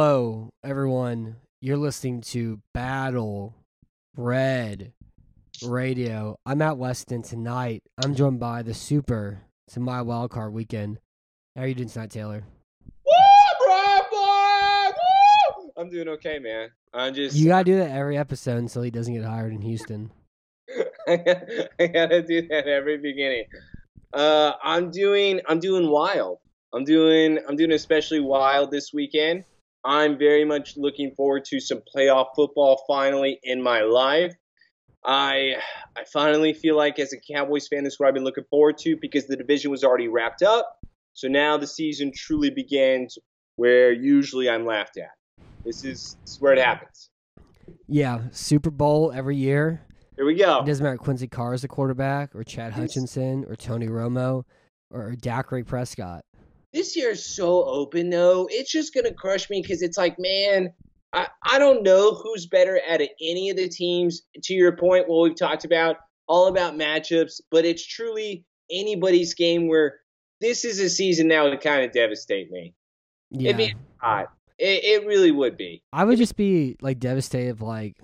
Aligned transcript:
Hello, 0.00 0.50
everyone. 0.62 1.38
You're 1.60 1.76
listening 1.76 2.20
to 2.20 2.60
Battle 2.72 3.56
Red 4.16 4.92
Radio. 5.64 6.36
I'm 6.46 6.58
Matt 6.58 6.78
Weston 6.78 7.22
tonight. 7.22 7.82
I'm 8.04 8.14
joined 8.14 8.38
by 8.38 8.62
the 8.62 8.74
Super. 8.74 9.40
It's 9.66 9.76
my 9.76 10.02
wild 10.02 10.30
card 10.30 10.52
weekend. 10.52 11.00
How 11.56 11.62
are 11.62 11.66
you 11.66 11.74
doing 11.74 11.88
tonight, 11.88 12.12
Taylor? 12.12 12.44
Woo, 13.04 13.66
bro, 13.66 13.98
boy! 14.08 14.90
Woo! 15.58 15.72
I'm 15.76 15.90
doing 15.90 16.06
okay, 16.10 16.38
man. 16.38 16.70
I'm 16.94 17.12
just 17.12 17.34
You 17.34 17.48
gotta 17.48 17.64
do 17.64 17.78
that 17.78 17.90
every 17.90 18.16
episode 18.16 18.58
until 18.58 18.82
he 18.82 18.92
doesn't 18.92 19.12
get 19.12 19.24
hired 19.24 19.52
in 19.52 19.62
Houston. 19.62 20.12
I 21.08 21.90
gotta 21.92 22.22
do 22.22 22.46
that 22.46 22.68
every 22.68 22.98
beginning. 22.98 23.46
Uh, 24.12 24.52
I'm 24.62 24.92
doing 24.92 25.40
I'm 25.48 25.58
doing 25.58 25.90
wild. 25.90 26.38
I'm 26.72 26.84
doing 26.84 27.40
I'm 27.48 27.56
doing 27.56 27.72
especially 27.72 28.20
wild 28.20 28.70
this 28.70 28.92
weekend. 28.92 29.42
I'm 29.84 30.18
very 30.18 30.44
much 30.44 30.76
looking 30.76 31.14
forward 31.16 31.44
to 31.46 31.60
some 31.60 31.82
playoff 31.94 32.28
football 32.34 32.84
finally 32.86 33.38
in 33.42 33.62
my 33.62 33.82
life. 33.82 34.34
I 35.04 35.54
I 35.96 36.04
finally 36.12 36.52
feel 36.52 36.76
like 36.76 36.98
as 36.98 37.12
a 37.12 37.32
Cowboys 37.32 37.68
fan, 37.68 37.84
this 37.84 37.94
is 37.94 38.00
what 38.00 38.08
I've 38.08 38.14
been 38.14 38.24
looking 38.24 38.44
forward 38.50 38.78
to 38.78 38.96
because 38.96 39.26
the 39.26 39.36
division 39.36 39.70
was 39.70 39.84
already 39.84 40.08
wrapped 40.08 40.42
up. 40.42 40.78
So 41.14 41.28
now 41.28 41.56
the 41.56 41.66
season 41.66 42.12
truly 42.14 42.50
begins 42.50 43.18
where 43.56 43.92
usually 43.92 44.48
I'm 44.48 44.64
laughed 44.64 44.98
at. 44.98 45.10
This 45.64 45.84
is, 45.84 46.16
this 46.22 46.34
is 46.34 46.40
where 46.40 46.52
it 46.52 46.60
happens. 46.60 47.10
Yeah, 47.88 48.22
Super 48.30 48.70
Bowl 48.70 49.12
every 49.12 49.36
year. 49.36 49.82
Here 50.16 50.24
we 50.24 50.34
go. 50.34 50.60
It 50.60 50.66
doesn't 50.66 50.82
matter 50.82 50.94
if 50.94 51.00
Quincy 51.00 51.26
Carr 51.26 51.54
is 51.54 51.62
the 51.62 51.68
quarterback, 51.68 52.34
or 52.34 52.44
Chad 52.44 52.72
Hutchinson, 52.72 53.44
or 53.48 53.56
Tony 53.56 53.88
Romo, 53.88 54.44
or 54.90 55.14
Dak 55.16 55.52
Ray 55.52 55.62
Prescott. 55.62 56.24
This 56.72 56.96
year 56.96 57.10
is 57.10 57.24
so 57.24 57.64
open 57.64 58.10
though. 58.10 58.48
It's 58.50 58.70
just 58.70 58.94
gonna 58.94 59.12
crush 59.12 59.48
me 59.50 59.62
because 59.62 59.82
it's 59.82 59.98
like, 59.98 60.16
man, 60.18 60.72
I, 61.12 61.28
I 61.42 61.58
don't 61.58 61.82
know 61.82 62.14
who's 62.14 62.46
better 62.46 62.80
at 62.86 63.00
any 63.20 63.50
of 63.50 63.56
the 63.56 63.68
teams. 63.68 64.22
To 64.42 64.54
your 64.54 64.76
point, 64.76 65.08
what 65.08 65.22
we've 65.22 65.38
talked 65.38 65.64
about, 65.64 65.96
all 66.26 66.48
about 66.48 66.74
matchups, 66.74 67.40
but 67.50 67.64
it's 67.64 67.86
truly 67.86 68.44
anybody's 68.70 69.34
game 69.34 69.68
where 69.68 70.00
this 70.40 70.64
is 70.64 70.78
a 70.78 70.90
season 70.90 71.28
that 71.28 71.42
would 71.42 71.60
kind 71.60 71.84
of 71.84 71.92
devastate 71.92 72.50
me. 72.50 72.74
Yeah, 73.30 73.50
It'd 73.50 73.56
be 73.56 73.74
hot. 73.96 74.28
It, 74.58 74.84
it 74.84 75.06
really 75.06 75.30
would 75.30 75.56
be. 75.56 75.82
I 75.92 76.04
would 76.04 76.18
just 76.18 76.36
be 76.36 76.76
like 76.80 76.98
devastated 76.98 77.50
if 77.50 77.60
like 77.60 77.96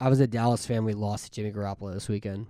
I 0.00 0.08
was 0.08 0.20
a 0.20 0.26
Dallas 0.26 0.66
fan. 0.66 0.84
We 0.84 0.92
lost 0.92 1.26
to 1.26 1.30
Jimmy 1.30 1.50
Garoppolo 1.50 1.92
this 1.92 2.08
weekend. 2.08 2.46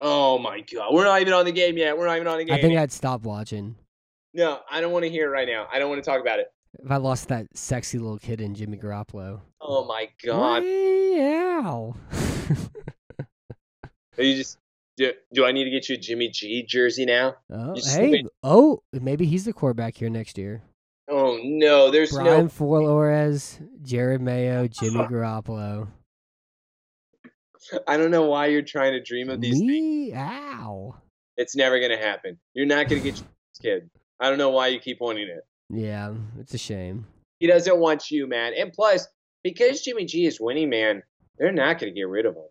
Oh 0.00 0.38
my 0.38 0.60
god, 0.60 0.92
we're 0.92 1.04
not 1.04 1.20
even 1.20 1.32
on 1.32 1.44
the 1.44 1.52
game 1.52 1.76
yet. 1.76 1.96
We're 1.96 2.06
not 2.06 2.16
even 2.16 2.28
on 2.28 2.38
the 2.38 2.44
game. 2.44 2.54
I 2.54 2.60
think 2.60 2.74
yet. 2.74 2.82
I'd 2.82 2.92
stop 2.92 3.22
watching 3.22 3.76
no, 4.34 4.60
I 4.70 4.80
don't 4.80 4.92
want 4.92 5.04
to 5.04 5.10
hear 5.10 5.26
it 5.28 5.30
right 5.30 5.48
now. 5.48 5.66
I 5.72 5.78
don't 5.78 5.88
want 5.90 6.02
to 6.02 6.08
talk 6.10 6.20
about 6.20 6.38
it. 6.38 6.46
if 6.82 6.90
I 6.90 6.96
lost 6.96 7.28
that 7.28 7.46
sexy 7.54 7.98
little 7.98 8.18
kid 8.18 8.40
in 8.40 8.54
Jimmy 8.54 8.78
Garoppolo. 8.78 9.40
Oh 9.60 9.84
my 9.84 10.08
god. 10.24 10.62
Meow. 10.62 11.94
Are 14.18 14.22
you 14.22 14.36
just 14.36 14.58
do, 14.96 15.12
do 15.32 15.44
I 15.44 15.52
need 15.52 15.64
to 15.64 15.70
get 15.70 15.88
you 15.88 15.94
a 15.94 15.98
Jimmy 15.98 16.28
G 16.28 16.64
jersey 16.68 17.06
now? 17.06 17.36
oh, 17.50 17.74
hey, 17.82 18.24
oh, 18.42 18.82
maybe 18.92 19.24
he's 19.24 19.44
the 19.44 19.52
quarterback 19.52 19.96
here 19.96 20.10
next 20.10 20.36
year. 20.36 20.62
Oh 21.08 21.38
no, 21.42 21.90
there's 21.90 22.12
Brian 22.12 22.44
no 22.44 22.48
Flores, 22.48 23.58
Jerod 23.82 24.20
Mayo, 24.20 24.68
Jimmy 24.68 24.96
Garoppolo. 25.10 25.88
I 27.86 27.96
don't 27.96 28.10
know 28.10 28.26
why 28.26 28.46
you're 28.46 28.62
trying 28.62 28.92
to 28.92 29.02
dream 29.02 29.30
of 29.30 29.40
these 29.40 29.58
things. 29.58 29.70
Meow. 30.12 30.96
It's 31.36 31.56
never 31.56 31.80
gonna 31.80 31.96
happen. 31.96 32.38
You're 32.54 32.66
not 32.66 32.88
gonna 32.88 33.00
get 33.00 33.16
your 33.18 33.26
kid. 33.62 33.90
I 34.22 34.28
don't 34.30 34.38
know 34.38 34.50
why 34.50 34.68
you 34.68 34.78
keep 34.78 35.00
wanting 35.00 35.28
it. 35.28 35.44
Yeah, 35.68 36.14
it's 36.38 36.54
a 36.54 36.58
shame. 36.58 37.06
He 37.40 37.46
doesn't 37.48 37.78
want 37.78 38.10
you, 38.10 38.26
man. 38.28 38.52
And 38.56 38.72
plus, 38.72 39.08
because 39.42 39.82
Jimmy 39.82 40.04
G 40.04 40.26
is 40.26 40.40
winning, 40.40 40.70
man, 40.70 41.02
they're 41.38 41.50
not 41.52 41.78
gonna 41.80 41.92
get 41.92 42.08
rid 42.08 42.24
of 42.24 42.36
him. 42.36 42.44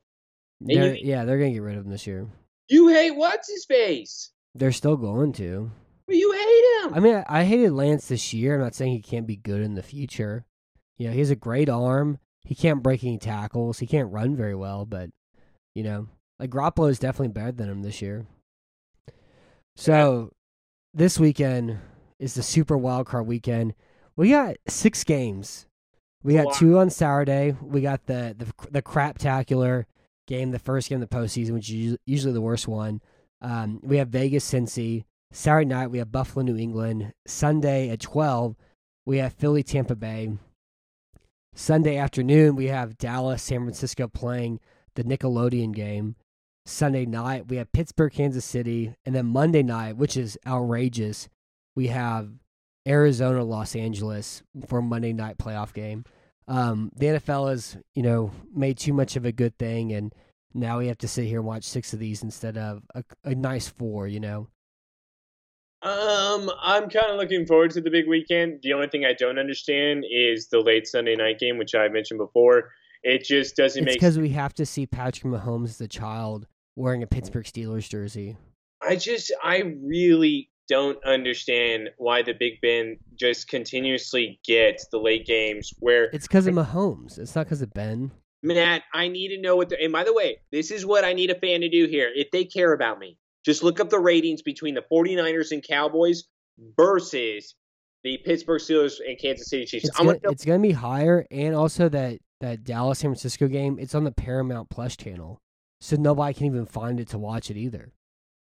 They're- 0.59 0.95
yeah, 0.95 1.23
they're 1.25 1.37
gonna 1.39 1.51
get 1.53 1.61
rid 1.61 1.77
of 1.77 1.85
him 1.85 1.91
this 1.91 2.05
year. 2.05 2.27
You 2.67 2.89
hate 2.89 3.11
what's 3.15 3.49
his 3.49 3.65
face? 3.65 4.31
They're 4.53 4.71
still 4.71 4.97
going 4.97 5.31
to. 5.33 5.71
But 6.07 6.17
you 6.17 6.31
hate 6.33 6.83
him. 6.89 6.93
I 6.93 6.99
mean, 6.99 7.15
I 7.15 7.23
I 7.27 7.43
hated 7.45 7.71
Lance 7.71 8.07
this 8.09 8.33
year. 8.33 8.55
I'm 8.55 8.61
not 8.61 8.75
saying 8.75 8.91
he 8.91 9.01
can't 9.01 9.25
be 9.27 9.37
good 9.37 9.61
in 9.61 9.75
the 9.75 9.83
future. 9.83 10.45
You 10.97 11.07
know, 11.07 11.13
he 11.13 11.19
has 11.19 11.31
a 11.31 11.35
great 11.35 11.69
arm. 11.69 12.19
He 12.43 12.53
can't 12.53 12.83
break 12.83 13.03
any 13.03 13.17
tackles. 13.17 13.79
He 13.79 13.87
can't 13.87 14.11
run 14.11 14.35
very 14.35 14.55
well, 14.55 14.85
but 14.85 15.09
you 15.73 15.83
know, 15.83 16.09
like 16.39 16.49
Garoppolo 16.49 16.89
is 16.89 16.99
definitely 16.99 17.29
better 17.29 17.51
than 17.53 17.69
him 17.69 17.81
this 17.81 18.01
year. 18.01 18.25
So, 19.77 20.31
this 20.93 21.19
weekend 21.19 21.79
is 22.19 22.33
the 22.33 22.43
Super 22.43 22.77
Wild 22.77 23.07
Card 23.07 23.27
weekend. 23.27 23.73
We 24.15 24.29
got 24.29 24.57
six 24.67 25.03
games. 25.03 25.65
We 26.23 26.35
got 26.35 26.53
two 26.55 26.77
on 26.77 26.89
Saturday. 26.89 27.55
We 27.61 27.81
got 27.81 28.05
the 28.05 28.35
the 28.37 28.69
the 28.69 28.81
craptacular 28.81 29.85
game, 30.27 30.51
the 30.51 30.59
first 30.59 30.89
game 30.89 31.01
of 31.01 31.09
the 31.09 31.15
postseason, 31.15 31.51
which 31.51 31.71
is 31.71 31.97
usually 32.05 32.33
the 32.33 32.41
worst 32.41 32.67
one. 32.67 33.01
Um, 33.41 33.79
we 33.81 33.97
have 33.97 34.09
Vegas, 34.09 34.49
Cincy. 34.49 35.05
Saturday 35.31 35.65
night 35.65 35.87
we 35.87 35.97
have 35.97 36.11
Buffalo, 36.11 36.43
New 36.43 36.57
England. 36.57 37.13
Sunday 37.25 37.89
at 37.89 38.01
twelve 38.01 38.55
we 39.05 39.17
have 39.17 39.33
Philly, 39.33 39.63
Tampa 39.63 39.95
Bay. 39.95 40.37
Sunday 41.55 41.97
afternoon 41.97 42.55
we 42.55 42.67
have 42.67 42.97
Dallas, 42.97 43.41
San 43.41 43.61
Francisco 43.61 44.07
playing 44.07 44.59
the 44.95 45.03
Nickelodeon 45.03 45.73
game. 45.73 46.15
Sunday 46.65 47.05
night 47.05 47.47
we 47.47 47.57
have 47.57 47.71
Pittsburgh, 47.71 48.13
Kansas 48.13 48.45
City, 48.45 48.93
and 49.05 49.15
then 49.15 49.25
Monday 49.27 49.63
night, 49.63 49.97
which 49.97 50.15
is 50.15 50.37
outrageous, 50.45 51.27
we 51.75 51.87
have 51.87 52.29
Arizona, 52.87 53.43
Los 53.43 53.75
Angeles 53.75 54.43
for 54.67 54.79
a 54.79 54.83
Monday 54.83 55.13
night 55.13 55.37
playoff 55.37 55.73
game. 55.73 56.03
Um, 56.47 56.91
the 56.95 57.07
NFL 57.07 57.49
has, 57.49 57.77
you 57.95 58.03
know, 58.03 58.31
made 58.53 58.77
too 58.77 58.93
much 58.93 59.15
of 59.15 59.25
a 59.25 59.31
good 59.31 59.57
thing, 59.57 59.93
and 59.93 60.13
now 60.53 60.79
we 60.79 60.87
have 60.87 60.97
to 60.99 61.07
sit 61.07 61.25
here 61.25 61.39
and 61.39 61.47
watch 61.47 61.63
six 61.63 61.93
of 61.93 61.99
these 61.99 62.23
instead 62.23 62.57
of 62.57 62.83
a, 62.93 63.03
a 63.23 63.35
nice 63.35 63.67
four. 63.67 64.07
You 64.07 64.19
know, 64.19 64.47
Um, 65.81 66.51
I'm 66.61 66.89
kind 66.89 67.11
of 67.11 67.17
looking 67.17 67.45
forward 67.45 67.71
to 67.71 67.81
the 67.81 67.89
big 67.89 68.07
weekend. 68.07 68.59
The 68.63 68.73
only 68.73 68.87
thing 68.87 69.05
I 69.05 69.13
don't 69.13 69.39
understand 69.39 70.05
is 70.11 70.47
the 70.49 70.59
late 70.59 70.87
Sunday 70.87 71.15
night 71.15 71.39
game, 71.39 71.57
which 71.57 71.73
I 71.73 71.87
mentioned 71.87 72.19
before. 72.19 72.71
It 73.03 73.23
just 73.23 73.55
doesn't 73.55 73.81
it's 73.81 73.85
make. 73.85 73.95
because 73.95 74.19
we 74.19 74.29
have 74.29 74.53
to 74.55 74.65
see 74.65 74.85
Patrick 74.85 75.31
Mahomes 75.33 75.69
as 75.69 75.81
a 75.81 75.87
child 75.87 76.47
wearing 76.75 77.03
a 77.03 77.07
Pittsburgh 77.07 77.45
Steelers 77.45 77.89
jersey. 77.89 78.37
I 78.81 78.95
just, 78.95 79.31
I 79.43 79.75
really 79.83 80.49
don't 80.67 81.03
understand 81.05 81.89
why 81.97 82.21
the 82.21 82.33
Big 82.33 82.61
Ben 82.61 82.97
just 83.15 83.47
continuously 83.47 84.39
gets 84.45 84.87
the 84.87 84.97
late 84.97 85.25
games 85.25 85.73
where 85.79 86.05
It's 86.13 86.27
because 86.27 86.47
of 86.47 86.53
Mahomes. 86.53 87.19
It's 87.19 87.35
not 87.35 87.45
because 87.45 87.61
of 87.61 87.73
Ben. 87.73 88.11
Matt, 88.43 88.83
I 88.93 89.07
need 89.07 89.35
to 89.35 89.41
know 89.41 89.55
what 89.55 89.69
the. 89.69 89.79
And 89.81 89.93
by 89.93 90.03
the 90.03 90.13
way, 90.13 90.37
this 90.51 90.71
is 90.71 90.85
what 90.85 91.03
I 91.03 91.13
need 91.13 91.29
a 91.29 91.35
fan 91.35 91.61
to 91.61 91.69
do 91.69 91.87
here. 91.87 92.09
If 92.15 92.31
they 92.31 92.43
care 92.43 92.73
about 92.73 92.99
me, 92.99 93.17
just 93.45 93.63
look 93.63 93.79
up 93.79 93.89
the 93.89 93.99
ratings 93.99 94.41
between 94.41 94.73
the 94.73 94.83
49ers 94.91 95.51
and 95.51 95.61
Cowboys 95.63 96.23
versus 96.77 97.55
the 98.03 98.17
Pittsburgh 98.25 98.61
Steelers 98.61 98.95
and 99.05 99.19
Kansas 99.19 99.49
City 99.49 99.65
Chiefs. 99.65 99.85
It's 99.85 99.97
gonna, 99.97 100.17
it's 100.23 100.45
gonna 100.45 100.59
be 100.59 100.71
higher, 100.71 101.25
and 101.29 101.55
also 101.55 101.87
that 101.89 102.19
that 102.39 102.63
Dallas 102.63 102.99
San 102.99 103.11
Francisco 103.11 103.47
game. 103.47 103.77
It's 103.79 103.93
on 103.93 104.03
the 104.03 104.11
Paramount 104.11 104.69
Plus 104.69 104.95
channel, 104.95 105.39
so 105.81 105.97
nobody 105.97 106.33
can 106.33 106.45
even 106.45 106.65
find 106.65 106.99
it 106.99 107.09
to 107.09 107.17
watch 107.17 107.49
it 107.49 107.57
either. 107.57 107.91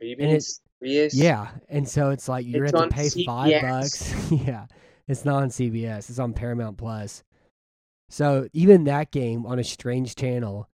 Are 0.01 0.05
you 0.05 0.11
and 0.11 0.17
being 0.19 0.29
it's- 0.31 0.59
serious? 0.81 1.15
Yeah, 1.15 1.47
and 1.69 1.87
so 1.87 2.11
it's 2.11 2.27
like 2.29 2.45
you're 2.45 2.65
have 2.65 2.73
to 2.73 2.87
pay 2.89 3.09
five 3.25 3.61
bucks. 3.61 4.13
yeah, 4.31 4.65
it's 5.07 5.25
not 5.25 5.41
on 5.41 5.49
CBS. 5.49 6.09
It's 6.09 6.19
on 6.19 6.33
Paramount 6.33 6.77
Plus. 6.77 7.23
So 8.09 8.47
even 8.53 8.83
that 8.83 9.11
game 9.11 9.45
on 9.45 9.57
a 9.57 9.63
strange 9.63 10.15
channel, 10.15 10.67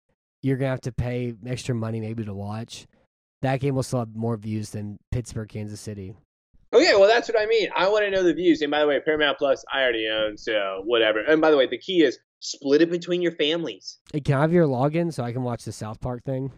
you're 0.43 0.57
gonna 0.57 0.71
have 0.71 0.81
to 0.83 0.93
pay 0.93 1.35
extra 1.45 1.75
money 1.75 2.01
maybe 2.01 2.25
to 2.25 2.33
watch. 2.33 2.87
That 3.43 3.61
game 3.61 3.75
will 3.75 3.83
still 3.83 3.99
have 3.99 4.15
more 4.17 4.37
views 4.37 4.71
than 4.71 4.99
Pittsburgh, 5.11 5.49
Kansas 5.49 5.81
City. 5.81 6.15
Okay, 6.73 6.95
well 6.95 7.09
that's 7.09 7.29
what 7.29 7.39
I 7.41 7.47
mean. 7.47 7.69
I 7.77 7.89
want 7.89 8.05
to 8.05 8.11
know 8.11 8.23
the 8.23 8.33
views. 8.33 8.63
And 8.63 8.71
by 8.71 8.81
the 8.81 8.87
way, 8.87 9.01
Paramount 9.01 9.39
Plus 9.39 9.65
I 9.73 9.83
already 9.83 10.09
own, 10.09 10.37
so 10.39 10.83
whatever. 10.85 11.21
And 11.21 11.41
by 11.41 11.51
the 11.51 11.57
way, 11.57 11.67
the 11.67 11.79
key 11.79 12.03
is 12.03 12.19
split 12.41 12.83
it 12.83 12.91
between 12.91 13.23
your 13.23 13.33
families. 13.33 13.99
Hey, 14.13 14.21
can 14.21 14.37
I 14.37 14.41
have 14.43 14.53
your 14.53 14.67
login 14.67 15.13
so 15.13 15.25
I 15.25 15.33
can 15.33 15.43
watch 15.43 15.65
the 15.65 15.73
South 15.73 16.01
Park 16.01 16.23
thing? 16.25 16.53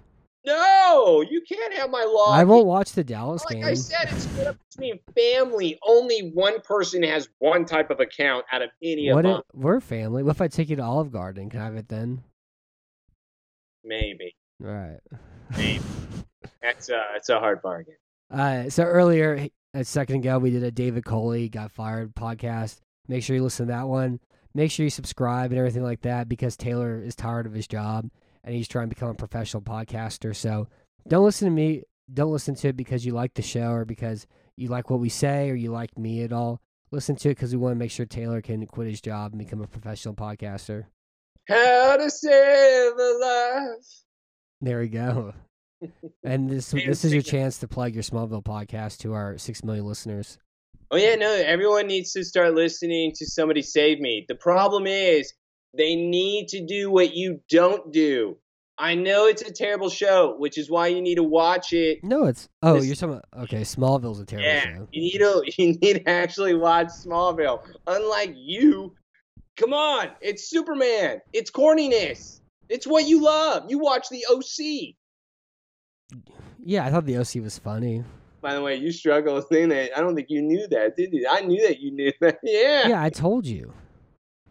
No, 0.46 1.22
you 1.28 1.42
can't 1.46 1.74
have 1.74 1.90
my 1.90 2.04
log. 2.04 2.38
I 2.38 2.44
won't 2.44 2.66
watch 2.66 2.92
the 2.92 3.04
Dallas 3.04 3.44
Like 3.44 3.56
game. 3.56 3.64
I 3.64 3.74
said, 3.74 4.08
it's 4.10 4.22
split 4.22 4.46
up 4.46 4.56
between 4.70 4.98
family. 5.14 5.78
Only 5.86 6.30
one 6.32 6.60
person 6.62 7.02
has 7.02 7.28
one 7.38 7.64
type 7.66 7.90
of 7.90 8.00
account 8.00 8.46
out 8.50 8.62
of 8.62 8.70
any 8.82 9.12
what 9.12 9.26
of 9.26 9.30
if, 9.30 9.36
them. 9.36 9.42
we're 9.52 9.80
family. 9.80 10.22
What 10.22 10.36
if 10.36 10.40
I 10.40 10.48
take 10.48 10.70
you 10.70 10.76
to 10.76 10.82
Olive 10.82 11.10
Garden? 11.10 11.50
Can 11.50 11.60
I 11.60 11.64
have 11.64 11.76
it 11.76 11.88
then? 11.88 12.22
Maybe. 13.84 14.34
All 14.64 14.70
right. 14.70 15.00
Maybe. 15.56 15.80
That's 16.62 16.88
a, 16.88 17.02
that's 17.12 17.28
a 17.28 17.38
hard 17.38 17.62
bargain. 17.62 17.94
Uh, 18.32 18.68
so 18.68 18.82
earlier, 18.82 19.48
a 19.74 19.84
second 19.84 20.16
ago, 20.16 20.38
we 20.38 20.50
did 20.50 20.64
a 20.64 20.72
David 20.72 21.04
Culley 21.04 21.48
got 21.48 21.70
fired 21.70 22.14
podcast. 22.16 22.80
Make 23.06 23.22
sure 23.22 23.36
you 23.36 23.44
listen 23.44 23.66
to 23.68 23.72
that 23.72 23.86
one. 23.86 24.18
Make 24.54 24.70
sure 24.70 24.84
you 24.84 24.90
subscribe 24.90 25.50
and 25.50 25.58
everything 25.58 25.82
like 25.82 26.02
that 26.02 26.28
because 26.28 26.56
Taylor 26.56 27.00
is 27.00 27.14
tired 27.14 27.46
of 27.46 27.52
his 27.52 27.68
job 27.68 28.10
and 28.44 28.54
he's 28.54 28.68
trying 28.68 28.88
to 28.88 28.94
become 28.94 29.10
a 29.10 29.14
professional 29.14 29.62
podcaster. 29.62 30.34
So 30.34 30.68
don't 31.06 31.24
listen 31.24 31.46
to 31.46 31.54
me. 31.54 31.82
Don't 32.12 32.32
listen 32.32 32.54
to 32.56 32.68
it 32.68 32.76
because 32.76 33.04
you 33.04 33.12
like 33.12 33.34
the 33.34 33.42
show 33.42 33.70
or 33.70 33.84
because 33.84 34.26
you 34.56 34.68
like 34.68 34.90
what 34.90 35.00
we 35.00 35.08
say 35.10 35.50
or 35.50 35.54
you 35.54 35.70
like 35.70 35.96
me 35.98 36.22
at 36.22 36.32
all. 36.32 36.60
Listen 36.90 37.16
to 37.16 37.28
it 37.28 37.34
because 37.34 37.52
we 37.52 37.58
want 37.58 37.72
to 37.72 37.78
make 37.78 37.90
sure 37.90 38.06
Taylor 38.06 38.40
can 38.40 38.64
quit 38.66 38.88
his 38.88 39.00
job 39.00 39.32
and 39.32 39.38
become 39.38 39.60
a 39.60 39.66
professional 39.66 40.14
podcaster. 40.14 40.86
How 41.48 41.96
to 41.96 42.10
save 42.10 42.92
a 42.92 43.18
life. 43.20 44.02
There 44.60 44.80
we 44.80 44.88
go. 44.88 45.34
And 46.24 46.50
this 46.50 46.72
this 46.72 47.04
is 47.04 47.12
your 47.12 47.22
chance 47.22 47.58
to 47.58 47.68
plug 47.68 47.94
your 47.94 48.02
Smallville 48.02 48.42
podcast 48.42 48.98
to 48.98 49.12
our 49.12 49.38
six 49.38 49.62
million 49.62 49.86
listeners. 49.86 50.36
Oh 50.90 50.96
yeah, 50.96 51.14
no, 51.16 51.30
everyone 51.32 51.86
needs 51.86 52.12
to 52.12 52.24
start 52.24 52.54
listening 52.54 53.12
to 53.16 53.26
Somebody 53.26 53.62
Save 53.62 54.00
Me. 54.00 54.24
The 54.28 54.34
problem 54.34 54.86
is 54.86 55.32
they 55.76 55.94
need 55.96 56.48
to 56.48 56.64
do 56.64 56.90
what 56.90 57.14
you 57.14 57.40
don't 57.50 57.92
do. 57.92 58.38
I 58.78 58.94
know 58.94 59.26
it's 59.26 59.42
a 59.42 59.52
terrible 59.52 59.90
show, 59.90 60.36
which 60.38 60.56
is 60.56 60.70
why 60.70 60.86
you 60.86 61.02
need 61.02 61.16
to 61.16 61.22
watch 61.24 61.72
it. 61.72 61.98
No, 62.04 62.24
it's 62.24 62.48
oh, 62.62 62.74
This- 62.74 62.86
you're 62.86 62.94
talking 62.96 63.20
okay. 63.40 63.62
Smallville's 63.62 64.20
a 64.20 64.24
terrible 64.24 64.48
Yeah, 64.48 64.62
show. 64.76 64.88
you 64.92 65.00
need 65.02 65.18
to 65.18 65.42
you 65.58 65.72
need 65.74 65.94
to 65.94 66.08
actually 66.08 66.54
watch 66.54 66.86
Smallville. 66.88 67.60
Unlike 67.86 68.34
you, 68.36 68.94
come 69.56 69.74
on, 69.74 70.10
it's 70.22 70.48
Superman. 70.48 71.20
It's 71.32 71.50
corniness. 71.50 72.40
It's 72.70 72.86
what 72.86 73.06
you 73.06 73.22
love. 73.22 73.64
You 73.68 73.78
watch 73.78 74.08
the 74.10 74.24
OC. 74.30 74.94
Yeah, 76.64 76.86
I 76.86 76.90
thought 76.90 77.04
the 77.06 77.16
OC 77.18 77.42
was 77.42 77.58
funny. 77.58 78.04
By 78.40 78.54
the 78.54 78.62
way, 78.62 78.76
you 78.76 78.92
struggle 78.92 79.42
saying 79.42 79.70
that. 79.70 79.96
I 79.96 80.00
don't 80.00 80.14
think 80.14 80.30
you 80.30 80.40
knew 80.42 80.66
that, 80.68 80.96
did 80.96 81.12
you? 81.12 81.26
I 81.30 81.40
knew 81.40 81.66
that 81.66 81.80
you 81.80 81.90
knew 81.90 82.12
that. 82.20 82.38
Yeah. 82.44 82.88
Yeah, 82.88 83.02
I 83.02 83.10
told 83.10 83.46
you. 83.46 83.72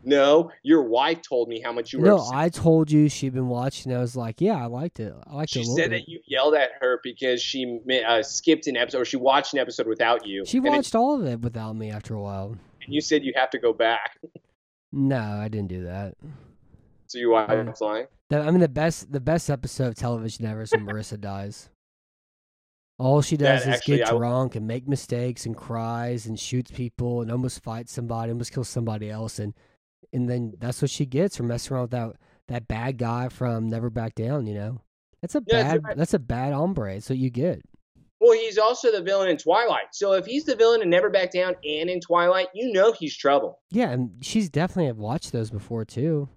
No, 0.03 0.51
your 0.63 0.83
wife 0.83 1.21
told 1.21 1.49
me 1.49 1.59
how 1.59 1.71
much 1.73 1.91
you 1.91 1.99
were. 1.99 2.05
No, 2.05 2.17
upset. 2.19 2.35
I 2.37 2.49
told 2.49 2.89
you 2.91 3.09
she'd 3.09 3.33
been 3.33 3.49
watching. 3.49 3.93
I 3.93 3.97
was 3.99 4.15
like, 4.15 4.39
yeah, 4.39 4.55
I 4.55 4.67
liked 4.67 4.99
it. 5.01 5.13
I 5.25 5.35
liked 5.35 5.53
it 5.55 5.59
She 5.59 5.63
said 5.65 5.89
bit. 5.89 6.05
that 6.05 6.09
you 6.09 6.19
yelled 6.27 6.53
at 6.53 6.69
her 6.79 6.99
because 7.03 7.41
she 7.41 7.79
uh, 8.07 8.21
skipped 8.23 8.67
an 8.67 8.77
episode, 8.77 9.01
or 9.01 9.05
she 9.05 9.17
watched 9.17 9.53
an 9.53 9.59
episode 9.59 9.87
without 9.87 10.25
you. 10.25 10.45
She 10.45 10.57
and 10.59 10.67
it- 10.67 10.69
watched 10.69 10.95
all 10.95 11.19
of 11.19 11.25
it 11.27 11.41
without 11.41 11.75
me 11.75 11.89
after 11.89 12.13
a 12.13 12.21
while. 12.21 12.55
and 12.85 12.93
you 12.93 13.01
said 13.01 13.23
you 13.23 13.33
have 13.35 13.49
to 13.49 13.59
go 13.59 13.73
back, 13.73 14.17
No, 14.93 15.17
I 15.19 15.49
didn't 15.49 15.67
do 15.67 15.83
that. 15.83 16.15
so 17.07 17.17
you 17.19 17.31
watched 17.31 17.51
Mm. 17.51 17.77
flying. 17.77 18.05
The, 18.29 18.39
I 18.39 18.51
mean, 18.51 18.59
the 18.61 18.69
best 18.69 19.11
the 19.11 19.19
best 19.19 19.49
episode 19.49 19.87
of 19.89 19.95
television 19.95 20.45
ever 20.45 20.61
is 20.61 20.71
when 20.71 20.85
Marissa 20.85 21.19
dies. 21.31 21.69
All 22.99 23.21
she 23.21 23.37
does 23.37 23.61
is 23.61 23.67
actually, 23.67 23.97
get 23.97 24.07
I- 24.11 24.17
drunk 24.17 24.55
and 24.55 24.65
make 24.67 24.87
mistakes 24.87 25.45
and 25.45 25.55
cries 25.55 26.25
and 26.25 26.39
shoots 26.39 26.71
people 26.71 27.21
and 27.21 27.31
almost 27.31 27.61
fights 27.63 27.91
somebody, 27.93 28.31
almost 28.31 28.51
kills 28.53 28.69
somebody 28.69 29.09
else, 29.09 29.37
and 29.39 29.53
and 30.13 30.29
then 30.29 30.53
that's 30.59 30.81
what 30.81 30.89
she 30.89 31.05
gets 31.05 31.37
for 31.37 31.43
messing 31.43 31.73
around 31.73 31.83
with 31.83 31.91
that 31.91 32.13
that 32.47 32.67
bad 32.67 32.97
guy 32.97 33.29
from 33.29 33.67
Never 33.69 33.89
Back 33.89 34.15
Down. 34.15 34.47
You 34.47 34.55
know, 34.55 34.81
that's 35.21 35.35
a 35.35 35.43
Yeah, 35.45 35.77
bad 35.77 35.97
that's 35.97 36.13
a 36.15 36.19
bad 36.19 36.53
hombre. 36.53 36.93
That's 36.95 37.09
what 37.09 37.19
you 37.19 37.29
get. 37.29 37.61
Well, 38.19 38.31
he's 38.33 38.57
also 38.57 38.91
the 38.91 39.03
villain 39.03 39.29
in 39.29 39.37
Twilight. 39.37 39.89
So 39.93 40.13
if 40.13 40.25
he's 40.25 40.45
the 40.45 40.55
villain 40.55 40.81
in 40.81 40.89
Never 40.89 41.11
Back 41.11 41.31
Down 41.31 41.53
and 41.63 41.87
in 41.91 41.99
Twilight, 42.01 42.47
you 42.55 42.71
know 42.73 42.91
he's 42.93 43.15
trouble. 43.15 43.59
Yeah, 43.69 43.91
and 43.91 44.09
she's 44.25 44.49
definitely 44.49 44.87
have 44.87 44.97
watched 44.97 45.31
those 45.31 45.51
before 45.51 45.85
too. 45.85 46.27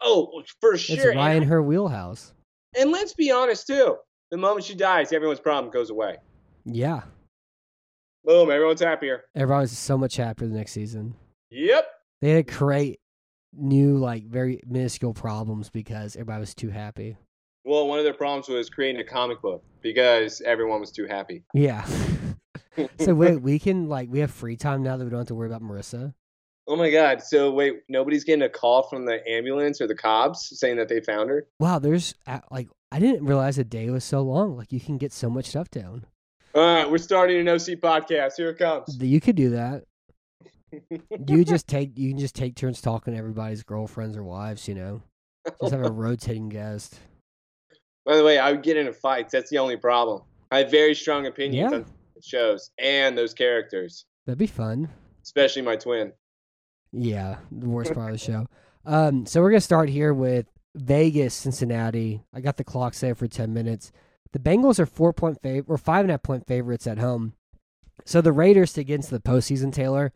Oh, 0.00 0.42
for 0.60 0.76
sure. 0.76 0.96
It's 0.96 1.16
right 1.16 1.36
in 1.36 1.44
her 1.44 1.62
wheelhouse. 1.62 2.32
and 2.76 2.90
let's 2.90 3.14
be 3.14 3.30
honest 3.30 3.68
too. 3.68 3.98
The 4.32 4.38
moment 4.38 4.64
she 4.64 4.74
dies, 4.74 5.12
everyone's 5.12 5.38
problem 5.38 5.70
goes 5.70 5.90
away. 5.90 6.16
Yeah, 6.64 7.02
Boom, 8.24 8.50
everyone's 8.52 8.80
happier. 8.80 9.24
Everyone's 9.34 9.76
so 9.76 9.98
much 9.98 10.16
happier 10.16 10.46
the 10.46 10.54
next 10.54 10.72
season. 10.72 11.14
Yep. 11.50 11.86
They 12.20 12.30
had 12.30 12.46
to 12.46 12.52
create 12.52 13.00
new, 13.52 13.96
like, 13.98 14.26
very 14.26 14.60
minuscule 14.66 15.12
problems 15.12 15.70
because 15.70 16.14
everybody 16.14 16.40
was 16.40 16.54
too 16.54 16.70
happy. 16.70 17.16
Well, 17.64 17.88
one 17.88 17.98
of 17.98 18.04
their 18.04 18.14
problems 18.14 18.48
was 18.48 18.70
creating 18.70 19.00
a 19.00 19.04
comic 19.04 19.42
book 19.42 19.64
because 19.82 20.40
everyone 20.42 20.80
was 20.80 20.92
too 20.92 21.06
happy. 21.06 21.42
Yeah. 21.52 21.84
so 23.00 23.14
wait, 23.14 23.42
we 23.42 23.58
can 23.58 23.88
like 23.88 24.08
we 24.08 24.18
have 24.20 24.32
free 24.32 24.56
time 24.56 24.82
now 24.82 24.96
that 24.96 25.04
we 25.04 25.10
don't 25.10 25.20
have 25.20 25.28
to 25.28 25.34
worry 25.34 25.48
about 25.48 25.62
Marissa. 25.62 26.12
Oh 26.66 26.74
my 26.74 26.90
god. 26.90 27.22
So 27.22 27.52
wait, 27.52 27.82
nobody's 27.88 28.24
getting 28.24 28.42
a 28.42 28.48
call 28.48 28.88
from 28.88 29.04
the 29.04 29.20
ambulance 29.28 29.80
or 29.80 29.86
the 29.86 29.94
cops 29.94 30.58
saying 30.58 30.76
that 30.78 30.88
they 30.88 31.00
found 31.00 31.30
her? 31.30 31.46
Wow, 31.60 31.78
there's 31.78 32.14
like 32.50 32.68
I 32.92 32.98
didn't 32.98 33.24
realize 33.24 33.56
a 33.58 33.64
day 33.64 33.88
was 33.90 34.04
so 34.04 34.20
long. 34.22 34.56
Like 34.56 34.70
you 34.72 34.78
can 34.80 34.98
get 34.98 35.12
so 35.12 35.30
much 35.30 35.46
stuff 35.46 35.70
down. 35.70 36.04
All 36.54 36.62
right, 36.62 36.90
we're 36.90 36.98
starting 36.98 37.40
an 37.40 37.48
OC 37.48 37.80
podcast. 37.80 38.32
Here 38.36 38.50
it 38.50 38.58
comes. 38.58 38.98
You 39.00 39.20
could 39.20 39.36
do 39.36 39.50
that. 39.50 39.84
You 41.28 41.44
just 41.44 41.66
take 41.68 41.98
you 41.98 42.08
can 42.10 42.18
just 42.18 42.34
take 42.34 42.54
turns 42.56 42.80
talking 42.80 43.12
to 43.12 43.18
everybody's 43.18 43.62
girlfriends 43.62 44.16
or 44.16 44.24
wives. 44.24 44.66
You 44.66 44.74
know, 44.74 45.02
just 45.60 45.72
have 45.72 45.84
a 45.84 45.90
rotating 45.92 46.48
guest. 46.48 46.98
By 48.06 48.16
the 48.16 48.24
way, 48.24 48.38
I 48.38 48.50
would 48.52 48.62
get 48.62 48.78
into 48.78 48.94
fights. 48.94 49.32
That's 49.32 49.50
the 49.50 49.58
only 49.58 49.76
problem. 49.76 50.22
I 50.50 50.58
have 50.60 50.70
very 50.70 50.94
strong 50.94 51.26
opinions 51.26 51.70
Yeah. 51.72 51.76
on 51.78 51.86
shows 52.22 52.70
and 52.78 53.18
those 53.18 53.34
characters, 53.34 54.06
That'd 54.26 54.38
be 54.38 54.46
fun. 54.46 54.88
especially 55.22 55.60
my 55.60 55.76
twin. 55.76 56.12
Yeah, 56.92 57.36
the 57.50 57.68
worst 57.68 57.92
part 57.92 58.12
of 58.12 58.18
the 58.18 58.24
show. 58.24 58.46
Um, 58.86 59.26
so 59.26 59.42
we're 59.42 59.50
gonna 59.50 59.60
start 59.60 59.90
here 59.90 60.14
with 60.14 60.46
Vegas, 60.74 61.34
Cincinnati. 61.34 62.22
I 62.32 62.40
got 62.40 62.56
the 62.56 62.64
clock 62.64 62.94
set 62.94 63.16
for 63.16 63.28
ten 63.28 63.52
minutes. 63.52 63.92
The 64.32 64.38
Bengals 64.38 64.78
are 64.78 64.86
four 64.86 65.12
point 65.12 65.42
fav- 65.42 65.64
or 65.68 65.76
five 65.78 66.00
and 66.04 66.10
a 66.10 66.14
half 66.14 66.22
point 66.22 66.46
favorites 66.46 66.86
at 66.86 66.98
home. 66.98 67.34
So 68.04 68.20
the 68.20 68.32
Raiders 68.32 68.72
to 68.74 68.84
get 68.84 68.96
into 68.96 69.10
the 69.10 69.20
postseason, 69.20 69.72
Taylor, 69.72 70.12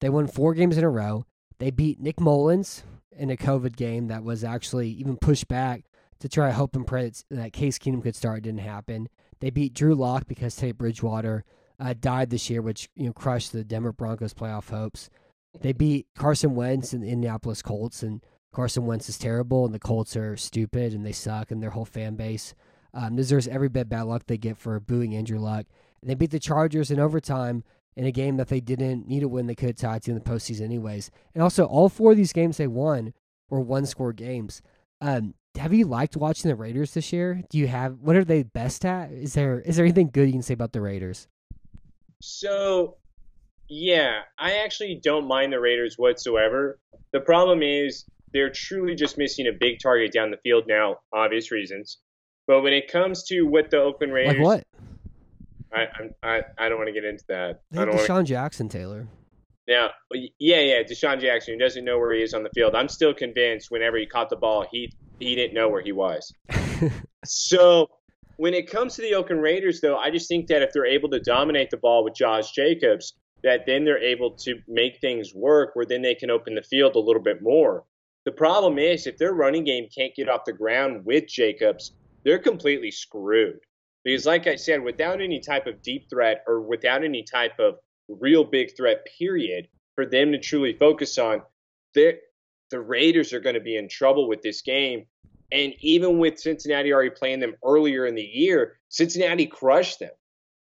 they 0.00 0.08
won 0.10 0.26
four 0.26 0.54
games 0.54 0.76
in 0.76 0.84
a 0.84 0.90
row. 0.90 1.24
They 1.58 1.70
beat 1.70 2.00
Nick 2.00 2.20
Mullens 2.20 2.82
in 3.16 3.30
a 3.30 3.36
COVID 3.36 3.76
game 3.76 4.08
that 4.08 4.24
was 4.24 4.42
actually 4.44 4.90
even 4.90 5.16
pushed 5.16 5.46
back 5.48 5.84
to 6.18 6.28
try 6.28 6.48
to 6.48 6.54
hope 6.54 6.74
and 6.74 6.86
pray 6.86 7.04
that- 7.08 7.24
that 7.30 7.52
Case 7.52 7.78
Keenum 7.78 8.02
could 8.02 8.16
start. 8.16 8.38
It 8.38 8.44
didn't 8.44 8.60
happen. 8.60 9.08
They 9.40 9.50
beat 9.50 9.72
Drew 9.74 9.94
Lock 9.94 10.26
because 10.26 10.56
Teddy 10.56 10.72
Bridgewater 10.72 11.44
uh, 11.78 11.94
died 11.98 12.28
this 12.30 12.50
year, 12.50 12.60
which 12.60 12.90
you 12.94 13.06
know 13.06 13.12
crushed 13.12 13.52
the 13.52 13.64
Denver 13.64 13.92
Broncos 13.92 14.34
playoff 14.34 14.68
hopes. 14.70 15.08
They 15.60 15.72
beat 15.72 16.08
Carson 16.14 16.54
Wentz 16.54 16.92
and 16.92 17.02
the 17.02 17.08
Indianapolis 17.08 17.62
Colts, 17.62 18.02
and 18.02 18.22
Carson 18.52 18.86
Wentz 18.86 19.08
is 19.08 19.18
terrible, 19.18 19.64
and 19.64 19.74
the 19.74 19.78
Colts 19.78 20.16
are 20.16 20.36
stupid 20.36 20.92
and 20.92 21.04
they 21.04 21.12
suck, 21.12 21.50
and 21.50 21.62
their 21.62 21.70
whole 21.70 21.84
fan 21.84 22.16
base 22.16 22.54
um, 22.92 23.16
deserves 23.16 23.48
every 23.48 23.68
bit 23.68 23.88
bad 23.88 24.02
luck 24.02 24.24
they 24.26 24.38
get 24.38 24.56
for 24.56 24.78
booing 24.80 25.14
Andrew 25.14 25.38
Luck. 25.38 25.66
And 26.00 26.10
they 26.10 26.14
beat 26.14 26.30
the 26.30 26.40
Chargers 26.40 26.90
in 26.90 26.98
overtime 26.98 27.62
in 27.96 28.06
a 28.06 28.12
game 28.12 28.36
that 28.38 28.48
they 28.48 28.60
didn't 28.60 29.06
need 29.06 29.20
to 29.20 29.28
win. 29.28 29.46
They 29.46 29.54
could 29.54 29.68
have 29.68 29.76
tied 29.76 30.02
to 30.04 30.10
in 30.10 30.16
the 30.16 30.22
postseason 30.22 30.62
anyways. 30.62 31.10
And 31.34 31.42
also, 31.42 31.64
all 31.64 31.88
four 31.88 32.12
of 32.12 32.16
these 32.16 32.32
games 32.32 32.56
they 32.56 32.66
won 32.66 33.12
were 33.48 33.60
one 33.60 33.86
score 33.86 34.12
games. 34.12 34.62
Um, 35.00 35.34
have 35.56 35.74
you 35.74 35.86
liked 35.86 36.16
watching 36.16 36.48
the 36.48 36.54
Raiders 36.54 36.94
this 36.94 37.12
year? 37.12 37.42
Do 37.50 37.58
you 37.58 37.66
have 37.66 37.98
what 38.00 38.16
are 38.16 38.24
they 38.24 38.42
best 38.42 38.84
at? 38.84 39.10
Is 39.10 39.34
there 39.34 39.60
is 39.60 39.76
there 39.76 39.84
anything 39.84 40.10
good 40.12 40.26
you 40.26 40.32
can 40.32 40.42
say 40.42 40.54
about 40.54 40.72
the 40.72 40.80
Raiders? 40.80 41.28
So, 42.22 42.96
yeah, 43.68 44.20
I 44.38 44.58
actually 44.58 45.00
don't 45.02 45.26
mind 45.26 45.52
the 45.52 45.60
Raiders 45.60 45.96
whatsoever. 45.96 46.78
The 47.12 47.20
problem 47.20 47.62
is 47.62 48.04
they're 48.32 48.50
truly 48.50 48.94
just 48.94 49.18
missing 49.18 49.46
a 49.46 49.52
big 49.58 49.78
target 49.82 50.12
down 50.12 50.30
the 50.30 50.36
field 50.38 50.64
now, 50.66 50.96
obvious 51.12 51.50
reasons. 51.50 51.98
But 52.46 52.62
when 52.62 52.72
it 52.72 52.90
comes 52.90 53.24
to 53.24 53.42
what 53.42 53.70
the 53.70 53.78
Oakland 53.78 54.12
Raiders, 54.12 54.38
Like 54.38 54.44
what? 54.44 54.64
I, 55.72 55.80
I'm- 55.82 56.14
I, 56.22 56.42
I 56.58 56.68
don't 56.68 56.78
want 56.78 56.88
to 56.88 56.92
get 56.92 57.04
into 57.04 57.24
that. 57.28 57.60
They 57.70 57.82
I 57.82 57.84
don't 57.84 57.96
DeSean 57.96 58.24
Jackson, 58.24 58.68
Taylor. 58.68 59.06
Now, 59.68 59.90
yeah, 60.12 60.60
yeah, 60.60 60.82
DeSean 60.82 61.20
Jackson, 61.20 61.54
who 61.54 61.60
doesn't 61.60 61.84
know 61.84 61.98
where 61.98 62.12
he 62.12 62.22
is 62.22 62.34
on 62.34 62.42
the 62.42 62.50
field. 62.54 62.74
I'm 62.74 62.88
still 62.88 63.14
convinced 63.14 63.70
whenever 63.70 63.96
he 63.98 64.06
caught 64.06 64.28
the 64.30 64.36
ball, 64.36 64.66
he 64.70 64.92
he 65.20 65.34
didn't 65.36 65.54
know 65.54 65.68
where 65.68 65.82
he 65.82 65.92
was. 65.92 66.34
So 67.24 67.88
when 68.36 68.54
it 68.54 68.70
comes 68.70 68.94
to 68.96 69.02
the 69.02 69.14
Oakland 69.14 69.42
Raiders, 69.42 69.80
though, 69.82 69.98
I 69.98 70.10
just 70.10 70.26
think 70.28 70.46
that 70.46 70.62
if 70.62 70.70
they're 70.72 70.86
able 70.86 71.10
to 71.10 71.20
dominate 71.20 71.68
the 71.70 71.76
ball 71.76 72.02
with 72.02 72.14
Josh 72.14 72.52
Jacobs, 72.52 73.12
that 73.42 73.66
then 73.66 73.84
they're 73.84 74.02
able 74.02 74.30
to 74.36 74.56
make 74.66 74.98
things 75.00 75.34
work 75.34 75.70
where 75.74 75.84
then 75.84 76.00
they 76.02 76.14
can 76.14 76.30
open 76.30 76.54
the 76.54 76.62
field 76.62 76.96
a 76.96 76.98
little 76.98 77.22
bit 77.22 77.42
more. 77.42 77.84
The 78.24 78.32
problem 78.32 78.78
is 78.78 79.06
if 79.06 79.18
their 79.18 79.32
running 79.32 79.64
game 79.64 79.88
can't 79.94 80.14
get 80.14 80.28
off 80.28 80.44
the 80.44 80.52
ground 80.52 81.04
with 81.04 81.26
Jacobs, 81.26 81.92
they're 82.24 82.38
completely 82.38 82.90
screwed. 82.90 83.60
Because, 84.04 84.26
like 84.26 84.46
I 84.46 84.56
said, 84.56 84.82
without 84.82 85.20
any 85.20 85.40
type 85.40 85.66
of 85.66 85.82
deep 85.82 86.08
threat 86.08 86.42
or 86.46 86.60
without 86.60 87.04
any 87.04 87.22
type 87.22 87.58
of 87.58 87.76
real 88.08 88.44
big 88.44 88.76
threat, 88.76 89.06
period, 89.18 89.68
for 89.94 90.06
them 90.06 90.32
to 90.32 90.38
truly 90.38 90.72
focus 90.72 91.18
on, 91.18 91.42
the 91.94 92.18
Raiders 92.72 93.32
are 93.32 93.40
going 93.40 93.54
to 93.54 93.60
be 93.60 93.76
in 93.76 93.88
trouble 93.88 94.28
with 94.28 94.42
this 94.42 94.62
game 94.62 95.06
And 95.52 95.74
even 95.80 96.18
with 96.18 96.38
Cincinnati 96.38 96.92
already 96.92 97.10
playing 97.10 97.40
them 97.40 97.54
earlier 97.64 98.06
in 98.06 98.14
the 98.14 98.22
year, 98.22 98.78
Cincinnati 98.88 99.46
crushed 99.46 99.98
them. 99.98 100.12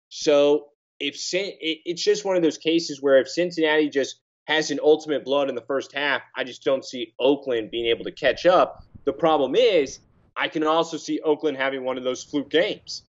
So 0.09 0.69
if 0.99 1.15
it's 1.33 2.03
just 2.03 2.25
one 2.25 2.35
of 2.35 2.41
those 2.41 2.57
cases 2.57 3.01
where 3.01 3.19
if 3.19 3.29
Cincinnati 3.29 3.89
just 3.89 4.19
has 4.49 4.71
an 4.71 4.79
ultimate 4.81 5.23
blood 5.23 5.47
in 5.47 5.55
the 5.55 5.61
first 5.61 5.93
half, 5.93 6.23
I 6.35 6.43
just 6.43 6.63
don't 6.63 6.83
see 6.83 7.13
Oakland 7.19 7.69
being 7.69 7.85
able 7.85 8.03
to 8.03 8.11
catch 8.11 8.47
up. 8.47 8.83
The 9.05 9.13
problem 9.13 9.55
is, 9.55 9.99
I 10.35 10.47
can 10.47 10.63
also 10.63 10.97
see 10.97 11.19
Oakland 11.21 11.55
having 11.57 11.83
one 11.83 11.97
of 11.97 12.03
those 12.03 12.23
fluke 12.23 12.49
games. 12.49 13.03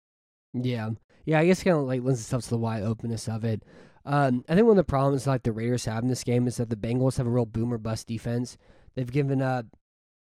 Yeah, 0.55 0.91
yeah. 1.27 1.39
I 1.39 1.47
guess 1.47 1.63
kind 1.63 1.77
of 1.77 1.85
like 1.85 2.03
lends 2.03 2.21
itself 2.21 2.45
to 2.45 2.51
the 2.51 2.59
wide 2.59 2.83
openness 2.83 3.29
of 3.29 3.45
it. 3.45 3.63
Um, 4.07 4.45
I 4.49 4.55
think 4.55 4.67
one 4.67 4.79
of 4.79 4.85
the 4.87 4.91
problems 4.91 5.27
like 5.27 5.43
the 5.43 5.53
Raiders 5.53 5.85
have 5.85 6.03
in 6.03 6.09
this 6.09 6.25
game 6.25 6.47
is 6.47 6.57
that 6.57 6.71
the 6.71 6.77
Bengals 6.77 7.19
have 7.19 7.27
a 7.27 7.31
real 7.31 7.45
boomer 7.45 7.79
bust 7.79 8.07
defense. 8.07 8.57
They've 8.95 9.11
given 9.11 9.43
up 9.43 9.67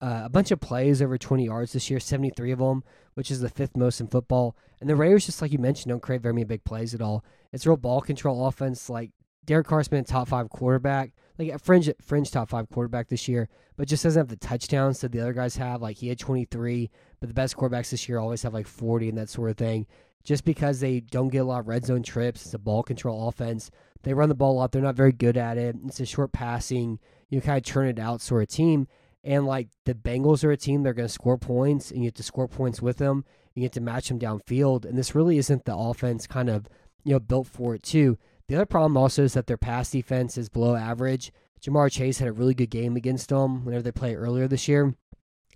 uh, 0.02 0.22
a 0.26 0.30
bunch 0.30 0.52
of 0.52 0.60
plays 0.60 1.02
over 1.02 1.18
20 1.18 1.46
yards 1.46 1.74
this 1.74 1.90
year, 1.90 2.00
73 2.00 2.52
of 2.52 2.60
them, 2.60 2.84
which 3.14 3.30
is 3.30 3.42
the 3.42 3.50
fifth 3.50 3.76
most 3.76 4.00
in 4.00 4.08
football. 4.08 4.56
And 4.80 4.90
the 4.90 4.96
Raiders, 4.96 5.26
just 5.26 5.42
like 5.42 5.52
you 5.52 5.60
mentioned, 5.60 5.90
don't 5.90 6.02
create 6.02 6.22
very 6.22 6.34
many 6.34 6.46
big 6.46 6.64
plays 6.64 6.96
at 6.96 7.02
all. 7.02 7.24
It's 7.52 7.66
a 7.66 7.70
real 7.70 7.78
ball 7.78 8.02
control 8.02 8.48
offense. 8.48 8.90
Like 8.90 9.12
Derek 9.48 9.66
Carr's 9.66 9.88
been 9.88 10.02
a 10.02 10.04
top 10.04 10.28
five 10.28 10.50
quarterback, 10.50 11.14
like 11.40 11.50
a 11.50 11.58
fringe 11.58 11.90
fringe 12.02 12.30
top 12.30 12.50
five 12.50 12.70
quarterback 12.70 13.08
this 13.08 13.28
year, 13.28 13.50
but 13.78 13.88
just 13.88 14.04
doesn't 14.04 14.20
have 14.20 14.28
the 14.28 14.36
touchdowns 14.36 15.02
that 15.02 15.12
the 15.12 15.22
other 15.22 15.34
guys 15.34 15.56
have. 15.56 15.82
Like 15.82 15.98
he 15.98 16.10
had 16.10 16.20
23, 16.20 16.92
but 17.20 17.30
the 17.30 17.34
best 17.34 17.58
quarterbacks 17.58 17.90
this 17.90 18.08
year 18.08 18.20
always 18.20 18.44
have 18.44 18.54
like 18.54 18.68
40 18.68 19.10
and 19.10 19.18
that 19.18 19.30
sort 19.30 19.50
of 19.50 19.58
thing 19.58 19.88
just 20.28 20.44
because 20.44 20.82
they 20.82 21.00
don't 21.00 21.30
get 21.30 21.38
a 21.38 21.44
lot 21.46 21.62
of 21.62 21.70
red 21.70 21.86
zone 21.86 22.04
trips. 22.04 22.44
It's 22.44 22.54
a 22.54 22.60
ball 22.60 22.84
control 22.84 23.30
offense. 23.30 23.72
They 24.04 24.14
run 24.14 24.28
the 24.28 24.36
ball 24.36 24.52
a 24.52 24.58
lot. 24.58 24.74
They're 24.74 24.82
not 24.82 24.96
very 24.96 25.14
good 25.14 25.38
at 25.38 25.58
it. 25.58 25.78
It's 25.86 26.02
a 26.02 26.06
short 26.06 26.34
passing, 26.34 27.00
you 27.30 27.40
kind 27.40 27.58
of 27.58 27.64
turn 27.64 27.88
it 27.88 27.98
out 27.98 28.20
sort 28.20 28.44
of 28.44 28.50
team. 28.50 28.90
And 29.24 29.46
like 29.46 29.70
the 29.86 29.94
Bengals 29.94 30.44
are 30.44 30.52
a 30.52 30.58
team, 30.58 30.84
they're 30.84 30.94
going 30.94 31.08
to 31.08 31.14
score 31.14 31.38
points, 31.38 31.92
and 31.92 32.02
you 32.02 32.08
have 32.08 32.14
to 32.16 32.24
score 32.24 32.50
points 32.50 32.82
with 32.82 32.98
them. 32.98 33.24
You 33.56 33.62
get 33.62 33.72
to 33.74 33.82
match 33.82 34.10
them 34.10 34.20
downfield, 34.20 34.84
and 34.84 34.98
this 34.98 35.16
really 35.16 35.38
isn't 35.38 35.64
the 35.64 35.76
offense 35.76 36.28
kind 36.28 36.50
of 36.50 36.68
you 37.06 37.14
know 37.14 37.20
built 37.20 37.48
for 37.48 37.74
it 37.76 37.84
too. 37.84 38.18
The 38.48 38.56
other 38.56 38.66
problem 38.66 38.96
also 38.96 39.24
is 39.24 39.34
that 39.34 39.48
their 39.48 39.58
pass 39.58 39.92
defense 39.92 40.38
is 40.38 40.50
below 40.50 40.76
average. 40.76 41.34
Ja'Marr 41.62 41.92
Chase 41.92 42.20
had 42.20 42.28
a 42.28 42.34
really 42.34 42.54
good 42.54 42.70
game 42.70 42.96
against 42.96 43.30
them 43.30 43.66
whenever 43.66 43.82
they 43.82 43.92
played 43.92 44.16
earlier 44.16 44.48
this 44.48 44.68
year, 44.68 44.96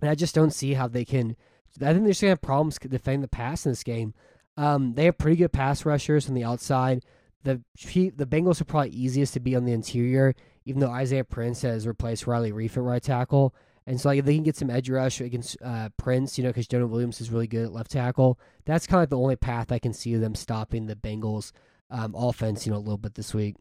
and 0.00 0.10
I 0.10 0.14
just 0.14 0.34
don't 0.34 0.50
see 0.50 0.74
how 0.74 0.88
they 0.88 1.04
can. 1.04 1.36
I 1.80 1.92
think 1.92 2.02
they're 2.02 2.10
just 2.10 2.20
going 2.20 2.28
to 2.28 2.32
have 2.32 2.42
problems 2.42 2.78
defending 2.78 3.22
the 3.22 3.28
pass 3.28 3.64
in 3.64 3.72
this 3.72 3.82
game. 3.82 4.12
Um, 4.56 4.94
they 4.94 5.06
have 5.06 5.16
pretty 5.16 5.36
good 5.36 5.52
pass 5.52 5.86
rushers 5.86 6.28
on 6.28 6.34
the 6.34 6.44
outside. 6.44 7.02
The 7.44 7.62
the 7.84 8.26
Bengals 8.26 8.60
are 8.60 8.64
probably 8.64 8.90
easiest 8.90 9.32
to 9.34 9.40
be 9.40 9.56
on 9.56 9.64
the 9.64 9.72
interior, 9.72 10.34
even 10.64 10.80
though 10.80 10.90
Isaiah 10.90 11.24
Prince 11.24 11.62
has 11.62 11.86
replaced 11.86 12.26
Riley 12.26 12.52
Reiff 12.52 12.76
at 12.76 12.82
right 12.82 13.02
tackle. 13.02 13.54
And 13.86 14.00
so, 14.00 14.10
like, 14.10 14.20
if 14.20 14.24
they 14.24 14.34
can 14.34 14.44
get 14.44 14.56
some 14.56 14.70
edge 14.70 14.88
rush 14.88 15.20
against 15.20 15.56
uh, 15.64 15.88
Prince, 15.96 16.38
you 16.38 16.44
know, 16.44 16.50
because 16.50 16.68
Jonah 16.68 16.86
Williams 16.86 17.20
is 17.20 17.30
really 17.30 17.48
good 17.48 17.64
at 17.64 17.72
left 17.72 17.90
tackle, 17.90 18.38
that's 18.64 18.86
kind 18.86 19.02
of 19.02 19.10
the 19.10 19.18
only 19.18 19.34
path 19.34 19.72
I 19.72 19.80
can 19.80 19.92
see 19.92 20.14
them 20.14 20.36
stopping 20.36 20.86
the 20.86 20.94
Bengals 20.94 21.50
um, 21.92 22.14
offense, 22.16 22.66
you 22.66 22.72
know, 22.72 22.78
a 22.78 22.80
little 22.80 22.98
bit 22.98 23.14
this 23.14 23.32
week. 23.34 23.56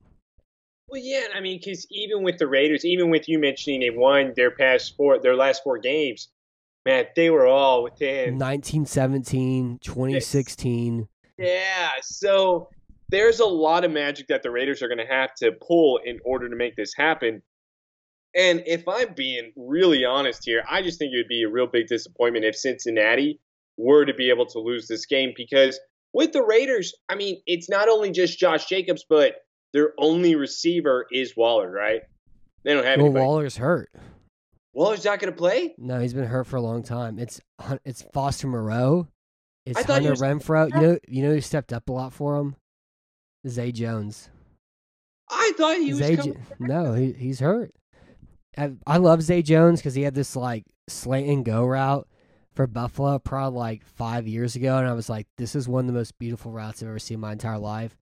Well, 0.90 1.02
yeah, 1.02 1.28
I 1.36 1.40
mean, 1.40 1.60
because 1.60 1.88
even 1.92 2.24
with 2.24 2.38
the 2.38 2.48
Raiders, 2.48 2.84
even 2.84 3.10
with 3.10 3.30
you 3.30 3.40
mentioning 3.40 3.80
they 3.80 3.92
won 3.92 4.34
their 4.36 4.52
past 4.52 4.96
four, 4.98 5.20
their 5.20 5.36
last 5.36 5.64
four 5.64 5.78
games, 5.78 6.30
man, 6.86 7.06
they 7.16 7.30
were 7.30 7.48
all 7.48 7.84
within 7.84 8.38
1917, 8.38 9.80
2016. 9.82 11.08
Yeah, 11.38 11.90
so 12.02 12.70
there's 13.10 13.40
a 13.40 13.46
lot 13.46 13.86
of 13.86 13.92
magic 13.92 14.28
that 14.28 14.44
the 14.44 14.52
Raiders 14.52 14.82
are 14.82 14.88
going 14.88 14.98
to 14.98 15.06
have 15.06 15.34
to 15.36 15.52
pull 15.54 16.00
in 16.04 16.20
order 16.26 16.50
to 16.50 16.56
make 16.56 16.76
this 16.76 16.94
happen. 16.96 17.42
And 18.36 18.64
if 18.66 18.88
I'm 18.88 19.14
being 19.14 19.52
really 19.56 20.06
honest 20.06 20.44
here, 20.46 20.64
I 20.70 20.82
just 20.82 21.00
think 21.00 21.14
it 21.14 21.18
would 21.18 21.28
be 21.28 21.44
a 21.44 21.50
real 21.50 21.68
big 21.68 21.88
disappointment 21.88 22.46
if 22.46 22.56
Cincinnati 22.56 23.40
were 23.78 24.06
to 24.06 24.14
be 24.14 24.30
able 24.30 24.46
to 24.48 24.60
lose 24.60 24.88
this 24.88 25.06
game 25.06 25.34
because 25.36 25.80
with 26.14 26.34
the 26.34 26.44
Raiders, 26.44 26.94
I 27.10 27.16
mean, 27.16 27.42
it's 27.46 27.70
not 27.70 27.90
only 27.90 28.12
just 28.12 28.38
Josh 28.38 28.66
Jacobs, 28.66 29.06
but 29.08 29.36
their 29.74 29.94
only 29.98 30.36
receiver 30.36 31.08
is 31.12 31.36
Waller, 31.36 31.72
right? 31.72 32.02
They 32.64 32.74
don't 32.74 32.84
have 32.84 32.98
well, 32.98 33.06
anybody. 33.08 33.26
Waller's 33.26 33.58
hurt. 33.58 33.92
Waller's 34.74 35.04
not 35.04 35.20
going 35.20 35.32
to 35.32 35.38
play? 35.38 35.74
No, 35.78 36.00
he's 36.00 36.14
been 36.14 36.26
hurt 36.26 36.48
for 36.48 36.58
a 36.58 36.62
long 36.62 36.84
time. 36.84 37.20
It's 37.20 37.42
it's 37.86 38.04
Foster 38.14 38.48
Moreau. 38.48 39.08
It's 39.66 39.84
Hunter 39.84 40.12
was... 40.12 40.22
Renfrow. 40.22 40.74
You 40.74 40.82
know, 40.82 40.98
you 41.08 41.24
know 41.24 41.34
who 41.34 41.42
stepped 41.42 41.74
up 41.74 41.90
a 41.90 41.92
lot 41.92 42.14
for 42.14 42.38
him? 42.38 42.56
Zay 43.48 43.72
Jones. 43.72 44.30
I 45.30 45.54
thought 45.58 45.78
he 45.78 45.94
Zay 45.94 46.16
was. 46.16 46.36
no, 46.60 46.94
he, 46.94 47.14
he's 47.14 47.40
hurt. 47.40 47.74
I, 48.58 48.74
I 48.86 48.98
love 48.98 49.22
Zay 49.22 49.42
Jones 49.42 49.80
because 49.80 49.96
he 49.96 50.02
had 50.02 50.14
this 50.14 50.36
like 50.36 50.64
slant 50.88 51.28
and 51.28 51.46
go 51.46 51.66
route 51.66 52.08
for 52.54 52.68
Buffalo 52.68 53.20
probably 53.20 53.60
like 53.60 53.86
five 53.86 54.28
years 54.28 54.56
ago, 54.56 54.78
and 54.78 54.88
I 54.88 54.94
was 54.94 55.10
like, 55.10 55.28
this 55.38 55.56
is 55.56 55.68
one 55.68 55.86
of 55.86 55.88
the 55.88 55.98
most 55.98 56.20
beautiful 56.20 56.52
routes 56.52 56.82
I've 56.82 56.90
ever 56.90 57.00
seen 57.00 57.16
in 57.16 57.22
my 57.22 57.32
entire 57.32 57.60
life. 57.60 57.98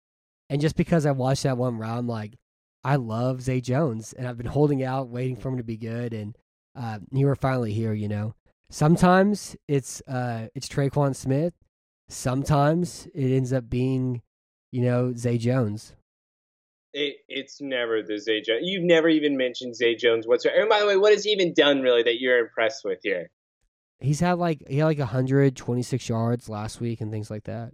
And 0.50 0.62
just 0.62 0.76
because 0.76 1.06
I 1.06 1.12
watched 1.12 1.44
that 1.44 1.58
one 1.58 1.78
route, 1.78 1.98
I'm 1.98 2.08
like, 2.08 2.36
I 2.84 2.96
love 2.96 3.42
Zay 3.42 3.60
Jones, 3.60 4.14
and 4.14 4.28
I've 4.28 4.38
been 4.38 4.46
holding 4.46 4.84
out, 4.84 5.10
waiting 5.10 5.36
for 5.36 5.50
him 5.50 5.58
to 5.58 5.64
be 5.64 5.78
good, 5.78 6.14
and 6.14 6.38
uh, 6.76 7.00
you 7.12 7.26
were 7.26 7.36
finally 7.36 7.74
here. 7.74 7.94
You 7.94 8.08
know, 8.08 8.36
sometimes 8.70 9.56
it's 9.68 10.02
uh, 10.08 10.48
it's 10.56 10.70
Tre'Quan 10.70 11.16
Smith, 11.16 11.54
sometimes 12.10 13.08
it 13.14 13.36
ends 13.36 13.54
up 13.54 13.70
being, 13.70 14.22
you 14.72 14.82
know, 14.82 15.14
Zay 15.14 15.38
Jones. 15.38 15.94
It, 16.94 17.18
it's 17.28 17.62
never 17.62 18.02
the 18.02 18.18
Zay 18.18 18.42
Jones. 18.42 18.62
You've 18.64 18.84
never 18.84 19.10
even 19.10 19.38
mentioned 19.38 19.76
Zay 19.76 19.96
Jones 19.96 20.26
whatsoever. 20.26 20.62
And 20.62 20.70
by 20.70 20.80
the 20.80 20.88
way, 20.88 20.98
what 20.98 21.14
has 21.14 21.24
he 21.24 21.32
even 21.32 21.54
done 21.54 21.82
really 21.82 22.04
that 22.04 22.20
you're 22.20 22.40
impressed 22.40 22.84
with 22.84 23.00
here? 23.04 23.30
He's 24.00 24.20
had 24.20 24.34
like 24.34 24.64
he 24.68 24.78
had 24.78 24.86
like 24.86 25.00
126 25.00 26.10
yards 26.10 26.50
last 26.50 26.80
week 26.80 27.02
and 27.02 27.12
things 27.12 27.32
like 27.32 27.46
that. 27.46 27.74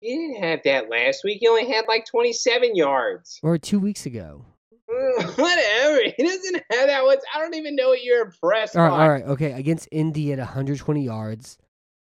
He 0.00 0.14
didn't 0.14 0.42
have 0.42 0.60
that 0.64 0.90
last 0.90 1.24
week. 1.24 1.38
He 1.40 1.48
only 1.48 1.66
had 1.66 1.86
like 1.88 2.06
27 2.06 2.76
yards. 2.76 3.40
Or 3.42 3.58
two 3.58 3.78
weeks 3.78 4.06
ago. 4.06 4.44
Whatever. 4.88 6.00
He 6.16 6.22
doesn't 6.22 6.54
have 6.70 6.86
that 6.86 7.02
much. 7.04 7.18
I 7.34 7.40
don't 7.40 7.54
even 7.54 7.74
know 7.74 7.88
what 7.88 8.04
you're 8.04 8.26
impressed 8.26 8.76
all 8.76 8.84
right, 8.84 8.92
All 8.92 9.08
right, 9.08 9.24
okay. 9.24 9.52
Against 9.52 9.88
Indy 9.90 10.32
at 10.32 10.38
120 10.38 11.02
yards. 11.02 11.58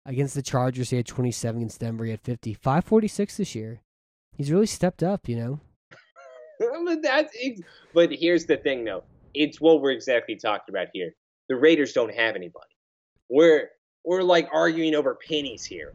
Against 0.07 0.35
the 0.35 0.43
Chargers, 0.43 0.91
he 0.91 0.97
had 0.97 1.07
27. 1.07 1.62
Against 1.62 1.81
Denver, 1.81 2.05
he 2.05 2.11
had 2.11 2.21
50. 2.21 2.55
546 2.55 3.37
this 3.38 3.55
year. 3.55 3.81
He's 4.37 4.53
really 4.53 4.67
stepped 4.67 5.03
up, 5.03 5.29
you 5.29 5.37
know. 5.37 5.61
but 6.85 7.03
that's. 7.03 7.35
But 7.95 8.12
here's 8.12 8.45
the 8.45 8.59
thing, 8.59 8.85
though. 8.85 9.05
It's 9.33 9.61
what 9.61 9.81
we're 9.81 9.93
exactly 9.93 10.37
talking 10.37 10.75
about 10.75 10.88
here. 10.93 11.14
The 11.49 11.57
Raiders 11.57 11.93
don't 11.93 12.14
have 12.14 12.37
anybody. 12.37 12.67
We're 13.35 13.71
we're 14.05 14.23
like 14.23 14.49
arguing 14.53 14.95
over 14.95 15.19
pennies 15.29 15.64
here, 15.64 15.93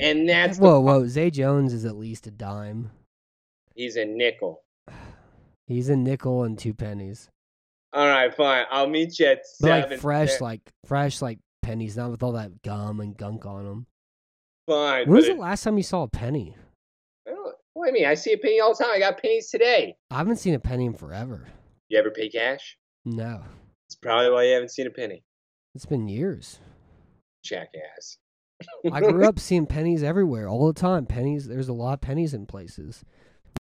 and 0.00 0.26
that's 0.26 0.56
whoa, 0.56 0.80
whoa. 0.80 1.06
Zay 1.06 1.28
Jones 1.28 1.74
is 1.74 1.84
at 1.84 1.96
least 1.96 2.26
a 2.26 2.30
dime. 2.30 2.90
He's 3.74 3.96
a 3.96 4.06
nickel. 4.06 4.62
He's 5.66 5.90
a 5.90 5.96
nickel 5.96 6.44
and 6.44 6.58
two 6.58 6.72
pennies. 6.72 7.28
All 7.92 8.06
right, 8.06 8.34
fine. 8.34 8.64
I'll 8.70 8.88
meet 8.88 9.18
you 9.18 9.26
at 9.26 9.42
but 9.60 9.66
seven. 9.66 9.90
like 9.90 10.00
fresh, 10.00 10.30
there. 10.30 10.38
like 10.40 10.60
fresh, 10.86 11.20
like 11.20 11.40
pennies, 11.60 11.94
not 11.94 12.10
with 12.10 12.22
all 12.22 12.32
that 12.32 12.62
gum 12.62 13.00
and 13.00 13.14
gunk 13.14 13.44
on 13.44 13.66
them. 13.66 13.86
Fine. 14.66 15.08
When 15.08 15.16
was 15.16 15.26
the 15.26 15.34
last 15.34 15.64
time 15.64 15.76
you 15.76 15.82
saw 15.82 16.04
a 16.04 16.08
penny? 16.08 16.56
What 17.26 17.56
do 17.74 17.86
you 17.88 17.92
mean? 17.92 18.06
I 18.06 18.14
see 18.14 18.32
a 18.32 18.38
penny 18.38 18.60
all 18.60 18.74
the 18.74 18.82
time. 18.82 18.94
I 18.94 18.98
got 18.98 19.20
pennies 19.20 19.50
today. 19.50 19.94
I 20.10 20.16
haven't 20.16 20.36
seen 20.36 20.54
a 20.54 20.58
penny 20.58 20.86
in 20.86 20.94
forever. 20.94 21.46
You 21.90 21.98
ever 21.98 22.10
pay 22.10 22.30
cash? 22.30 22.78
No. 23.04 23.42
It's 23.86 23.94
probably 23.94 24.30
why 24.30 24.44
you 24.44 24.54
haven't 24.54 24.70
seen 24.70 24.86
a 24.86 24.90
penny. 24.90 25.22
It's 25.74 25.84
been 25.84 26.08
years. 26.08 26.60
Jackass. 27.42 28.18
I 28.92 29.00
grew 29.00 29.26
up 29.26 29.38
seeing 29.38 29.66
pennies 29.66 30.02
everywhere 30.02 30.48
all 30.48 30.66
the 30.66 30.78
time. 30.78 31.06
Pennies. 31.06 31.46
There's 31.46 31.68
a 31.68 31.72
lot 31.72 31.94
of 31.94 32.00
pennies 32.00 32.34
in 32.34 32.46
places. 32.46 33.04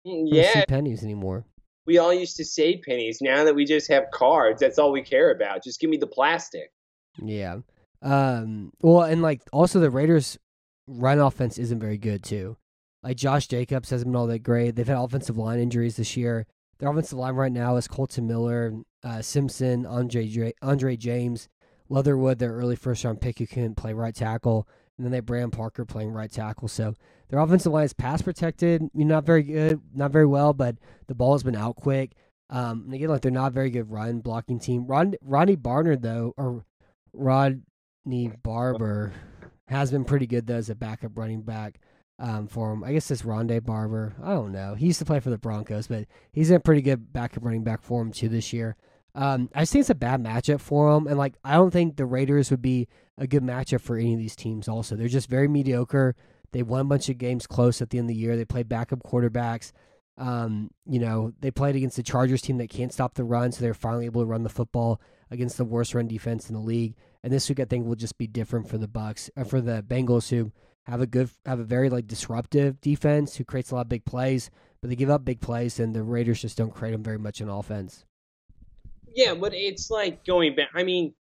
Mm, 0.07 0.25
yeah. 0.27 0.53
see 0.53 0.65
pennies 0.67 1.03
anymore 1.03 1.45
we 1.87 1.99
all 1.99 2.13
used 2.13 2.37
to 2.37 2.45
save 2.45 2.83
pennies. 2.83 3.19
Now 3.21 3.45
that 3.45 3.55
we 3.55 3.65
just 3.65 3.91
have 3.91 4.11
cards, 4.13 4.61
that's 4.61 4.79
all 4.79 4.93
we 4.93 5.03
care 5.03 5.31
about. 5.33 5.65
Just 5.65 5.81
give 5.81 5.91
me 5.91 5.97
the 5.97 6.07
plastic. 6.07 6.73
Yeah. 7.23 7.59
Um. 8.01 8.73
Well, 8.81 9.03
and 9.03 9.23
like 9.23 9.43
also 9.53 9.81
the 9.81 9.91
Raiders' 9.91 10.39
run 10.87 11.19
offense 11.19 11.59
isn't 11.59 11.81
very 11.81 11.99
good 11.99 12.23
too. 12.23 12.57
Like 13.03 13.17
Josh 13.17 13.49
Jacobs 13.49 13.91
hasn't 13.91 14.11
been 14.11 14.17
all 14.17 14.27
that 14.29 14.41
great. 14.41 14.77
They've 14.77 14.87
had 14.87 14.99
offensive 14.99 15.37
line 15.37 15.59
injuries 15.59 15.97
this 15.97 16.17
year. 16.17 16.47
Their 16.79 16.91
offensive 16.91 17.19
line 17.19 17.35
right 17.35 17.53
now 17.53 17.77
is 17.77 17.89
Colton 17.89 18.27
Miller, 18.27 18.73
uh, 19.05 19.23
Simpson, 19.23 19.87
Andre 19.87 20.53
Andre 20.63 20.97
James, 20.97 21.49
Leatherwood, 21.93 22.39
their 22.39 22.53
early 22.53 22.75
first 22.75 23.05
round 23.05 23.21
pick 23.21 23.39
who 23.39 23.47
can 23.47 23.75
play 23.75 23.93
right 23.93 24.15
tackle, 24.15 24.67
and 24.97 25.05
then 25.05 25.13
they 25.13 25.21
Brandon 25.21 25.51
Parker 25.51 25.85
playing 25.85 26.11
right 26.11 26.31
tackle. 26.31 26.69
So 26.69 26.95
their 27.29 27.39
offensive 27.39 27.73
line 27.73 27.85
is 27.85 27.93
pass 27.93 28.23
protected, 28.23 28.83
you 28.95 29.05
know, 29.05 29.17
not 29.17 29.27
very 29.27 29.43
good, 29.43 29.81
not 29.95 30.11
very 30.11 30.27
well, 30.27 30.53
but 30.53 30.77
the 31.07 31.15
ball 31.15 31.35
has 31.35 31.43
been 31.43 31.55
out 31.55 31.77
quick. 31.77 32.13
Um, 32.49 32.85
and 32.87 32.95
again, 32.95 33.09
like 33.09 33.21
they're 33.21 33.31
not 33.31 33.53
very 33.53 33.71
good 33.71 33.91
run 33.91 34.21
blocking 34.21 34.59
team. 34.59 34.87
Ron, 34.87 35.15
Ronnie 35.23 35.57
Barnard 35.57 36.03
though, 36.03 36.35
or 36.37 36.65
Rodney 37.13 38.33
Barber, 38.43 39.13
has 39.69 39.91
been 39.91 40.05
pretty 40.05 40.27
good 40.27 40.47
though 40.47 40.57
as 40.57 40.71
a 40.71 40.75
backup 40.75 41.17
running 41.17 41.43
back 41.43 41.79
um, 42.19 42.47
for 42.47 42.73
him. 42.73 42.85
I 42.85 42.93
guess 42.93 43.11
it's 43.11 43.23
Rondé 43.23 43.63
Barber. 43.63 44.15
I 44.23 44.31
don't 44.31 44.53
know. 44.53 44.75
He 44.75 44.87
used 44.87 44.99
to 45.01 45.05
play 45.05 45.21
for 45.21 45.31
the 45.31 45.39
Broncos, 45.39 45.89
but 45.89 46.07
he's 46.33 46.51
a 46.51 46.61
pretty 46.61 46.83
good 46.83 47.13
backup 47.13 47.45
running 47.45 47.65
back 47.65 47.83
for 47.83 48.01
him 48.01 48.13
too 48.13 48.29
this 48.29 48.53
year. 48.53 48.77
Um, 49.15 49.51
I 49.55 49.61
just 49.61 49.73
think 49.73 49.81
it's 49.83 49.91
a 49.91 49.95
bad 49.95 50.23
matchup 50.23 50.61
for 50.61 50.93
them, 50.93 51.07
and 51.07 51.19
like 51.19 51.35
I 51.45 51.55
don't 51.55 51.71
think 51.71 51.97
the 51.97 52.07
Raiders 52.07 52.51
would 52.51 52.63
be 52.63 52.89
a 53.19 53.27
good 53.27 53.43
matchup 53.43 53.83
for 53.83 53.97
any 53.97 54.15
of 54.15 54.19
these 54.19 54.37
teams. 54.37 54.69
Also, 54.69 54.97
they're 54.97 55.09
just 55.09 55.29
very 55.29 55.49
mediocre. 55.49 56.15
They 56.53 56.63
won 56.63 56.81
a 56.81 56.85
bunch 56.85 57.09
of 57.09 57.19
games 57.19 57.47
close 57.47 57.83
at 57.83 57.91
the 57.91 57.99
end 57.99 58.07
of 58.07 58.15
the 58.15 58.21
year. 58.21 58.37
They 58.37 58.45
played 58.45 58.69
backup 58.69 59.03
quarterbacks. 59.03 59.73
Um, 60.19 60.71
you 60.87 60.99
know, 60.99 61.33
they 61.41 61.51
played 61.51 61.77
against 61.77 61.97
the 61.97 62.03
Chargers 62.03 62.43
team 62.43 62.59
that 62.59 62.71
can't 62.71 62.93
stop 62.93 63.15
the 63.15 63.25
run, 63.25 63.53
so 63.53 63.61
they're 63.61 63.75
finally 63.75 64.07
able 64.07 64.23
to 64.23 64.27
run 64.27 64.43
the 64.43 64.49
football 64.49 65.01
against 65.31 65.57
the 65.57 65.65
worst 65.65 65.95
run 65.95 66.07
defense 66.07 66.49
in 66.49 66.55
the 66.55 66.61
league. 66.61 66.95
And 67.23 67.33
this 67.33 67.49
week, 67.49 67.61
I 67.61 67.65
think 67.65 67.87
will 67.87 67.97
just 67.97 68.19
be 68.19 68.27
different 68.27 68.69
for 68.69 68.79
the 68.79 68.89
Bucks, 68.89 69.31
uh, 69.37 69.45
for 69.45 69.61
the 69.61 69.83
Bengals, 69.83 70.29
who 70.31 70.53
have 70.85 71.01
a 71.01 71.07
good, 71.07 71.31
have 71.47 71.61
a 71.61 71.65
very 71.65 71.89
like 71.89 72.07
disruptive 72.07 72.81
defense, 72.81 73.37
who 73.37 73.45
creates 73.45 73.71
a 73.71 73.75
lot 73.75 73.83
of 73.83 73.89
big 73.89 74.05
plays, 74.05 74.51
but 74.81 74.91
they 74.91 74.97
give 74.97 75.11
up 75.11 75.25
big 75.25 75.41
plays, 75.41 75.81
and 75.81 75.95
the 75.95 76.03
Raiders 76.03 76.43
just 76.43 76.59
don't 76.59 76.75
create 76.75 76.93
them 76.93 77.03
very 77.03 77.19
much 77.19 77.41
in 77.41 77.49
offense. 77.49 78.05
Yeah, 79.15 79.35
but 79.35 79.55
it's 79.55 79.91
like 79.91 80.25
going 80.25 80.57
back. 80.57 80.71
I 80.75 80.85
mean, 80.85 81.15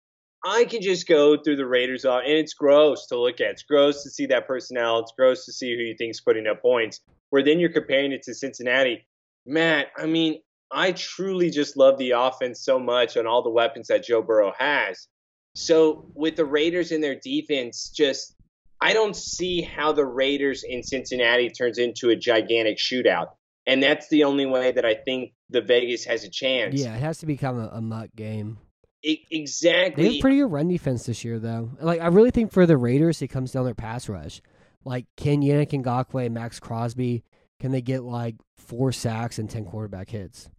I 0.44 0.66
can 0.66 0.82
just 0.82 1.08
go 1.08 1.38
through 1.38 1.58
the 1.58 1.66
Raiders, 1.66 2.06
off, 2.06 2.24
and 2.26 2.34
it's 2.34 2.54
gross 2.54 3.08
to 3.08 3.20
look 3.20 3.42
at. 3.42 3.52
It's 3.52 3.64
gross 3.64 4.04
to 4.04 4.10
see 4.10 4.26
that 4.28 4.48
personnel. 4.48 5.00
It's 5.00 5.14
gross 5.18 5.46
to 5.46 5.52
see 5.54 5.76
who 5.76 5.84
you 5.84 5.96
think's 5.98 6.22
putting 6.22 6.48
up 6.48 6.62
points. 6.62 7.02
Where 7.30 7.44
then 7.44 7.60
you're 7.60 7.72
comparing 7.72 8.12
it 8.12 8.24
to 8.24 8.34
Cincinnati. 8.34 9.06
Matt, 9.46 9.88
I 9.98 10.06
mean, 10.06 10.42
I 10.72 10.94
truly 10.94 11.50
just 11.50 11.78
love 11.78 11.98
the 11.98 12.12
offense 12.12 12.64
so 12.64 12.80
much 12.80 13.16
and 13.16 13.28
all 13.28 13.44
the 13.44 13.50
weapons 13.50 13.88
that 13.88 14.04
Joe 14.04 14.22
Burrow 14.22 14.54
has. 14.58 15.08
So 15.54 16.10
with 16.16 16.36
the 16.36 16.46
Raiders 16.46 16.92
and 16.92 17.04
their 17.04 17.16
defense, 17.16 17.90
just 17.90 18.36
I 18.82 18.94
don't 18.94 19.16
see 19.16 19.62
how 19.62 19.92
the 19.92 20.06
Raiders 20.06 20.64
in 20.64 20.82
Cincinnati 20.82 21.50
turns 21.50 21.78
into 21.78 22.10
a 22.10 22.16
gigantic 22.16 22.78
shootout. 22.78 23.28
And 23.68 23.84
that's 23.84 24.08
the 24.10 24.24
only 24.24 24.46
way 24.46 24.72
that 24.72 24.86
I 24.86 24.96
think 24.96 25.34
the 25.52 25.62
Vegas 25.62 26.06
has 26.06 26.24
a 26.24 26.30
chance. 26.30 26.76
Yeah, 26.76 26.96
it 26.96 27.02
has 27.02 27.20
to 27.20 27.26
become 27.26 27.60
a, 27.60 27.68
a 27.74 27.82
muck 27.82 28.10
game. 28.16 28.58
It, 29.04 29.20
exactly. 29.32 30.04
They 30.04 30.14
have 30.14 30.22
pretty 30.22 30.38
good 30.38 30.52
run 30.52 30.68
defense 30.68 31.06
this 31.06 31.24
year, 31.26 31.40
though. 31.40 31.72
Like 31.80 32.02
I 32.02 32.08
really 32.08 32.32
think 32.32 32.52
for 32.52 32.66
the 32.66 32.78
Raiders, 32.78 33.22
it 33.22 33.28
comes 33.28 33.52
down 33.52 33.66
their 33.66 33.76
pass 33.76 34.10
rush. 34.10 34.42
Like 34.86 35.06
can 35.18 35.42
Yannick 35.42 35.72
Ngakoue 35.72 36.26
and 36.26 36.34
Maxx 36.34 36.60
Crosby 36.60 37.24
can 37.62 37.72
they 37.72 37.82
get 37.82 38.04
like 38.04 38.36
four 38.58 38.92
sacks 38.92 39.38
and 39.38 39.48
ten 39.48 39.66
quarterback 39.66 40.10
hits? 40.10 40.50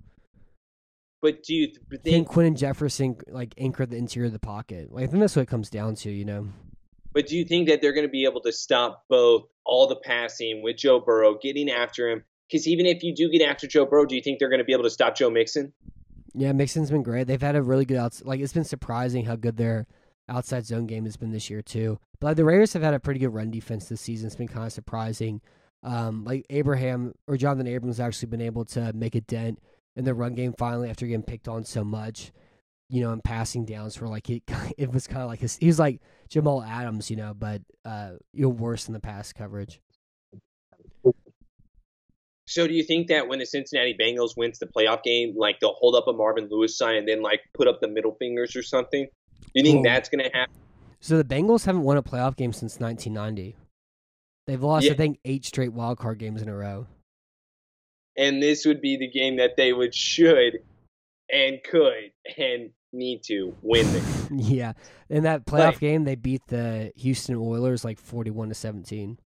But 1.20 1.42
do 1.42 1.54
you 1.54 1.72
think 2.02 2.30
Can 2.30 2.44
and 2.44 2.56
Jefferson 2.56 3.16
like 3.28 3.54
anchor 3.58 3.86
the 3.86 3.96
interior 3.96 4.26
of 4.26 4.32
the 4.32 4.38
pocket? 4.38 4.92
Like 4.92 5.04
I 5.04 5.06
think 5.08 5.20
that's 5.20 5.34
what 5.34 5.42
it 5.42 5.48
comes 5.48 5.68
down 5.68 5.96
to, 5.96 6.10
you 6.10 6.24
know. 6.24 6.48
But 7.12 7.26
do 7.26 7.36
you 7.36 7.44
think 7.44 7.68
that 7.68 7.80
they're 7.80 7.92
going 7.92 8.06
to 8.06 8.10
be 8.10 8.24
able 8.24 8.40
to 8.42 8.52
stop 8.52 9.04
both 9.08 9.48
all 9.64 9.86
the 9.86 9.96
passing 9.96 10.62
with 10.62 10.76
Joe 10.76 11.00
Burrow, 11.00 11.36
getting 11.40 11.70
after 11.70 12.08
him? 12.08 12.24
Because 12.52 12.68
even 12.68 12.84
if 12.84 13.02
you 13.02 13.14
do 13.14 13.30
get 13.30 13.40
after 13.40 13.66
Joe 13.66 13.86
Burrow, 13.86 14.04
do 14.04 14.14
you 14.14 14.20
think 14.20 14.38
they're 14.38 14.50
going 14.50 14.58
to 14.58 14.64
be 14.64 14.74
able 14.74 14.82
to 14.82 14.90
stop 14.90 15.16
Joe 15.16 15.30
Mixon? 15.30 15.72
Yeah, 16.34 16.52
Mixon's 16.52 16.90
been 16.90 17.02
great. 17.02 17.26
They've 17.26 17.40
had 17.40 17.56
a 17.56 17.62
really 17.62 17.86
good 17.86 17.96
outs. 17.96 18.22
Like 18.22 18.40
it's 18.40 18.52
been 18.52 18.64
surprising 18.64 19.24
how 19.24 19.36
good 19.36 19.56
their 19.56 19.86
outside 20.28 20.66
zone 20.66 20.86
game 20.86 21.04
has 21.06 21.16
been 21.16 21.32
this 21.32 21.48
year 21.48 21.62
too. 21.62 21.98
But 22.20 22.26
like, 22.28 22.36
the 22.36 22.44
Raiders 22.44 22.74
have 22.74 22.82
had 22.82 22.92
a 22.92 23.00
pretty 23.00 23.20
good 23.20 23.32
run 23.32 23.50
defense 23.50 23.88
this 23.88 24.02
season. 24.02 24.26
It's 24.26 24.36
been 24.36 24.48
kind 24.48 24.66
of 24.66 24.72
surprising. 24.72 25.40
Um, 25.82 26.24
like 26.24 26.44
Abraham 26.50 27.14
or 27.26 27.38
Jonathan 27.38 27.66
Abrams 27.66 27.98
actually 27.98 28.28
been 28.28 28.42
able 28.42 28.66
to 28.66 28.92
make 28.92 29.14
a 29.14 29.22
dent 29.22 29.58
in 29.96 30.04
the 30.04 30.14
run 30.14 30.34
game 30.34 30.54
finally 30.56 30.90
after 30.90 31.06
getting 31.06 31.24
picked 31.24 31.48
on 31.48 31.64
so 31.64 31.82
much. 31.84 32.32
You 32.88 33.00
know, 33.00 33.12
in 33.14 33.22
passing 33.22 33.64
downs 33.64 33.96
for 33.96 34.06
like 34.08 34.26
he, 34.26 34.42
it 34.76 34.92
was 34.92 35.06
kind 35.06 35.22
of 35.22 35.28
like 35.28 35.40
his. 35.40 35.56
He 35.56 35.66
was 35.68 35.78
like 35.78 36.02
Jamal 36.28 36.62
Adams, 36.62 37.10
you 37.10 37.16
know, 37.16 37.32
but 37.32 37.62
uh, 37.86 38.12
you're 38.34 38.50
worse 38.50 38.88
in 38.88 38.92
the 38.92 39.00
pass 39.00 39.32
coverage. 39.32 39.80
So 42.52 42.66
do 42.66 42.74
you 42.74 42.84
think 42.84 43.06
that 43.08 43.28
when 43.28 43.38
the 43.38 43.46
Cincinnati 43.46 43.96
Bengals 43.98 44.36
wins 44.36 44.58
the 44.58 44.66
playoff 44.66 45.02
game, 45.02 45.34
like 45.36 45.58
they'll 45.60 45.72
hold 45.72 45.94
up 45.94 46.06
a 46.06 46.12
Marvin 46.12 46.48
Lewis 46.50 46.76
sign 46.76 46.96
and 46.96 47.08
then 47.08 47.22
like 47.22 47.40
put 47.54 47.66
up 47.66 47.80
the 47.80 47.88
middle 47.88 48.14
fingers 48.18 48.54
or 48.54 48.62
something? 48.62 49.06
Do 49.06 49.50
you 49.54 49.62
think 49.62 49.86
that's 49.86 50.10
going 50.10 50.22
to 50.22 50.30
happen? 50.36 50.54
So 51.00 51.16
the 51.16 51.24
Bengals 51.24 51.64
haven't 51.64 51.82
won 51.82 51.96
a 51.96 52.02
playoff 52.02 52.36
game 52.36 52.52
since 52.52 52.78
1990. 52.78 53.56
They've 54.46 54.62
lost, 54.62 54.84
Yeah. 54.84 54.92
I 54.92 54.96
think, 54.96 55.18
eight 55.24 55.46
straight 55.46 55.72
wild 55.72 55.96
card 55.98 56.18
games 56.18 56.42
in 56.42 56.48
a 56.50 56.54
row. 56.54 56.86
And 58.18 58.42
this 58.42 58.66
would 58.66 58.82
be 58.82 58.98
the 58.98 59.08
game 59.08 59.36
that 59.36 59.56
they 59.56 59.72
would 59.72 59.94
should 59.94 60.58
and 61.32 61.58
could 61.64 62.12
and 62.36 62.70
need 62.92 63.22
to 63.24 63.54
win. 63.62 63.86
Yeah, 64.34 64.72
in 65.08 65.22
that 65.24 65.46
playoff 65.46 65.72
Right. 65.72 65.80
game, 65.80 66.04
they 66.04 66.14
beat 66.16 66.42
the 66.48 66.92
Houston 66.96 67.36
Oilers 67.36 67.84
like 67.84 67.98
41 67.98 68.48
to 68.50 68.54
17. 68.54 69.18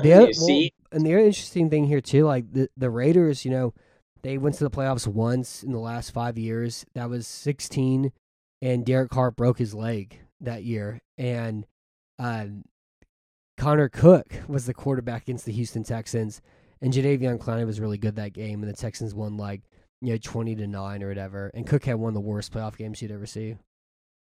The 0.00 0.12
other, 0.12 0.32
well, 0.40 0.68
and 0.92 1.06
the 1.06 1.14
other 1.14 1.24
interesting 1.24 1.68
thing 1.70 1.84
here 1.84 2.00
too, 2.00 2.24
like 2.24 2.52
the 2.52 2.68
the 2.76 2.90
Raiders, 2.90 3.44
you 3.44 3.50
know, 3.50 3.74
they 4.22 4.38
went 4.38 4.56
to 4.56 4.64
the 4.64 4.70
playoffs 4.70 5.06
once 5.06 5.62
in 5.62 5.72
the 5.72 5.78
last 5.78 6.10
five 6.10 6.38
years. 6.38 6.86
That 6.94 7.10
was 7.10 7.26
16, 7.26 8.12
and 8.62 8.86
Derek 8.86 9.10
Carr 9.10 9.30
broke 9.30 9.58
his 9.58 9.74
leg 9.74 10.20
that 10.40 10.64
year, 10.64 11.00
and 11.18 11.66
um, 12.18 12.64
Connor 13.56 13.88
Cook 13.88 14.34
was 14.48 14.66
the 14.66 14.74
quarterback 14.74 15.22
against 15.22 15.44
the 15.44 15.52
Houston 15.52 15.84
Texans, 15.84 16.40
and 16.80 16.92
Jadeveon 16.92 17.38
Clowney 17.38 17.66
was 17.66 17.80
really 17.80 17.98
good 17.98 18.16
that 18.16 18.32
game, 18.32 18.62
and 18.62 18.72
the 18.72 18.76
Texans 18.76 19.14
won 19.14 19.36
like 19.36 19.62
you 20.00 20.12
know 20.12 20.18
20 20.18 20.56
to 20.56 20.66
nine 20.66 21.02
or 21.02 21.08
whatever, 21.08 21.50
and 21.54 21.66
Cook 21.66 21.84
had 21.84 21.96
one 21.96 22.08
of 22.08 22.14
the 22.14 22.20
worst 22.20 22.52
playoff 22.52 22.76
games 22.76 23.02
you'd 23.02 23.12
ever 23.12 23.26
see. 23.26 23.56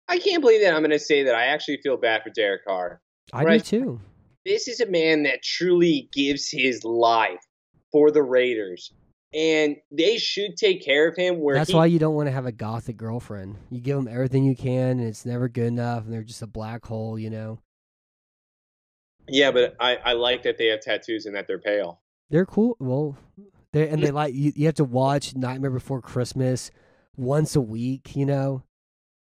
I 0.09 0.19
can't 0.19 0.41
believe 0.41 0.61
that 0.63 0.73
I'm 0.73 0.81
going 0.81 0.91
to 0.91 0.99
say 0.99 1.25
that 1.25 1.35
I 1.35 1.47
actually 1.47 1.79
feel 1.83 1.97
bad 1.97 2.23
for 2.23 2.31
Derek 2.31 2.65
Carr. 2.65 3.01
I 3.33 3.43
Right. 3.43 3.65
do 3.65 3.81
too. 3.81 4.01
This 4.47 4.69
is 4.69 4.81
a 4.81 4.87
man 4.89 5.25
that 5.25 5.43
truly 5.43 6.09
gives 6.13 6.49
his 6.51 6.85
life 6.85 7.45
for 7.91 8.13
the 8.13 8.23
Raiders. 8.23 8.93
And 9.35 9.77
they 9.91 10.19
should 10.19 10.57
take 10.57 10.85
care 10.85 11.09
of 11.09 11.17
him 11.17 11.41
where 11.41 11.57
That's 11.57 11.71
he 11.71 11.77
why 11.77 11.87
you 11.87 11.99
don't 11.99 12.15
want 12.15 12.29
to 12.29 12.33
have 12.33 12.47
a 12.47 12.53
gothic 12.53 12.97
girlfriend. 12.97 13.57
You 13.71 13.81
give 13.81 13.97
them 13.97 14.07
everything 14.09 14.45
you 14.45 14.55
can, 14.55 15.01
and 15.01 15.03
it's 15.03 15.27
never 15.27 15.49
good 15.49 15.67
enough, 15.67 16.05
and 16.05 16.13
they're 16.13 16.23
just 16.23 16.43
a 16.43 16.47
black 16.47 16.87
hole, 16.87 17.19
you 17.19 17.29
know. 17.29 17.59
Yeah, 19.29 19.51
but 19.51 19.75
I, 19.81 19.97
I 19.97 20.13
like 20.13 20.45
that 20.45 20.59
they 20.59 20.67
have 20.67 20.81
tattoos 20.81 21.27
and 21.27 21.35
that 21.35 21.49
they're 21.49 21.59
pale. 21.59 22.01
They're 22.31 22.47
cool. 22.47 22.77
Well, 22.79 23.19
they 23.73 23.89
and 23.89 24.01
they 24.01 24.13
like 24.13 24.33
you. 24.33 24.53
You 24.55 24.67
have 24.67 24.77
to 24.77 24.85
watch 24.85 25.35
Nightmare 25.35 25.73
Before 25.73 26.01
Christmas 26.01 26.71
once 27.17 27.57
a 27.57 27.61
week. 27.61 28.15
You 28.15 28.27
know, 28.27 28.63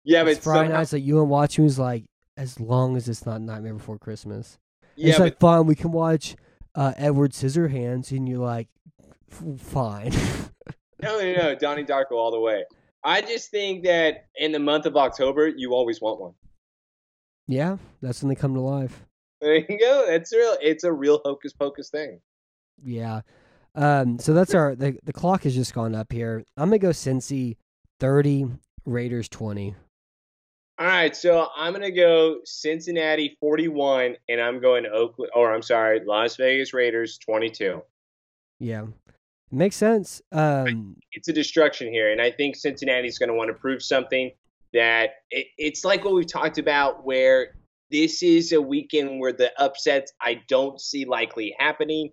Yeah, 0.03 0.25
but 0.25 0.33
it's 0.33 0.45
Friday 0.45 0.65
somehow- 0.67 0.79
nights 0.79 0.93
like 0.93 1.05
you 1.05 1.21
and 1.21 1.31
watch 1.31 1.55
who's 1.55 1.79
like 1.79 2.05
as 2.37 2.59
long 2.59 2.97
as 2.97 3.09
it's 3.09 3.25
not 3.25 3.41
Nightmare 3.41 3.75
Before 3.75 3.97
Christmas. 3.99 4.59
Yeah, 4.97 5.09
it's 5.11 5.19
but 5.19 5.25
like 5.25 5.41
fine. 5.41 5.67
We 5.67 5.75
can 5.75 5.93
watch 5.93 6.37
uh, 6.75 6.93
Edward 6.97 7.33
Scissorhands, 7.33 8.11
and 8.11 8.29
you're 8.29 8.39
like, 8.39 8.69
fine. 9.59 10.13
no, 11.03 11.19
no, 11.21 11.33
no, 11.33 11.55
Donnie 11.55 11.85
Darko 11.85 12.13
all 12.13 12.31
the 12.31 12.41
way. 12.41 12.65
I 13.03 13.21
just 13.21 13.51
think 13.51 13.85
that 13.85 14.27
in 14.37 14.53
the 14.53 14.59
month 14.59 14.87
of 14.87 14.97
October, 14.97 15.49
you 15.49 15.75
always 15.75 16.01
want 16.01 16.21
one. 16.21 16.33
yeah, 17.47 17.77
that's 18.01 18.23
when 18.23 18.29
they 18.29 18.35
come 18.35 18.55
to 18.55 18.61
life. 18.61 19.05
There 19.41 19.57
you 19.57 19.79
go. 19.79 20.07
That's 20.09 20.33
real. 20.33 20.57
It's 20.63 20.85
a 20.85 20.93
real 20.93 21.21
hocus 21.25 21.53
pocus 21.53 21.91
thing. 21.91 22.21
Yeah. 22.83 23.21
Um, 23.75 24.19
so 24.19 24.33
that's 24.33 24.55
our 24.55 24.75
the 24.75 24.97
the 25.05 25.13
clock 25.13 25.43
has 25.43 25.55
just 25.55 25.75
gone 25.75 25.95
up 25.95 26.13
here. 26.13 26.45
I'm 26.57 26.69
gonna 26.71 26.79
go 26.79 26.91
Cincy 26.91 27.57
thirty, 28.01 28.47
Raiders 28.87 29.29
twenty. 29.29 29.75
All 30.77 30.87
right, 30.87 31.15
so 31.15 31.49
I'm 31.57 31.73
gonna 31.73 31.93
go 31.93 32.41
Cincinnati 32.45 33.37
41, 33.39 34.17
and 34.29 34.41
I'm 34.41 34.61
going 34.61 34.83
to 34.85 34.91
Oakland, 34.91 35.31
or 35.35 35.55
I'm 35.55 35.63
sorry, 35.63 36.01
Las 36.05 36.37
Vegas 36.37 36.75
Raiders 36.75 37.19
22. 37.19 37.81
Yeah. 38.59 38.87
Makes 39.53 39.77
sense. 39.77 40.21
Um 40.33 40.97
It's 41.13 41.29
a 41.29 41.33
destruction 41.33 41.93
here, 41.93 42.11
and 42.11 42.21
I 42.21 42.33
think 42.33 42.57
Cincinnati's 42.57 43.19
going 43.19 43.29
to 43.29 43.35
want 43.37 43.49
to 43.49 43.55
prove 43.55 43.83
something 43.83 44.33
that 44.73 45.11
it, 45.31 45.47
it's 45.59 45.85
like 45.85 46.05
what 46.05 46.15
we've 46.15 46.27
talked 46.27 46.59
about, 46.59 47.05
where 47.05 47.55
this 47.93 48.25
is 48.25 48.51
a 48.51 48.61
weekend 48.61 49.21
where 49.21 49.33
the 49.33 49.53
upsets 49.61 50.13
I 50.21 50.43
don't 50.49 50.81
see 50.81 51.05
likely 51.05 51.55
happening, 51.57 52.11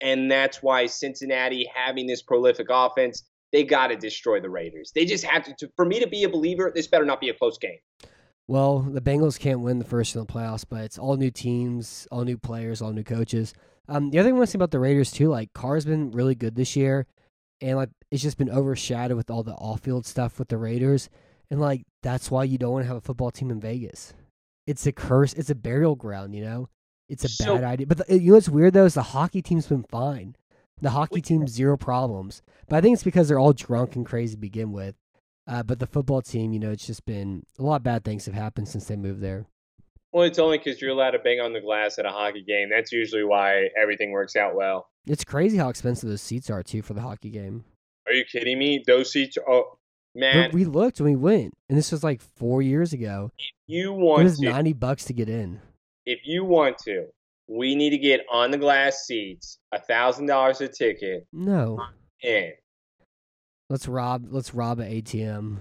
and 0.00 0.30
that's 0.30 0.62
why 0.62 0.86
Cincinnati 0.86 1.68
having 1.74 2.06
this 2.06 2.22
prolific 2.22 2.68
offense, 2.70 3.24
they 3.54 3.64
got 3.64 3.86
to 3.86 3.96
destroy 3.96 4.38
the 4.40 4.50
Raiders. 4.50 4.92
They 4.94 5.06
just 5.06 5.24
have 5.24 5.44
to, 5.44 5.54
to. 5.60 5.70
For 5.76 5.86
me 5.86 5.98
to 6.00 6.06
be 6.06 6.24
a 6.24 6.28
believer, 6.28 6.70
this 6.74 6.86
better 6.88 7.06
not 7.06 7.20
be 7.20 7.30
a 7.30 7.34
close 7.34 7.56
game. 7.56 7.78
well, 8.48 8.80
the 8.80 9.00
Bengals 9.00 9.38
can't 9.40 9.60
win 9.60 9.78
the 9.78 9.84
first 9.86 10.14
in 10.14 10.20
the 10.20 10.26
playoffs, 10.26 10.66
but 10.68 10.82
it's 10.82 10.98
all 10.98 11.16
new 11.16 11.30
teams, 11.30 12.06
all 12.10 12.24
new 12.24 12.36
players, 12.36 12.82
all 12.82 12.92
new 12.92 13.04
coaches. 13.04 13.54
Um 13.88 14.10
the 14.10 14.18
other 14.18 14.28
thing 14.28 14.34
I 14.34 14.38
want 14.38 14.48
to 14.48 14.52
say 14.52 14.56
about 14.58 14.70
the 14.70 14.78
Raiders 14.80 15.10
too, 15.12 15.28
like 15.28 15.52
Carr's 15.54 15.84
been 15.86 16.10
really 16.10 16.34
good 16.34 16.54
this 16.56 16.74
year 16.76 17.06
and 17.60 17.76
like 17.76 17.90
it's 18.10 18.22
just 18.22 18.36
been 18.38 18.50
overshadowed 18.50 19.16
with 19.16 19.30
all 19.30 19.42
the 19.42 19.52
off 19.54 19.80
field 19.80 20.04
stuff 20.06 20.38
with 20.38 20.48
the 20.48 20.58
Raiders. 20.58 21.08
And 21.50 21.60
like 21.60 21.82
that's 22.02 22.30
why 22.30 22.44
you 22.44 22.58
don't 22.58 22.72
want 22.72 22.84
to 22.84 22.88
have 22.88 22.96
a 22.96 23.00
football 23.02 23.30
team 23.30 23.50
in 23.50 23.60
Vegas. 23.60 24.12
It's 24.66 24.86
a 24.86 24.92
curse. 24.92 25.34
It's 25.34 25.50
a 25.50 25.54
burial 25.54 25.94
ground. 25.96 26.34
You 26.34 26.44
know, 26.44 26.68
it's 27.10 27.24
a 27.24 27.28
So- 27.28 27.54
bad 27.56 27.64
idea. 27.64 27.86
But 27.86 27.98
the, 28.06 28.18
you 28.18 28.28
know 28.28 28.34
what's 28.36 28.48
weird 28.48 28.72
though 28.74 28.86
is 28.86 28.94
the 28.94 29.02
hockey 29.02 29.42
team's 29.42 29.66
been 29.66 29.84
fine. 29.84 30.34
The 30.80 30.90
hockey 30.90 31.20
team 31.20 31.46
zero 31.46 31.76
problems. 31.76 32.42
But 32.68 32.76
I 32.76 32.80
think 32.80 32.94
it's 32.94 33.04
because 33.04 33.28
they're 33.28 33.38
all 33.38 33.52
drunk 33.52 33.96
and 33.96 34.04
crazy 34.04 34.34
to 34.34 34.40
begin 34.40 34.72
with. 34.72 34.94
Uh, 35.46 35.62
but 35.62 35.78
the 35.78 35.86
football 35.86 36.22
team, 36.22 36.52
you 36.52 36.58
know, 36.58 36.70
it's 36.70 36.86
just 36.86 37.04
been 37.04 37.44
a 37.58 37.62
lot 37.62 37.76
of 37.76 37.82
bad 37.82 38.04
things 38.04 38.26
have 38.26 38.34
happened 38.34 38.66
since 38.68 38.86
they 38.86 38.96
moved 38.96 39.20
there. 39.20 39.46
Well, 40.12 40.24
it's 40.24 40.38
only 40.38 40.58
because 40.58 40.80
you're 40.80 40.90
allowed 40.92 41.10
to 41.12 41.18
bang 41.18 41.40
on 41.40 41.52
the 41.52 41.60
glass 41.60 41.98
at 41.98 42.06
a 42.06 42.10
hockey 42.10 42.42
game. 42.42 42.70
That's 42.70 42.92
usually 42.92 43.24
why 43.24 43.68
everything 43.80 44.10
works 44.12 44.36
out 44.36 44.54
well. 44.54 44.88
It's 45.06 45.24
crazy 45.24 45.58
how 45.58 45.68
expensive 45.68 46.08
those 46.08 46.22
seats 46.22 46.48
are 46.50 46.62
too 46.62 46.82
for 46.82 46.94
the 46.94 47.02
hockey 47.02 47.30
game. 47.30 47.64
Are 48.06 48.12
you 48.12 48.24
kidding 48.24 48.58
me? 48.58 48.82
Those 48.86 49.10
seats 49.12 49.36
are 49.46 49.64
Man, 50.16 50.48
But 50.50 50.54
we 50.54 50.64
looked 50.64 51.00
and 51.00 51.08
we 51.08 51.16
went, 51.16 51.54
and 51.68 51.76
this 51.76 51.90
was 51.90 52.04
like 52.04 52.20
four 52.36 52.62
years 52.62 52.92
ago. 52.92 53.32
you 53.66 53.92
It 53.92 53.96
want 53.98 54.22
was 54.22 54.38
to 54.38 54.48
ninety 54.48 54.72
bucks 54.72 55.04
to 55.06 55.12
get 55.12 55.28
in. 55.28 55.60
if 56.06 56.20
you 56.24 56.44
want 56.44 56.78
to, 56.84 57.06
we 57.48 57.74
need 57.74 57.90
to 57.90 57.98
get 57.98 58.20
on 58.32 58.50
the 58.50 58.58
glass 58.58 59.04
seats, 59.06 59.58
a 59.72 59.78
thousand 59.80 60.26
dollars 60.26 60.60
a 60.60 60.68
ticket 60.68 61.26
No, 61.32 61.78
in. 62.22 62.52
let's 63.70 63.86
rob. 63.88 64.26
Let's 64.30 64.54
rob 64.54 64.78
an 64.80 64.90
ATM. 64.90 65.58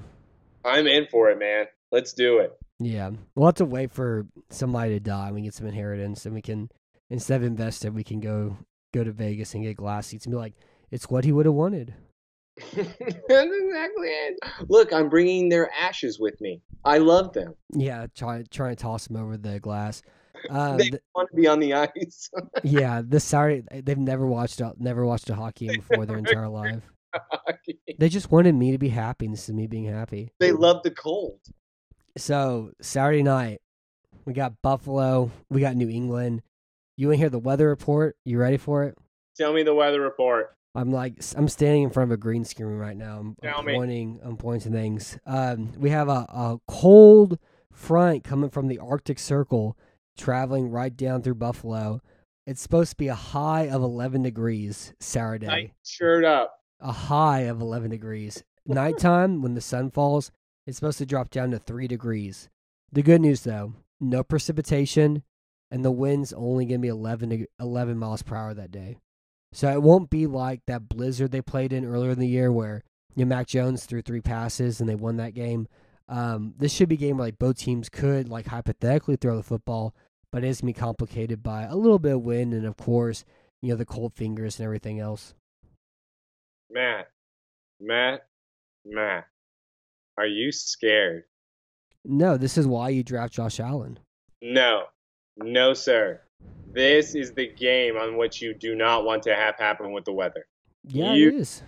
I'm 0.65 0.87
in 0.87 1.07
for 1.11 1.29
it, 1.29 1.39
man. 1.39 1.65
Let's 1.91 2.13
do 2.13 2.39
it. 2.39 2.53
Yeah, 2.79 3.11
we'll 3.35 3.47
have 3.47 3.55
to 3.55 3.65
wait 3.65 3.91
for 3.91 4.25
somebody 4.49 4.91
to 4.93 4.99
die 4.99 5.27
and 5.27 5.35
we 5.35 5.41
get 5.41 5.53
some 5.53 5.67
inheritance, 5.67 6.25
and 6.25 6.33
we 6.33 6.41
can 6.41 6.69
instead 7.09 7.37
of 7.41 7.43
invest 7.47 7.85
it, 7.85 7.93
we 7.93 8.03
can 8.03 8.19
go 8.19 8.57
go 8.93 9.03
to 9.03 9.11
Vegas 9.11 9.53
and 9.53 9.63
get 9.63 9.75
glass 9.77 10.07
seats 10.07 10.25
and 10.25 10.31
be 10.33 10.37
like, 10.37 10.53
it's 10.91 11.09
what 11.09 11.25
he 11.25 11.31
would 11.31 11.45
have 11.45 11.55
wanted. 11.55 11.93
That's 12.57 12.77
exactly 13.29 14.07
it. 14.07 14.39
Look, 14.69 14.93
I'm 14.93 15.09
bringing 15.09 15.49
their 15.49 15.71
ashes 15.73 16.19
with 16.19 16.39
me. 16.39 16.61
I 16.85 16.99
love 16.99 17.33
them. 17.33 17.55
Yeah, 17.73 18.07
try 18.15 18.43
try 18.49 18.69
and 18.69 18.77
toss 18.77 19.07
them 19.07 19.17
over 19.17 19.37
the 19.37 19.59
glass. 19.59 20.01
Uh, 20.49 20.77
they 20.77 20.89
th- 20.89 21.01
want 21.15 21.29
to 21.29 21.35
be 21.35 21.47
on 21.47 21.59
the 21.59 21.73
ice. 21.73 22.29
yeah, 22.63 23.01
this 23.03 23.23
Saturday 23.23 23.63
they've 23.81 23.97
never 23.97 24.25
watched 24.25 24.61
a, 24.61 24.73
never 24.77 25.05
watched 25.05 25.29
a 25.29 25.35
hockey 25.35 25.67
game 25.67 25.77
before 25.77 26.05
their 26.05 26.17
entire 26.17 26.49
life. 26.49 26.83
They 27.99 28.09
just 28.09 28.31
wanted 28.31 28.55
me 28.55 28.71
to 28.71 28.77
be 28.77 28.89
happy, 28.89 29.25
and 29.25 29.33
this 29.33 29.47
is 29.47 29.53
me 29.53 29.67
being 29.67 29.85
happy. 29.85 30.31
they 30.39 30.51
love 30.51 30.83
the 30.83 30.91
cold. 30.91 31.39
So 32.17 32.71
Saturday 32.81 33.23
night, 33.23 33.61
we 34.25 34.33
got 34.33 34.61
Buffalo, 34.61 35.31
we 35.49 35.61
got 35.61 35.75
New 35.75 35.89
England. 35.89 36.41
You 36.97 37.07
want 37.07 37.15
to 37.15 37.19
hear 37.19 37.29
the 37.29 37.39
weather 37.39 37.67
report? 37.69 38.17
You 38.23 38.37
ready 38.39 38.57
for 38.57 38.83
it? 38.83 38.97
Tell 39.35 39.53
me 39.53 39.63
the 39.63 39.73
weather 39.73 40.01
report. 40.01 40.55
I'm 40.75 40.91
like 40.91 41.21
I'm 41.35 41.47
standing 41.47 41.83
in 41.83 41.89
front 41.91 42.11
of 42.11 42.13
a 42.13 42.17
green 42.17 42.45
screen 42.45 42.77
right 42.77 42.97
now. 42.97 43.19
I'm, 43.19 43.35
Tell 43.41 43.59
I'm 43.59 43.65
me. 43.65 43.75
pointing. 43.75 44.19
I'm 44.23 44.37
pointing 44.37 44.71
things. 44.71 45.17
Um, 45.25 45.71
we 45.77 45.91
have 45.91 46.07
a, 46.09 46.25
a 46.29 46.57
cold 46.67 47.37
front 47.71 48.23
coming 48.23 48.49
from 48.49 48.67
the 48.67 48.79
Arctic 48.79 49.19
Circle, 49.19 49.77
traveling 50.17 50.69
right 50.69 50.95
down 50.95 51.21
through 51.21 51.35
Buffalo. 51.35 52.01
It's 52.45 52.61
supposed 52.61 52.91
to 52.91 52.97
be 52.97 53.07
a 53.07 53.15
high 53.15 53.63
of 53.63 53.81
11 53.81 54.23
degrees 54.23 54.93
Saturday. 54.99 55.47
Night 55.47 55.73
shirt 55.85 56.25
up. 56.25 56.59
A 56.79 56.91
high 56.91 57.41
of 57.41 57.61
11 57.61 57.91
degrees. 57.91 58.43
Nighttime 58.65 59.41
when 59.41 59.55
the 59.55 59.61
sun 59.61 59.91
falls, 59.91 60.31
it's 60.65 60.77
supposed 60.77 60.97
to 60.97 61.05
drop 61.05 61.29
down 61.29 61.51
to 61.51 61.59
three 61.59 61.87
degrees. 61.87 62.49
The 62.91 63.03
good 63.03 63.21
news 63.21 63.41
though, 63.41 63.73
no 63.99 64.23
precipitation, 64.23 65.23
and 65.71 65.83
the 65.83 65.91
wind's 65.91 66.33
only 66.33 66.65
going 66.65 66.79
to 66.79 66.85
be 66.85 66.89
11 66.89 67.29
to 67.29 67.47
11 67.59 67.97
miles 67.97 68.21
per 68.21 68.35
hour 68.35 68.53
that 68.53 68.71
day. 68.71 68.97
So 69.51 69.71
it 69.71 69.81
won't 69.81 70.09
be 70.09 70.27
like 70.27 70.61
that 70.67 70.89
blizzard 70.89 71.31
they 71.31 71.41
played 71.41 71.73
in 71.73 71.85
earlier 71.85 72.11
in 72.11 72.19
the 72.19 72.27
year 72.27 72.51
where 72.51 72.83
you 73.15 73.25
know, 73.25 73.29
Mac 73.29 73.47
Jones 73.47 73.85
threw 73.85 74.01
three 74.01 74.21
passes 74.21 74.79
and 74.79 74.89
they 74.89 74.95
won 74.95 75.17
that 75.17 75.33
game. 75.33 75.67
Um, 76.09 76.53
this 76.57 76.73
should 76.73 76.89
be 76.89 76.95
a 76.95 76.97
game 76.97 77.17
where 77.17 77.27
like 77.27 77.39
both 77.39 77.57
teams 77.57 77.89
could 77.89 78.27
like 78.29 78.47
hypothetically 78.47 79.15
throw 79.15 79.37
the 79.37 79.43
football, 79.43 79.95
but 80.31 80.43
it's 80.43 80.61
gonna 80.61 80.69
be 80.73 80.79
complicated 80.79 81.41
by 81.41 81.63
a 81.63 81.75
little 81.75 81.99
bit 81.99 82.13
of 82.15 82.21
wind 82.21 82.53
and 82.53 82.65
of 82.65 82.75
course 82.77 83.23
you 83.61 83.69
know 83.69 83.75
the 83.75 83.85
cold 83.85 84.13
fingers 84.13 84.59
and 84.59 84.65
everything 84.65 84.99
else. 84.99 85.33
Matt, 86.69 87.07
Matt, 87.79 88.27
Matt. 88.85 89.25
Are 90.17 90.27
you 90.27 90.51
scared? 90.51 91.23
No, 92.05 92.37
this 92.37 92.57
is 92.57 92.67
why 92.67 92.89
you 92.89 93.03
draft 93.03 93.33
Josh 93.33 93.59
Allen. 93.59 93.99
No, 94.41 94.83
no, 95.37 95.73
sir. 95.73 96.21
This 96.71 97.15
is 97.15 97.31
the 97.33 97.47
game 97.47 97.95
on 97.97 98.17
which 98.17 98.41
you 98.41 98.53
do 98.53 98.75
not 98.75 99.05
want 99.05 99.23
to 99.23 99.35
have 99.35 99.55
happen 99.57 99.93
with 99.93 100.03
the 100.05 100.11
weather. 100.11 100.45
Yeah, 100.85 101.13
You- 101.13 101.29
it 101.29 101.33
is. 101.35 101.63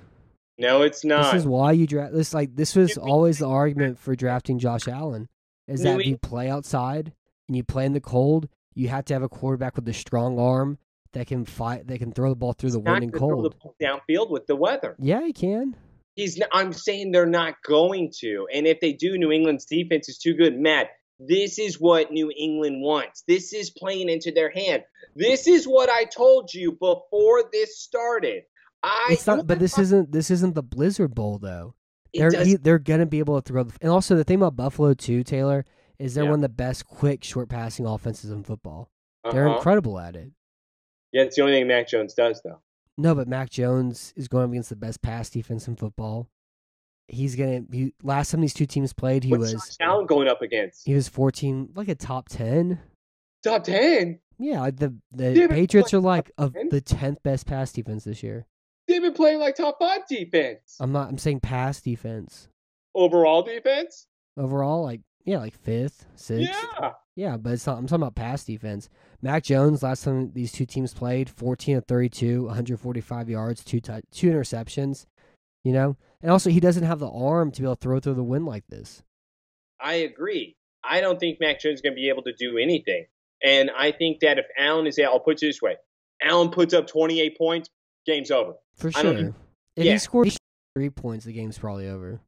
No, 0.57 0.83
it's 0.83 1.03
not. 1.03 1.33
This 1.33 1.41
is 1.41 1.47
why 1.47 1.73
you 1.73 1.85
draft. 1.85 2.13
This 2.13 2.33
like 2.33 2.55
this 2.55 2.75
was 2.75 2.97
always 2.97 3.39
the 3.39 3.47
argument 3.47 3.99
for 3.99 4.15
drafting 4.15 4.59
Josh 4.59 4.87
Allen 4.87 5.27
is 5.67 5.81
that 5.81 5.99
if 5.99 6.07
you 6.07 6.17
play 6.17 6.49
outside 6.49 7.13
and 7.47 7.57
you 7.57 7.63
play 7.63 7.85
in 7.85 7.93
the 7.93 7.99
cold, 7.99 8.47
you 8.73 8.87
have 8.89 9.05
to 9.05 9.13
have 9.13 9.23
a 9.23 9.29
quarterback 9.29 9.75
with 9.75 9.87
a 9.89 9.93
strong 9.93 10.39
arm 10.39 10.77
that 11.13 11.27
can 11.27 11.45
fight, 11.45 11.87
that 11.87 11.99
can 11.99 12.11
throw 12.11 12.29
the 12.29 12.35
ball 12.35 12.53
through 12.53 12.71
the 12.71 12.79
wind 12.79 13.03
and 13.03 13.11
gonna 13.11 13.27
throw 13.27 13.41
the 13.41 13.49
cold. 13.51 13.75
downfield 13.81 14.29
with 14.29 14.47
the 14.47 14.55
weather. 14.55 14.95
Yeah, 14.99 15.21
he 15.25 15.33
can. 15.33 15.75
He's. 16.15 16.37
Not, 16.37 16.49
I'm 16.53 16.71
saying 16.71 17.11
they're 17.11 17.25
not 17.25 17.55
going 17.63 18.11
to, 18.19 18.47
and 18.53 18.67
if 18.67 18.79
they 18.79 18.93
do, 18.93 19.17
New 19.17 19.31
England's 19.31 19.65
defense 19.65 20.07
is 20.07 20.17
too 20.17 20.33
good. 20.33 20.57
Matt, 20.57 20.89
this 21.19 21.59
is 21.59 21.79
what 21.79 22.11
New 22.11 22.31
England 22.37 22.81
wants. 22.81 23.23
This 23.27 23.53
is 23.53 23.69
playing 23.69 24.09
into 24.09 24.31
their 24.31 24.49
hand. 24.49 24.83
This 25.15 25.47
is 25.47 25.65
what 25.65 25.89
I 25.89 26.05
told 26.05 26.53
you 26.53 26.73
before 26.73 27.43
this 27.51 27.79
started. 27.79 28.43
I. 28.85 29.09
It's 29.11 29.27
not, 29.27 29.47
but 29.47 29.59
this 29.59 29.77
isn't 29.77 30.11
this 30.11 30.29
isn't 30.31 30.55
the 30.55 30.63
Blizzard 30.63 31.15
Bowl 31.15 31.37
though. 31.39 31.73
They're 32.13 32.29
does- 32.29 32.57
they're 32.59 32.79
gonna 32.79 33.05
be 33.05 33.19
able 33.19 33.41
to 33.41 33.47
throw. 33.47 33.63
The, 33.63 33.77
and 33.81 33.91
also 33.91 34.15
the 34.15 34.23
thing 34.23 34.37
about 34.37 34.55
Buffalo 34.55 34.93
too, 34.93 35.23
Taylor, 35.23 35.65
is 35.99 36.13
they're 36.13 36.23
Yeah. 36.23 36.31
one 36.31 36.39
of 36.39 36.43
the 36.43 36.49
best 36.49 36.85
quick 36.85 37.23
short 37.23 37.49
passing 37.49 37.85
offenses 37.85 38.31
in 38.31 38.43
football. 38.43 38.89
They're 39.31 39.47
uh-huh. 39.47 39.57
incredible 39.57 39.99
at 39.99 40.15
it. 40.15 40.31
Yeah, 41.11 41.23
it's 41.23 41.35
the 41.35 41.41
only 41.41 41.53
thing 41.53 41.67
Mac 41.67 41.87
Jones 41.87 42.13
does, 42.13 42.41
though. 42.43 42.59
No, 42.97 43.15
but 43.15 43.27
Mac 43.27 43.49
Jones 43.49 44.13
is 44.15 44.27
going 44.27 44.45
up 44.45 44.49
against 44.51 44.69
the 44.69 44.75
best 44.75 45.01
pass 45.01 45.29
defense 45.29 45.67
in 45.67 45.75
football. 45.75 46.29
He's 47.07 47.35
gonna. 47.35 47.61
He, 47.71 47.93
last 48.03 48.31
time 48.31 48.41
these 48.41 48.53
two 48.53 48.65
teams 48.65 48.93
played, 48.93 49.23
he 49.23 49.31
What's 49.31 49.53
was 49.53 49.77
Allen 49.79 50.05
going 50.05 50.27
up 50.27 50.41
against? 50.41 50.85
he 50.85 50.93
was 50.93 51.07
fourteen, 51.07 51.69
like 51.75 51.87
a 51.87 51.95
top 51.95 52.29
ten. 52.29 52.79
Top 53.43 53.63
ten. 53.63 54.19
Yeah, 54.37 54.69
the 54.71 54.95
the 55.11 55.33
Yeah, 55.33 55.47
Patriots 55.47 55.93
are 55.93 55.99
like 55.99 56.31
of 56.37 56.53
the 56.69 56.81
tenth 56.81 57.21
best 57.23 57.45
pass 57.45 57.71
defense 57.71 58.03
this 58.03 58.23
year. 58.23 58.45
They've 58.95 59.01
been 59.01 59.13
playing 59.13 59.39
like 59.39 59.57
top 59.57 59.77
five 59.77 60.07
defense. 60.07 60.77
I'm 60.79 60.93
not. 60.93 61.09
I'm 61.09 61.17
saying 61.17 61.41
pass 61.41 61.81
defense 61.81 62.47
Overall 62.95 63.43
defense? 63.43 64.07
overall. 64.37 64.83
Like 64.83 65.01
yeah, 65.25 65.39
like 65.39 65.53
fifth, 65.53 66.05
sixth. 66.15 66.49
Yeah. 66.79 66.91
Yeah, 67.17 67.35
but 67.35 67.51
it's 67.51 67.67
not. 67.67 67.77
I'm 67.77 67.87
talking 67.87 68.03
about 68.03 68.15
pass 68.15 68.45
defense. 68.45 68.89
Mac 69.21 69.43
Jones 69.43 69.83
last 69.83 70.05
time 70.05 70.31
these 70.33 70.53
two 70.53 70.65
teams 70.65 70.93
played, 70.93 71.29
14 71.29 71.75
of 71.75 71.85
32, 71.87 72.45
145 72.45 73.29
yards, 73.29 73.65
two 73.65 73.81
tou- 73.81 73.99
two 74.11 74.31
interceptions. 74.31 75.07
You 75.65 75.73
know, 75.73 75.97
and 76.21 76.31
also 76.31 76.49
he 76.49 76.61
doesn't 76.61 76.83
have 76.83 76.99
the 76.99 77.09
arm 77.11 77.51
to 77.51 77.61
be 77.61 77.65
able 77.65 77.75
to 77.75 77.81
throw 77.81 77.99
through 77.99 78.13
the 78.13 78.23
wind 78.23 78.45
like 78.45 78.65
this. 78.67 79.03
I 79.77 79.95
agree. 79.95 80.55
I 80.85 81.01
don't 81.01 81.19
think 81.19 81.41
Mac 81.41 81.59
Jones 81.59 81.75
is 81.75 81.81
going 81.81 81.93
to 81.93 81.99
be 81.99 82.07
able 82.07 82.23
to 82.23 82.33
do 82.33 82.57
anything. 82.57 83.07
And 83.43 83.69
I 83.77 83.91
think 83.91 84.21
that 84.21 84.37
if 84.39 84.45
Allen 84.57 84.87
is, 84.87 84.97
I'll 85.03 85.19
put 85.19 85.43
it 85.43 85.47
this 85.47 85.61
way: 85.61 85.75
Allen 86.21 86.49
puts 86.49 86.73
up 86.73 86.87
28 86.87 87.37
points, 87.37 87.69
game's 88.05 88.31
over. 88.31 88.53
For 88.75 88.91
sure. 88.91 89.33
If 89.75 89.85
yeah. 89.85 89.93
he 89.93 89.97
scores 89.97 90.37
three 90.75 90.89
points, 90.89 91.25
the 91.25 91.33
game's 91.33 91.57
probably 91.57 91.87
over. 91.87 92.19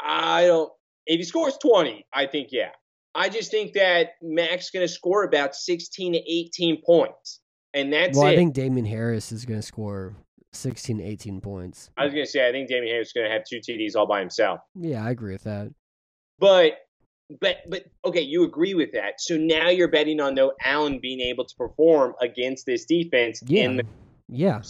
I 0.00 0.46
don't. 0.46 0.72
If 1.06 1.18
he 1.18 1.24
scores 1.24 1.56
20, 1.58 2.06
I 2.12 2.26
think 2.26 2.48
yeah. 2.50 2.70
I 3.14 3.28
just 3.28 3.50
think 3.50 3.74
that 3.74 4.12
Mac's 4.22 4.70
going 4.70 4.86
to 4.86 4.92
score 4.92 5.24
about 5.24 5.54
16 5.54 6.14
to 6.14 6.18
18 6.18 6.82
points, 6.84 7.40
and 7.72 7.92
that's 7.92 8.18
well, 8.18 8.26
it. 8.26 8.32
I 8.32 8.36
think 8.36 8.54
Damien 8.54 8.86
Harris 8.86 9.30
is 9.30 9.44
going 9.44 9.60
to 9.60 9.66
score 9.66 10.16
16, 10.52 10.98
to 10.98 11.04
18 11.04 11.40
points. 11.40 11.90
I 11.96 12.04
was 12.04 12.12
going 12.12 12.24
to 12.24 12.30
say 12.30 12.48
I 12.48 12.52
think 12.52 12.68
Damien 12.68 12.92
Harris 12.92 13.08
is 13.08 13.12
going 13.12 13.26
to 13.26 13.32
have 13.32 13.44
two 13.48 13.58
TDs 13.58 13.94
all 13.94 14.06
by 14.06 14.20
himself. 14.20 14.60
Yeah, 14.74 15.04
I 15.04 15.10
agree 15.10 15.32
with 15.32 15.44
that. 15.44 15.72
But 16.38 16.78
but 17.40 17.58
but 17.68 17.84
okay, 18.04 18.20
you 18.20 18.44
agree 18.44 18.74
with 18.74 18.92
that. 18.92 19.20
So 19.20 19.36
now 19.36 19.68
you're 19.68 19.88
betting 19.88 20.20
on 20.20 20.34
no 20.34 20.52
Allen 20.62 20.98
being 21.00 21.20
able 21.20 21.44
to 21.44 21.54
perform 21.56 22.14
against 22.20 22.66
this 22.66 22.84
defense. 22.84 23.42
Yeah. 23.46 23.64
In 23.64 23.76
the, 23.76 23.84
Yeah. 24.28 24.62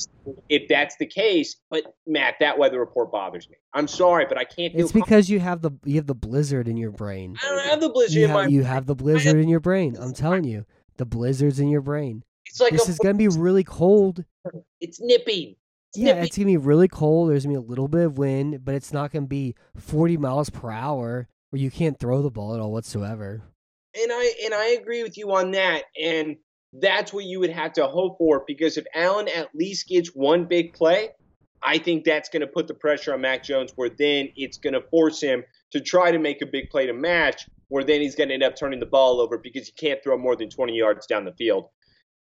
if 0.49 0.69
that's 0.69 0.97
the 0.97 1.07
case, 1.07 1.57
but 1.71 1.85
Matt, 2.07 2.35
that 2.41 2.59
weather 2.59 2.81
report 2.81 3.13
bothers 3.13 3.49
me. 3.49 3.57
I'm 3.73 3.87
sorry, 3.89 4.27
but 4.29 4.37
I 4.37 4.45
can't 4.45 4.73
feel. 4.73 4.83
It's 4.83 4.93
because 4.93 5.29
you 5.31 5.39
have 5.41 5.63
the 5.63 5.71
you 5.85 5.95
have 5.97 6.07
the 6.09 6.15
blizzard 6.15 6.67
in 6.69 6.77
your 6.77 6.91
brain. 6.91 7.37
I 7.43 7.47
don't 7.49 7.69
have 7.71 7.81
the 7.81 7.89
blizzard 7.91 8.17
You 8.17 8.25
in 8.25 8.31
have, 8.31 8.37
my. 8.37 8.47
you 8.49 8.63
have 8.65 8.87
the 8.87 8.95
blizzard 8.97 9.37
in 9.37 9.49
your 9.49 9.61
brain. 9.61 9.97
I'm 10.01 10.13
telling 10.15 10.45
you. 10.45 10.67
The 10.97 11.05
blizzard's 11.07 11.59
in 11.59 11.69
your 11.69 11.81
brain. 11.81 12.23
it's 12.47 12.61
like 12.61 12.71
This 12.73 12.87
a, 12.89 12.91
is 12.93 12.99
going 12.99 13.17
to 13.17 13.19
be 13.19 13.27
really 13.29 13.65
cold. 13.65 14.25
it's 14.81 15.01
nipping. 15.01 15.57
It's 15.91 15.99
Yeah, 15.99 16.07
nipping. 16.15 16.25
it's 16.25 16.37
gonna 16.39 16.47
be 16.47 16.57
really 16.57 16.87
cold. 16.89 17.31
There's 17.31 17.45
gonna 17.45 17.59
be 17.61 17.65
a 17.65 17.69
little 17.69 17.89
bit 17.89 18.05
of 18.07 18.19
wind, 18.19 18.65
but 18.65 18.75
it's 18.77 18.93
not 18.93 19.11
gonna 19.13 19.27
be 19.27 19.55
40 19.77 20.17
miles 20.19 20.51
per 20.51 20.71
hour 20.71 21.29
where 21.51 21.61
you 21.63 21.71
can't 21.71 21.99
throw 21.99 22.23
the 22.23 22.31
ball 22.31 22.55
at 22.55 22.61
all 22.61 22.71
whatsoever. 22.73 23.43
and 24.01 24.11
I 24.13 24.33
and 24.45 24.55
I 24.55 24.67
agree 24.81 25.03
with 25.05 25.17
you 25.19 25.33
on 25.33 25.51
that. 25.53 25.85
And 26.01 26.37
that's 26.81 27.13
what 27.13 27.25
you 27.25 27.41
would 27.41 27.51
have 27.51 27.73
to 27.75 27.87
hope 27.87 28.19
for 28.19 28.45
because 28.47 28.77
if 28.77 28.85
Allen 28.95 29.29
at 29.29 29.55
least 29.55 29.89
gets 29.89 30.09
one 30.09 30.45
big 30.47 30.73
play, 30.73 31.11
I 31.63 31.79
think 31.79 32.05
that's 32.05 32.29
going 32.29 32.43
to 32.43 32.47
put 32.47 32.69
the 32.69 32.75
pressure 32.75 33.15
on 33.15 33.21
Mac 33.21 33.43
Jones. 33.43 33.73
Where 33.77 33.89
then 33.89 34.29
it's 34.37 34.59
going 34.59 34.75
to 34.75 34.83
force 34.83 35.21
him 35.21 35.45
to 35.71 35.81
try 35.81 36.11
to 36.11 36.19
make 36.19 36.43
a 36.43 36.47
big 36.47 36.71
play 36.71 36.87
to 36.87 36.93
match. 36.93 37.49
Where 37.69 37.85
then 37.85 38.01
he's 38.01 38.15
going 38.15 38.29
to 38.29 38.35
end 38.35 38.43
up 38.43 38.57
turning 38.57 38.81
the 38.81 38.87
ball 38.87 39.21
over 39.21 39.39
because 39.39 39.67
he 39.67 39.73
can't 39.73 40.03
throw 40.03 40.19
more 40.19 40.37
than 40.37 40.51
20 40.51 40.75
yards 40.75 41.07
down 41.07 41.25
the 41.25 41.33
field. 41.33 41.69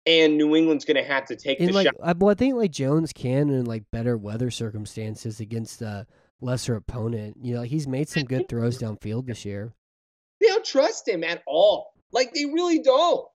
And 0.06 0.38
New 0.38 0.56
England's 0.56 0.86
going 0.86 0.96
to 0.96 1.04
have 1.04 1.26
to 1.26 1.36
take 1.36 1.60
And 1.60 1.68
the 1.68 1.74
like, 1.74 1.86
shot. 1.86 1.96
I, 2.02 2.14
well, 2.16 2.30
I 2.30 2.34
think 2.34 2.54
like 2.54 2.70
Jones 2.70 3.12
can 3.12 3.50
in 3.50 3.66
like 3.66 3.84
better 3.92 4.16
weather 4.16 4.50
circumstances 4.50 5.40
against 5.40 5.82
a 5.82 6.06
lesser 6.40 6.76
opponent. 6.76 7.36
You 7.42 7.54
know, 7.54 7.62
he's 7.62 7.86
made 7.86 8.08
some 8.08 8.24
good 8.24 8.48
throws 8.48 8.78
downfield 8.78 9.26
this 9.26 9.44
year. 9.44 9.74
They 10.40 10.46
don't 10.46 10.64
trust 10.64 11.06
him 11.06 11.24
at 11.24 11.42
all. 11.46 11.92
Like 12.10 12.32
they 12.32 12.46
really 12.46 12.78
don't. 12.78 13.26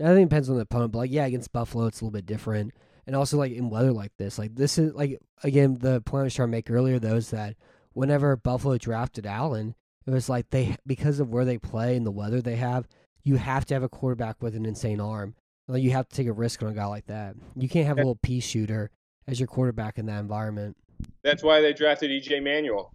I 0.00 0.06
think 0.06 0.26
it 0.26 0.30
depends 0.30 0.50
on 0.50 0.56
the 0.56 0.62
opponent, 0.62 0.92
but 0.92 0.98
like 0.98 1.12
yeah, 1.12 1.26
against 1.26 1.52
Buffalo 1.52 1.86
it's 1.86 2.00
a 2.00 2.04
little 2.04 2.12
bit 2.12 2.26
different. 2.26 2.72
And 3.06 3.14
also 3.14 3.36
like 3.36 3.52
in 3.52 3.70
weather 3.70 3.92
like 3.92 4.12
this, 4.16 4.38
like 4.38 4.54
this 4.54 4.78
is 4.78 4.92
like 4.94 5.20
again 5.42 5.78
the 5.78 6.00
point 6.00 6.22
I 6.22 6.24
was 6.24 6.34
trying 6.34 6.48
to 6.48 6.52
make 6.52 6.70
earlier 6.70 6.98
though 6.98 7.16
is 7.16 7.30
that 7.30 7.56
whenever 7.92 8.36
Buffalo 8.36 8.78
drafted 8.78 9.26
Allen, 9.26 9.74
it 10.06 10.10
was 10.10 10.28
like 10.28 10.50
they 10.50 10.76
because 10.86 11.20
of 11.20 11.30
where 11.30 11.44
they 11.44 11.58
play 11.58 11.96
and 11.96 12.06
the 12.06 12.10
weather 12.10 12.40
they 12.40 12.56
have, 12.56 12.88
you 13.22 13.36
have 13.36 13.64
to 13.66 13.74
have 13.74 13.82
a 13.82 13.88
quarterback 13.88 14.42
with 14.42 14.54
an 14.54 14.66
insane 14.66 15.00
arm. 15.00 15.34
Like 15.68 15.82
you 15.82 15.92
have 15.92 16.08
to 16.08 16.16
take 16.16 16.26
a 16.26 16.32
risk 16.32 16.62
on 16.62 16.68
a 16.68 16.74
guy 16.74 16.86
like 16.86 17.06
that. 17.06 17.36
You 17.56 17.68
can't 17.68 17.86
have 17.86 17.96
a 17.96 18.00
little 18.00 18.18
pea 18.22 18.40
shooter 18.40 18.90
as 19.26 19.40
your 19.40 19.46
quarterback 19.46 19.98
in 19.98 20.06
that 20.06 20.20
environment. 20.20 20.76
That's 21.22 21.42
why 21.42 21.60
they 21.60 21.72
drafted 21.72 22.10
EJ 22.10 22.42
Manuel. 22.42 22.92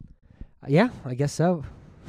Uh, 0.64 0.68
yeah, 0.68 0.90
I 1.06 1.16
guess 1.16 1.34
so. 1.34 1.64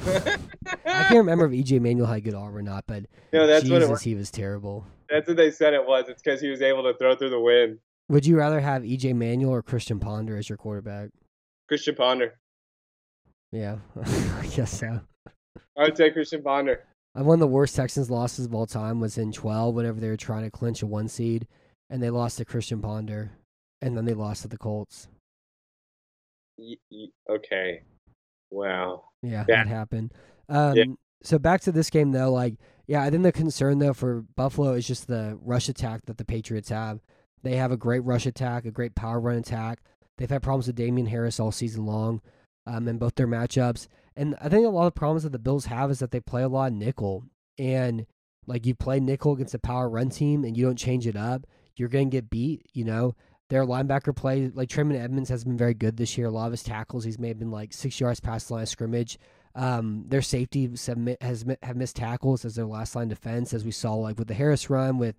I 0.07 1.05
can't 1.05 1.17
remember 1.19 1.47
if 1.47 1.53
EJ 1.53 1.81
Manuel 1.81 2.07
had 2.07 2.25
good 2.25 2.35
arm 2.35 2.57
or 2.57 2.63
not, 2.63 2.85
but 2.87 3.05
No, 3.33 3.47
that's 3.47 3.65
Jesus, 3.65 3.73
what 3.73 3.83
it 3.83 3.91
was. 3.91 4.03
he 4.03 4.15
was 4.15 4.31
terrible. 4.31 4.87
That's 5.09 5.27
what 5.29 5.37
they 5.37 5.51
said 5.51 5.75
it 5.75 5.85
was. 5.87 6.09
It's 6.09 6.23
because 6.23 6.41
he 6.41 6.49
was 6.49 6.63
able 6.63 6.83
to 6.85 6.95
throw 6.97 7.15
through 7.17 7.31
the 7.31 7.41
wind. 7.41 7.79
Would 8.09 8.27
you 8.27 8.37
rather 8.37 8.61
have 8.61 8.83
EJ 8.83 9.15
Manuel 9.15 9.53
or 9.53 9.63
Christian 9.63 10.01
Ponder 10.01 10.37
as 10.37 10.49
your 10.49 10.59
quarterback? 10.59 11.11
Christian 11.69 11.95
Ponder. 11.95 12.39
Yeah, 13.53 13.77
I 14.05 14.47
guess 14.55 14.79
so. 14.79 15.01
I 15.77 15.83
would 15.85 15.97
say 15.97 16.11
Christian 16.11 16.43
Ponder. 16.43 16.85
I 17.15 17.23
One 17.23 17.35
of 17.35 17.41
the 17.41 17.47
worst 17.49 17.75
Texans 17.75 18.11
losses 18.11 18.47
of 18.47 18.55
all 18.55 18.67
time 18.67 19.01
was 19.01 19.19
in 19.19 19.33
12 19.33 19.75
whenever 19.75 19.99
they 20.01 20.09
were 20.09 20.17
trying 20.17 20.45
to 20.45 20.51
clinch 20.51 20.83
a 20.83 20.87
one 20.87 21.09
seed, 21.09 21.47
and 21.89 22.03
they 22.03 22.11
lost 22.11 22.39
to 22.39 22.45
Christian 22.45 22.81
Ponder, 22.81 23.33
and 23.83 23.97
then 23.97 24.05
they 24.05 24.15
lost 24.15 24.43
to 24.43 24.49
the 24.49 24.59
Colts. 24.59 25.09
Y- 26.59 26.77
y- 26.91 27.07
okay. 27.29 27.83
Wow. 28.51 29.05
Yeah, 29.23 29.45
Yeah. 29.49 29.57
that 29.57 29.67
happened. 29.69 30.13
Um, 30.49 30.77
Yeah. 30.77 30.85
So 31.23 31.39
back 31.39 31.61
to 31.63 31.73
this 31.73 31.91
game 31.91 32.13
though, 32.13 32.33
like 32.33 32.55
yeah, 32.87 33.03
I 33.03 33.11
think 33.11 33.23
the 33.23 33.31
concern 33.33 33.79
though 33.79 33.93
for 33.93 34.23
Buffalo 34.37 34.73
is 34.73 34.87
just 34.87 35.07
the 35.07 35.39
rush 35.43 35.69
attack 35.69 36.07
that 36.07 36.17
the 36.19 36.25
Patriots 36.25 36.71
have. 36.71 37.01
They 37.43 37.57
have 37.57 37.71
a 37.73 37.77
great 37.77 38.01
rush 38.01 38.27
attack, 38.27 38.65
a 38.65 38.71
great 38.71 38.95
power 38.95 39.21
run 39.21 39.37
attack. 39.37 39.81
They've 40.19 40.29
had 40.31 40.43
problems 40.43 40.67
with 40.67 40.77
Damien 40.77 41.07
Harris 41.07 41.39
all 41.39 41.53
season 41.53 41.87
long, 41.87 42.21
um, 42.67 42.89
in 42.89 42.99
both 42.99 43.15
their 43.15 43.29
matchups. 43.29 43.87
And 44.17 44.35
I 44.41 44.49
think 44.49 44.67
a 44.67 44.71
lot 44.71 44.87
of 44.87 44.95
the 44.95 44.99
problems 44.99 45.23
that 45.23 45.33
the 45.33 45.39
Bills 45.39 45.67
have 45.67 45.91
is 45.91 45.99
that 46.01 46.11
they 46.11 46.21
play 46.21 46.43
a 46.43 46.49
lot 46.49 46.73
of 46.73 46.79
nickel, 46.79 47.25
and 47.59 48.07
like 48.47 48.67
you 48.67 48.75
play 48.75 48.99
nickel 49.01 49.33
against 49.33 49.55
a 49.55 49.59
power 49.59 49.89
run 49.89 50.09
team 50.11 50.45
and 50.45 50.57
you 50.57 50.65
don't 50.65 50.77
change 50.79 51.07
it 51.07 51.17
up, 51.17 51.47
you're 51.77 51.89
gonna 51.89 52.07
get 52.07 52.29
beat. 52.31 52.67
You 52.73 52.85
know, 52.85 53.15
their 53.51 53.67
linebacker 53.67 54.15
play, 54.15 54.51
like 54.55 54.69
Tremaine 54.69 55.01
Edmunds, 55.01 55.29
has 55.29 55.45
been 55.45 55.57
very 55.57 55.75
good 55.75 55.97
this 55.97 56.17
year. 56.17 56.29
A 56.29 56.31
lot 56.31 56.47
of 56.47 56.53
his 56.53 56.63
tackles, 56.63 57.05
he's 57.05 57.19
may 57.19 57.29
have 57.29 57.39
been 57.39 57.51
like 57.51 57.73
six 57.73 58.01
yards 58.01 58.21
past 58.21 58.49
the 58.49 58.55
line 58.55 58.63
of 58.63 58.69
scrimmage. 58.69 59.19
Um, 59.57 60.05
their 60.07 60.23
safety 60.23 60.71
has 61.21 61.45
have 61.63 61.77
missed 61.77 61.97
tackles 61.97 62.45
as 62.45 62.55
their 62.55 62.67
last 62.67 62.95
line 62.95 63.09
defense, 63.09 63.53
as 63.53 63.65
we 63.65 63.73
saw 63.73 63.95
like 63.95 64.19
with 64.19 64.29
the 64.29 64.35
Harris 64.35 64.71
run, 64.71 64.99
with 64.99 65.17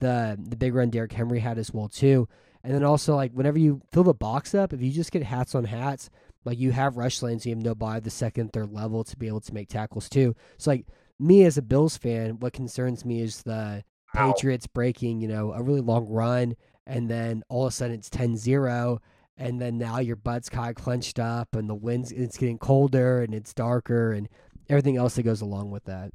the 0.00 0.38
the 0.42 0.56
big 0.56 0.74
run 0.74 0.88
Derrick 0.88 1.12
Henry 1.12 1.38
had 1.38 1.58
as 1.58 1.72
well 1.72 1.88
too. 1.88 2.26
And 2.64 2.74
then 2.74 2.82
also 2.82 3.14
like 3.14 3.32
whenever 3.32 3.58
you 3.58 3.82
fill 3.92 4.04
the 4.04 4.14
box 4.14 4.54
up, 4.54 4.72
if 4.72 4.80
you 4.80 4.90
just 4.90 5.12
get 5.12 5.22
hats 5.22 5.54
on 5.54 5.64
hats, 5.64 6.08
like 6.46 6.58
you 6.58 6.72
have 6.72 6.96
rush 6.96 7.20
lanes, 7.20 7.44
you 7.44 7.54
have 7.54 7.62
nobody 7.62 7.98
at 7.98 8.04
the 8.04 8.10
second, 8.10 8.54
third 8.54 8.72
level 8.72 9.04
to 9.04 9.16
be 9.18 9.28
able 9.28 9.42
to 9.42 9.52
make 9.52 9.68
tackles 9.68 10.08
too. 10.08 10.34
So 10.56 10.70
like 10.70 10.86
me 11.20 11.44
as 11.44 11.58
a 11.58 11.62
Bills 11.62 11.98
fan, 11.98 12.40
what 12.40 12.54
concerns 12.54 13.04
me 13.04 13.20
is 13.20 13.42
the 13.42 13.84
Patriots 14.14 14.66
breaking, 14.66 15.20
you 15.20 15.28
know, 15.28 15.52
a 15.52 15.62
really 15.62 15.82
long 15.82 16.08
run 16.08 16.54
and 16.86 17.10
then 17.10 17.42
all 17.48 17.66
of 17.66 17.72
a 17.72 17.74
sudden 17.74 17.96
it's 17.96 18.10
10-0 18.10 18.98
and 19.36 19.60
then 19.60 19.78
now 19.78 19.98
your 19.98 20.16
butt's 20.16 20.48
kind 20.48 20.70
of 20.70 20.82
clenched 20.82 21.18
up 21.18 21.54
and 21.54 21.68
the 21.68 21.74
winds 21.74 22.12
it's 22.12 22.36
getting 22.36 22.58
colder 22.58 23.22
and 23.22 23.34
it's 23.34 23.52
darker 23.52 24.12
and 24.12 24.28
everything 24.68 24.96
else 24.96 25.14
that 25.16 25.22
goes 25.22 25.40
along 25.40 25.70
with 25.70 25.84
that. 25.84 26.12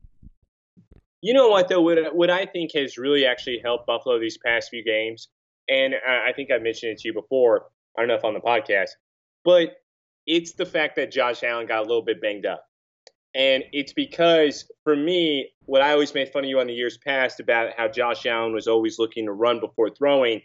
You 1.22 1.34
know 1.34 1.50
what 1.50 1.68
though? 1.68 1.82
What 1.82 2.16
what 2.16 2.30
I 2.30 2.46
think 2.46 2.72
has 2.76 2.98
really 2.98 3.26
actually 3.26 3.60
helped 3.64 3.88
Buffalo 3.88 4.20
these 4.20 4.38
past 4.38 4.70
few 4.70 4.84
games, 4.84 5.28
and 5.68 5.94
I 6.08 6.30
I 6.30 6.34
think 6.34 6.50
I 6.52 6.60
mentioned 6.60 6.94
it 6.94 7.00
to 7.00 7.10
you 7.10 7.14
before. 7.14 7.66
I 7.98 8.02
don't 8.02 8.08
know 8.08 8.16
if 8.16 8.24
on 8.24 8.34
the 8.34 8.40
podcast, 8.40 8.92
but 9.44 9.76
it's 10.26 10.54
the 10.54 10.66
fact 10.66 10.96
that 10.96 11.12
Josh 11.12 11.44
Allen 11.44 11.68
got 11.68 11.80
a 11.80 11.82
little 11.82 12.04
bit 12.04 12.22
banged 12.22 12.46
up, 12.46 12.64
and 13.36 13.66
it's 13.74 13.92
because 13.92 14.72
for 14.86 14.96
me, 14.96 15.50
what 15.66 15.82
I 15.82 15.92
always 15.92 16.14
made 16.14 16.30
fun 16.30 16.46
of 16.46 16.50
you 16.50 16.62
on 16.62 16.68
the 16.68 16.74
years 16.74 16.98
past 16.98 17.42
about 17.42 17.74
how 17.76 17.90
Josh 17.90 18.26
Allen 18.26 18.54
was 18.54 18.68
always 18.68 18.98
looking 18.98 19.26
to 19.26 19.34
run 19.34 19.60
before 19.60 19.90
throwing. 19.90 20.42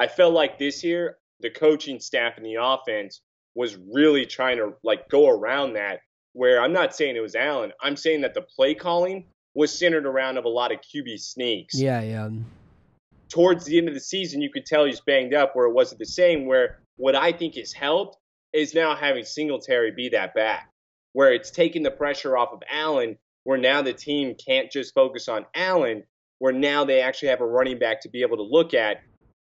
I 0.00 0.08
felt 0.08 0.32
like 0.32 0.58
this 0.58 0.82
year 0.82 1.18
the 1.40 1.50
coaching 1.50 2.00
staff 2.00 2.38
and 2.38 2.46
the 2.46 2.54
offense 2.54 3.20
was 3.54 3.76
really 3.92 4.24
trying 4.24 4.56
to 4.56 4.72
like 4.82 5.08
go 5.10 5.28
around 5.28 5.74
that. 5.74 6.00
Where 6.32 6.62
I'm 6.62 6.72
not 6.72 6.94
saying 6.94 7.16
it 7.16 7.20
was 7.20 7.34
Allen, 7.34 7.72
I'm 7.82 7.96
saying 7.96 8.22
that 8.22 8.34
the 8.34 8.42
play 8.42 8.74
calling 8.74 9.26
was 9.54 9.76
centered 9.76 10.06
around 10.06 10.38
of 10.38 10.44
a 10.44 10.48
lot 10.48 10.72
of 10.72 10.78
QB 10.78 11.20
sneaks. 11.20 11.78
Yeah, 11.78 12.00
yeah. 12.00 12.30
Towards 13.28 13.64
the 13.64 13.78
end 13.78 13.88
of 13.88 13.94
the 13.94 14.00
season, 14.00 14.40
you 14.40 14.50
could 14.50 14.64
tell 14.64 14.84
he's 14.84 15.00
banged 15.00 15.34
up 15.34 15.54
where 15.54 15.66
it 15.66 15.72
wasn't 15.72 15.98
the 15.98 16.06
same. 16.06 16.46
Where 16.46 16.78
what 16.96 17.14
I 17.14 17.32
think 17.32 17.56
has 17.56 17.72
helped 17.72 18.16
is 18.52 18.74
now 18.74 18.94
having 18.94 19.24
Singletary 19.24 19.90
be 19.90 20.08
that 20.10 20.34
back, 20.34 20.70
where 21.12 21.32
it's 21.32 21.50
taking 21.50 21.82
the 21.82 21.90
pressure 21.90 22.38
off 22.38 22.52
of 22.52 22.62
Allen, 22.70 23.18
where 23.44 23.58
now 23.58 23.82
the 23.82 23.92
team 23.92 24.34
can't 24.34 24.70
just 24.70 24.94
focus 24.94 25.28
on 25.28 25.46
Allen, 25.54 26.04
where 26.38 26.52
now 26.52 26.84
they 26.84 27.02
actually 27.02 27.28
have 27.28 27.40
a 27.40 27.46
running 27.46 27.78
back 27.78 28.00
to 28.02 28.08
be 28.08 28.22
able 28.22 28.36
to 28.38 28.42
look 28.42 28.72
at. 28.72 29.02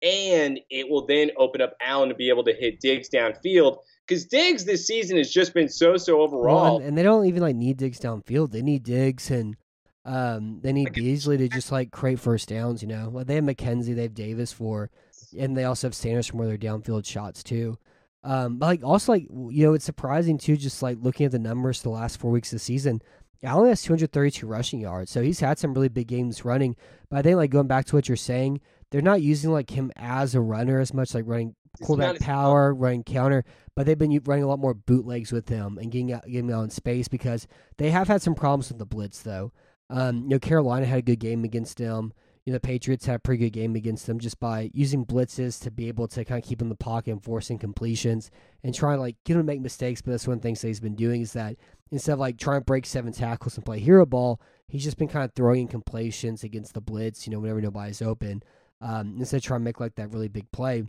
And 0.03 0.59
it 0.69 0.89
will 0.89 1.05
then 1.05 1.31
open 1.37 1.61
up 1.61 1.73
Allen 1.81 2.09
to 2.09 2.15
be 2.15 2.29
able 2.29 2.43
to 2.45 2.53
hit 2.53 2.79
Diggs 2.79 3.09
downfield. 3.09 3.77
Because 4.07 4.25
Diggs 4.25 4.65
this 4.65 4.87
season 4.87 5.17
has 5.17 5.31
just 5.31 5.53
been 5.53 5.69
so 5.69 5.95
so 5.97 6.17
Well, 6.17 6.23
overall. 6.25 6.77
and, 6.77 6.85
and 6.87 6.97
they 6.97 7.03
don't 7.03 7.25
even 7.27 7.41
like 7.41 7.55
need 7.55 7.77
Diggs 7.77 7.99
downfield. 7.99 8.51
They 8.51 8.61
need 8.61 8.83
Diggs 8.83 9.29
and 9.31 9.55
um 10.03 10.59
they 10.63 10.73
need 10.73 10.93
Beasley 10.93 11.37
to 11.37 11.47
just 11.47 11.71
like 11.71 11.91
create 11.91 12.19
first 12.19 12.49
downs, 12.49 12.81
you 12.81 12.87
know. 12.87 13.09
Like 13.13 13.27
they 13.27 13.35
have 13.35 13.43
McKenzie, 13.43 13.95
they 13.95 14.01
have 14.03 14.15
Davis 14.15 14.51
for 14.51 14.89
and 15.37 15.55
they 15.55 15.63
also 15.65 15.87
have 15.87 15.95
Sanders 15.95 16.27
from 16.27 16.39
where 16.39 16.47
their 16.47 16.57
downfield 16.57 17.05
shots 17.05 17.43
too. 17.43 17.77
Um 18.23 18.57
but 18.57 18.65
like 18.65 18.83
also 18.83 19.11
like 19.11 19.27
you 19.29 19.65
know, 19.67 19.73
it's 19.75 19.85
surprising 19.85 20.39
too, 20.39 20.57
just 20.57 20.81
like 20.81 20.97
looking 20.99 21.27
at 21.27 21.31
the 21.31 21.39
numbers 21.39 21.81
the 21.83 21.89
last 21.89 22.19
four 22.19 22.31
weeks 22.31 22.51
of 22.51 22.55
the 22.55 22.59
season. 22.59 23.01
Allen 23.43 23.69
has 23.69 23.81
232 23.81 24.45
rushing 24.45 24.81
yards, 24.81 25.09
so 25.09 25.21
he's 25.21 25.39
had 25.39 25.57
some 25.57 25.73
really 25.73 25.89
big 25.89 26.07
games 26.07 26.45
running. 26.45 26.75
But 27.09 27.17
I 27.17 27.21
think 27.23 27.37
like 27.37 27.49
going 27.49 27.65
back 27.67 27.85
to 27.85 27.95
what 27.95 28.07
you're 28.07 28.15
saying, 28.15 28.61
they're 28.91 29.01
not 29.01 29.21
using 29.21 29.51
like 29.51 29.69
him 29.69 29.91
as 29.95 30.35
a 30.35 30.41
runner 30.41 30.79
as 30.79 30.93
much, 30.93 31.15
like 31.15 31.23
running 31.25 31.55
quarterback 31.81 32.19
power, 32.19 32.73
running 32.73 33.03
counter, 33.03 33.43
but 33.75 33.85
they've 33.85 33.97
been 33.97 34.19
running 34.25 34.43
a 34.43 34.47
lot 34.47 34.59
more 34.59 34.73
bootlegs 34.73 35.31
with 35.31 35.49
him 35.49 35.77
and 35.77 35.91
getting 35.91 36.11
out, 36.11 36.25
getting 36.25 36.51
out 36.51 36.63
in 36.63 36.69
space 36.69 37.07
because 37.07 37.47
they 37.77 37.89
have 37.89 38.07
had 38.07 38.21
some 38.21 38.35
problems 38.35 38.69
with 38.69 38.77
the 38.77 38.85
blitz 38.85 39.21
though. 39.21 39.51
Um, 39.89 40.23
you 40.23 40.29
know, 40.29 40.39
Carolina 40.39 40.85
had 40.85 40.99
a 40.99 41.03
good 41.03 41.19
game 41.19 41.43
against 41.43 41.77
them. 41.77 42.13
You 42.45 42.51
know, 42.51 42.55
the 42.55 42.61
Patriots 42.61 43.05
had 43.05 43.17
a 43.17 43.19
pretty 43.19 43.45
good 43.45 43.53
game 43.53 43.75
against 43.75 44.07
them 44.07 44.19
just 44.19 44.39
by 44.39 44.71
using 44.73 45.05
blitzes 45.05 45.61
to 45.61 45.69
be 45.69 45.89
able 45.89 46.07
to 46.07 46.25
kind 46.25 46.41
of 46.41 46.47
keep 46.47 46.59
him 46.59 46.65
in 46.65 46.69
the 46.69 46.75
pocket 46.75 47.11
and 47.11 47.23
forcing 47.23 47.59
completions 47.59 48.31
and 48.63 48.73
trying 48.73 48.97
to 48.97 49.01
like 49.01 49.17
get 49.25 49.33
him 49.33 49.41
to 49.41 49.43
make 49.43 49.61
mistakes. 49.61 50.01
But 50.01 50.11
that's 50.11 50.27
one 50.27 50.37
of 50.37 50.41
the 50.41 50.47
things 50.47 50.61
that 50.61 50.67
he's 50.67 50.79
been 50.79 50.95
doing 50.95 51.21
is 51.21 51.33
that 51.33 51.55
instead 51.91 52.13
of 52.13 52.19
like 52.19 52.37
trying 52.37 52.61
to 52.61 52.65
break 52.65 52.85
seven 52.85 53.13
tackles 53.13 53.57
and 53.57 53.65
play 53.65 53.79
hero 53.79 54.05
ball, 54.05 54.41
he's 54.67 54.83
just 54.83 54.97
been 54.97 55.07
kind 55.07 55.23
of 55.23 55.33
throwing 55.33 55.67
incompletions 55.67 56.43
against 56.43 56.73
the 56.73 56.81
blitz. 56.81 57.27
You 57.27 57.33
know, 57.33 57.39
whenever 57.39 57.61
nobody's 57.61 58.01
open, 58.01 58.41
um, 58.81 59.15
instead 59.17 59.37
of 59.37 59.43
trying 59.43 59.61
to 59.61 59.65
make 59.65 59.79
like 59.79 59.95
that 59.95 60.11
really 60.11 60.27
big 60.27 60.51
play. 60.51 60.83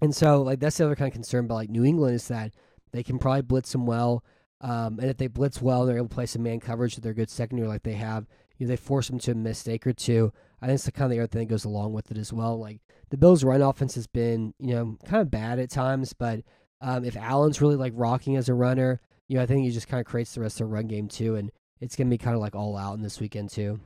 And 0.00 0.14
so, 0.14 0.42
like, 0.42 0.60
that's 0.60 0.76
the 0.76 0.84
other 0.84 0.96
kind 0.96 1.08
of 1.08 1.14
concern 1.14 1.46
about 1.46 1.54
like 1.54 1.70
New 1.70 1.84
England 1.84 2.14
is 2.14 2.28
that 2.28 2.52
they 2.92 3.02
can 3.02 3.18
probably 3.18 3.42
blitz 3.42 3.72
them 3.72 3.86
well. 3.86 4.24
Um, 4.60 4.98
and 5.00 5.10
if 5.10 5.16
they 5.16 5.26
blitz 5.26 5.60
well, 5.60 5.84
they're 5.84 5.96
able 5.96 6.08
to 6.08 6.14
play 6.14 6.26
some 6.26 6.42
man 6.42 6.60
coverage 6.60 6.94
with 6.94 7.04
their 7.04 7.14
good 7.14 7.30
secondary 7.30 7.68
like 7.68 7.82
they 7.82 7.94
have. 7.94 8.26
You 8.58 8.66
know, 8.66 8.70
they 8.70 8.76
force 8.76 9.08
them 9.08 9.18
to 9.20 9.32
a 9.32 9.34
mistake 9.34 9.86
or 9.86 9.92
two. 9.92 10.32
I 10.62 10.66
think 10.66 10.76
it's 10.76 10.84
the 10.84 10.92
kind 10.92 11.10
of 11.12 11.16
the 11.16 11.22
other 11.22 11.26
thing 11.26 11.46
that 11.46 11.52
goes 11.52 11.66
along 11.66 11.92
with 11.92 12.10
it 12.10 12.16
as 12.16 12.32
well. 12.32 12.58
Like 12.58 12.80
the 13.10 13.18
Bills' 13.18 13.44
run 13.44 13.60
offense 13.60 13.94
has 13.96 14.06
been, 14.06 14.54
you 14.58 14.74
know, 14.74 14.96
kind 15.04 15.20
of 15.20 15.30
bad 15.30 15.58
at 15.58 15.70
times, 15.70 16.14
but 16.14 16.40
um, 16.80 17.04
if 17.04 17.16
Allen's 17.16 17.60
really 17.60 17.76
like 17.76 17.92
rocking 17.94 18.36
as 18.36 18.48
a 18.48 18.54
runner, 18.54 19.00
you 19.28 19.36
know, 19.36 19.42
I 19.42 19.46
think 19.46 19.64
he 19.64 19.70
just 19.70 19.88
kind 19.88 20.00
of 20.00 20.06
creates 20.06 20.34
the 20.34 20.40
rest 20.40 20.60
of 20.60 20.68
the 20.68 20.72
run 20.72 20.86
game 20.86 21.08
too, 21.08 21.36
and 21.36 21.50
it's 21.80 21.96
gonna 21.96 22.10
be 22.10 22.18
kind 22.18 22.34
of 22.34 22.40
like 22.40 22.54
all 22.54 22.76
out 22.76 22.94
in 22.94 23.02
this 23.02 23.20
weekend 23.20 23.50
too. 23.50 23.80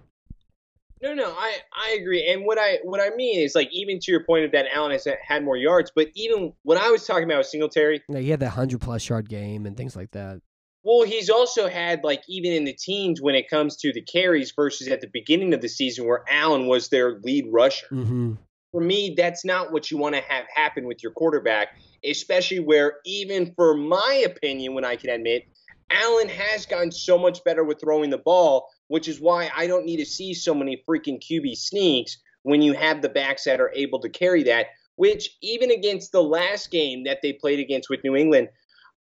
No, 1.02 1.14
no, 1.14 1.30
I, 1.30 1.56
I 1.72 1.96
agree. 2.00 2.28
And 2.30 2.44
what 2.44 2.58
I 2.58 2.78
what 2.82 3.00
I 3.00 3.10
mean 3.16 3.40
is 3.40 3.54
like 3.54 3.68
even 3.72 3.98
to 4.00 4.12
your 4.12 4.24
point 4.24 4.44
of 4.44 4.52
that 4.52 4.66
Allen 4.72 4.92
has 4.92 5.06
had 5.26 5.42
more 5.44 5.56
yards, 5.56 5.90
but 5.94 6.08
even 6.14 6.52
what 6.62 6.76
I 6.76 6.90
was 6.90 7.06
talking 7.06 7.24
about 7.24 7.38
with 7.38 7.46
Singletary, 7.46 8.02
You 8.08 8.16
he 8.18 8.30
had 8.30 8.40
that 8.40 8.50
hundred 8.50 8.80
plus 8.80 9.08
yard 9.08 9.28
game 9.28 9.64
and 9.66 9.76
things 9.76 9.96
like 9.96 10.10
that. 10.10 10.40
well, 10.82 11.02
he's 11.06 11.30
also 11.30 11.68
had 11.68 12.04
like 12.04 12.22
even 12.28 12.52
in 12.52 12.64
the 12.64 12.74
teens 12.74 13.20
when 13.22 13.34
it 13.34 13.48
comes 13.48 13.76
to 13.78 13.92
the 13.92 14.02
carries 14.02 14.52
versus 14.54 14.88
at 14.88 15.00
the 15.00 15.08
beginning 15.12 15.54
of 15.54 15.60
the 15.62 15.68
season 15.68 16.06
where 16.06 16.22
Allen 16.28 16.66
was 16.66 16.88
their 16.88 17.18
lead 17.20 17.46
rusher. 17.50 17.86
hmm 17.88 18.34
For 18.72 18.80
me, 18.82 19.14
that's 19.16 19.44
not 19.44 19.72
what 19.72 19.90
you 19.90 19.96
want 19.96 20.14
to 20.16 20.20
have 20.20 20.44
happen 20.54 20.86
with 20.86 21.02
your 21.02 21.12
quarterback, 21.12 21.68
especially 22.04 22.60
where 22.60 22.98
even 23.06 23.54
for 23.56 23.74
my 23.74 24.22
opinion, 24.26 24.74
when 24.74 24.84
I 24.84 24.96
can 24.96 25.10
admit, 25.10 25.44
Allen 25.90 26.28
has 26.28 26.66
gotten 26.66 26.92
so 26.92 27.18
much 27.18 27.42
better 27.42 27.64
with 27.64 27.80
throwing 27.80 28.10
the 28.10 28.18
ball, 28.18 28.68
which 28.90 29.06
is 29.06 29.20
why 29.20 29.48
I 29.56 29.68
don't 29.68 29.86
need 29.86 29.98
to 29.98 30.04
see 30.04 30.34
so 30.34 30.52
many 30.52 30.82
freaking 30.86 31.22
QB 31.22 31.56
sneaks 31.56 32.18
when 32.42 32.60
you 32.60 32.72
have 32.72 33.02
the 33.02 33.08
backs 33.08 33.44
that 33.44 33.60
are 33.60 33.70
able 33.72 34.00
to 34.00 34.08
carry 34.08 34.42
that. 34.42 34.66
Which 34.96 35.38
even 35.42 35.70
against 35.70 36.10
the 36.10 36.22
last 36.24 36.72
game 36.72 37.04
that 37.04 37.20
they 37.22 37.32
played 37.32 37.60
against 37.60 37.88
with 37.88 38.02
New 38.02 38.16
England, 38.16 38.48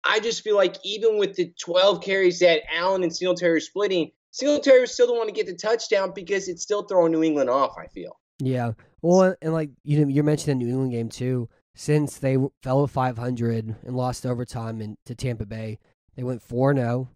I 0.03 0.19
just 0.19 0.41
feel 0.41 0.55
like 0.55 0.77
even 0.83 1.19
with 1.19 1.35
the 1.35 1.53
12 1.63 2.01
carries 2.01 2.39
that 2.39 2.63
Allen 2.75 3.03
and 3.03 3.15
Singletary 3.15 3.57
are 3.57 3.59
splitting, 3.59 4.09
Singletary 4.31 4.81
was 4.81 4.91
still 4.91 5.05
the 5.05 5.13
one 5.13 5.27
to 5.27 5.31
get 5.31 5.45
the 5.45 5.55
touchdown 5.55 6.13
because 6.15 6.49
it's 6.49 6.63
still 6.63 6.81
throwing 6.81 7.11
New 7.11 7.23
England 7.23 7.51
off. 7.51 7.75
I 7.77 7.85
feel. 7.85 8.19
Yeah. 8.39 8.71
Well, 9.03 9.35
and 9.39 9.53
like 9.53 9.69
you 9.83 10.01
know, 10.01 10.07
you're 10.07 10.23
mentioning 10.23 10.57
the 10.57 10.65
New 10.65 10.71
England 10.71 10.93
game 10.93 11.09
too. 11.09 11.47
Since 11.75 12.17
they 12.17 12.37
fell 12.63 12.87
to 12.87 12.91
500 12.91 13.75
and 13.83 13.95
lost 13.95 14.25
overtime 14.25 14.81
in, 14.81 14.97
to 15.05 15.13
Tampa 15.13 15.45
Bay, 15.45 15.77
They 16.15 16.23
went 16.23 16.41
4 16.41 16.73
0. 16.73 17.09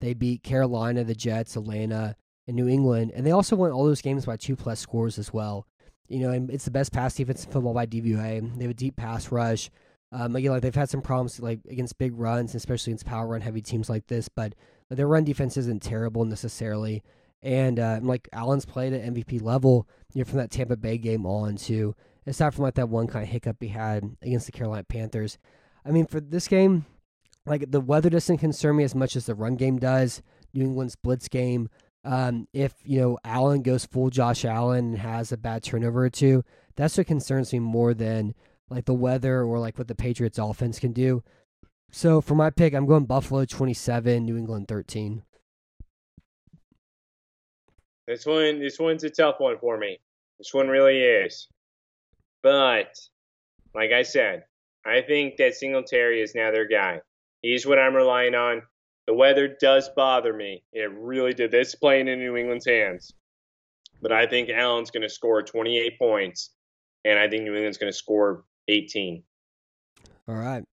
They 0.00 0.14
beat 0.14 0.42
Carolina, 0.42 1.04
the 1.04 1.14
Jets, 1.14 1.56
Atlanta, 1.56 2.16
and 2.46 2.56
New 2.56 2.68
England. 2.68 3.12
And 3.14 3.26
they 3.26 3.30
also 3.30 3.56
won 3.56 3.70
all 3.70 3.84
those 3.84 4.02
games 4.02 4.26
by 4.26 4.36
two 4.36 4.56
plus 4.56 4.80
scores 4.80 5.18
as 5.18 5.32
well. 5.32 5.66
You 6.08 6.20
know, 6.20 6.30
and 6.30 6.50
it's 6.50 6.64
the 6.64 6.70
best 6.70 6.92
pass 6.92 7.14
defense 7.14 7.44
in 7.44 7.50
football 7.50 7.74
by 7.74 7.86
DVOA. 7.86 8.56
They 8.56 8.64
have 8.64 8.70
a 8.70 8.74
deep 8.74 8.96
pass 8.96 9.32
rush. 9.32 9.70
Um, 10.12 10.36
again, 10.36 10.52
like 10.52 10.62
they've 10.62 10.74
had 10.74 10.88
some 10.88 11.02
problems 11.02 11.40
like 11.40 11.60
against 11.68 11.98
big 11.98 12.16
runs, 12.16 12.54
especially 12.54 12.92
against 12.92 13.06
power 13.06 13.26
run 13.26 13.40
heavy 13.40 13.60
teams 13.60 13.90
like 13.90 14.06
this. 14.06 14.28
But 14.28 14.54
their 14.88 15.08
run 15.08 15.24
defense 15.24 15.56
isn't 15.56 15.82
terrible 15.82 16.24
necessarily. 16.24 17.02
And 17.42 17.78
uh, 17.80 17.98
like 18.02 18.28
Allen's 18.32 18.64
played 18.64 18.92
at 18.92 19.12
MVP 19.12 19.42
level, 19.42 19.88
you 20.14 20.20
know, 20.20 20.24
from 20.24 20.38
that 20.38 20.50
Tampa 20.50 20.76
Bay 20.76 20.98
game 20.98 21.26
on 21.26 21.56
to 21.56 21.94
aside 22.26 22.54
from 22.54 22.64
like 22.64 22.74
that 22.74 22.88
one 22.88 23.06
kind 23.06 23.24
of 23.24 23.28
hiccup 23.28 23.56
he 23.60 23.68
had 23.68 24.16
against 24.22 24.46
the 24.46 24.52
Carolina 24.52 24.84
Panthers. 24.84 25.38
I 25.84 25.90
mean, 25.90 26.06
for 26.06 26.20
this 26.20 26.48
game, 26.48 26.84
like 27.46 27.70
the 27.70 27.80
weather 27.80 28.10
doesn't 28.10 28.38
concern 28.38 28.76
me 28.76 28.84
as 28.84 28.94
much 28.94 29.16
as 29.16 29.26
the 29.26 29.34
run 29.34 29.54
game 29.56 29.78
does. 29.78 30.22
New 30.52 30.64
England's 30.64 30.96
blitz 30.96 31.28
game. 31.28 31.68
Um, 32.04 32.46
if 32.52 32.74
you 32.84 33.00
know 33.00 33.18
Allen 33.24 33.62
goes 33.62 33.84
full 33.84 34.10
Josh 34.10 34.44
Allen 34.44 34.86
and 34.86 34.98
has 34.98 35.32
a 35.32 35.36
bad 35.36 35.62
turnover 35.62 36.04
or 36.04 36.10
two, 36.10 36.44
that's 36.76 36.96
what 36.98 37.06
concerns 37.06 37.52
me 37.52 37.58
more 37.58 37.94
than 37.94 38.34
like 38.68 38.84
the 38.84 38.94
weather 38.94 39.42
or 39.42 39.58
like 39.58 39.78
what 39.78 39.88
the 39.88 39.94
Patriots 39.94 40.38
offense 40.38 40.78
can 40.78 40.92
do. 40.92 41.22
So 41.90 42.20
for 42.20 42.34
my 42.34 42.50
pick, 42.50 42.74
I'm 42.74 42.86
going 42.86 43.06
Buffalo 43.06 43.44
27, 43.44 44.24
New 44.24 44.36
England 44.36 44.68
13. 44.68 45.22
This 48.06 48.26
one, 48.26 48.60
this 48.60 48.78
one's 48.78 49.04
a 49.04 49.10
tough 49.10 49.36
one 49.38 49.58
for 49.58 49.78
me. 49.78 49.98
This 50.38 50.52
one 50.52 50.68
really 50.68 51.00
is. 51.00 51.48
But 52.42 52.94
like 53.74 53.92
I 53.92 54.02
said, 54.02 54.44
I 54.84 55.00
think 55.00 55.36
that 55.38 55.54
Singletary 55.54 56.20
is 56.20 56.34
now 56.34 56.50
their 56.50 56.68
guy. 56.68 57.00
He's 57.46 57.66
what 57.66 57.78
I'm 57.78 57.94
relying 57.94 58.34
on. 58.34 58.62
The 59.06 59.14
weather 59.14 59.56
does 59.60 59.88
bother 59.94 60.32
me. 60.32 60.64
It 60.72 60.90
really 60.92 61.32
did. 61.32 61.52
This 61.52 61.76
playing 61.76 62.08
in 62.08 62.18
New 62.18 62.36
England's 62.36 62.66
hands. 62.66 63.12
But 64.02 64.10
I 64.10 64.26
think 64.26 64.50
Allen's 64.50 64.90
going 64.90 65.02
to 65.02 65.08
score 65.08 65.42
28 65.42 65.98
points, 65.98 66.50
and 67.04 67.18
I 67.18 67.28
think 67.28 67.44
New 67.44 67.54
England's 67.54 67.78
going 67.78 67.92
to 67.92 67.96
score 67.96 68.44
18. 68.68 69.22
All 70.28 70.34
right. 70.34 70.64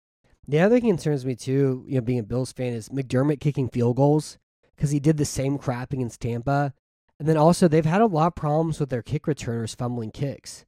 The 0.47 0.59
other 0.59 0.79
thing 0.79 0.89
concerns 0.89 1.25
me 1.25 1.35
too, 1.35 1.85
you 1.87 1.95
know, 1.95 2.01
being 2.01 2.19
a 2.19 2.23
Bills 2.23 2.51
fan, 2.51 2.73
is 2.73 2.89
McDermott 2.89 3.39
kicking 3.39 3.69
field 3.69 3.95
goals 3.95 4.39
because 4.75 4.89
he 4.89 4.99
did 4.99 5.17
the 5.17 5.25
same 5.25 5.59
crap 5.59 5.93
against 5.93 6.19
Tampa, 6.21 6.73
and 7.19 7.29
then 7.29 7.37
also 7.37 7.67
they've 7.67 7.85
had 7.85 8.01
a 8.01 8.07
lot 8.07 8.27
of 8.27 8.35
problems 8.35 8.79
with 8.79 8.89
their 8.89 9.03
kick 9.03 9.27
returners 9.27 9.75
fumbling 9.75 10.11
kicks, 10.11 10.65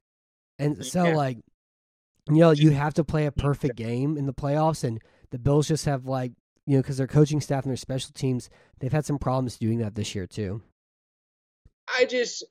and 0.60 0.86
so 0.86 1.06
Yeah. 1.08 1.16
like, 1.16 1.38
you 2.30 2.38
know, 2.38 2.52
you 2.52 2.72
have 2.72 2.94
to 2.94 3.04
play 3.04 3.26
a 3.26 3.32
perfect 3.32 3.76
game 3.76 4.18
in 4.18 4.28
the 4.28 4.34
playoffs, 4.34 4.84
and 4.84 5.02
the 5.36 5.40
Bills 5.40 5.68
just 5.68 5.84
have 5.84 6.06
like, 6.06 6.32
you 6.66 6.78
know, 6.78 6.82
because 6.82 6.96
their 6.96 7.08
coaching 7.08 7.42
staff 7.42 7.66
and 7.66 7.70
their 7.70 7.76
special 7.76 8.12
teams, 8.14 8.50
they've 8.80 8.94
had 8.94 9.06
some 9.06 9.20
problems 9.20 9.58
doing 9.58 9.80
that 9.80 9.94
this 9.94 10.16
year 10.16 10.26
too. 10.26 10.62
I 11.94 12.06
just 12.06 12.46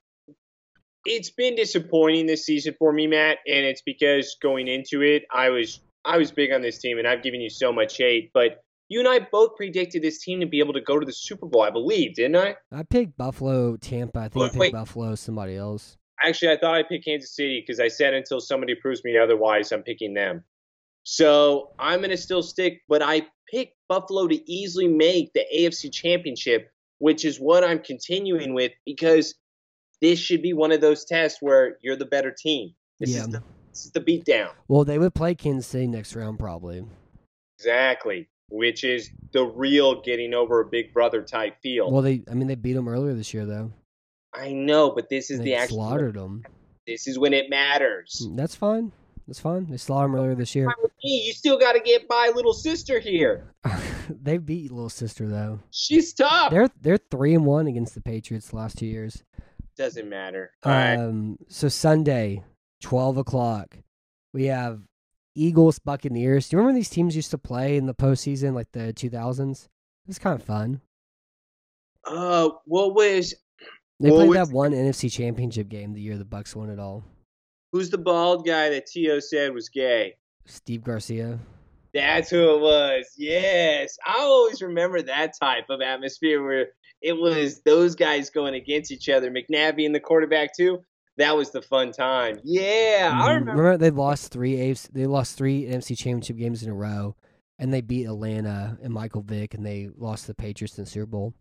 it's 1.07 1.31
been 1.31 1.55
disappointing 1.55 2.27
this 2.27 2.45
season 2.45 2.75
for 2.79 2.93
me, 2.93 3.07
Matt, 3.07 3.39
and 3.47 3.65
it's 3.65 3.81
because 3.81 4.37
going 4.43 4.69
into 4.69 5.01
it, 5.01 5.23
I 5.33 5.49
was 5.49 5.81
I 6.05 6.19
was 6.19 6.31
big 6.31 6.53
on 6.53 6.61
this 6.61 6.79
team 6.79 6.99
and 6.99 7.09
I've 7.09 7.23
given 7.23 7.41
you 7.41 7.49
so 7.49 7.73
much 7.73 7.97
hate, 7.97 8.33
but 8.35 8.63
you 8.91 8.99
and 8.99 9.09
I 9.09 9.27
both 9.33 9.57
predicted 9.57 10.03
this 10.03 10.23
team 10.23 10.41
to 10.41 10.47
be 10.47 10.59
able 10.59 10.75
to 10.75 10.83
go 10.83 11.01
to 11.01 11.07
the 11.07 11.13
Super 11.13 11.47
Bowl, 11.47 11.63
I 11.63 11.71
believe, 11.71 12.17
didn't 12.17 12.37
I? 12.37 12.57
I 12.71 12.83
picked 12.83 13.17
Buffalo, 13.17 13.79
Tampa. 13.79 14.19
I 14.19 14.29
think 14.29 14.45
I 14.45 14.49
picked 14.49 14.59
wait. 14.59 14.73
Buffalo, 14.75 15.15
somebody 15.15 15.57
else. 15.57 15.97
Actually, 16.23 16.53
I 16.53 16.59
thought 16.59 16.75
I 16.75 16.83
picked 16.83 17.07
Kansas 17.07 17.35
City 17.35 17.65
because 17.67 17.81
I 17.81 17.89
said 17.89 18.13
until 18.13 18.41
somebody 18.41 18.75
proves 18.75 19.03
me 19.05 19.17
otherwise, 19.17 19.73
I'm 19.73 19.83
picking 19.83 20.13
them. 20.13 20.45
So 21.05 21.71
I'm 21.79 22.01
going 22.01 22.11
to 22.11 22.17
still 22.17 22.43
stick, 22.43 22.83
but 22.89 23.03
I 23.03 23.27
picked 23.51 23.77
Buffalo 23.89 24.27
to 24.27 24.51
easily 24.51 24.89
make 24.89 25.33
the 25.35 25.45
AFC 25.55 25.93
Championship, 25.93 26.71
which 26.99 27.25
is 27.25 27.39
what 27.39 27.63
I'm 27.63 27.79
continuing 27.81 28.55
with 28.55 28.73
because 28.87 29.35
this 30.01 30.19
should 30.19 30.43
be 30.43 30.53
one 30.55 30.73
of 30.73 30.81
those 30.81 31.05
tests 31.05 31.39
where 31.41 31.77
you're 31.83 31.97
the 31.97 32.07
better 32.07 32.35
team. 32.37 32.75
This, 33.01 33.11
Yeah. 33.11 33.21
is, 33.21 33.29
the, 33.29 33.43
this 33.71 33.85
is 33.87 33.91
the 33.93 34.01
beatdown. 34.01 34.51
Well, 34.69 34.85
they 34.85 34.99
would 34.99 35.15
play 35.15 35.35
Kansas 35.35 35.67
City 35.67 35.87
next 35.87 36.15
round 36.17 36.39
probably. 36.39 36.85
Exactly. 37.59 38.29
Which 38.51 38.85
is 38.85 39.11
the 39.33 39.45
real 39.45 40.01
getting 40.03 40.35
over 40.35 40.61
a 40.61 40.67
big 40.67 40.93
brother 40.93 41.23
type 41.23 41.57
feel. 41.63 41.91
Well, 41.91 42.03
they, 42.03 42.23
I 42.31 42.35
mean, 42.35 42.49
they 42.49 42.55
beat 42.55 42.75
them 42.75 42.89
earlier 42.89 43.15
this 43.15 43.33
year 43.35 43.47
though. 43.47 43.73
I 44.35 44.53
know, 44.53 44.91
but 44.91 45.09
this 45.09 45.31
is 45.31 45.39
They 45.39 45.45
the 45.47 45.55
actual. 45.55 45.77
slaughtered 45.77 46.15
them. 46.15 46.45
This 46.87 47.07
is 47.07 47.19
when 47.19 47.33
it 47.33 47.49
matters. 47.51 48.23
Mm, 48.27 48.37
that's 48.37 48.55
fine. 48.55 48.93
That's 49.27 49.41
fine. 49.41 49.67
They 49.71 49.79
slaughtered 49.79 50.13
them 50.13 50.21
earlier 50.21 50.35
this 50.35 50.55
year. 50.55 50.67
Fine 50.67 50.83
with 50.83 50.93
me. 51.03 51.25
You 51.27 51.33
still 51.33 51.59
got 51.59 51.73
to 51.73 51.81
get 51.81 52.07
by 52.09 52.31
little 52.35 52.53
sister 52.53 52.99
here. 52.99 53.55
they 54.23 54.37
beat 54.37 54.71
little 54.71 54.91
sister 54.91 55.29
though. 55.29 55.61
She's 55.71 56.13
tough. 56.13 56.51
They're 56.51 56.69
they're 56.81 56.99
three 56.99 57.35
and 57.35 57.47
one 57.47 57.67
against 57.67 57.95
the 57.95 58.03
Patriots 58.03 58.49
the 58.49 58.57
last 58.57 58.79
two 58.79 58.87
years. 58.87 59.23
Doesn't 59.77 60.09
matter. 60.09 60.53
All 60.63 60.73
right. 60.73 60.97
Um, 60.97 61.39
so 61.49 61.69
Sunday, 61.69 62.43
twelve 62.83 63.17
o'clock, 63.17 63.79
we 64.35 64.47
have 64.47 64.83
Eagles 65.35 65.79
Buccaneers. 65.79 66.49
Do 66.49 66.57
you 66.57 66.59
remember 66.59 66.79
these 66.79 66.91
teams 66.91 67.17
used 67.17 67.31
to 67.31 67.39
play 67.39 67.77
in 67.77 67.87
the 67.87 67.95
postseason, 67.95 68.55
like 68.55 68.73
the 68.73 68.93
two 68.93 69.09
thousands? 69.09 69.65
It 70.05 70.09
was 70.09 70.19
kind 70.19 70.39
of 70.39 70.47
fun. 70.47 70.83
Uh, 72.07 72.51
what 72.67 72.95
was 72.95 73.35
They 74.01 74.11
played 74.11 74.33
that 74.35 74.51
one 74.51 74.73
NFC 74.73 75.11
Championship 75.11 75.71
game 75.71 75.95
the 75.95 76.03
year 76.03 76.19
the 76.19 76.25
Bucs 76.27 76.55
won 76.55 76.69
it 76.69 76.79
all. 76.79 77.05
Who's 77.75 77.91
the 77.91 77.99
bald 77.99 78.47
guy 78.47 78.69
that 78.69 78.87
T.O. 78.87 79.19
said 79.19 79.53
was 79.53 79.69
gay? 79.69 80.15
Steve 80.47 80.85
Garcia. 80.85 81.41
That's 81.93 82.31
who 82.31 82.55
it 82.55 82.61
was. 82.61 83.05
Yes, 83.17 83.99
I 84.07 84.21
always 84.21 84.63
remember 84.63 85.03
that 85.03 85.33
type 85.43 85.65
of 85.71 85.81
atmosphere 85.81 86.41
where 86.45 86.67
it 87.03 87.15
was 87.15 87.63
those 87.63 87.97
guys 87.97 88.31
going 88.31 88.55
against 88.55 88.93
each 88.93 89.09
other. 89.09 89.29
McNabb 89.29 89.85
and 89.85 89.93
the 89.93 89.99
quarterback 89.99 90.57
too. 90.57 90.85
That 91.17 91.37
was 91.37 91.51
the 91.51 91.63
fun 91.63 91.91
time. 91.91 92.39
Yeah, 92.45 93.11
I 93.13 93.31
Mhm. 93.31 93.39
remember. 93.41 93.77
they 93.77 93.91
lost 93.91 94.31
three 94.31 94.55
AFC, 94.57 94.91
they 94.93 95.07
lost 95.07 95.37
three 95.37 95.67
NFC 95.67 95.97
Championship 95.97 96.37
games 96.37 96.63
in 96.63 96.71
a 96.71 96.75
row, 96.75 97.17
and 97.59 97.75
they 97.75 97.81
beat 97.81 98.05
Atlanta 98.07 98.79
and 98.85 98.93
Michael 98.95 99.23
Vick, 99.23 99.53
and 99.55 99.67
they 99.67 99.89
lost 99.97 100.29
the 100.29 100.35
Patriots 100.35 100.79
in 100.79 100.85
the 100.85 100.91
Super 100.91 101.07
Bowl. 101.07 101.35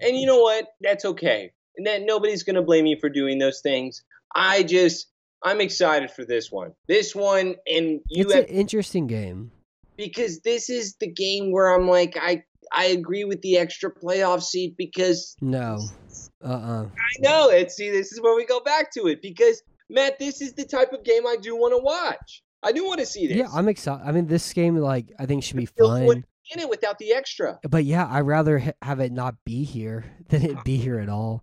And 0.00 0.16
you 0.16 0.26
know 0.26 0.40
what? 0.40 0.66
That's 0.80 1.04
okay. 1.04 1.52
And 1.76 1.86
that 1.86 2.02
nobody's 2.02 2.42
gonna 2.42 2.62
blame 2.62 2.82
me 2.82 2.98
for 2.98 3.08
doing 3.08 3.38
those 3.38 3.60
things. 3.60 4.02
I 4.34 4.64
just 4.64 5.06
I'm 5.42 5.60
excited 5.60 6.10
for 6.10 6.24
this 6.24 6.50
one. 6.52 6.72
This 6.88 7.14
one, 7.14 7.56
and 7.66 8.00
you 8.08 8.24
it's 8.24 8.34
have 8.34 8.44
an 8.44 8.50
interesting 8.50 9.06
game. 9.06 9.50
because 9.96 10.40
this 10.40 10.68
is 10.70 10.96
the 11.00 11.10
game 11.10 11.50
where 11.52 11.74
I'm 11.74 11.88
like, 11.88 12.16
I 12.20 12.42
I 12.72 12.86
agree 12.86 13.24
with 13.24 13.40
the 13.42 13.56
extra 13.58 13.92
playoff 13.92 14.42
seat 14.42 14.76
because 14.76 15.34
No, 15.40 15.80
uh, 16.44 16.48
uh 16.48 16.84
I 16.86 17.20
know 17.20 17.48
it. 17.50 17.70
See, 17.72 17.90
this 17.90 18.12
is 18.12 18.20
where 18.20 18.36
we 18.36 18.44
go 18.44 18.60
back 18.60 18.92
to 18.92 19.06
it 19.08 19.22
because 19.22 19.62
Matt, 19.88 20.18
this 20.18 20.40
is 20.40 20.52
the 20.52 20.64
type 20.64 20.92
of 20.92 21.02
game 21.04 21.26
I 21.26 21.36
do 21.40 21.56
want 21.56 21.72
to 21.74 21.78
watch. 21.82 22.42
I 22.62 22.72
do 22.72 22.84
want 22.86 23.00
to 23.00 23.06
see 23.06 23.26
this. 23.26 23.36
yeah, 23.38 23.48
I'm 23.52 23.68
excited. 23.68 24.06
I 24.06 24.12
mean, 24.12 24.26
this 24.26 24.52
game 24.52 24.76
like 24.76 25.10
I 25.18 25.26
think 25.26 25.42
should 25.42 25.56
be 25.56 25.66
fun. 25.66 26.02
in 26.52 26.58
it 26.60 26.68
without 26.68 26.98
the 26.98 27.12
extra. 27.14 27.58
But 27.68 27.84
yeah, 27.84 28.06
I'd 28.10 28.20
rather 28.20 28.58
ha- 28.58 28.72
have 28.82 29.00
it 29.00 29.12
not 29.12 29.36
be 29.46 29.64
here 29.64 30.04
than 30.28 30.42
it 30.44 30.62
be 30.64 30.76
here 30.76 30.98
at 30.98 31.08
all. 31.08 31.42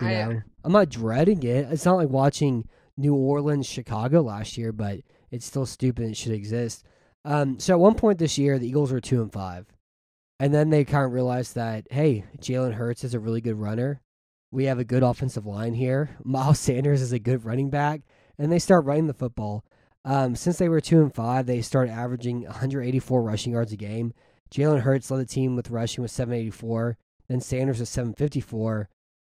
You 0.00 0.06
I- 0.06 0.12
know, 0.24 0.40
I'm 0.64 0.72
not 0.72 0.88
dreading 0.88 1.42
it. 1.42 1.66
It's 1.72 1.84
not 1.84 1.96
like 1.96 2.08
watching 2.08 2.68
New 2.96 3.14
Orleans, 3.14 3.66
Chicago 3.66 4.22
last 4.22 4.56
year, 4.56 4.72
but 4.72 5.00
it's 5.30 5.46
still 5.46 5.66
stupid. 5.66 6.10
It 6.10 6.16
should 6.16 6.32
exist. 6.32 6.84
Um, 7.24 7.58
so 7.58 7.74
at 7.74 7.80
one 7.80 7.94
point 7.94 8.18
this 8.18 8.38
year, 8.38 8.58
the 8.58 8.68
Eagles 8.68 8.92
were 8.92 9.00
two 9.00 9.22
and 9.22 9.32
five, 9.32 9.66
and 10.40 10.52
then 10.52 10.70
they 10.70 10.84
kind 10.84 11.04
of 11.04 11.12
realized 11.12 11.54
that 11.54 11.86
hey, 11.90 12.24
Jalen 12.38 12.74
Hurts 12.74 13.04
is 13.04 13.14
a 13.14 13.20
really 13.20 13.40
good 13.40 13.58
runner. 13.58 14.00
We 14.50 14.64
have 14.64 14.78
a 14.78 14.84
good 14.84 15.02
offensive 15.02 15.46
line 15.46 15.74
here. 15.74 16.16
Miles 16.24 16.58
Sanders 16.58 17.00
is 17.00 17.12
a 17.12 17.18
good 17.18 17.44
running 17.44 17.70
back, 17.70 18.02
and 18.38 18.50
they 18.50 18.58
start 18.58 18.84
running 18.84 19.06
the 19.06 19.14
football. 19.14 19.64
Um, 20.04 20.34
since 20.34 20.58
they 20.58 20.68
were 20.68 20.80
two 20.80 21.00
and 21.00 21.14
five, 21.14 21.46
they 21.46 21.62
started 21.62 21.92
averaging 21.92 22.42
184 22.42 23.22
rushing 23.22 23.52
yards 23.52 23.72
a 23.72 23.76
game. 23.76 24.12
Jalen 24.52 24.80
Hurts 24.80 25.10
led 25.10 25.20
the 25.20 25.26
team 25.26 25.56
with 25.56 25.70
rushing 25.70 26.02
with 26.02 26.10
784. 26.10 26.98
Then 27.28 27.40
Sanders 27.40 27.80
with 27.80 27.88
754. 27.88 28.88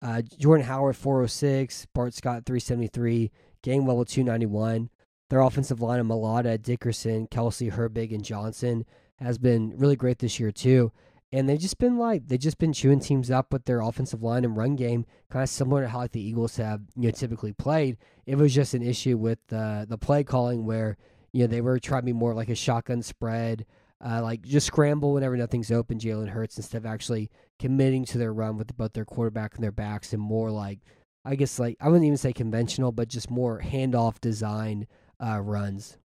Uh, 0.02 0.22
Jordan 0.22 0.66
Howard 0.66 0.98
406. 0.98 1.88
Bart 1.94 2.14
Scott 2.14 2.46
373. 2.46 3.32
Gainwell 3.66 4.08
291. 4.08 4.90
Their 5.30 5.40
offensive 5.40 5.82
line 5.82 6.00
of 6.00 6.06
Mailata, 6.06 6.62
Dickerson, 6.62 7.28
Kelce, 7.28 7.72
Herbig, 7.72 8.14
and 8.14 8.24
Johnson 8.24 8.86
has 9.18 9.38
been 9.38 9.74
really 9.76 9.96
great 9.96 10.20
this 10.20 10.40
year 10.40 10.52
too. 10.52 10.92
And 11.32 11.50
they've 11.50 11.60
just 11.60 11.80
been 11.80 11.98
like 11.98 12.28
they've 12.28 12.40
just 12.40 12.60
been 12.60 12.72
chewing 12.72 13.00
teams 13.00 13.32
up 13.32 13.52
with 13.52 13.66
their 13.66 13.82
offensive 13.82 14.22
line 14.22 14.46
and 14.46 14.56
run 14.56 14.76
game, 14.76 15.06
kind 15.30 15.44
of 15.44 15.50
similar 15.50 15.82
to 15.82 15.90
how 15.90 15.98
like 15.98 16.12
the 16.12 16.22
Eagles 16.22 16.58
have 16.58 16.82
you 16.96 17.08
know 17.08 17.12
typically 17.12 17.52
played. 17.52 17.98
It 18.26 18.36
was 18.36 18.54
just 18.54 18.76
an 18.76 18.84
issue 18.84 19.18
with 19.18 19.40
uh, 19.52 19.86
the 19.86 19.98
play 19.98 20.24
calling 20.24 20.66
where 20.66 20.98
you 21.34 21.42
know 21.42 21.48
they 21.48 21.62
were 21.62 21.80
trying 21.80 22.04
to 22.04 22.06
be 22.06 22.14
more 22.14 22.36
like 22.36 22.50
a 22.50 22.56
shotgun 22.56 23.02
spread, 23.02 23.66
uh, 24.06 24.22
like 24.22 24.44
just 24.44 24.68
scramble 24.68 25.14
whenever 25.14 25.36
nothing's 25.36 25.72
open. 25.72 26.00
Jalen 26.00 26.30
Hurts 26.30 26.58
instead 26.58 26.78
of 26.78 26.86
actually 26.86 27.30
committing 27.60 28.06
to 28.06 28.18
their 28.20 28.34
run 28.34 28.58
with 28.58 28.78
both 28.78 28.94
their 28.94 29.06
quarterback 29.06 29.56
and 29.56 29.64
their 29.64 29.72
backs, 29.72 30.14
and 30.14 30.22
more 30.22 30.52
like 30.52 30.80
I 31.26 31.36
guess 31.36 31.58
like 31.60 31.78
I 31.82 31.88
wouldn't 31.90 32.06
even 32.06 32.18
say 32.18 32.34
conventional, 32.34 32.92
but 32.92 33.08
just 33.08 33.30
more 33.32 33.60
handoff 33.60 34.22
design 34.22 34.88
uh, 35.20 35.40
runs. 35.42 35.98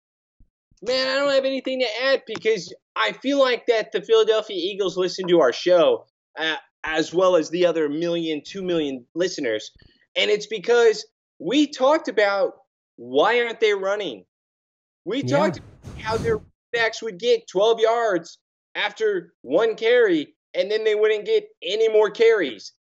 man, 0.83 1.09
I 1.09 1.19
don't 1.19 1.35
have 1.35 1.45
anything 1.45 1.81
to 1.81 2.05
add 2.05 2.23
because 2.27 2.73
I 2.95 3.13
feel 3.13 3.39
like 3.41 3.67
that 3.67 3.91
the 3.93 4.01
Philadelphia 4.03 4.57
Eagles 4.57 4.97
listen 4.97 5.27
to 5.29 5.41
our 5.41 5.53
show 5.53 6.07
uh, 6.39 6.57
as 6.85 7.13
well 7.13 7.37
as 7.37 7.51
the 7.51 7.67
other 7.67 7.89
million, 7.89 8.43
two 8.45 8.63
million 8.63 9.05
listeners, 9.15 9.73
and 10.17 10.31
it's 10.31 10.47
because 10.47 11.05
we 11.41 11.67
talked 11.67 12.09
about 12.09 12.53
why 12.97 13.41
aren't 13.43 13.61
they 13.61 13.75
running? 13.75 14.25
We 15.05 15.23
Yeah. 15.23 15.39
talked 15.39 15.59
about 15.59 15.99
how 15.99 16.17
their 16.19 16.41
backs 16.73 17.03
would 17.03 17.19
get 17.19 17.49
12 17.49 17.81
yards 17.81 18.39
after 18.75 19.33
one 19.43 19.75
carry, 19.75 20.35
and 20.55 20.71
then 20.71 20.85
they 20.85 20.95
wouldn't 20.95 21.25
get 21.25 21.49
any 21.63 21.89
more 21.89 22.11
carries. 22.11 22.73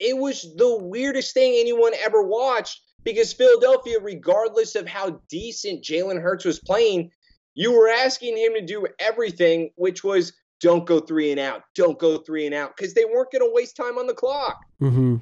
It 0.00 0.16
was 0.16 0.54
the 0.56 0.76
weirdest 0.78 1.34
thing 1.34 1.54
anyone 1.58 1.92
ever 2.04 2.22
watched 2.22 2.80
because 3.04 3.32
Philadelphia, 3.32 3.98
regardless 4.00 4.74
of 4.74 4.86
how 4.86 5.20
decent 5.28 5.82
Jalen 5.82 6.20
Hurts 6.20 6.44
was 6.44 6.60
playing, 6.60 7.10
you 7.54 7.72
were 7.72 7.88
asking 7.88 8.36
him 8.36 8.54
to 8.54 8.60
do 8.60 8.86
everything, 9.00 9.70
which 9.76 10.04
was 10.04 10.32
don't 10.60 10.86
go 10.86 11.00
three 11.00 11.30
and 11.30 11.40
out, 11.40 11.62
don't 11.74 11.98
go 11.98 12.18
three 12.18 12.46
and 12.46 12.54
out, 12.54 12.76
because 12.76 12.94
they 12.94 13.04
weren't 13.04 13.30
going 13.32 13.42
to 13.48 13.52
waste 13.54 13.76
time 13.76 13.98
on 13.98 14.06
the 14.06 14.14
clock 14.14 14.58
Mm-hmm. 14.80 15.16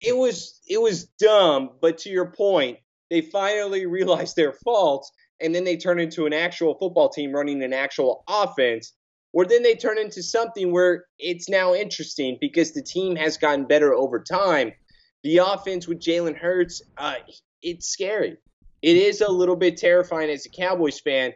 it 0.00 0.16
was 0.16 0.60
it 0.68 0.80
was 0.80 1.04
dumb, 1.18 1.70
but 1.80 1.98
to 1.98 2.10
your 2.10 2.26
point, 2.32 2.78
they 3.10 3.20
finally 3.20 3.86
realized 3.86 4.36
their 4.36 4.52
faults, 4.52 5.12
and 5.40 5.54
then 5.54 5.64
they 5.64 5.76
turn 5.76 6.00
into 6.00 6.26
an 6.26 6.32
actual 6.32 6.74
football 6.78 7.08
team 7.08 7.32
running 7.32 7.62
an 7.62 7.72
actual 7.72 8.24
offense, 8.28 8.92
or 9.32 9.44
then 9.44 9.62
they 9.62 9.74
turn 9.74 9.98
into 9.98 10.22
something 10.22 10.72
where 10.72 11.06
it's 11.18 11.48
now 11.48 11.74
interesting 11.74 12.38
because 12.40 12.72
the 12.72 12.82
team 12.82 13.16
has 13.16 13.36
gotten 13.36 13.64
better 13.64 13.94
over 13.94 14.20
time. 14.20 14.72
The 15.22 15.38
offense 15.38 15.86
with 15.86 16.00
Jalen 16.00 16.36
Hurts, 16.36 16.82
uh, 16.98 17.14
it's 17.62 17.86
scary. 17.86 18.36
It 18.82 18.96
is 18.96 19.20
a 19.20 19.30
little 19.30 19.56
bit 19.56 19.76
terrifying 19.76 20.30
as 20.30 20.44
a 20.44 20.50
Cowboys 20.50 21.00
fan. 21.00 21.32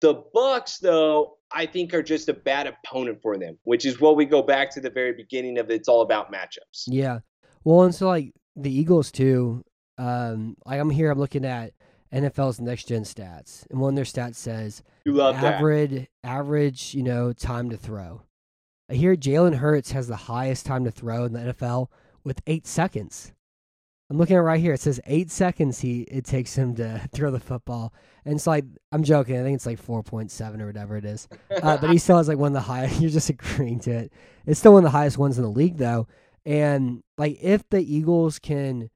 The 0.00 0.22
Bucs, 0.34 0.80
though, 0.80 1.36
I 1.52 1.66
think 1.66 1.92
are 1.92 2.02
just 2.02 2.28
a 2.28 2.32
bad 2.32 2.66
opponent 2.66 3.20
for 3.22 3.36
them, 3.36 3.58
which 3.64 3.84
is 3.84 4.00
what 4.00 4.16
we 4.16 4.24
go 4.24 4.42
back 4.42 4.72
to 4.74 4.80
the 4.80 4.90
very 4.90 5.12
beginning 5.12 5.58
of 5.58 5.70
it's 5.70 5.88
all 5.88 6.00
about 6.00 6.32
matchups. 6.32 6.84
Yeah. 6.86 7.18
Well, 7.64 7.82
and 7.82 7.94
so 7.94 8.08
like 8.08 8.32
the 8.56 8.72
Eagles 8.72 9.12
too. 9.12 9.62
Um, 9.98 10.56
like 10.64 10.80
I'm 10.80 10.88
here, 10.88 11.10
I'm 11.10 11.18
looking 11.18 11.44
at 11.44 11.74
NFL's 12.12 12.60
next 12.60 12.88
gen 12.88 13.02
stats, 13.04 13.66
and 13.70 13.80
one 13.80 13.90
of 13.90 13.96
their 13.96 14.04
stats 14.04 14.34
says 14.36 14.82
You 15.04 15.12
love 15.12 15.40
that. 15.40 15.54
average 15.54 16.08
average, 16.24 16.94
you 16.94 17.02
know, 17.02 17.32
time 17.32 17.70
to 17.70 17.76
throw. 17.76 18.22
I 18.90 18.94
hear 18.94 19.14
Jalen 19.16 19.56
Hurts 19.56 19.92
has 19.92 20.08
the 20.08 20.16
highest 20.16 20.66
time 20.66 20.84
to 20.84 20.90
throw 20.90 21.24
in 21.24 21.32
the 21.32 21.54
NFL 21.54 21.86
with 22.24 22.40
eight 22.46 22.66
seconds. 22.66 23.32
I'm 24.10 24.18
looking 24.18 24.34
at 24.34 24.40
it 24.40 24.42
right 24.42 24.60
here. 24.60 24.72
It 24.72 24.80
says 24.80 25.00
eight 25.06 25.30
seconds 25.30 25.78
he 25.78 26.00
it 26.02 26.24
takes 26.24 26.56
him 26.56 26.74
to 26.76 27.00
throw 27.12 27.30
the 27.30 27.38
football, 27.38 27.94
and 28.24 28.34
it's 28.34 28.46
like 28.48 28.64
I'm 28.90 29.04
joking. 29.04 29.38
I 29.38 29.44
think 29.44 29.54
it's 29.54 29.66
like 29.66 29.78
four 29.78 30.02
point 30.02 30.32
seven 30.32 30.60
or 30.60 30.66
whatever 30.66 30.96
it 30.96 31.04
is. 31.04 31.28
Uh, 31.62 31.76
but 31.76 31.90
he 31.90 31.98
still 31.98 32.16
has 32.16 32.26
like 32.26 32.38
one 32.38 32.48
of 32.48 32.54
the 32.54 32.60
highest. 32.60 33.00
You're 33.00 33.10
just 33.10 33.30
agreeing 33.30 33.78
to 33.80 33.92
it. 33.92 34.12
It's 34.46 34.58
still 34.58 34.72
one 34.72 34.84
of 34.84 34.90
the 34.92 34.98
highest 34.98 35.16
ones 35.18 35.38
in 35.38 35.44
the 35.44 35.50
league, 35.50 35.76
though. 35.76 36.08
And 36.44 37.04
like, 37.18 37.38
if 37.40 37.68
the 37.68 37.80
Eagles 37.80 38.40
can, 38.40 38.90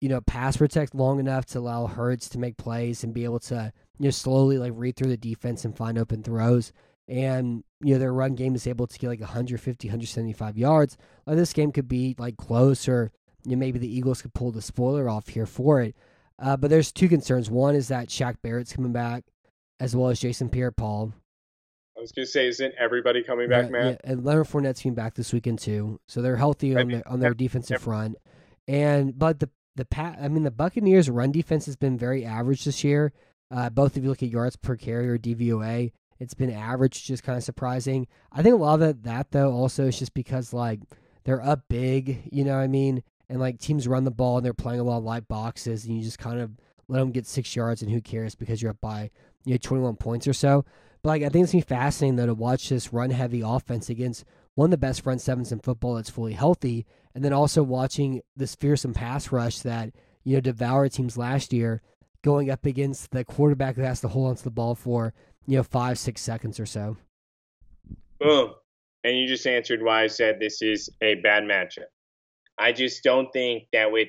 you 0.00 0.08
know, 0.08 0.20
pass 0.20 0.56
protect 0.56 0.94
long 0.94 1.18
enough 1.20 1.46
to 1.46 1.58
allow 1.58 1.86
Hurts 1.86 2.28
to 2.30 2.38
make 2.38 2.56
plays 2.56 3.02
and 3.04 3.14
be 3.14 3.24
able 3.24 3.38
to, 3.40 3.72
you 3.98 4.04
know, 4.04 4.10
slowly 4.10 4.58
like 4.58 4.72
read 4.74 4.96
through 4.96 5.08
the 5.08 5.16
defense 5.16 5.64
and 5.64 5.76
find 5.76 5.98
open 5.98 6.22
throws, 6.22 6.72
and 7.08 7.64
you 7.80 7.94
know 7.94 7.98
their 7.98 8.12
run 8.12 8.34
game 8.34 8.54
is 8.54 8.66
able 8.66 8.86
to 8.86 8.98
get 8.98 9.08
like 9.08 9.20
150, 9.20 9.88
175 9.88 10.58
yards, 10.58 10.96
like 11.26 11.36
this 11.36 11.52
game 11.52 11.72
could 11.72 11.88
be 11.88 12.14
like 12.18 12.36
close, 12.36 12.88
or 12.88 13.10
you 13.44 13.52
know, 13.52 13.58
maybe 13.60 13.78
the 13.78 13.92
Eagles 13.94 14.22
could 14.22 14.34
pull 14.34 14.50
the 14.52 14.62
spoiler 14.62 15.08
off 15.08 15.28
here 15.28 15.46
for 15.46 15.80
it. 15.80 15.94
Uh, 16.38 16.56
but 16.56 16.68
there's 16.68 16.92
two 16.92 17.08
concerns. 17.08 17.48
One 17.50 17.74
is 17.74 17.88
that 17.88 18.08
Shaq 18.08 18.36
Barrett's 18.42 18.72
coming 18.74 18.92
back, 18.92 19.24
as 19.80 19.96
well 19.96 20.10
as 20.10 20.20
Jason 20.20 20.50
Pierre-Paul. 20.50 21.14
I 21.96 22.00
was 22.00 22.12
gonna 22.12 22.26
say, 22.26 22.46
isn't 22.48 22.74
everybody 22.78 23.22
coming 23.22 23.48
back, 23.48 23.62
Right, 23.64 23.72
man? 23.72 23.86
yeah, 24.04 24.10
and 24.12 24.22
Leonard 24.24 24.48
Fournette's 24.48 24.82
coming 24.82 24.94
back 24.94 25.14
this 25.14 25.32
weekend 25.32 25.58
too, 25.60 25.98
so 26.06 26.20
they're 26.20 26.36
healthy 26.36 26.76
I 26.76 26.80
on 26.80 26.88
mean, 26.88 26.96
their 26.98 27.08
on 27.08 27.20
their 27.20 27.32
defensive 27.32 27.80
front. 27.80 28.16
And 28.68 29.18
but 29.18 29.40
the 29.40 29.48
the 29.76 29.84
pat, 29.84 30.18
I 30.20 30.28
mean 30.28 30.42
the 30.42 30.50
Buccaneers' 30.50 31.08
run 31.08 31.32
defense 31.32 31.66
has 31.66 31.76
been 31.76 31.96
very 31.96 32.24
average 32.24 32.64
this 32.64 32.82
year. 32.82 33.12
Uh, 33.50 33.70
both 33.70 33.96
if 33.96 34.02
you 34.02 34.08
look 34.08 34.22
at 34.22 34.30
yards 34.30 34.56
per 34.56 34.76
carry 34.76 35.08
or 35.08 35.18
DVOA, 35.18 35.92
it's 36.18 36.34
been 36.34 36.50
average, 36.50 37.08
is 37.10 37.20
kind 37.20 37.36
of 37.36 37.44
surprising. 37.44 38.08
I 38.32 38.42
think 38.42 38.54
a 38.54 38.58
lot 38.58 38.74
of 38.74 38.80
that, 38.80 39.02
that 39.04 39.30
though 39.30 39.52
also 39.52 39.86
is 39.86 39.98
just 39.98 40.14
because 40.14 40.52
like 40.52 40.80
they're 41.24 41.42
up 41.42 41.68
big, 41.68 42.28
you 42.32 42.44
know 42.44 42.56
what 42.56 42.62
I 42.62 42.66
mean, 42.66 43.02
and 43.28 43.38
like 43.38 43.60
teams 43.60 43.86
run 43.86 44.04
the 44.04 44.10
ball 44.10 44.38
and 44.38 44.46
they're 44.46 44.54
playing 44.54 44.80
a 44.80 44.84
lot 44.84 44.98
of 44.98 45.04
light 45.04 45.28
boxes, 45.28 45.84
and 45.84 45.96
you 45.96 46.02
just 46.02 46.18
kind 46.18 46.40
of 46.40 46.52
let 46.88 46.98
them 47.00 47.12
get 47.12 47.26
six 47.26 47.54
yards, 47.54 47.82
and 47.82 47.90
who 47.90 48.00
cares 48.00 48.34
because 48.34 48.62
you're 48.62 48.70
up 48.70 48.80
by 48.80 49.10
you 49.44 49.54
know 49.54 49.58
21 49.58 49.96
points 49.96 50.26
or 50.26 50.32
so. 50.32 50.64
But 51.02 51.10
like 51.10 51.22
I 51.22 51.28
think 51.28 51.44
it's 51.44 51.52
gonna 51.52 51.62
be 51.62 51.68
fascinating 51.68 52.16
though 52.16 52.26
to 52.26 52.34
watch 52.34 52.68
this 52.68 52.92
run 52.92 53.10
heavy 53.10 53.42
offense 53.42 53.90
against 53.90 54.24
one 54.54 54.66
of 54.66 54.70
the 54.70 54.78
best 54.78 55.02
front 55.02 55.20
sevens 55.20 55.52
in 55.52 55.60
football 55.60 55.94
that's 55.94 56.10
fully 56.10 56.32
healthy, 56.32 56.86
and 57.16 57.24
then 57.24 57.32
also 57.32 57.62
watching 57.62 58.20
this 58.36 58.54
fearsome 58.54 58.92
pass 58.92 59.32
rush 59.32 59.60
that 59.60 59.90
you 60.22 60.34
know 60.34 60.40
devoured 60.40 60.92
teams 60.92 61.16
last 61.16 61.50
year, 61.50 61.80
going 62.22 62.50
up 62.50 62.66
against 62.66 63.10
the 63.10 63.24
quarterback 63.24 63.74
who 63.74 63.82
has 63.82 64.02
to 64.02 64.08
hold 64.08 64.28
onto 64.28 64.42
the 64.42 64.50
ball 64.50 64.74
for 64.74 65.14
you 65.46 65.56
know 65.56 65.62
five 65.62 65.98
six 65.98 66.20
seconds 66.20 66.60
or 66.60 66.66
so. 66.66 66.98
Boom. 68.20 68.52
And 69.02 69.16
you 69.16 69.26
just 69.26 69.46
answered 69.46 69.82
why 69.82 70.02
I 70.02 70.08
said 70.08 70.38
this 70.38 70.60
is 70.60 70.90
a 71.00 71.14
bad 71.14 71.44
matchup. 71.44 71.88
I 72.58 72.72
just 72.72 73.02
don't 73.02 73.32
think 73.32 73.64
that 73.72 73.90
with 73.90 74.08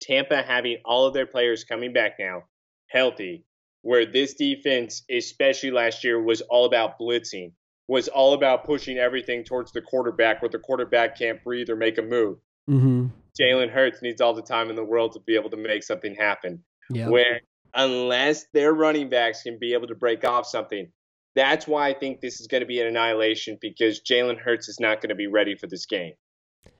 Tampa 0.00 0.42
having 0.42 0.76
all 0.84 1.06
of 1.06 1.14
their 1.14 1.26
players 1.26 1.64
coming 1.64 1.92
back 1.92 2.18
now, 2.20 2.44
healthy, 2.86 3.44
where 3.82 4.06
this 4.06 4.34
defense, 4.34 5.02
especially 5.10 5.72
last 5.72 6.04
year, 6.04 6.22
was 6.22 6.40
all 6.42 6.66
about 6.66 7.00
blitzing, 7.00 7.50
was 7.88 8.08
all 8.08 8.34
about 8.34 8.64
pushing 8.64 8.98
everything 8.98 9.42
towards 9.42 9.72
the 9.72 9.80
quarterback 9.80 10.42
where 10.42 10.50
the 10.50 10.58
quarterback 10.58 11.18
can't 11.18 11.42
breathe 11.42 11.70
or 11.70 11.76
make 11.76 11.98
a 11.98 12.02
move. 12.02 12.38
Mm-hmm. 12.68 13.06
Jalen 13.40 13.70
Hurts 13.70 14.02
needs 14.02 14.20
all 14.20 14.34
the 14.34 14.42
time 14.42 14.68
in 14.68 14.76
the 14.76 14.84
world 14.84 15.12
to 15.12 15.20
be 15.20 15.34
able 15.34 15.50
to 15.50 15.56
make 15.56 15.82
something 15.82 16.14
happen. 16.14 16.62
Yeah. 16.90 17.08
where 17.08 17.40
unless 17.74 18.46
their 18.54 18.72
running 18.72 19.10
backs 19.10 19.42
can 19.42 19.58
be 19.58 19.74
able 19.74 19.88
to 19.88 19.94
break 19.94 20.24
off 20.24 20.46
something, 20.46 20.90
that's 21.34 21.66
why 21.66 21.88
I 21.88 21.94
think 21.94 22.20
this 22.20 22.40
is 22.40 22.46
going 22.46 22.62
to 22.62 22.66
be 22.66 22.80
an 22.80 22.86
annihilation 22.86 23.58
because 23.60 24.00
Jalen 24.00 24.38
Hurts 24.38 24.68
is 24.68 24.80
not 24.80 25.00
going 25.00 25.10
to 25.10 25.14
be 25.14 25.26
ready 25.26 25.54
for 25.56 25.66
this 25.66 25.86
game. 25.86 26.14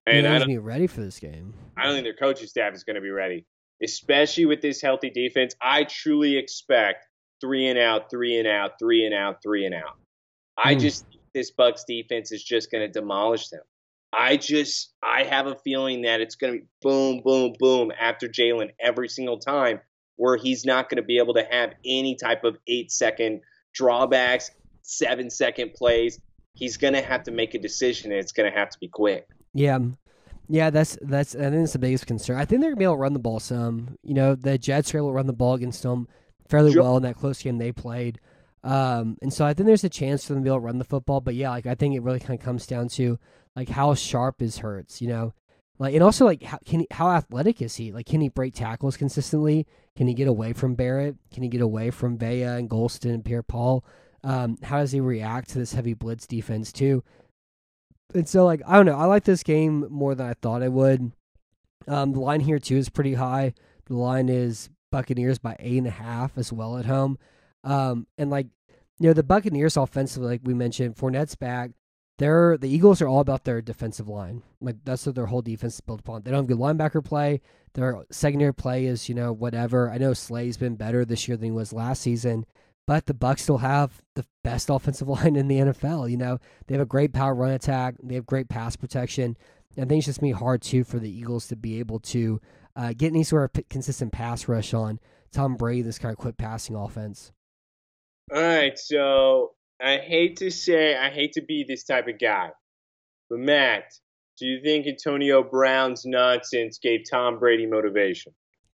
And 0.06 0.26
I 0.26 0.34
to 0.34 0.38
don't, 0.40 0.48
be 0.48 0.58
ready 0.58 0.86
for 0.86 1.00
this 1.00 1.18
game. 1.18 1.54
I 1.76 1.84
don't 1.84 1.92
think 1.92 2.04
their 2.04 2.14
coaching 2.14 2.48
staff 2.48 2.74
is 2.74 2.84
going 2.84 2.96
to 2.96 3.02
be 3.02 3.10
ready, 3.10 3.44
especially 3.82 4.46
with 4.46 4.62
this 4.62 4.80
healthy 4.80 5.10
defense. 5.10 5.54
I 5.60 5.84
truly 5.84 6.36
expect 6.38 7.06
three 7.40 7.68
and 7.68 7.78
out, 7.78 8.10
three 8.10 8.38
and 8.38 8.48
out, 8.48 8.72
three 8.80 9.04
and 9.04 9.14
out, 9.14 9.42
three 9.42 9.66
and 9.66 9.74
out. 9.74 9.98
I 10.62 10.74
Hmm. 10.74 10.80
just 10.80 11.06
think 11.08 11.22
this 11.34 11.50
Bucs 11.52 11.82
defense 11.86 12.32
is 12.32 12.42
just 12.42 12.70
going 12.70 12.86
to 12.86 12.92
demolish 12.92 13.48
them. 13.48 13.62
I 14.12 14.36
just 14.36 14.92
I 15.02 15.24
have 15.24 15.46
a 15.46 15.54
feeling 15.56 16.02
that 16.02 16.20
it's 16.20 16.34
going 16.34 16.52
to 16.54 16.58
be 16.60 16.66
boom, 16.82 17.20
boom, 17.22 17.52
boom 17.58 17.92
after 18.00 18.26
Jalen 18.28 18.70
every 18.80 19.08
single 19.08 19.38
time, 19.38 19.80
where 20.16 20.36
he's 20.36 20.64
not 20.64 20.88
going 20.88 20.96
to 20.96 21.02
be 21.06 21.18
able 21.18 21.34
to 21.34 21.46
have 21.50 21.74
any 21.84 22.14
type 22.16 22.42
of 22.44 22.56
eight 22.66 22.90
second 22.90 23.42
drawbacks, 23.74 24.50
seven 24.82 25.30
second 25.30 25.74
plays. 25.74 26.20
He's 26.54 26.76
going 26.76 26.94
to 26.94 27.02
have 27.02 27.22
to 27.24 27.30
make 27.30 27.54
a 27.54 27.58
decision, 27.58 28.10
and 28.10 28.18
it's 28.18 28.32
going 28.32 28.50
to 28.50 28.58
have 28.58 28.70
to 28.70 28.78
be 28.80 28.88
quick. 28.88 29.26
Yeah. 29.54 29.78
Yeah, 30.50 30.70
that's 30.70 30.96
that's 31.02 31.34
I 31.34 31.40
think 31.50 31.56
that's 31.56 31.74
the 31.74 31.78
biggest 31.78 32.06
concern. 32.06 32.38
I 32.38 32.46
think 32.46 32.62
they're 32.62 32.70
gonna 32.70 32.78
be 32.78 32.84
able 32.84 32.94
to 32.94 33.00
run 33.00 33.12
the 33.12 33.18
ball 33.18 33.38
some. 33.38 33.98
You 34.02 34.14
know, 34.14 34.34
the 34.34 34.56
Jets 34.56 34.94
were 34.94 34.98
able 35.00 35.08
to 35.10 35.12
run 35.12 35.26
the 35.26 35.34
ball 35.34 35.52
against 35.52 35.82
them 35.82 36.08
fairly 36.48 36.72
Sure. 36.72 36.82
well 36.84 36.96
in 36.96 37.02
that 37.02 37.16
close 37.16 37.42
game 37.42 37.58
they 37.58 37.70
played. 37.70 38.18
Um, 38.64 39.16
and 39.22 39.32
so 39.32 39.44
I 39.44 39.54
think 39.54 39.66
there's 39.66 39.84
a 39.84 39.88
chance 39.88 40.24
for 40.24 40.34
them 40.34 40.42
to 40.42 40.44
be 40.44 40.50
able 40.50 40.58
to 40.58 40.66
run 40.66 40.78
the 40.78 40.84
football. 40.84 41.20
But 41.20 41.34
yeah, 41.34 41.50
like 41.50 41.66
I 41.66 41.74
think 41.74 41.94
it 41.94 42.02
really 42.02 42.20
kind 42.20 42.38
of 42.38 42.44
comes 42.44 42.66
down 42.66 42.88
to 42.90 43.18
like 43.54 43.68
how 43.68 43.94
sharp 43.94 44.42
is 44.42 44.58
Hurts, 44.58 45.00
you 45.00 45.08
know, 45.08 45.34
like 45.78 45.94
and 45.94 46.02
also 46.02 46.24
like 46.24 46.42
how 46.42 46.58
can 46.64 46.80
he, 46.80 46.86
how 46.90 47.10
athletic 47.10 47.62
is 47.62 47.76
he? 47.76 47.92
Like 47.92 48.06
can 48.06 48.20
he 48.20 48.28
break 48.28 48.54
tackles 48.54 48.96
consistently? 48.96 49.66
Can 49.96 50.06
he 50.06 50.14
get 50.14 50.28
away 50.28 50.52
from 50.52 50.74
Barrett? 50.74 51.16
Can 51.32 51.42
he 51.42 51.48
get 51.48 51.60
away 51.60 51.90
from 51.90 52.18
Vea 52.18 52.42
and 52.42 52.70
Gholston 52.70 53.14
and 53.14 53.24
Pierre 53.24 53.42
Paul? 53.42 53.84
Um, 54.24 54.58
how 54.62 54.78
does 54.78 54.92
he 54.92 55.00
react 55.00 55.50
to 55.50 55.58
this 55.58 55.72
heavy 55.72 55.94
blitz 55.94 56.26
defense 56.26 56.72
too? 56.72 57.04
And 58.14 58.28
so, 58.28 58.44
like, 58.44 58.62
I 58.66 58.76
don't 58.76 58.86
know. 58.86 58.96
I 58.96 59.04
like 59.04 59.24
this 59.24 59.42
game 59.42 59.86
more 59.90 60.14
than 60.14 60.26
I 60.26 60.34
thought 60.34 60.62
I 60.62 60.68
would. 60.68 61.12
Um, 61.86 62.12
the 62.12 62.20
line 62.20 62.40
here 62.40 62.58
too 62.58 62.76
is 62.76 62.88
pretty 62.88 63.14
high. 63.14 63.54
The 63.86 63.96
line 63.96 64.28
is 64.28 64.70
Buccaneers 64.90 65.38
by 65.38 65.56
eight 65.58 65.78
and 65.78 65.86
a 65.86 65.90
half 65.90 66.36
as 66.36 66.52
well 66.52 66.78
at 66.78 66.86
home. 66.86 67.18
Um, 67.64 68.06
and 68.16 68.30
like, 68.30 68.46
you 68.98 69.08
know, 69.08 69.12
the 69.12 69.22
Buccaneers 69.22 69.76
offensively, 69.76 70.28
like 70.28 70.40
we 70.44 70.54
mentioned, 70.54 70.96
Fournette's 70.96 71.36
back. 71.36 71.70
They're 72.18 72.58
the 72.58 72.68
Eagles 72.68 73.00
are 73.00 73.06
all 73.06 73.20
about 73.20 73.44
their 73.44 73.62
defensive 73.62 74.08
line. 74.08 74.42
Like 74.60 74.76
that's 74.84 75.06
what 75.06 75.14
their 75.14 75.26
whole 75.26 75.42
defense 75.42 75.74
is 75.74 75.80
built 75.80 76.00
upon. 76.00 76.22
They 76.22 76.32
don't 76.32 76.40
have 76.40 76.46
good 76.48 76.58
linebacker 76.58 77.04
play. 77.04 77.40
Their 77.74 78.04
secondary 78.10 78.54
play 78.54 78.86
is, 78.86 79.08
you 79.08 79.14
know, 79.14 79.32
whatever. 79.32 79.88
I 79.90 79.98
know 79.98 80.14
Slay's 80.14 80.56
been 80.56 80.74
better 80.74 81.04
this 81.04 81.28
year 81.28 81.36
than 81.36 81.44
he 81.44 81.50
was 81.52 81.72
last 81.72 82.02
season, 82.02 82.44
but 82.88 83.06
the 83.06 83.14
Bucs 83.14 83.40
still 83.40 83.58
have 83.58 84.02
the 84.16 84.26
best 84.42 84.68
offensive 84.70 85.06
line 85.06 85.36
in 85.36 85.46
the 85.46 85.58
NFL. 85.58 86.10
You 86.10 86.16
know, 86.16 86.38
they 86.66 86.74
have 86.74 86.82
a 86.82 86.86
great 86.86 87.12
power 87.12 87.34
run 87.34 87.52
attack. 87.52 87.94
They 88.02 88.16
have 88.16 88.26
great 88.26 88.48
pass 88.48 88.74
protection. 88.74 89.36
And 89.76 89.84
I 89.84 89.88
think 89.88 89.98
it's 89.98 90.06
just 90.06 90.20
gonna 90.20 90.32
be 90.32 90.38
hard 90.38 90.60
too 90.60 90.82
for 90.82 90.98
the 90.98 91.10
Eagles 91.10 91.46
to 91.48 91.56
be 91.56 91.78
able 91.78 92.00
to 92.00 92.40
uh, 92.74 92.94
get 92.96 93.08
any 93.08 93.22
sort 93.22 93.44
of 93.56 93.68
consistent 93.68 94.12
pass 94.12 94.48
rush 94.48 94.74
on 94.74 94.98
Tom 95.30 95.54
Brady, 95.54 95.82
this 95.82 95.98
kind 95.98 96.12
of 96.12 96.18
quick 96.18 96.36
passing 96.36 96.74
offense. 96.74 97.32
All 98.30 98.42
right, 98.42 98.78
so 98.78 99.52
I 99.80 99.96
hate 99.98 100.36
to 100.38 100.50
say, 100.50 100.96
I 100.96 101.08
hate 101.10 101.32
to 101.32 101.42
be 101.42 101.64
this 101.66 101.84
type 101.84 102.08
of 102.08 102.18
guy, 102.18 102.50
but 103.30 103.38
Matt, 103.38 103.84
do 104.38 104.46
you 104.46 104.60
think 104.62 104.86
Antonio 104.86 105.42
Brown's 105.42 106.04
nonsense 106.04 106.78
gave 106.78 107.00
Tom 107.10 107.38
Brady 107.38 107.66
motivation? 107.66 108.34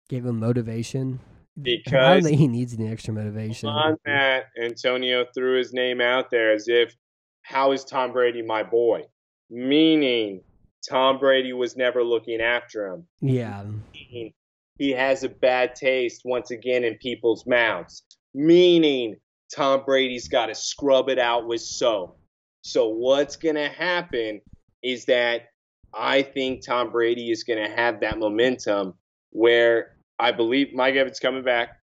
Gave 0.09 0.25
him 0.27 0.41
motivation. 0.41 1.21
I 1.23 1.55
don't 1.55 1.65
Because 1.65 2.25
think 2.25 2.39
he 2.39 2.49
needs 2.49 2.73
any 2.75 2.89
extra 2.91 3.13
motivation. 3.13 3.69
on 3.69 3.99
that, 4.07 4.45
Antonio 4.61 5.27
threw 5.35 5.59
his 5.59 5.73
name 5.73 6.01
out 6.01 6.31
there 6.31 6.53
as 6.53 6.67
if, 6.67 6.97
how 7.43 7.73
is 7.73 7.85
Tom 7.85 8.13
Brady 8.13 8.41
my 8.43 8.63
boy? 8.63 9.03
Meaning, 9.51 10.41
Tom 10.89 11.19
Brady 11.19 11.53
was 11.53 11.77
never 11.77 12.03
looking 12.03 12.41
after 12.41 12.87
him. 12.87 13.07
Yeah. 13.21 13.65
Meaning, 13.93 14.33
he 14.79 14.91
has 14.93 15.23
a 15.25 15.29
bad 15.29 15.75
taste 15.75 16.23
once 16.25 16.51
again 16.51 16.85
in 16.85 16.97
people's 16.97 17.47
mouths. 17.47 18.03
Meaning, 18.35 19.17
Tom 19.55 19.83
Brady's 19.85 20.29
got 20.29 20.47
to 20.47 20.55
scrub 20.55 21.09
it 21.09 21.19
out 21.19 21.47
with 21.47 21.61
soap. 21.61 22.19
So, 22.63 22.89
what's 22.89 23.37
going 23.37 23.57
to 23.57 23.69
happen 23.69 24.41
is 24.83 25.05
that 25.07 25.49
I 25.93 26.23
think 26.23 26.65
Tom 26.65 26.91
Brady 26.91 27.31
is 27.31 27.45
going 27.45 27.63
to 27.63 27.75
have 27.75 28.01
that 28.01 28.19
momentum 28.19 28.95
where 29.31 29.97
I 30.19 30.33
believe 30.33 30.73
Mike 30.73 30.95
Evans 30.95 31.19
coming 31.19 31.43
back 31.43 31.81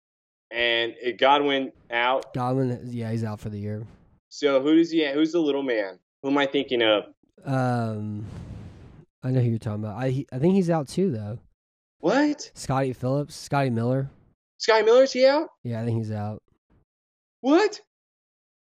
and 0.50 0.94
it 1.00 1.18
Godwin 1.18 1.72
out. 1.90 2.34
Godwin, 2.34 2.80
yeah, 2.86 3.10
he's 3.10 3.24
out 3.24 3.38
for 3.38 3.48
the 3.48 3.58
year. 3.58 3.86
So, 4.28 4.60
who 4.60 4.76
does 4.76 4.90
he? 4.90 5.08
Who's 5.12 5.32
the 5.32 5.40
little 5.40 5.62
man? 5.62 5.98
Who 6.22 6.30
am 6.30 6.38
I 6.38 6.46
thinking 6.46 6.82
of? 6.82 7.04
Um, 7.44 8.24
I 9.22 9.30
know 9.30 9.40
who 9.40 9.50
you're 9.50 9.58
talking 9.58 9.84
about. 9.84 9.96
I 9.96 10.10
he, 10.10 10.26
I 10.32 10.38
think 10.38 10.54
he's 10.54 10.70
out 10.70 10.88
too 10.88 11.10
though. 11.10 11.38
What? 12.00 12.50
Scotty 12.54 12.92
Phillips, 12.92 13.36
Scotty 13.36 13.70
Miller. 13.70 14.10
Scotty 14.58 14.84
Miller's 14.84 15.12
he 15.12 15.26
out? 15.26 15.48
Yeah, 15.62 15.80
I 15.80 15.84
think 15.84 15.98
he's 15.98 16.12
out. 16.12 16.42
What? 17.42 17.80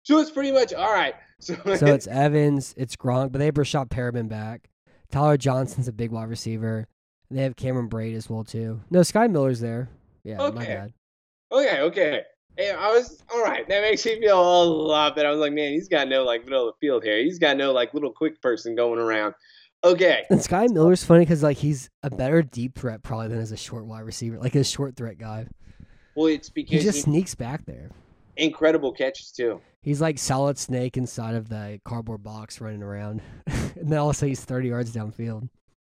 So 0.04 0.18
it's 0.18 0.30
pretty 0.30 0.52
much 0.52 0.72
all 0.72 0.92
right. 0.92 1.14
So, 1.42 1.54
So 1.76 1.86
it's 1.86 2.06
Evans, 2.06 2.74
it's 2.76 2.96
Gronk, 2.96 3.32
but 3.32 3.38
they 3.38 3.46
have 3.46 3.54
Rashad 3.54 3.88
Perriman 3.88 4.28
back. 4.28 4.68
Tyler 5.10 5.38
Johnson's 5.38 5.88
a 5.88 5.92
big 5.92 6.10
wide 6.10 6.28
receiver. 6.28 6.86
And 7.30 7.38
they 7.38 7.42
have 7.44 7.56
Cameron 7.56 7.88
Brate 7.88 8.14
as 8.14 8.28
well 8.28 8.44
too. 8.44 8.80
No, 8.90 9.02
Sky 9.02 9.26
Miller's 9.26 9.58
there. 9.60 9.88
Yeah, 10.22 10.36
my 10.36 10.44
Okay. 10.48 10.66
bad. 10.66 10.92
okay, 11.50 11.80
okay. 11.80 12.22
Hey, 12.58 12.72
I 12.72 12.88
was 12.88 13.22
all 13.32 13.42
right. 13.42 13.66
That 13.68 13.80
makes 13.80 14.04
me 14.04 14.20
feel 14.20 14.38
a 14.38 14.64
lot 14.64 15.16
better. 15.16 15.28
I 15.28 15.30
was 15.30 15.40
like, 15.40 15.54
man, 15.54 15.72
he's 15.72 15.88
got 15.88 16.08
no 16.08 16.24
like 16.24 16.44
middle 16.44 16.68
of 16.68 16.74
the 16.74 16.86
field 16.86 17.04
here. 17.04 17.16
He's 17.22 17.38
got 17.38 17.56
no 17.56 17.72
like 17.72 17.94
little 17.94 18.12
quick 18.12 18.42
person 18.42 18.74
going 18.74 18.98
around. 18.98 19.34
Okay, 19.82 20.24
And 20.30 20.42
Sky 20.42 20.66
Miller's 20.66 21.02
funny 21.04 21.20
because 21.24 21.42
like 21.42 21.56
he's 21.56 21.88
a 22.02 22.10
better 22.10 22.42
deep 22.42 22.78
threat 22.78 23.02
probably 23.02 23.28
than 23.28 23.38
as 23.38 23.50
a 23.52 23.56
short 23.56 23.86
wide 23.86 24.00
receiver, 24.04 24.38
like 24.38 24.54
a 24.56 24.62
short 24.64 24.94
threat 24.94 25.16
guy. 25.16 25.46
well, 26.14 26.26
it's 26.26 26.50
because 26.50 26.70
He 26.80 26.84
just 26.84 26.96
he- 26.96 27.02
sneaks 27.02 27.34
back 27.34 27.64
there. 27.64 27.90
Incredible 28.40 28.92
catches 28.92 29.30
too. 29.30 29.60
He's 29.82 30.00
like 30.00 30.18
solid 30.18 30.58
snake 30.58 30.96
inside 30.96 31.34
of 31.34 31.48
the 31.48 31.80
cardboard 31.84 32.22
box 32.22 32.60
running 32.60 32.82
around, 32.82 33.20
and 33.46 33.90
then 33.90 33.98
also 33.98 34.26
he's 34.26 34.42
thirty 34.44 34.68
yards 34.68 34.94
downfield. 34.94 35.48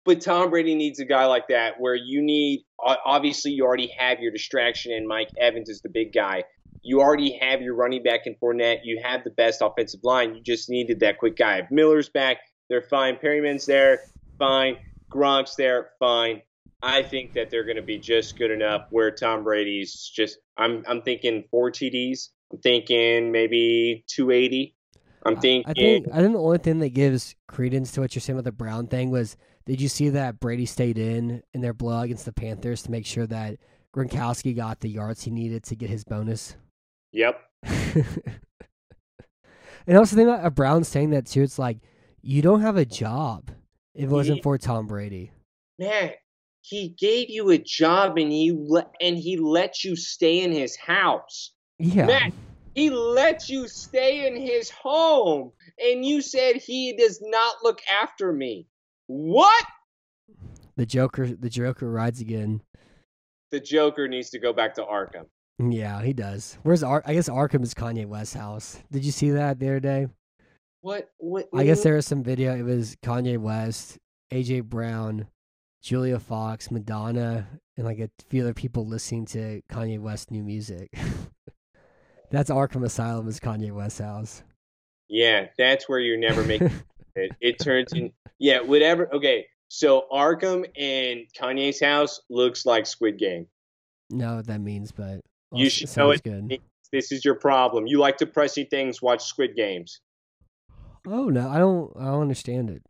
But 0.05 0.20
Tom 0.20 0.51
Brady 0.51 0.74
needs 0.74 0.99
a 0.99 1.05
guy 1.05 1.26
like 1.26 1.47
that 1.49 1.74
where 1.78 1.95
you 1.95 2.20
need 2.20 2.64
obviously 2.80 3.53
you 3.53 3.64
already 3.64 3.93
have 3.97 4.18
your 4.18 4.32
distraction 4.32 4.93
and 4.93 5.07
Mike 5.07 5.28
Evans 5.38 5.68
is 5.68 5.80
the 5.80 5.88
big 5.88 6.12
guy. 6.12 6.43
You 6.82 7.01
already 7.01 7.38
have 7.40 7.62
your 7.62 7.76
running 7.76 8.03
back 8.03 8.26
in 8.26 8.34
Fournette. 8.43 8.80
You 8.82 9.01
have 9.05 9.22
the 9.22 9.30
best 9.30 9.62
offensive 9.62 10.01
line. 10.03 10.34
You 10.34 10.43
just 10.43 10.68
needed 10.68 10.99
that 11.01 11.18
quick 11.18 11.36
guy. 11.36 11.68
Miller's 11.70 12.09
back, 12.09 12.38
they're 12.68 12.82
fine. 12.82 13.16
Perriman's 13.16 13.66
there, 13.66 14.01
fine. 14.36 14.78
Gronk's 15.09 15.55
there, 15.55 15.90
fine. 16.01 16.43
I 16.83 17.03
think 17.03 17.33
that 17.35 17.51
they're 17.51 17.64
going 17.64 17.76
to 17.76 17.83
be 17.83 17.99
just 17.99 18.37
good 18.37 18.51
enough. 18.51 18.87
Where 18.91 19.11
Tom 19.11 19.45
Brady's 19.45 20.11
just, 20.14 20.39
I'm, 20.57 20.83
I'm 20.89 21.03
thinking 21.03 21.45
four 21.51 21.70
TDs. 21.70 22.30
I'm 22.53 22.59
thinking 22.59 23.30
maybe 23.30 24.05
280. 24.09 24.74
I'm 25.24 25.37
thinking. 25.37 25.70
I 25.70 25.72
think 25.72 26.09
I 26.12 26.20
think 26.20 26.33
the 26.33 26.41
only 26.41 26.59
thing 26.59 26.80
that 26.80 26.91
gives 26.91 27.37
credence 27.47 27.93
to 27.93 28.01
what 28.01 28.14
you're 28.14 28.20
saying 28.20 28.37
with 28.37 28.45
the 28.45 28.53
Brown 28.53 28.89
thing 28.89 29.11
was 29.11 29.37
did 29.66 29.80
you 29.80 29.89
see 29.89 30.09
that 30.11 30.41
Brady 30.41 30.66
stayed 30.66 30.99
in 30.99 31.43
in 31.55 31.61
their 31.61 31.72
blow 31.72 32.01
against 32.01 32.24
the 32.24 32.33
Panthers 32.33 32.83
to 32.83 32.91
make 32.91 33.07
sure 33.07 33.26
that 33.26 33.59
Gronkowski 33.95 34.57
got 34.57 34.80
the 34.80 34.91
yards 34.91 35.22
he 35.22 35.30
needed 35.30 35.62
to 35.64 35.76
get 35.76 35.91
his 35.91 36.05
bonus? 36.05 36.57
Yep. 37.12 37.41
and 37.62 38.39
also 39.97 40.16
think 40.16 40.28
about 40.28 40.45
uh, 40.45 40.49
a 40.49 40.51
Brown 40.51 40.83
saying 40.83 41.11
that 41.11 41.26
too. 41.26 41.43
It's 41.43 41.59
like 41.59 41.78
you 42.20 42.43
don't 42.43 42.62
have 42.62 42.76
a 42.76 42.85
job 42.85 43.51
if 43.95 44.05
it 44.05 44.09
wasn't 44.09 44.43
for 44.43 44.59
Tom 44.59 44.87
Brady. 44.87 45.30
man, 45.78 46.12
he 46.62 46.88
gave 46.88 47.28
you 47.28 47.50
a 47.50 47.58
job 47.58 48.16
and 48.16 48.32
he 48.32 48.52
le- 48.52 48.90
and 49.00 49.18
he 49.18 49.36
let 49.36 49.84
you 49.84 49.96
stay 49.96 50.40
in 50.40 50.52
his 50.52 50.76
house. 50.76 51.52
Yeah, 51.78 52.06
Man, 52.06 52.32
he 52.74 52.90
let 52.90 53.48
you 53.48 53.68
stay 53.68 54.26
in 54.26 54.36
his 54.36 54.70
home, 54.70 55.52
and 55.78 56.04
you 56.04 56.22
said 56.22 56.56
he 56.56 56.96
does 56.96 57.20
not 57.20 57.56
look 57.62 57.80
after 57.90 58.32
me. 58.32 58.66
What? 59.06 59.64
the 60.76 60.86
Joker, 60.86 61.26
the 61.26 61.50
Joker 61.50 61.90
rides 61.90 62.20
again. 62.20 62.62
The 63.50 63.60
Joker 63.60 64.08
needs 64.08 64.30
to 64.30 64.38
go 64.38 64.52
back 64.52 64.74
to 64.76 64.82
Arkham. 64.82 65.26
Yeah, 65.58 66.02
he 66.02 66.12
does. 66.12 66.56
Where's 66.62 66.82
Ar- 66.82 67.02
I 67.04 67.14
guess 67.14 67.28
Arkham 67.28 67.62
is 67.62 67.74
Kanye 67.74 68.06
West's 68.06 68.34
house. 68.34 68.78
Did 68.90 69.04
you 69.04 69.12
see 69.12 69.30
that 69.30 69.58
the 69.58 69.66
other 69.66 69.80
day? 69.80 70.06
What? 70.80 71.10
What? 71.18 71.48
I 71.54 71.64
guess 71.64 71.82
there 71.82 71.94
was 71.94 72.06
some 72.06 72.22
video. 72.22 72.56
It 72.56 72.62
was 72.62 72.96
Kanye 73.02 73.38
West, 73.38 73.98
AJ 74.32 74.64
Brown, 74.64 75.26
Julia 75.83 76.18
Fox, 76.18 76.70
Madonna, 76.70 77.47
and 77.76 77.85
like 77.87 77.99
a 77.99 78.09
few 78.28 78.43
other 78.43 78.55
people 78.55 78.87
listening 78.87 79.26
to 79.26 79.61
Kanye 79.70 79.99
West 80.01 80.30
new 80.30 80.43
music. 80.43 80.93
That's 82.30 82.51
Arkham 82.51 82.85
Asylum 82.85 83.28
is 83.28 83.41
Kanye 83.41 83.72
West's 83.72 84.01
house. 84.01 84.43
Yeah, 85.09 85.49
that's 85.59 85.87
where 85.91 85.99
you're 85.99 86.16
never 86.16 86.43
making 86.43 86.70
it. 87.16 87.33
It 87.43 87.59
turns 87.59 87.93
in. 87.93 88.11
Yeah, 88.39 88.61
whatever. 88.61 89.12
Okay, 89.14 89.45
so 89.68 90.07
Arkham 90.11 90.64
and 90.74 91.26
Kanye's 91.39 91.78
house 91.78 92.22
looks 92.30 92.64
like 92.64 92.87
Squid 92.87 93.18
Game. 93.18 93.47
what 94.09 94.47
that 94.47 94.62
means, 94.62 94.91
but 94.91 95.20
You 95.53 95.64
well, 95.64 95.68
should 95.68 95.97
know 95.99 96.11
it. 96.12 96.22
good. 96.22 96.59
This 96.93 97.12
is 97.12 97.22
your 97.26 97.35
problem. 97.35 97.87
You 97.87 97.99
like 97.99 98.16
depressing 98.16 98.66
things. 98.70 99.03
Watch 99.03 99.24
Squid 99.24 99.55
Games. 99.55 100.01
Oh 101.07 101.28
no, 101.28 101.51
I 101.51 101.59
don't. 101.59 101.93
I 101.99 102.05
don't 102.07 102.22
understand 102.22 102.70
it. 102.70 102.83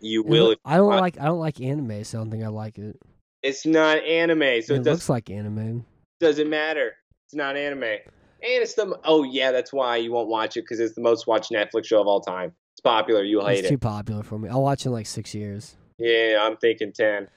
You 0.00 0.22
It 0.22 0.28
will. 0.28 0.56
I 0.64 0.76
don't 0.76 0.88
like. 0.96 1.20
I 1.20 1.26
don't 1.26 1.38
like 1.38 1.60
anime, 1.60 2.04
so 2.04 2.18
I 2.18 2.20
don't 2.22 2.30
think 2.30 2.44
I 2.44 2.48
like 2.48 2.78
it. 2.78 2.98
It's 3.42 3.64
not 3.64 3.98
anime, 3.98 4.62
so 4.62 4.74
it 4.74 4.78
it 4.78 4.84
looks 4.84 5.08
like 5.08 5.30
anime. 5.30 5.84
doesn't 6.20 6.50
matter. 6.50 6.92
It's 7.26 7.34
not 7.34 7.56
anime. 7.56 7.82
And 7.84 8.02
it's 8.40 8.74
the 8.74 8.98
oh 9.04 9.22
yeah, 9.24 9.52
that's 9.52 9.72
why 9.72 9.96
you 9.96 10.12
won't 10.12 10.28
watch 10.28 10.56
it 10.56 10.62
because 10.62 10.80
it's 10.80 10.94
the 10.94 11.00
most 11.00 11.26
watched 11.26 11.50
Netflix 11.50 11.86
show 11.86 12.00
of 12.00 12.06
all 12.06 12.20
time. 12.20 12.52
It's 12.74 12.80
popular. 12.80 13.22
You'll 13.24 13.46
hate 13.46 13.64
it. 13.64 13.68
Too 13.68 13.78
popular 13.78 14.22
for 14.22 14.38
me. 14.38 14.48
I'll 14.48 14.62
watch 14.62 14.82
it 14.84 14.88
in 14.88 14.92
like 14.92 15.06
six 15.06 15.34
years. 15.34 15.76
Yeah, 15.98 16.38
I'm 16.40 16.56
thinking 16.56 16.92
ten. 16.92 17.28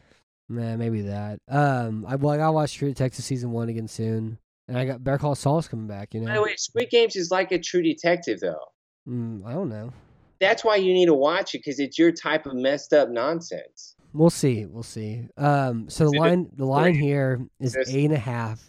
Man, 0.49 0.77
maybe 0.79 1.01
that. 1.03 1.39
Um, 1.47 2.05
I 2.07 2.15
well, 2.15 2.33
I 2.33 2.37
gotta 2.37 2.51
watch 2.51 2.73
True 2.75 2.89
Detective 2.89 3.23
season 3.25 3.51
one 3.51 3.69
again 3.69 3.87
soon, 3.87 4.37
and 4.67 4.77
I 4.77 4.85
got 4.85 5.03
Better 5.03 5.17
Call 5.17 5.33
Saul's 5.35 5.67
coming 5.67 5.87
back. 5.87 6.13
You 6.13 6.21
By 6.21 6.27
the 6.27 6.33
know, 6.33 6.43
way, 6.43 6.55
Squid 6.57 6.89
Games 6.91 7.15
is 7.15 7.31
like 7.31 7.51
a 7.51 7.57
True 7.59 7.81
Detective 7.81 8.39
though. 8.39 8.65
mm, 9.07 9.43
I 9.45 9.53
don't 9.53 9.69
know. 9.69 9.93
That's 10.41 10.65
why 10.65 10.75
you 10.77 10.91
need 10.93 11.05
to 11.05 11.13
watch 11.13 11.55
it 11.55 11.59
because 11.59 11.79
it's 11.79 11.97
your 11.97 12.11
type 12.11 12.45
of 12.47 12.55
messed 12.55 12.91
up 12.91 13.09
nonsense. 13.09 13.95
We'll 14.11 14.29
see. 14.29 14.65
We'll 14.65 14.83
see. 14.83 15.29
Um, 15.37 15.87
so 15.89 16.05
the 16.05 16.09
See, 16.11 16.19
line, 16.19 16.49
the 16.53 16.65
line 16.65 16.95
here 16.95 17.39
is 17.61 17.73
This- 17.73 17.89
eight 17.93 18.05
and 18.05 18.13
a 18.13 18.17
half. 18.19 18.61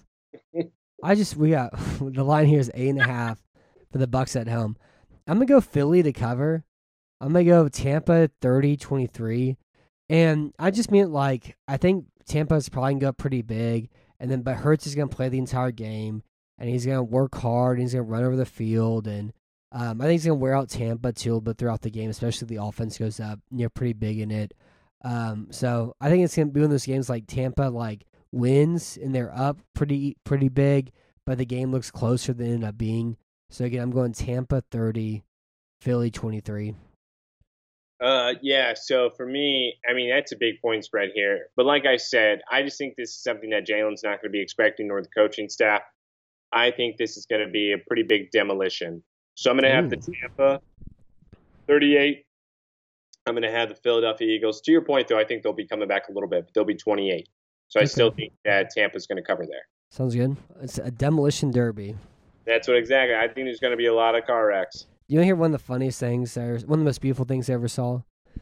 I 1.03 1.17
just 1.17 1.37
we 1.37 1.51
got 1.51 1.73
the 2.01 2.23
line 2.23 2.47
here 2.47 2.61
is 2.61 2.71
eight 2.75 2.91
and 2.91 3.01
a 3.01 3.05
half 3.07 3.43
for 3.91 3.99
the 3.99 4.07
Bucks 4.07 4.37
at 4.37 4.47
home. 4.47 4.77
I'm 5.27 5.35
gonna 5.39 5.47
go 5.47 5.61
Philly 5.61 6.03
to 6.05 6.13
cover. 6.13 6.63
I'm 7.21 7.33
gonna 7.33 7.45
go 7.45 7.69
Tampa 7.69 8.29
30-23. 8.41 9.57
and 10.09 10.53
I 10.59 10.71
just 10.71 10.91
mean 10.91 11.13
like 11.13 11.57
I 11.67 11.77
think 11.77 12.07
Tampa's 12.27 12.69
probably 12.69 12.93
gonna 12.95 13.01
go 13.01 13.13
pretty 13.13 13.43
big, 13.43 13.89
and 14.21 14.31
then 14.31 14.43
but 14.43 14.57
Hurts 14.57 14.87
is 14.87 14.95
gonna 14.95 15.09
play 15.09 15.29
the 15.29 15.39
entire 15.39 15.73
game, 15.73 16.23
and 16.59 16.69
he's 16.69 16.87
gonna 16.87 17.03
work 17.03 17.35
hard, 17.37 17.79
and 17.79 17.83
he's 17.83 17.95
gonna 17.95 18.03
run 18.05 18.25
over 18.25 18.37
the 18.37 18.47
field, 18.47 19.07
and 19.09 19.33
um, 19.73 20.01
I 20.01 20.05
think 20.05 20.13
he's 20.13 20.27
gonna 20.27 20.35
wear 20.35 20.55
out 20.55 20.69
Tampa 20.69 21.13
too, 21.13 21.41
but 21.41 21.57
throughout 21.57 21.81
the 21.81 21.91
game, 21.91 22.11
especially 22.11 22.47
the 22.47 22.63
offense 22.63 22.99
goes 22.99 23.19
up, 23.19 23.41
you 23.51 23.65
know, 23.65 23.71
pretty 23.71 23.95
big 23.95 24.21
in 24.21 24.31
it. 24.31 24.53
Um, 25.05 25.49
so 25.51 25.97
I 26.01 26.11
think 26.11 26.25
it's 26.25 26.37
gonna 26.37 26.51
be 26.51 26.61
one 26.61 26.67
of 26.67 26.71
those 26.71 26.87
games 26.87 27.09
like 27.09 27.27
Tampa 27.27 27.63
like 27.63 28.05
wins 28.33 28.99
and 29.03 29.15
they're 29.15 29.35
up 29.35 29.59
pretty 29.75 30.17
pretty 30.25 30.49
big, 30.49 30.93
but 31.25 31.39
the 31.39 31.47
game 31.47 31.73
looks 31.73 31.91
closer 31.91 32.35
than 32.35 32.47
it 32.47 32.55
ended 32.55 32.69
up 32.69 32.79
being. 32.79 33.17
So 33.51 33.65
again, 33.65 33.83
I'm 33.83 33.91
going 33.91 34.13
Tampa 34.13 34.63
30, 34.71 35.25
Philly 35.81 36.11
23. 36.11 36.75
Uh, 38.03 38.35
yeah. 38.43 38.75
So 38.75 39.11
for 39.17 39.25
me, 39.25 39.75
I 39.89 39.95
mean 39.95 40.11
that's 40.11 40.33
a 40.33 40.37
big 40.37 40.61
point 40.61 40.85
spread 40.85 41.11
here. 41.15 41.47
But 41.57 41.65
like 41.65 41.87
I 41.87 41.97
said, 41.97 42.41
I 42.51 42.63
just 42.63 42.77
think 42.77 42.97
this 42.97 43.11
is 43.11 43.23
something 43.23 43.51
that 43.51 43.67
Jalen's 43.67 44.03
not 44.03 44.21
going 44.21 44.31
to 44.31 44.31
be 44.31 44.43
expecting, 44.43 44.89
nor 44.89 45.01
the 45.01 45.09
coaching 45.09 45.49
staff. 45.49 45.83
I 46.53 46.73
think 46.73 46.99
this 46.99 47.17
is 47.17 47.25
going 47.25 47.47
to 47.47 47.51
be 47.51 47.73
a 47.73 47.79
pretty 47.79 48.03
big 48.03 48.31
demolition. 48.31 49.03
So 49.35 49.51
I'm 49.51 49.57
going 49.57 49.69
to 49.71 49.75
have 49.75 49.91
the 49.91 49.97
Tampa 49.97 50.61
38. 51.67 52.25
I'm 53.27 53.35
going 53.35 53.43
to 53.43 53.51
have 53.51 53.69
the 53.69 53.75
Philadelphia 53.77 54.27
Eagles. 54.29 54.61
To 54.63 54.73
your 54.73 54.83
point, 54.83 55.09
though, 55.09 55.19
I 55.19 55.25
think 55.25 55.43
they'll 55.43 55.53
be 55.53 55.67
coming 55.67 55.89
back 55.89 56.09
a 56.09 56.13
little 56.13 56.29
bit, 56.29 56.45
but 56.47 56.55
they'll 56.55 56.65
be 56.65 56.75
28. 56.75 57.29
So 57.69 57.81
I 57.81 57.83
Okay. 57.83 57.89
still 57.89 58.11
think 58.11 58.33
that 58.45 58.71
Tampa's 58.71 59.07
going 59.07 59.17
to 59.17 59.23
cover 59.23 59.47
there. 59.47 59.63
Sounds 59.91 60.15
good. 60.15 60.37
It's 60.61 60.79
a 60.79 60.91
demolition 60.91 61.51
derby. 61.51 61.97
That's 62.45 62.67
what 62.67 62.77
exactly. 62.77 63.15
I 63.15 63.29
think 63.29 63.47
there's 63.47 63.61
going 63.61 63.71
to 63.73 63.77
be 63.77 63.87
a 63.87 63.95
lot 63.95 64.15
of 64.15 64.25
car 64.27 64.49
wrecks. 64.49 64.87
You 65.07 65.19
want 65.19 65.23
to 65.23 65.27
hear 65.27 65.37
one 65.37 65.55
of 65.55 65.61
the 65.61 65.65
funniest 65.65 66.01
things, 66.01 66.37
or 66.37 66.55
one 66.67 66.79
of 66.79 66.79
the 66.81 66.85
most 66.85 67.01
beautiful 67.01 67.25
things 67.25 67.49
I 67.49 67.55
ever 67.55 67.69
saw? 67.69 68.01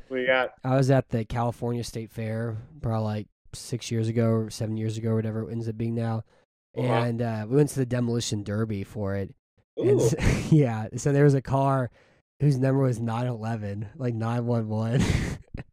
We 0.08 0.26
got 0.26 0.52
I 0.64 0.76
was 0.76 0.90
at 0.90 1.08
the 1.10 1.24
California 1.24 1.82
State 1.84 2.10
Fair 2.10 2.56
probably 2.80 3.04
like 3.04 3.26
six 3.52 3.90
years 3.90 4.08
ago 4.08 4.28
or 4.30 4.50
seven 4.50 4.76
years 4.76 4.96
ago 4.96 5.10
or 5.10 5.16
whatever 5.16 5.48
it 5.48 5.52
ends 5.52 5.68
up 5.68 5.76
being 5.76 5.94
now. 5.94 6.22
Uh-huh. 6.76 6.86
And 6.86 7.20
uh, 7.22 7.46
we 7.48 7.56
went 7.56 7.68
to 7.70 7.78
the 7.80 7.86
demolition 7.86 8.42
derby 8.44 8.84
for 8.84 9.16
it. 9.16 9.34
And 9.80 10.00
ooh, 10.00 10.10
yeah, 10.50 10.88
so 10.96 11.12
there 11.12 11.24
was 11.24 11.34
a 11.34 11.42
car 11.42 11.90
whose 12.40 12.58
number 12.58 12.82
was 12.82 13.00
911, 13.00 13.88
like 13.96 14.14
911. 14.14 15.04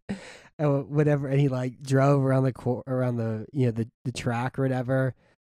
and 0.60 0.90
whatever 0.90 1.28
and 1.28 1.40
he 1.40 1.50
like 1.50 1.82
drove 1.84 2.24
around 2.24 2.44
the 2.44 2.52
cor- 2.52 2.84
around 2.88 3.18
the 3.18 3.46
you 3.54 3.68
know 3.68 3.72
the 3.72 3.88
the 4.06 4.12
track 4.12 4.58
or 4.58 4.64
whatever 4.64 5.14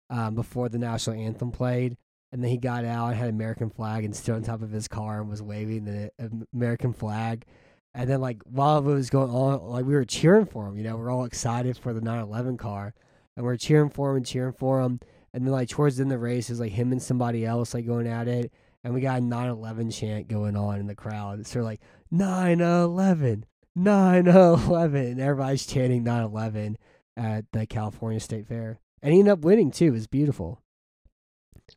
um, 0.10 0.34
before 0.34 0.70
the 0.70 0.78
national 0.78 1.18
anthem 1.18 1.52
played 1.52 1.98
and 2.34 2.44
then 2.44 2.50
he 2.50 2.58
got 2.58 2.84
out 2.84 3.10
and 3.10 3.16
had 3.16 3.30
an 3.30 3.36
American 3.36 3.70
flag 3.70 4.04
and 4.04 4.16
stood 4.16 4.34
on 4.34 4.42
top 4.42 4.64
of 4.64 4.72
his 4.72 4.88
car 4.88 5.22
and 5.22 5.30
was 5.30 5.44
waving 5.44 5.86
the 5.86 6.12
American 6.52 6.92
flag. 6.92 7.46
And 7.94 8.10
then 8.10 8.22
like 8.22 8.42
while 8.46 8.80
it 8.80 8.84
was 8.92 9.12
going 9.12 9.30
on, 9.30 9.62
like 9.70 9.86
we 9.86 9.94
were 9.94 10.04
cheering 10.04 10.48
for 10.48 10.66
him, 10.66 10.76
you 10.76 10.84
know, 10.84 10.96
we're 10.98 11.12
all 11.12 11.26
excited 11.26 11.78
for 11.78 11.94
the 11.94 12.02
911 12.02 12.58
car, 12.58 12.96
and 13.38 13.46
we're 13.46 13.56
cheering 13.56 13.92
for 13.92 14.10
him 14.10 14.18
and 14.18 14.26
cheering 14.26 14.54
for 14.54 14.82
him. 14.82 15.00
And 15.34 15.46
then 15.46 15.52
like 15.52 15.70
towards 15.70 15.98
the 15.98 16.04
end 16.04 16.12
of 16.12 16.20
the 16.20 16.24
race, 16.24 16.50
was 16.50 16.60
like 16.60 16.74
him 16.74 16.92
and 16.92 17.02
somebody 17.02 17.46
else 17.46 17.74
like 17.74 17.88
going 17.88 18.08
at 18.08 18.28
it, 18.28 18.52
and 18.84 18.94
we 18.94 19.02
got 19.02 19.18
a 19.18 19.22
911 19.22 19.90
chant 19.92 20.28
going 20.28 20.56
on 20.56 20.80
in 20.80 20.88
the 20.88 20.96
crowd. 20.96 21.48
So 21.48 21.62
like 21.62 21.82
911, 22.12 23.46
911, 23.76 25.06
and 25.06 25.20
everybody's 25.20 25.66
chanting 25.66 26.04
911 26.04 26.78
at 27.18 27.46
the 27.52 27.66
California 27.66 28.20
State 28.20 28.48
Fair, 28.48 28.80
and 29.02 29.14
he 29.14 29.20
ended 29.20 29.34
up 29.34 29.40
winning 29.40 29.72
too. 29.72 29.88
It 29.88 29.92
was 29.92 30.08
beautiful. 30.08 30.62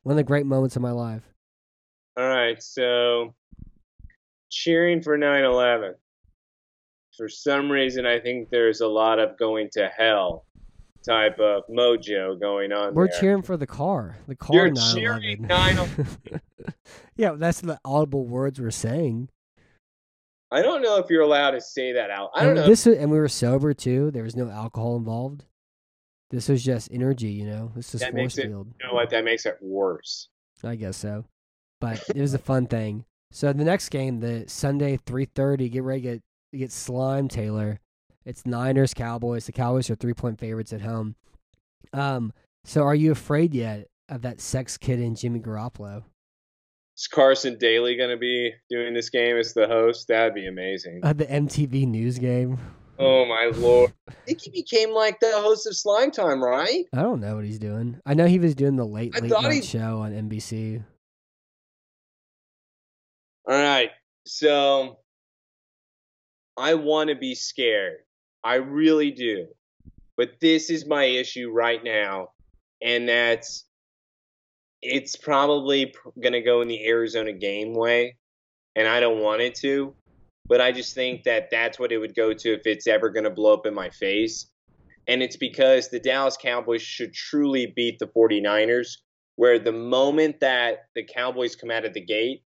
One 0.02 0.12
of 0.12 0.16
the 0.16 0.24
great 0.24 0.46
moments 0.46 0.76
of 0.76 0.82
my 0.82 0.90
life. 0.90 1.22
all 2.16 2.28
right. 2.28 2.62
So 2.62 3.34
cheering 4.50 5.02
for 5.02 5.16
9/11. 5.16 5.94
For 7.16 7.28
some 7.28 7.70
reason, 7.70 8.04
I 8.06 8.20
think 8.20 8.50
there's 8.50 8.80
a 8.82 8.88
lot 8.88 9.18
of 9.18 9.38
going 9.38 9.70
to 9.72 9.88
hell 9.88 10.44
type 11.08 11.38
of 11.38 11.62
mojo 11.70 12.38
going 12.40 12.72
on. 12.72 12.94
We're 12.94 13.08
there. 13.08 13.20
cheering 13.20 13.42
for 13.42 13.56
the 13.56 13.66
car. 13.66 14.16
The 14.26 14.34
car 14.36 14.56
You're 14.56 14.70
911. 14.70 14.94
cheering 15.22 15.42
911. 15.46 16.40
yeah, 17.16 17.32
that's 17.36 17.60
the 17.60 17.78
audible 17.84 18.26
words 18.26 18.60
we're 18.60 18.70
saying. 18.70 19.28
I 20.50 20.62
don't 20.62 20.82
know 20.82 20.98
if 20.98 21.10
you're 21.10 21.22
allowed 21.22 21.52
to 21.52 21.60
say 21.60 21.92
that 21.92 22.10
out. 22.10 22.30
I 22.34 22.40
don't 22.42 22.50
and 22.50 22.60
know. 22.60 22.66
This 22.66 22.86
was, 22.86 22.96
and 22.98 23.10
we 23.10 23.18
were 23.18 23.28
sober 23.28 23.74
too. 23.74 24.10
There 24.10 24.22
was 24.22 24.36
no 24.36 24.48
alcohol 24.48 24.96
involved. 24.96 25.44
This 26.30 26.48
was 26.48 26.64
just 26.64 26.88
energy, 26.92 27.28
you 27.28 27.46
know. 27.46 27.72
This 27.74 27.94
is 27.94 28.00
That 28.00 28.10
force 28.12 28.16
makes 28.20 28.38
it- 28.38 28.46
field. 28.48 28.68
you 28.80 28.86
know 28.86 28.94
what? 28.94 29.10
That 29.10 29.24
makes 29.24 29.46
it 29.46 29.58
worse. 29.60 30.28
I 30.64 30.76
guess 30.76 30.96
so. 30.96 31.24
But 31.80 32.02
it 32.14 32.20
was 32.20 32.32
a 32.34 32.38
fun 32.38 32.66
thing. 32.66 33.04
So 33.32 33.52
the 33.52 33.64
next 33.64 33.88
game, 33.90 34.20
the 34.20 34.44
Sunday 34.48 34.98
three 35.04 35.26
thirty, 35.26 35.68
get 35.68 35.82
ready 35.82 36.00
to 36.02 36.08
get 36.08 36.22
to 36.52 36.58
get 36.58 36.72
slime 36.72 37.28
Taylor. 37.28 37.80
It's 38.26 38.44
Niners 38.44 38.92
Cowboys. 38.92 39.46
The 39.46 39.52
Cowboys 39.52 39.88
are 39.88 39.94
three 39.94 40.12
point 40.12 40.38
favorites 40.38 40.72
at 40.72 40.82
home. 40.82 41.14
Um. 41.92 42.32
So 42.64 42.82
are 42.82 42.96
you 42.96 43.12
afraid 43.12 43.54
yet 43.54 43.86
of 44.08 44.22
that 44.22 44.40
sex 44.40 44.76
kid 44.76 44.98
in 44.98 45.14
Jimmy 45.14 45.38
Garoppolo? 45.38 46.02
Is 46.98 47.06
Carson 47.06 47.56
Daly 47.58 47.96
going 47.96 48.10
to 48.10 48.16
be 48.16 48.52
doing 48.68 48.92
this 48.92 49.10
game 49.10 49.36
as 49.36 49.54
the 49.54 49.68
host? 49.68 50.08
That'd 50.08 50.34
be 50.34 50.46
amazing. 50.46 51.00
Uh, 51.02 51.12
the 51.12 51.26
MTV 51.26 51.86
News 51.86 52.18
game. 52.18 52.58
Oh 52.98 53.26
my 53.26 53.52
lord! 53.54 53.92
I 54.08 54.12
think 54.26 54.40
he 54.40 54.50
became 54.50 54.90
like 54.90 55.20
the 55.20 55.30
host 55.32 55.66
of 55.66 55.76
Slime 55.76 56.10
Time, 56.10 56.42
right? 56.42 56.86
I 56.92 57.02
don't 57.02 57.20
know 57.20 57.36
what 57.36 57.44
he's 57.44 57.58
doing. 57.58 58.00
I 58.04 58.14
know 58.14 58.26
he 58.26 58.38
was 58.38 58.54
doing 58.54 58.74
the 58.76 58.86
late 58.86 59.14
I 59.14 59.20
late 59.20 59.30
night 59.30 59.52
he- 59.52 59.62
show 59.62 60.00
on 60.00 60.12
NBC. 60.12 60.82
All 63.48 63.54
right. 63.54 63.90
So 64.26 64.98
I 66.56 66.74
want 66.74 67.10
to 67.10 67.14
be 67.14 67.34
scared. 67.36 67.98
I 68.46 68.56
really 68.56 69.10
do. 69.10 69.48
But 70.16 70.40
this 70.40 70.70
is 70.70 70.86
my 70.86 71.04
issue 71.04 71.50
right 71.50 71.82
now. 71.82 72.28
And 72.80 73.08
that's 73.08 73.64
it's 74.82 75.16
probably 75.16 75.92
going 76.22 76.34
to 76.34 76.42
go 76.42 76.60
in 76.60 76.68
the 76.68 76.86
Arizona 76.86 77.32
game 77.32 77.74
way. 77.74 78.16
And 78.76 78.86
I 78.86 79.00
don't 79.00 79.20
want 79.20 79.42
it 79.42 79.56
to. 79.56 79.94
But 80.48 80.60
I 80.60 80.70
just 80.70 80.94
think 80.94 81.24
that 81.24 81.48
that's 81.50 81.78
what 81.78 81.90
it 81.90 81.98
would 81.98 82.14
go 82.14 82.32
to 82.32 82.52
if 82.52 82.62
it's 82.66 82.86
ever 82.86 83.10
going 83.10 83.24
to 83.24 83.30
blow 83.30 83.52
up 83.52 83.66
in 83.66 83.74
my 83.74 83.90
face. 83.90 84.46
And 85.08 85.22
it's 85.22 85.36
because 85.36 85.88
the 85.88 85.98
Dallas 85.98 86.36
Cowboys 86.40 86.82
should 86.82 87.12
truly 87.12 87.72
beat 87.74 87.98
the 87.98 88.06
49ers, 88.06 88.98
where 89.34 89.58
the 89.58 89.72
moment 89.72 90.38
that 90.40 90.86
the 90.94 91.04
Cowboys 91.04 91.56
come 91.56 91.70
out 91.72 91.84
of 91.84 91.94
the 91.94 92.00
gate, 92.00 92.44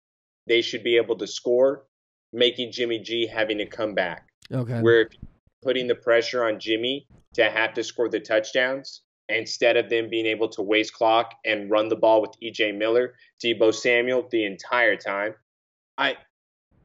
they 0.48 0.62
should 0.62 0.84
be 0.84 0.96
able 0.96 1.18
to 1.18 1.28
score, 1.28 1.86
making 2.32 2.72
Jimmy 2.72 3.00
G 3.00 3.28
having 3.28 3.58
to 3.58 3.66
come 3.66 3.96
back. 3.96 4.30
Okay. 4.52 4.80
Where 4.82 5.02
if 5.02 5.10
you're 5.14 5.29
putting 5.62 5.88
the 5.88 5.96
pressure 5.96 6.44
on 6.44 6.60
Jimmy 6.60 7.08
to 7.34 7.50
have 7.50 7.74
to 7.74 7.84
score 7.84 8.10
the 8.10 8.20
touchdowns 8.20 9.02
instead 9.30 9.78
of 9.78 9.90
them 9.90 10.10
being 10.10 10.26
able 10.26 10.50
to 10.50 10.62
waste 10.62 10.94
clock 10.94 11.36
and 11.46 11.70
run 11.70 11.88
the 11.88 11.96
ball 11.96 12.22
with 12.22 12.32
EJ 12.44 12.78
Miller, 12.78 13.14
Deebo 13.44 13.74
Samuel 13.74 14.28
the 14.32 14.46
entire 14.46 14.96
time. 14.96 15.36
I 15.98 16.18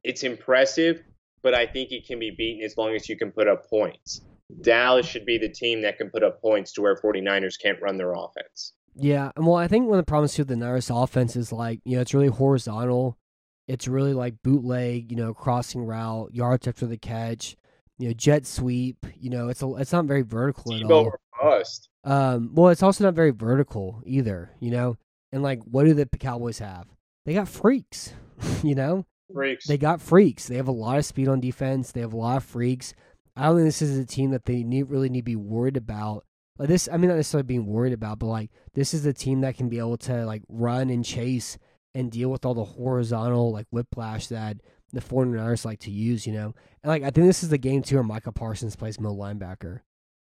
it's 0.02 0.22
impressive, 0.22 1.02
but 1.42 1.54
I 1.54 1.66
think 1.66 1.90
it 1.90 2.06
can 2.06 2.18
be 2.18 2.30
beaten 2.30 2.64
as 2.64 2.76
long 2.76 2.94
as 2.94 3.08
you 3.08 3.16
can 3.16 3.30
put 3.32 3.48
up 3.48 3.68
points. 3.68 4.20
Dallas 4.60 5.06
should 5.06 5.24
be 5.24 5.38
the 5.38 5.48
team 5.48 5.80
that 5.82 5.96
can 5.96 6.10
put 6.10 6.22
up 6.22 6.40
points 6.42 6.72
to 6.72 6.82
where 6.82 6.96
49ers 6.96 7.54
can't 7.60 7.80
run 7.80 7.96
their 7.96 8.12
offense. 8.12 8.74
Yeah, 8.94 9.32
and 9.34 9.46
well, 9.46 9.56
I 9.56 9.66
think 9.66 9.86
one 9.86 9.98
of 9.98 10.04
the 10.04 10.08
problems 10.08 10.38
with 10.38 10.48
the 10.48 10.56
Niners 10.56 10.90
offense 10.90 11.34
is 11.34 11.50
like 11.50 11.80
you 11.84 11.96
know 11.96 12.02
it's 12.02 12.14
really 12.14 12.28
horizontal. 12.28 13.18
It's 13.66 13.88
really 13.88 14.12
like 14.12 14.42
bootleg, 14.42 15.10
you 15.10 15.16
know, 15.16 15.32
crossing 15.32 15.86
route, 15.86 16.34
yards 16.34 16.68
after 16.68 16.86
the 16.86 16.98
catch, 16.98 17.56
you 17.98 18.08
know, 18.08 18.14
jet 18.14 18.46
sweep. 18.46 19.06
You 19.18 19.30
know, 19.30 19.48
it's 19.48 19.62
a, 19.62 19.74
it's 19.76 19.92
not 19.92 20.04
very 20.06 20.22
vertical 20.22 20.74
at 20.74 20.82
all. 20.90 21.12
bust. 21.40 21.88
Um, 22.04 22.50
well, 22.54 22.68
it's 22.68 22.82
also 22.82 23.04
not 23.04 23.14
very 23.14 23.30
vertical 23.30 24.02
either. 24.04 24.50
You 24.60 24.70
know, 24.70 24.96
and 25.32 25.42
like 25.42 25.62
what 25.64 25.84
do 25.84 25.94
the 25.94 26.06
Cowboys 26.06 26.58
have? 26.58 26.86
They 27.26 27.34
got 27.34 27.48
freaks. 27.48 28.12
you 28.62 28.74
know, 28.74 29.06
Freaks. 29.32 29.66
they 29.66 29.78
got 29.78 30.00
freaks. 30.00 30.46
They 30.48 30.56
have 30.56 30.68
a 30.68 30.72
lot 30.72 30.98
of 30.98 31.04
speed 31.04 31.28
on 31.28 31.40
defense. 31.40 31.92
They 31.92 32.00
have 32.00 32.12
a 32.12 32.16
lot 32.16 32.38
of 32.38 32.44
freaks. 32.44 32.94
I 33.36 33.46
don't 33.46 33.56
think 33.56 33.66
this 33.68 33.82
is 33.82 33.98
a 33.98 34.04
team 34.04 34.30
that 34.30 34.44
they 34.44 34.62
need 34.62 34.84
really 34.84 35.08
need 35.08 35.20
to 35.20 35.24
be 35.24 35.36
worried 35.36 35.76
about. 35.76 36.24
Like 36.58 36.68
this, 36.68 36.88
I 36.92 36.96
mean, 36.98 37.08
not 37.08 37.16
necessarily 37.16 37.46
being 37.46 37.66
worried 37.66 37.92
about, 37.92 38.20
but 38.20 38.26
like 38.26 38.50
this 38.74 38.94
is 38.94 39.04
a 39.06 39.12
team 39.12 39.40
that 39.40 39.56
can 39.56 39.68
be 39.68 39.78
able 39.78 39.96
to 39.98 40.24
like 40.24 40.42
run 40.48 40.88
and 40.90 41.04
chase 41.04 41.58
and 41.96 42.12
deal 42.12 42.28
with 42.28 42.44
all 42.44 42.54
the 42.54 42.64
horizontal 42.64 43.52
like 43.52 43.66
whiplash 43.70 44.26
that 44.28 44.58
the 44.94 45.00
49ers 45.00 45.64
like 45.64 45.80
to 45.80 45.90
use, 45.90 46.26
you 46.26 46.32
know. 46.32 46.54
And 46.82 46.88
like 46.90 47.02
I 47.02 47.10
think 47.10 47.26
this 47.26 47.42
is 47.42 47.48
the 47.50 47.58
game 47.58 47.82
too 47.82 47.96
where 47.96 48.04
Micah 48.04 48.32
Parsons 48.32 48.76
plays 48.76 48.98
middle 49.00 49.16
linebacker, 49.16 49.80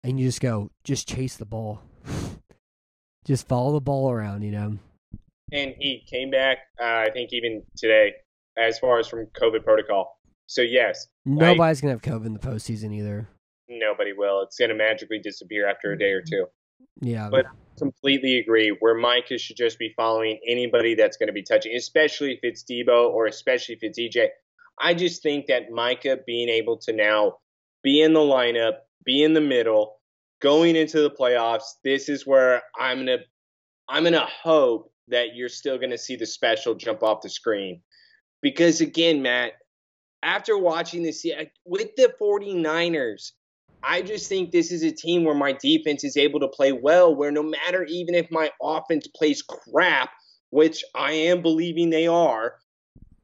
and 0.05 0.19
you 0.21 0.27
just 0.27 0.41
go 0.41 0.71
just 0.85 1.09
chase 1.09 1.37
the 1.37 1.47
ball, 1.47 1.83
just 3.25 3.47
follow 3.49 3.73
the 3.73 3.81
ball 3.81 4.11
around, 4.11 4.43
you 4.43 4.53
know. 4.53 4.79
and 5.53 5.75
he 5.79 6.05
came 6.09 6.31
back. 6.31 6.59
Uh, 6.81 6.85
I 7.07 7.11
think 7.13 7.33
even 7.33 7.63
today, 7.77 8.15
as 8.59 8.79
far 8.79 8.99
as 8.99 9.07
from 9.09 9.27
COVID 9.41 9.65
protocol. 9.65 10.19
So 10.47 10.63
yes, 10.63 11.09
Nobody's 11.27 11.81
gonna 11.83 11.93
have 11.93 12.03
COVID 12.03 12.25
in 12.27 12.33
the 12.33 12.39
postseason 12.39 12.95
either. 12.95 13.29
nobody 13.69 14.15
will. 14.15 14.41
It's 14.43 14.57
going 14.59 14.71
to 14.71 14.75
magically 14.75 15.19
disappear 15.19 15.69
after 15.69 15.93
a 15.93 15.99
day 15.99 16.11
or 16.13 16.23
two. 16.23 16.47
Yeah, 17.03 17.29
But- 17.31 17.47
I 17.47 17.51
Completely 17.79 18.39
agree. 18.39 18.71
Where 18.81 18.97
Micah 18.97 19.39
should 19.39 19.57
just 19.57 19.79
be 19.79 19.93
following 19.97 20.41
anybody 20.49 20.97
that's 20.97 21.17
going 21.17 21.29
to 21.29 21.33
be 21.33 21.45
touching, 21.45 21.77
especially 21.77 22.33
if 22.33 22.41
it's 22.43 22.65
Deebo 22.65 23.11
or 23.11 23.27
especially 23.27 23.77
if 23.77 23.85
it's 23.85 24.01
EJ. 24.01 24.31
I 24.81 24.95
just 24.95 25.23
think 25.23 25.47
that 25.47 25.71
Micah 25.71 26.19
being 26.27 26.49
able 26.49 26.79
to 26.79 26.93
now 26.93 27.35
be 27.83 28.01
in 28.03 28.13
the 28.13 28.21
lineup, 28.21 28.79
be 29.05 29.23
in 29.23 29.35
the 29.35 29.41
middle, 29.41 29.99
going 30.41 30.77
into 30.77 31.01
the 31.01 31.11
playoffs. 31.11 31.75
This 31.85 32.09
is 32.09 32.27
where 32.27 32.63
I'm 32.79 32.99
gonna 32.99 33.19
I'm 33.89 34.05
gonna 34.05 34.27
hope 34.27 34.93
that 35.09 35.35
you're 35.35 35.49
still 35.49 35.79
gonna 35.79 35.99
see 35.99 36.17
the 36.17 36.27
special 36.27 36.75
jump 36.75 37.03
off 37.03 37.23
the 37.23 37.31
screen. 37.31 37.81
Because 38.43 38.81
again, 38.81 39.23
Matt, 39.23 39.53
after 40.23 40.57
watching 40.57 41.03
this 41.03 41.25
with 41.65 41.89
the 41.97 42.13
49ers, 42.21 43.33
I 43.83 44.03
just 44.03 44.29
think 44.29 44.51
this 44.51 44.73
is 44.73 44.83
a 44.83 44.91
team 44.91 45.25
where 45.25 45.35
my 45.35 45.53
defense 45.53 46.05
is 46.05 46.17
able 46.17 46.41
to 46.41 46.49
play 46.49 46.73
well, 46.73 47.15
where 47.15 47.31
no 47.31 47.43
matter 47.43 47.85
even 47.85 48.15
if 48.15 48.31
my 48.31 48.51
offense 48.61 49.07
plays 49.15 49.43
crap, 49.43 50.11
which 50.51 50.85
I 50.95 51.13
am 51.13 51.43
believing 51.43 51.91
they 51.91 52.07
are, 52.07 52.55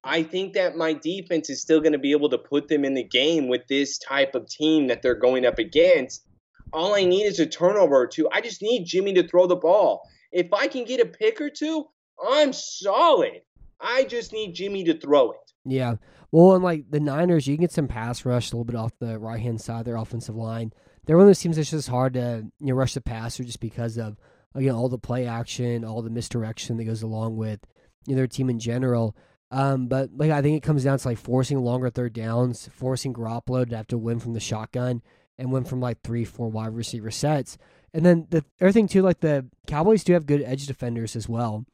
I 0.04 0.22
think 0.22 0.52
that 0.52 0.76
my 0.76 0.92
defense 0.92 1.48
is 1.48 1.62
still 1.62 1.80
going 1.80 1.92
to 1.92 1.98
be 1.98 2.12
able 2.12 2.28
to 2.28 2.38
put 2.38 2.68
them 2.68 2.84
in 2.84 2.94
the 2.94 3.02
game 3.02 3.48
with 3.48 3.66
this 3.68 3.98
type 3.98 4.34
of 4.34 4.48
team 4.48 4.88
that 4.88 5.00
they're 5.00 5.14
going 5.14 5.46
up 5.46 5.58
against. 5.58 6.26
All 6.72 6.94
I 6.94 7.04
need 7.04 7.24
is 7.24 7.40
a 7.40 7.46
turnover 7.46 7.96
or 7.96 8.06
two. 8.06 8.28
I 8.30 8.40
just 8.40 8.60
need 8.60 8.84
Jimmy 8.84 9.14
to 9.14 9.26
throw 9.26 9.46
the 9.46 9.56
ball. 9.56 10.02
If 10.30 10.52
I 10.52 10.66
can 10.66 10.84
get 10.84 11.00
a 11.00 11.06
pick 11.06 11.40
or 11.40 11.48
two, 11.48 11.86
I'm 12.22 12.52
solid. 12.52 13.42
I 13.80 14.04
just 14.04 14.32
need 14.32 14.54
Jimmy 14.54 14.84
to 14.84 14.98
throw 14.98 15.32
it. 15.32 15.52
Yeah. 15.64 15.96
Well, 16.32 16.54
and 16.54 16.64
like 16.64 16.90
the 16.90 17.00
Niners, 17.00 17.46
you 17.46 17.56
can 17.56 17.62
get 17.62 17.72
some 17.72 17.88
pass 17.88 18.24
rush 18.24 18.50
a 18.50 18.56
little 18.56 18.64
bit 18.64 18.76
off 18.76 18.92
the 18.98 19.18
right 19.18 19.40
hand 19.40 19.60
side 19.60 19.80
of 19.80 19.84
their 19.86 19.96
offensive 19.96 20.34
line. 20.34 20.72
They're 21.06 21.16
one 21.16 21.24
of 21.24 21.28
those 21.28 21.40
teams 21.40 21.56
that's 21.56 21.70
just 21.70 21.88
hard 21.88 22.14
to 22.14 22.44
you 22.60 22.66
know, 22.66 22.74
rush 22.74 22.94
the 22.94 23.00
passer 23.00 23.44
just 23.44 23.60
because 23.60 23.96
of 23.96 24.16
again 24.54 24.74
all 24.74 24.88
the 24.88 24.98
play 24.98 25.26
action, 25.26 25.84
all 25.84 26.02
the 26.02 26.10
misdirection 26.10 26.76
that 26.76 26.84
goes 26.84 27.02
along 27.02 27.36
with 27.36 27.60
you 28.06 28.14
know, 28.14 28.16
their 28.16 28.26
team 28.26 28.50
in 28.50 28.58
general. 28.58 29.16
Um, 29.54 29.86
but 29.86 30.10
like 30.16 30.32
I 30.32 30.42
think 30.42 30.56
it 30.56 30.66
comes 30.66 30.82
down 30.82 30.98
to 30.98 31.08
like 31.08 31.16
forcing 31.16 31.62
longer 31.62 31.88
third 31.88 32.12
downs, 32.12 32.68
forcing 32.72 33.14
Garoppolo 33.14 33.68
to 33.70 33.76
have 33.76 33.86
to 33.86 33.96
win 33.96 34.18
from 34.18 34.32
the 34.32 34.40
shotgun 34.40 35.00
and 35.38 35.52
win 35.52 35.62
from 35.62 35.80
like 35.80 36.02
three, 36.02 36.24
four 36.24 36.48
wide 36.48 36.74
receiver 36.74 37.12
sets. 37.12 37.56
And 37.92 38.04
then 38.04 38.26
the 38.30 38.44
other 38.60 38.72
thing 38.72 38.88
too, 38.88 39.02
like 39.02 39.20
the 39.20 39.46
Cowboys 39.68 40.02
do 40.02 40.12
have 40.14 40.26
good 40.26 40.42
edge 40.42 40.66
defenders 40.66 41.14
as 41.14 41.28
well. 41.28 41.64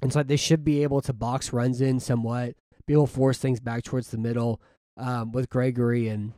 And 0.00 0.12
so 0.12 0.20
like, 0.20 0.28
they 0.28 0.36
should 0.36 0.62
be 0.62 0.84
able 0.84 1.00
to 1.00 1.12
box 1.12 1.52
runs 1.52 1.80
in 1.80 1.98
somewhat, 1.98 2.54
be 2.86 2.92
able 2.92 3.08
to 3.08 3.12
force 3.12 3.38
things 3.38 3.58
back 3.58 3.82
towards 3.82 4.12
the 4.12 4.18
middle 4.18 4.60
um, 4.96 5.32
with 5.32 5.50
Gregory 5.50 6.06
and 6.06 6.34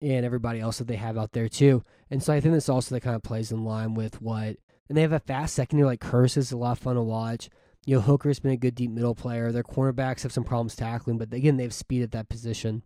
and 0.00 0.24
everybody 0.24 0.60
else 0.60 0.78
that 0.78 0.86
they 0.86 0.96
have 0.96 1.18
out 1.18 1.32
there 1.32 1.48
too. 1.48 1.82
And 2.10 2.22
so 2.22 2.32
I 2.32 2.38
think 2.38 2.54
this 2.54 2.68
also 2.68 2.94
that 2.94 3.00
kind 3.00 3.16
of 3.16 3.24
plays 3.24 3.50
in 3.50 3.64
line 3.64 3.94
with 3.94 4.22
what 4.22 4.56
and 4.88 4.96
they 4.96 5.02
have 5.02 5.12
a 5.12 5.18
fast 5.18 5.56
secondary 5.56 5.86
like 5.86 6.00
Kearse 6.00 6.36
is 6.36 6.52
a 6.52 6.56
lot 6.56 6.72
of 6.72 6.78
fun 6.78 6.94
to 6.94 7.02
watch. 7.02 7.50
You 7.86 7.96
know, 7.96 8.02
Hooker's 8.02 8.40
been 8.40 8.52
a 8.52 8.56
good 8.56 8.74
deep 8.74 8.90
middle 8.90 9.14
player. 9.14 9.52
Their 9.52 9.62
cornerbacks 9.62 10.22
have 10.22 10.32
some 10.32 10.44
problems 10.44 10.76
tackling, 10.76 11.18
but 11.18 11.32
again, 11.32 11.56
they 11.56 11.62
have 11.62 11.72
speed 11.72 12.02
at 12.02 12.12
that 12.12 12.28
position. 12.28 12.82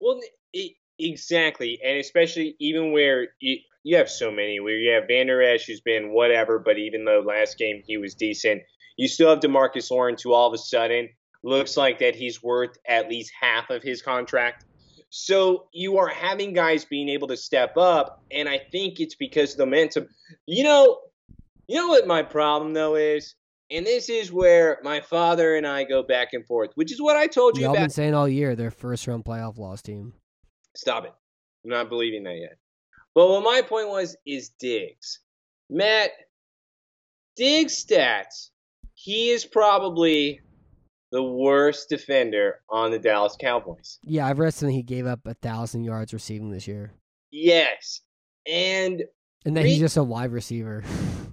Well, 0.00 0.20
it, 0.52 0.72
exactly, 0.98 1.78
and 1.84 1.98
especially 1.98 2.56
even 2.58 2.92
where 2.92 3.28
you, 3.40 3.58
you 3.82 3.96
have 3.96 4.10
so 4.10 4.30
many 4.30 4.60
where 4.60 4.76
you 4.76 4.92
have 4.92 5.04
Vander 5.08 5.42
Esch 5.42 5.66
who's 5.66 5.80
been 5.80 6.12
whatever, 6.12 6.58
but 6.58 6.78
even 6.78 7.04
though 7.04 7.20
last 7.20 7.58
game 7.58 7.82
he 7.86 7.98
was 7.98 8.14
decent, 8.14 8.62
you 8.96 9.08
still 9.08 9.30
have 9.30 9.40
Demarcus 9.40 9.90
Lawrence 9.90 10.22
who 10.22 10.32
all 10.32 10.48
of 10.48 10.54
a 10.54 10.58
sudden 10.58 11.08
looks 11.44 11.76
like 11.76 11.98
that 12.00 12.16
he's 12.16 12.42
worth 12.42 12.76
at 12.88 13.08
least 13.08 13.32
half 13.38 13.70
of 13.70 13.82
his 13.82 14.02
contract. 14.02 14.64
So 15.10 15.68
you 15.72 15.98
are 15.98 16.08
having 16.08 16.52
guys 16.52 16.84
being 16.84 17.08
able 17.08 17.28
to 17.28 17.36
step 17.36 17.76
up, 17.76 18.22
and 18.30 18.48
I 18.48 18.58
think 18.58 19.00
it's 19.00 19.14
because 19.14 19.52
of 19.52 19.58
the 19.58 19.66
momentum. 19.66 20.08
You 20.46 20.64
know, 20.64 20.98
you 21.68 21.76
know 21.76 21.88
what 21.88 22.06
my 22.06 22.22
problem 22.22 22.74
though 22.74 22.96
is, 22.96 23.34
and 23.70 23.84
this 23.86 24.08
is 24.08 24.32
where 24.32 24.78
my 24.82 25.00
father 25.00 25.56
and 25.56 25.66
I 25.66 25.84
go 25.84 26.02
back 26.02 26.32
and 26.32 26.46
forth, 26.46 26.70
which 26.74 26.92
is 26.92 27.00
what 27.00 27.16
I 27.16 27.26
told 27.26 27.56
you 27.56 27.64
Y'all 27.64 27.72
about. 27.72 27.82
been 27.82 27.90
saying 27.90 28.14
all 28.14 28.28
year 28.28 28.54
they're 28.56 28.70
first 28.70 29.06
round 29.06 29.24
playoff 29.24 29.58
loss 29.58 29.82
team. 29.82 30.12
Stop 30.76 31.04
it. 31.04 31.14
I'm 31.64 31.70
not 31.70 31.88
believing 31.88 32.22
that 32.24 32.36
yet. 32.36 32.58
But 33.14 33.28
what 33.28 33.42
my 33.42 33.62
point 33.62 33.88
was 33.88 34.16
is 34.26 34.50
Diggs. 34.60 35.20
Matt, 35.70 36.10
Diggs 37.36 37.84
stats, 37.84 38.50
he 38.94 39.30
is 39.30 39.44
probably 39.44 40.40
the 41.12 41.22
worst 41.22 41.88
defender 41.88 42.60
on 42.68 42.90
the 42.90 42.98
Dallas 42.98 43.36
Cowboys. 43.40 43.98
Yeah, 44.02 44.26
I've 44.26 44.38
read 44.38 44.54
something 44.54 44.74
he 44.76 44.82
gave 44.82 45.06
up 45.06 45.20
a 45.26 45.34
thousand 45.34 45.84
yards 45.84 46.12
receiving 46.12 46.50
this 46.50 46.66
year. 46.68 46.92
Yes. 47.30 48.00
And 48.46 49.02
And 49.44 49.56
then 49.56 49.64
Re- 49.64 49.70
he's 49.70 49.80
just 49.80 49.96
a 49.96 50.04
wide 50.04 50.30
receiver. 50.32 50.84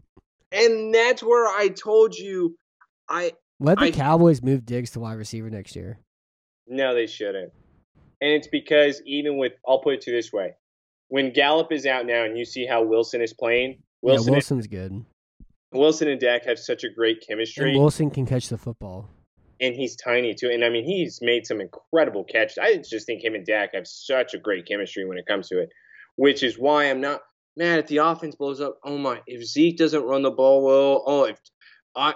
and 0.53 0.93
that's 0.93 1.21
where 1.23 1.47
I 1.47 1.69
told 1.69 2.15
you 2.15 2.55
I 3.09 3.33
Let 3.59 3.79
the 3.79 3.85
I- 3.85 3.91
Cowboys 3.91 4.41
move 4.41 4.65
Diggs 4.65 4.91
to 4.91 4.99
wide 4.99 5.17
receiver 5.17 5.49
next 5.49 5.75
year. 5.75 5.99
no 6.67 6.93
they 6.93 7.07
shouldn't. 7.07 7.51
And 8.21 8.31
it's 8.31 8.47
because 8.47 9.01
even 9.05 9.37
with 9.37 9.53
I'll 9.67 9.79
put 9.79 9.95
it 9.95 10.01
to 10.01 10.11
this 10.11 10.31
way. 10.31 10.55
When 11.09 11.31
Gallup 11.33 11.71
is 11.71 11.85
out 11.85 12.05
now 12.05 12.23
and 12.23 12.37
you 12.37 12.45
see 12.45 12.65
how 12.65 12.83
Wilson 12.83 13.21
is 13.21 13.33
playing, 13.33 13.83
Wilson 14.01 14.27
yeah, 14.31 14.37
Wilson's 14.37 14.67
good. 14.67 15.05
Wilson 15.73 16.07
and 16.07 16.19
Dak 16.19 16.45
have 16.45 16.57
such 16.57 16.83
a 16.83 16.89
great 16.89 17.23
chemistry. 17.27 17.71
And 17.71 17.79
Wilson 17.79 18.09
can 18.11 18.25
catch 18.25 18.47
the 18.49 18.57
football. 18.57 19.09
and 19.59 19.75
he's 19.75 19.95
tiny 19.95 20.33
too. 20.33 20.49
And 20.49 20.63
I 20.63 20.69
mean, 20.69 20.85
he's 20.85 21.19
made 21.21 21.45
some 21.45 21.59
incredible 21.61 22.23
catches. 22.23 22.57
I 22.57 22.77
just 22.77 23.05
think 23.05 23.23
him 23.23 23.35
and 23.35 23.45
Dak 23.45 23.71
have 23.73 23.85
such 23.87 24.33
a 24.33 24.37
great 24.39 24.65
chemistry 24.67 25.05
when 25.05 25.17
it 25.17 25.25
comes 25.27 25.47
to 25.49 25.59
it, 25.59 25.69
which 26.15 26.41
is 26.43 26.57
why 26.57 26.85
I'm 26.89 27.01
not 27.01 27.21
mad 27.57 27.79
if 27.79 27.87
the 27.87 27.97
offense 27.97 28.35
blows 28.35 28.61
up. 28.61 28.77
Oh 28.83 28.97
my! 28.97 29.21
If 29.27 29.45
Zeke 29.45 29.77
doesn't 29.77 30.03
run 30.03 30.23
the 30.23 30.31
ball 30.31 30.63
well, 30.63 31.03
oh, 31.05 31.23
if 31.25 31.39
I, 31.95 32.15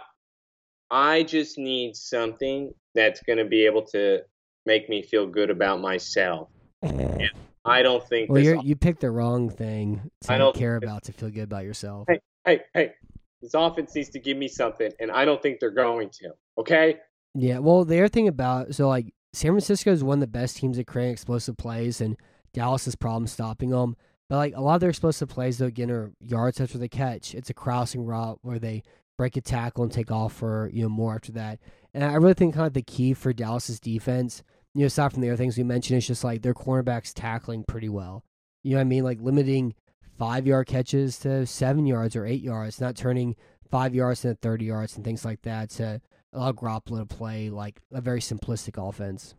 I 0.90 1.24
just 1.24 1.58
need 1.58 1.96
something 1.96 2.74
that's 2.96 3.22
going 3.22 3.38
to 3.38 3.46
be 3.46 3.66
able 3.66 3.84
to 3.88 4.22
make 4.66 4.90
me 4.90 5.02
feel 5.02 5.28
good 5.28 5.50
about 5.50 5.82
myself. 5.82 6.50
Eh. 6.84 7.28
I 7.66 7.82
don't 7.82 8.08
think 8.08 8.30
Well, 8.30 8.42
you're, 8.42 8.62
you 8.62 8.76
picked 8.76 9.02
the 9.02 9.12
wrong 9.12 9.50
thing 9.50 10.10
I 10.30 10.34
to 10.34 10.40
don't 10.40 10.56
care 10.56 10.78
about 10.78 11.04
to 11.06 11.14
feel 11.14 11.30
good 11.30 11.44
about 11.44 11.66
yourself. 11.66 12.08
Hey. 12.08 12.22
hey, 12.46 12.62
hey, 12.74 12.94
this 13.42 13.54
offense 13.54 13.94
needs 13.94 14.10
to 14.10 14.20
give 14.20 14.38
me 14.38 14.48
something, 14.48 14.92
and 15.00 15.12
I 15.12 15.26
don't 15.26 15.42
think 15.42 15.60
they're 15.60 15.70
going 15.70 16.10
to. 16.22 16.32
Okay. 16.58 16.98
Yeah, 17.36 17.60
well, 17.60 17.84
the 17.84 18.00
other 18.00 18.08
thing 18.08 18.28
about 18.28 18.74
so 18.74 18.88
like 18.88 19.14
San 19.34 19.52
Francisco 19.52 19.92
is 19.92 20.04
one 20.04 20.18
of 20.18 20.22
the 20.22 20.28
best 20.28 20.58
teams 20.58 20.80
at 20.80 20.88
creating 20.88 21.14
explosive 21.14 21.58
plays, 21.58 22.00
and 22.00 22.18
Dallas 22.54 22.86
has 22.86 22.96
problems 22.96 23.32
stopping 23.32 23.70
them. 23.70 23.96
But 24.30 24.38
like 24.38 24.56
a 24.56 24.62
lot 24.62 24.76
of 24.76 24.82
their 24.82 24.90
explosive 24.90 25.30
plays, 25.30 25.58
though, 25.58 25.68
again, 25.68 25.90
are 25.92 26.12
yards 26.20 26.60
after 26.60 26.78
the 26.78 26.90
catch. 26.90 27.34
It's 27.34 27.50
a 27.50 27.54
crossing 27.54 28.06
route 28.06 28.40
where 28.42 28.60
they 28.60 28.84
break 29.18 29.36
a 29.38 29.42
tackle 29.42 29.84
and 29.84 29.92
take 29.92 30.12
off 30.12 30.34
for 30.34 30.70
you 30.74 30.84
know 30.84 30.90
more 30.90 31.16
after 31.16 31.32
that. 31.34 31.60
And 31.94 32.04
I 32.04 32.14
really 32.16 32.34
think 32.34 32.54
kind 32.54 32.68
of 32.68 32.74
the 32.74 32.82
key 32.82 33.14
for 33.14 33.34
Dallas's 33.34 33.80
defense, 33.80 34.44
you 34.74 34.82
know, 34.82 34.88
aside 34.88 35.14
from 35.14 35.22
the 35.22 35.30
other 35.30 35.38
things 35.38 35.58
we 35.58 35.64
mentioned, 35.64 35.98
is 35.98 36.08
just 36.08 36.24
like 36.24 36.42
their 36.42 36.54
cornerbacks 36.54 37.14
tackling 37.14 37.64
pretty 37.64 37.90
well. 37.90 38.24
You 38.64 38.72
know 38.72 38.78
what 38.78 38.82
I 38.82 38.86
mean? 38.86 39.04
Like 39.04 39.22
limiting 39.22 39.74
five 40.18 40.46
yard 40.46 40.68
catches 40.68 41.18
to 41.20 41.46
seven 41.46 41.86
yards 41.86 42.16
or 42.16 42.26
eight 42.26 42.42
yards, 42.42 42.82
not 42.82 42.96
turning 42.96 43.36
five 43.72 43.96
yards 43.96 44.26
into 44.26 44.36
thirty 44.36 44.66
yards 44.66 44.96
and 44.96 45.06
things 45.06 45.26
like 45.26 45.42
that 45.44 45.70
to 45.72 46.02
allow 46.34 46.52
Garoppolo 46.52 47.00
to 47.00 47.06
play 47.06 47.50
like 47.50 47.82
a 47.92 48.02
very 48.02 48.20
simplistic 48.20 48.78
offense. 48.78 49.36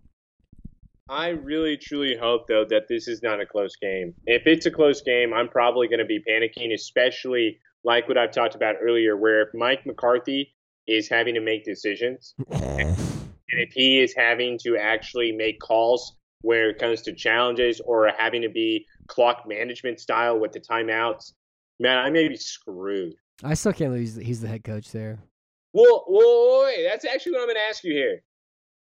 I 1.09 1.29
really 1.29 1.77
truly 1.77 2.17
hope 2.17 2.47
though 2.49 2.65
that 2.69 2.89
this 2.89 3.09
is 3.09 3.23
not 3.23 3.41
a 3.41 3.47
close 3.47 3.77
game. 3.77 4.15
If 4.27 4.47
it's 4.47 4.67
a 4.67 4.71
close 4.71 5.01
game, 5.01 5.33
I'm 5.33 5.49
probably 5.49 5.89
going 5.89 6.01
to 6.01 6.05
be 6.05 6.23
panicking, 6.29 6.73
especially 6.75 7.59
like 7.85 8.09
what 8.09 8.19
I've 8.19 8.33
talked 8.33 8.55
about 8.55 8.77
earlier, 8.83 9.17
where 9.17 9.43
if 9.43 9.49
Mike 9.55 9.87
McCarthy 9.87 10.55
is 10.87 11.09
having 11.09 11.35
to 11.35 11.41
make 11.41 11.65
decisions, 11.65 12.35
and 12.51 12.97
if 13.49 13.73
he 13.73 14.01
is 14.01 14.15
having 14.15 14.59
to 14.65 14.77
actually 14.77 15.33
make 15.33 15.61
calls 15.61 16.17
where 16.43 16.71
it 16.71 16.79
comes 16.79 17.03
to 17.03 17.15
challenges 17.15 17.81
or 17.81 18.11
having 18.17 18.43
to 18.43 18.49
be 18.49 18.85
clock 19.07 19.45
management 19.47 19.99
style 20.01 20.39
with 20.39 20.53
the 20.53 20.61
timeouts, 20.61 21.33
man, 21.81 21.99
I 21.99 22.11
may 22.11 22.29
be 22.29 22.37
screwed. 22.37 23.15
I 23.43 23.55
still 23.55 23.73
can't 23.73 23.91
believe 23.91 24.15
he's, 24.15 24.17
he's 24.17 24.41
the 24.41 24.49
head 24.49 24.65
coach 24.65 24.91
there. 24.93 25.19
Well, 25.73 26.05
whoa, 26.07 26.65
wait, 26.65 26.87
that's 26.89 27.05
actually 27.05 27.33
what 27.33 27.43
I'm 27.43 27.47
going 27.47 27.57
to 27.57 27.69
ask 27.69 27.85
you 27.85 27.93
here, 27.93 28.23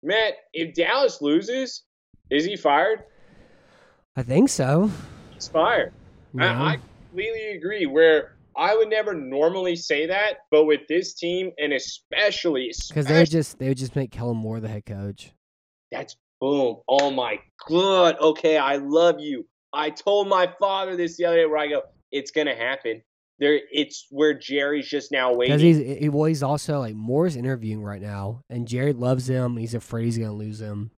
Matt. 0.03 0.33
If 0.53 0.75
Dallas 0.75 1.21
loses, 1.21 1.83
is 2.29 2.45
he 2.45 2.55
fired? 2.55 3.03
I 4.15 4.23
think 4.23 4.49
so. 4.49 4.89
He's 5.33 5.47
fired. 5.47 5.93
know? 6.33 6.45
I, 6.45 6.73
I 6.73 6.79
completely 7.09 7.49
agree. 7.49 7.85
Where 7.85 8.35
I 8.57 8.75
would 8.75 8.89
never 8.89 9.13
normally 9.13 9.75
say 9.75 10.05
that, 10.07 10.39
but 10.49 10.65
with 10.65 10.81
this 10.87 11.13
team, 11.13 11.51
and 11.59 11.73
especially, 11.73 12.73
because 12.87 13.05
they 13.05 13.19
would 13.19 13.29
just 13.29 13.59
they 13.59 13.67
would 13.67 13.77
just 13.77 13.95
make 13.95 14.11
Kellen 14.11 14.37
Moore 14.37 14.59
the 14.59 14.69
head 14.69 14.85
coach. 14.85 15.31
that's 15.91 16.15
boom. 16.39 16.77
Oh 16.87 17.11
my 17.11 17.39
god. 17.67 18.17
Okay, 18.19 18.57
I 18.57 18.77
love 18.77 19.19
you. 19.19 19.45
I 19.73 19.89
told 19.89 20.29
my 20.29 20.51
father 20.59 20.95
this 20.95 21.17
the 21.17 21.25
other 21.25 21.37
day. 21.37 21.45
Where 21.45 21.57
I 21.57 21.67
go, 21.67 21.81
it's 22.11 22.31
gonna 22.31 22.55
happen. 22.55 23.01
There, 23.37 23.59
it's 23.69 24.07
where 24.11 24.33
Jerry's 24.33 24.87
just 24.87 25.11
now 25.11 25.33
waiting. 25.33 25.57
Because 25.57 25.61
he's 25.61 25.99
he, 25.99 26.09
well, 26.09 26.23
he's 26.23 26.43
also 26.43 26.79
like 26.79 26.95
Moore's 26.95 27.35
interviewing 27.35 27.83
right 27.83 28.01
now, 28.01 28.41
and 28.49 28.65
Jerry 28.65 28.93
loves 28.93 29.29
him. 29.29 29.57
He's 29.57 29.73
afraid 29.73 30.05
he's 30.05 30.17
gonna 30.17 30.31
lose 30.31 30.61
him. 30.61 30.91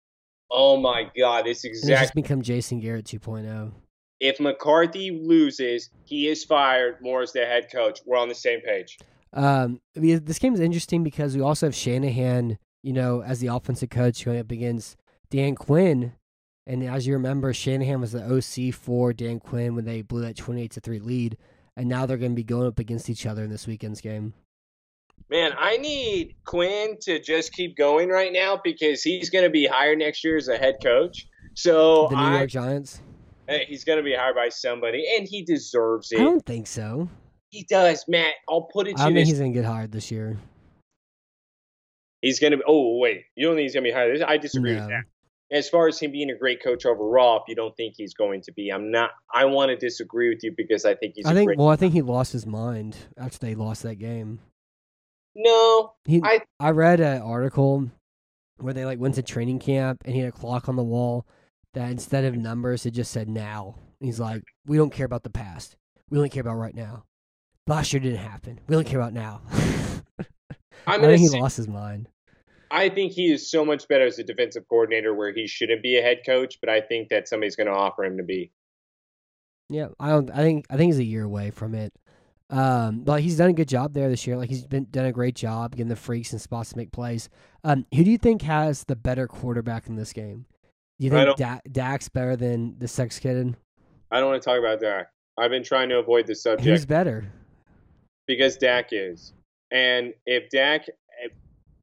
Oh 0.51 0.77
my 0.77 1.09
god, 1.17 1.47
it's 1.47 1.63
And 1.63 1.71
exactly. 1.71 1.95
just 1.95 2.15
become 2.15 2.41
Jason 2.41 2.79
Garrett 2.79 3.11
oh. 3.13 3.17
2.0. 3.17 3.71
If 4.19 4.39
McCarthy 4.39 5.11
loses, 5.11 5.89
he 6.03 6.27
is 6.27 6.43
fired. 6.43 6.97
Moore's 7.01 7.33
the 7.33 7.45
head 7.45 7.67
coach. 7.71 7.99
We're 8.05 8.17
on 8.17 8.29
the 8.29 8.35
same 8.35 8.61
page. 8.61 8.97
Um, 9.33 9.79
this 9.93 10.39
game 10.39 10.55
is 10.55 10.59
interesting 10.59 11.03
because 11.03 11.35
we 11.35 11.41
also 11.41 11.67
have 11.67 11.75
Shanahan, 11.75 12.57
you 12.81 12.93
know, 12.93 13.21
as 13.21 13.39
the 13.39 13.47
offensive 13.47 13.91
coach 13.91 14.25
going 14.25 14.39
up 14.39 14.51
against 14.51 14.97
Dan 15.29 15.53
Quinn. 15.55 16.13
And 16.65 16.83
as 16.83 17.05
you 17.05 17.13
remember, 17.13 17.53
Shanahan 17.53 18.01
was 18.01 18.11
the 18.11 18.23
OC 18.23 18.73
for 18.73 19.13
Dan 19.13 19.39
Quinn 19.39 19.75
when 19.75 19.85
they 19.85 20.01
blew 20.01 20.21
that 20.21 20.35
28 20.35 20.71
to 20.71 20.79
3 20.79 20.99
lead. 20.99 21.37
And 21.75 21.87
now 21.87 22.05
they're 22.05 22.17
going 22.17 22.31
to 22.31 22.35
be 22.35 22.43
going 22.43 22.67
up 22.67 22.79
against 22.79 23.09
each 23.09 23.27
other 23.27 23.43
in 23.43 23.51
this 23.51 23.67
weekend's 23.67 24.01
game. 24.01 24.33
Man, 25.29 25.51
I 25.57 25.77
need 25.77 26.35
Quinn 26.45 26.97
to 27.01 27.19
just 27.19 27.51
keep 27.51 27.75
going 27.75 28.09
right 28.09 28.31
now 28.31 28.59
because 28.63 29.03
he's 29.03 29.29
going 29.29 29.43
to 29.43 29.49
be 29.49 29.67
hired 29.67 29.99
next 29.99 30.23
year 30.23 30.37
as 30.37 30.47
a 30.47 30.57
head 30.57 30.75
coach. 30.81 31.27
So 31.53 32.07
The 32.09 32.15
New 32.15 32.21
I, 32.21 32.37
York 32.37 32.49
Giants? 32.49 33.01
he's 33.67 33.83
going 33.83 33.97
to 33.97 34.03
be 34.03 34.13
hired 34.13 34.35
by 34.35 34.49
somebody, 34.49 35.05
and 35.17 35.27
he 35.27 35.43
deserves 35.43 36.11
it. 36.11 36.19
I 36.19 36.23
don't 36.23 36.45
think 36.45 36.67
so. 36.67 37.09
He 37.49 37.63
does, 37.63 38.05
Matt. 38.07 38.33
I'll 38.49 38.69
put 38.73 38.87
it 38.87 38.99
I 38.99 39.03
to 39.05 39.09
you 39.09 39.15
think 39.15 39.15
this: 39.15 39.29
he's 39.29 39.39
going 39.39 39.53
to 39.53 39.59
get 39.59 39.65
hired 39.65 39.91
this 39.91 40.11
year. 40.11 40.37
he's 42.21 42.39
going 42.39 42.51
to. 42.51 42.57
be 42.57 42.63
Oh 42.67 42.97
wait, 42.97 43.23
you 43.35 43.47
don't 43.47 43.55
think 43.55 43.63
he's 43.63 43.73
going 43.73 43.85
to 43.85 43.89
be 43.89 43.93
hired? 43.93 44.21
I 44.21 44.37
disagree 44.37 44.75
with 44.75 44.87
that. 44.87 45.03
As 45.49 45.69
far 45.69 45.87
as 45.87 45.97
him 45.97 46.11
being 46.11 46.29
a 46.29 46.37
great 46.37 46.61
coach 46.61 46.85
overall, 46.85 47.37
if 47.37 47.43
you 47.47 47.55
don't 47.55 47.75
think 47.77 47.93
he's 47.95 48.13
going 48.13 48.41
to 48.41 48.51
be, 48.51 48.69
I'm 48.69 48.91
not. 48.91 49.11
I 49.33 49.45
want 49.45 49.69
to 49.69 49.77
disagree 49.77 50.27
with 50.27 50.43
you 50.43 50.53
because 50.55 50.83
I 50.83 50.95
think 50.95 51.13
he's. 51.15 51.25
I 51.25 51.33
think, 51.33 51.57
well, 51.57 51.69
I 51.69 51.77
think 51.77 51.93
he 51.93 52.01
lost 52.01 52.33
his 52.33 52.45
mind 52.45 52.97
after 53.17 53.37
they 53.39 53.55
lost 53.55 53.83
that 53.83 53.95
game. 53.95 54.39
No, 55.37 55.93
He, 56.05 56.19
I- 56.23 56.41
I 56.59 56.71
read 56.71 56.99
an 56.99 57.21
article 57.21 57.89
where 58.57 58.73
they 58.73 58.83
like 58.85 58.99
went 58.99 59.15
to 59.15 59.21
training 59.21 59.59
camp 59.59 60.01
and 60.03 60.13
he 60.13 60.19
had 60.21 60.29
a 60.29 60.31
clock 60.33 60.67
on 60.67 60.75
the 60.75 60.83
wall 60.83 61.25
that 61.75 61.91
instead 61.91 62.25
of 62.25 62.35
numbers 62.35 62.85
it 62.85 62.91
just 62.91 63.11
said 63.11 63.29
now. 63.29 63.75
He's 63.99 64.19
like, 64.19 64.43
we 64.65 64.77
don't 64.77 64.91
care 64.91 65.05
about 65.05 65.23
the 65.23 65.29
past. 65.29 65.75
We 66.09 66.17
only 66.17 66.29
care 66.29 66.41
about 66.41 66.55
right 66.55 66.75
now. 66.75 67.05
Last 67.67 67.93
year 67.93 67.99
didn't 67.99 68.17
happen. 68.19 68.59
We 68.67 68.75
only 68.75 68.89
care 68.89 68.99
about 68.99 69.13
now. 69.13 69.41
I'm 70.87 71.01
I 71.03 71.05
think 71.05 71.19
he 71.19 71.27
say, 71.27 71.39
lost 71.39 71.57
his 71.57 71.67
mind. 71.67 72.07
I 72.71 72.89
think 72.89 73.11
he 73.11 73.31
is 73.31 73.49
so 73.49 73.63
much 73.63 73.87
better 73.87 74.05
as 74.05 74.19
a 74.19 74.23
defensive 74.23 74.63
coordinator 74.69 75.13
where 75.13 75.33
he 75.33 75.47
shouldn't 75.47 75.83
be 75.83 75.97
a 75.97 76.01
head 76.01 76.21
coach, 76.25 76.57
but 76.61 76.69
I 76.69 76.81
think 76.81 77.09
that 77.09 77.27
somebody's 77.27 77.55
going 77.55 77.67
to 77.67 77.73
offer 77.73 78.03
him 78.03 78.17
to 78.17 78.23
be. 78.23 78.51
Yeah, 79.69 79.89
I 79.99 80.09
don't. 80.09 80.31
I 80.31 80.37
think 80.37 80.65
I 80.69 80.77
think 80.77 80.89
he's 80.93 80.99
a 80.99 81.03
year 81.03 81.23
away 81.23 81.51
from 81.51 81.75
it. 81.75 81.93
Um, 82.49 83.01
but 83.01 83.21
he's 83.21 83.37
done 83.37 83.49
a 83.49 83.53
good 83.53 83.67
job 83.67 83.93
there 83.93 84.09
this 84.09 84.25
year. 84.25 84.37
Like 84.37 84.49
he's 84.49 84.65
been 84.65 84.87
done 84.89 85.05
a 85.05 85.11
great 85.11 85.35
job 85.35 85.71
getting 85.71 85.89
the 85.89 85.95
freaks 85.95 86.31
and 86.31 86.41
spots 86.41 86.69
to 86.69 86.77
make 86.77 86.91
plays. 86.91 87.29
Um, 87.63 87.85
who 87.93 88.03
do 88.03 88.11
you 88.11 88.17
think 88.17 88.41
has 88.43 88.85
the 88.85 88.95
better 88.95 89.27
quarterback 89.27 89.87
in 89.87 89.95
this 89.95 90.13
game? 90.13 90.45
Do 90.99 91.05
you 91.05 91.11
think 91.11 91.37
da- 91.37 91.59
Dak's 91.71 92.09
better 92.09 92.35
than 92.35 92.79
the 92.79 92.87
sex 92.87 93.19
kid? 93.19 93.55
I 94.09 94.19
don't 94.19 94.29
want 94.29 94.41
to 94.41 94.49
talk 94.49 94.59
about 94.59 94.79
Dak. 94.79 95.09
I've 95.37 95.51
been 95.51 95.63
trying 95.63 95.89
to 95.89 95.99
avoid 95.99 96.25
this 96.25 96.41
subject. 96.41 96.67
Who's 96.67 96.85
better? 96.85 97.31
because 98.27 98.57
Dak 98.57 98.89
is. 98.91 99.33
And 99.71 100.13
if 100.25 100.49
Dak 100.49 100.85
if, 101.23 101.31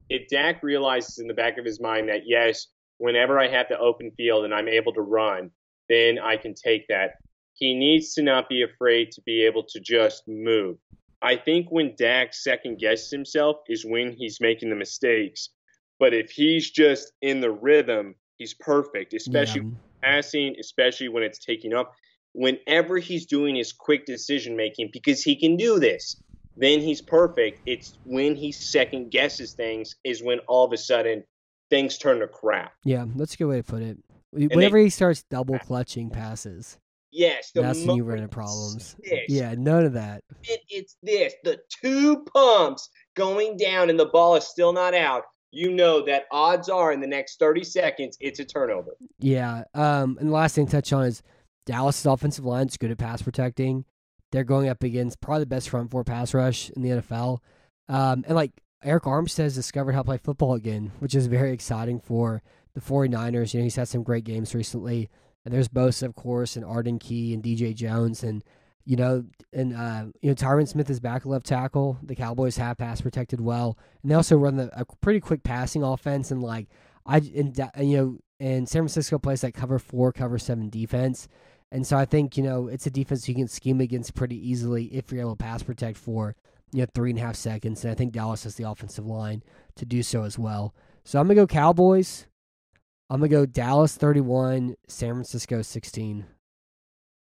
if 0.09 0.27
Dak 0.29 0.63
realizes 0.63 1.19
in 1.19 1.27
the 1.27 1.33
back 1.33 1.57
of 1.57 1.65
his 1.65 1.81
mind 1.81 2.07
that 2.09 2.21
yes, 2.25 2.67
whenever 2.99 3.39
I 3.39 3.47
have 3.49 3.67
the 3.67 3.77
open 3.77 4.11
field 4.15 4.45
and 4.45 4.53
I'm 4.53 4.69
able 4.69 4.93
to 4.93 5.01
run, 5.01 5.51
then 5.89 6.17
I 6.19 6.37
can 6.37 6.53
take 6.53 6.87
that. 6.87 7.15
He 7.55 7.73
needs 7.73 8.13
to 8.15 8.21
not 8.23 8.49
be 8.49 8.61
afraid 8.63 9.11
to 9.11 9.21
be 9.21 9.43
able 9.43 9.63
to 9.63 9.79
just 9.79 10.27
move. 10.27 10.77
I 11.21 11.37
think 11.37 11.67
when 11.71 11.95
Dak 11.97 12.33
second 12.33 12.77
guesses 12.79 13.09
himself 13.09 13.57
is 13.67 13.85
when 13.85 14.11
he's 14.11 14.39
making 14.41 14.69
the 14.69 14.75
mistakes. 14.75 15.49
But 15.99 16.13
if 16.13 16.29
he's 16.29 16.69
just 16.71 17.13
in 17.21 17.39
the 17.39 17.51
rhythm, 17.51 18.15
he's 18.37 18.53
perfect, 18.53 19.13
especially 19.13 19.61
Yeah. 19.61 19.69
passing, 20.03 20.55
especially 20.59 21.07
when 21.07 21.23
it's 21.23 21.39
taking 21.39 21.73
up. 21.73 21.93
Whenever 22.33 22.97
he's 22.97 23.25
doing 23.25 23.55
his 23.55 23.71
quick 23.71 24.05
decision 24.05 24.57
making, 24.57 24.89
because 24.91 25.23
he 25.23 25.37
can 25.37 25.55
do 25.55 25.79
this, 25.79 26.21
then 26.57 26.81
he's 26.81 27.01
perfect. 27.01 27.61
It's 27.65 27.97
when 28.03 28.35
he 28.35 28.51
second 28.51 29.09
guesses 29.11 29.53
things 29.53 29.95
is 30.03 30.21
when 30.21 30.39
all 30.47 30.65
of 30.65 30.73
a 30.73 30.77
sudden 30.77 31.23
things 31.69 31.97
turn 31.97 32.19
to 32.19 32.27
crap. 32.27 32.73
Yeah, 32.83 33.05
that's 33.15 33.33
a 33.35 33.37
good 33.37 33.45
way 33.47 33.57
to 33.57 33.63
put 33.63 33.81
it. 33.81 33.97
they- 34.33 34.47
Whenever 34.47 34.77
he 34.77 34.89
starts 34.89 35.23
double 35.23 35.57
clutching 35.59 36.09
passes, 36.09 36.77
Yes, 37.15 37.51
that's 37.55 37.85
when 37.85 37.95
you 37.95 38.03
run 38.03 38.17
into 38.17 38.27
problems. 38.27 38.97
Yeah, 39.29 39.55
none 39.57 39.85
of 39.85 39.93
that. 39.93 40.21
it, 40.43 40.59
it's 40.69 40.97
this. 41.01 41.33
The 41.45 41.59
two 41.69 42.25
pumps 42.33 42.89
going 43.15 43.55
down 43.55 43.89
and 43.89 43.97
the 43.97 44.07
ball 44.07 44.35
is 44.35 44.45
still 44.45 44.73
not 44.73 44.93
out. 44.93 45.23
You 45.51 45.71
know 45.71 46.05
that 46.05 46.25
odds 46.29 46.67
are 46.67 46.91
in 46.91 46.99
the 46.99 47.07
next 47.07 47.39
30 47.39 47.63
seconds 47.63 48.17
it's 48.19 48.41
a 48.41 48.45
turnover. 48.45 48.97
Yeah. 49.19 49.63
Um, 49.73 50.17
and 50.19 50.27
the 50.27 50.33
last 50.33 50.55
thing 50.55 50.65
to 50.65 50.71
touch 50.73 50.91
on 50.91 51.05
is 51.05 51.23
Dallas' 51.65 52.05
offensive 52.05 52.43
line 52.43 52.67
is 52.67 52.75
good 52.75 52.91
at 52.91 52.97
pass 52.97 53.21
protecting. 53.21 53.85
They're 54.33 54.43
going 54.43 54.67
up 54.67 54.83
against 54.83 55.21
probably 55.21 55.43
the 55.43 55.45
best 55.45 55.69
front 55.69 55.91
four 55.91 56.03
pass 56.03 56.33
rush 56.33 56.69
in 56.71 56.81
the 56.81 56.89
NFL. 56.89 57.37
Um, 57.87 58.25
and 58.27 58.35
like 58.35 58.51
Arik 58.85 59.03
Armstead 59.03 59.43
has 59.43 59.55
discovered 59.55 59.93
how 59.93 60.01
to 60.01 60.05
play 60.05 60.17
football 60.17 60.53
again, 60.53 60.91
which 60.99 61.15
is 61.15 61.27
very 61.27 61.53
exciting 61.53 62.01
for 62.01 62.43
the 62.73 62.81
49ers. 62.81 63.53
You 63.53 63.61
know, 63.61 63.63
he's 63.63 63.77
had 63.77 63.87
some 63.87 64.03
great 64.03 64.25
games 64.25 64.53
recently. 64.53 65.09
And 65.45 65.53
there's 65.53 65.67
Bosa, 65.67 66.03
of 66.03 66.15
course, 66.15 66.55
and 66.55 66.65
Arden 66.65 66.99
Key 66.99 67.33
and 67.33 67.43
DJ 67.43 67.73
Jones. 67.73 68.23
And, 68.23 68.43
you 68.83 68.95
know, 68.95 69.23
and, 69.53 69.75
uh, 69.75 70.05
you 70.21 70.29
know, 70.29 70.35
Tyron 70.35 70.67
Smith 70.67 70.89
is 70.89 70.99
back 70.99 71.25
left 71.25 71.45
tackle. 71.45 71.99
The 72.03 72.15
Cowboys 72.15 72.57
have 72.57 72.77
pass 72.77 72.99
protected 73.01 73.39
well. 73.39 73.77
And 74.01 74.11
they 74.11 74.15
also 74.15 74.35
run 74.37 74.57
the, 74.57 74.69
a 74.79 74.85
pretty 75.01 75.19
quick 75.19 75.43
passing 75.43 75.83
offense. 75.83 76.31
And, 76.31 76.41
like, 76.41 76.67
I, 77.05 77.17
and, 77.17 77.53
Da- 77.53 77.69
you 77.79 77.97
know, 77.97 78.17
and 78.39 78.67
San 78.67 78.81
Francisco 78.81 79.19
plays 79.19 79.43
like 79.43 79.53
cover 79.53 79.79
four, 79.79 80.11
cover 80.11 80.37
seven 80.37 80.69
defense. 80.69 81.27
And 81.71 81.85
so 81.85 81.97
I 81.97 82.05
think, 82.05 82.37
you 82.37 82.43
know, 82.43 82.67
it's 82.67 82.85
a 82.85 82.91
defense 82.91 83.27
you 83.27 83.35
can 83.35 83.47
scheme 83.47 83.81
against 83.81 84.15
pretty 84.15 84.37
easily 84.49 84.85
if 84.85 85.11
you're 85.11 85.21
able 85.21 85.35
to 85.35 85.43
pass 85.43 85.63
protect 85.63 85.97
for, 85.97 86.35
you 86.71 86.81
know, 86.81 86.87
three 86.93 87.11
and 87.11 87.19
a 87.19 87.21
half 87.21 87.35
seconds. 87.35 87.83
And 87.83 87.91
I 87.91 87.95
think 87.95 88.13
Dallas 88.13 88.43
has 88.43 88.55
the 88.55 88.69
offensive 88.69 89.05
line 89.05 89.43
to 89.75 89.85
do 89.85 90.03
so 90.03 90.23
as 90.23 90.37
well. 90.37 90.73
So 91.03 91.19
I'm 91.19 91.27
to 91.27 91.35
go 91.35 91.47
Cowboys. 91.47 92.27
I'm 93.09 93.19
going 93.19 93.29
to 93.29 93.35
go 93.35 93.45
Dallas 93.45 93.95
31, 93.95 94.75
San 94.87 95.13
Francisco 95.13 95.61
16. 95.61 96.25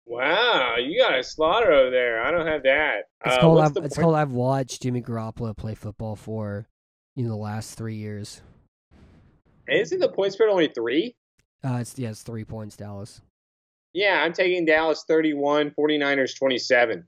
Wow, 0.07 0.77
you 0.79 1.01
got 1.01 1.19
a 1.19 1.23
slaughter 1.23 1.73
over 1.73 1.91
there. 1.91 2.23
I 2.23 2.31
don't 2.31 2.47
have 2.47 2.63
that. 2.65 3.05
It's 3.25 3.37
Uh, 3.37 3.41
called 3.41 3.61
I've, 3.61 3.77
it's 3.85 3.99
I've 3.99 4.33
watched 4.33 4.83
Jimmy 4.83 5.01
Garoppolo 5.03 5.57
play 5.57 5.75
football 5.75 6.15
for, 6.17 6.67
you 7.17 7.25
know, 7.25 7.31
the 7.31 7.37
last 7.37 7.77
three 7.77 7.97
years. 7.97 8.43
Isn't 9.69 9.99
the 10.01 10.11
point 10.11 10.33
spread 10.35 10.51
only 10.51 10.69
three? 10.75 11.17
Uh, 11.65 11.79
it's 11.81 11.99
yeah, 11.99 12.11
it's 12.11 12.23
three 12.23 12.45
points, 12.45 12.77
Dallas. 12.77 13.23
Yeah, 13.95 14.23
I'm 14.23 14.35
taking 14.35 14.67
Dallas 14.67 15.05
31, 15.09 15.71
49ers 15.79 16.37
27. 16.39 17.07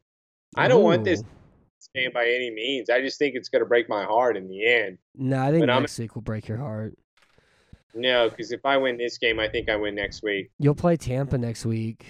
I 0.56 0.68
don't 0.68 0.82
want 0.82 1.04
this 1.04 1.20
Ooh. 1.20 1.26
game 1.94 2.10
by 2.14 2.24
any 2.24 2.50
means. 2.50 2.88
I 2.88 3.02
just 3.02 3.18
think 3.18 3.34
it's 3.34 3.50
going 3.50 3.60
to 3.60 3.66
break 3.66 3.88
my 3.90 4.04
heart 4.04 4.38
in 4.38 4.48
the 4.48 4.66
end. 4.66 4.96
No, 5.14 5.42
I 5.42 5.50
think 5.50 5.60
But 5.62 5.70
I'm- 5.70 5.84
week 5.98 6.14
will 6.14 6.22
break 6.22 6.48
your 6.48 6.58
heart. 6.58 6.94
No, 7.96 8.28
because 8.28 8.52
if 8.52 8.60
I 8.64 8.76
win 8.76 8.96
this 8.98 9.18
game, 9.18 9.40
I 9.40 9.48
think 9.48 9.68
I 9.68 9.76
win 9.76 9.94
next 9.94 10.22
week. 10.22 10.50
You'll 10.58 10.74
play 10.74 10.96
Tampa 10.96 11.38
next 11.38 11.64
week, 11.64 12.04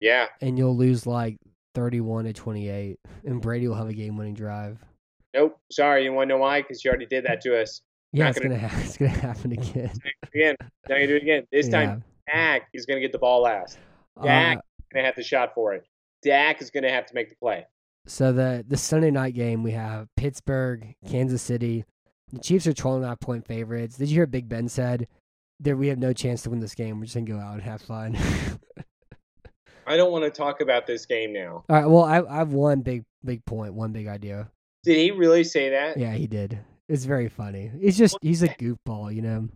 Yeah, 0.00 0.26
and 0.40 0.58
you'll 0.58 0.76
lose 0.76 1.06
like 1.06 1.36
31 1.74 2.24
to 2.26 2.32
28, 2.32 2.98
and 3.24 3.40
Brady 3.40 3.68
will 3.68 3.74
have 3.74 3.88
a 3.88 3.92
game-winning 3.94 4.34
drive. 4.34 4.78
nope. 5.34 5.58
Sorry, 5.72 6.04
you 6.04 6.12
want 6.12 6.28
to 6.28 6.34
know 6.34 6.40
why? 6.40 6.60
Because 6.62 6.84
you 6.84 6.90
already 6.90 7.06
did 7.06 7.24
that 7.24 7.40
to 7.42 7.60
us. 7.60 7.80
Yeah, 8.12 8.24
Not 8.24 8.30
it's 8.30 8.38
gonna- 8.40 8.54
gonna 8.56 8.68
ha- 8.68 8.80
it's 8.84 8.96
gonna 8.96 9.10
happen 9.28 9.52
again. 9.52 9.92
Again, 10.34 10.56
now 10.88 10.96
you 10.96 11.06
do 11.06 11.16
it 11.16 11.22
again. 11.22 11.46
This 11.52 11.68
time, 11.68 12.02
Dak 12.32 12.68
is 12.74 12.84
going 12.86 12.96
to 12.96 13.00
get 13.00 13.12
the 13.12 13.18
ball 13.18 13.42
last. 13.42 13.78
Dak 14.22 14.58
Uh, 14.58 14.60
is 14.60 14.86
going 14.92 15.02
to 15.02 15.06
have 15.06 15.16
the 15.16 15.22
shot 15.22 15.54
for 15.54 15.74
it. 15.74 15.84
Dak 16.22 16.60
is 16.60 16.70
going 16.70 16.84
to 16.84 16.90
have 16.90 17.06
to 17.06 17.14
make 17.14 17.28
the 17.30 17.36
play. 17.36 17.66
so 18.06 18.32
the 18.32 18.64
the 18.66 18.76
Sunday 18.76 19.10
night 19.10 19.34
game 19.34 19.62
we 19.62 19.70
have 19.72 20.08
Pittsburgh, 20.16 20.94
Kansas 21.08 21.40
City. 21.42 21.84
The 22.32 22.40
Chiefs 22.40 22.66
are 22.66 22.72
12 22.72 22.96
and 22.96 23.04
a 23.04 23.08
half 23.08 23.20
point 23.20 23.46
favorites. 23.46 23.96
Did 23.96 24.08
you 24.08 24.16
hear 24.16 24.26
Big 24.26 24.48
Ben 24.48 24.68
said 24.68 25.08
that 25.60 25.76
we 25.76 25.88
have 25.88 25.98
no 25.98 26.12
chance 26.12 26.42
to 26.42 26.50
win 26.50 26.60
this 26.60 26.74
game? 26.74 26.98
We're 26.98 27.06
just 27.06 27.14
gonna 27.14 27.26
go 27.26 27.38
out 27.38 27.54
and 27.54 27.62
have 27.62 27.82
fun. 27.82 28.16
I 29.86 29.96
don't 29.96 30.12
want 30.12 30.24
to 30.24 30.30
talk 30.30 30.60
about 30.60 30.86
this 30.86 31.06
game 31.06 31.32
now. 31.32 31.64
All 31.68 31.76
right. 31.76 31.86
Well, 31.86 32.04
I 32.04 32.20
I 32.20 32.36
have 32.36 32.52
one 32.52 32.82
big 32.82 33.04
big 33.24 33.44
point, 33.46 33.72
one 33.74 33.92
big 33.92 34.06
idea. 34.06 34.50
Did 34.84 34.98
he 34.98 35.10
really 35.10 35.44
say 35.44 35.70
that? 35.70 35.96
Yeah, 35.98 36.12
he 36.12 36.26
did. 36.26 36.58
It's 36.88 37.04
very 37.04 37.28
funny. 37.28 37.70
He's 37.80 37.96
just 37.96 38.16
he's 38.20 38.42
a 38.42 38.48
goofball, 38.48 39.14
you 39.14 39.22
know. 39.22 39.48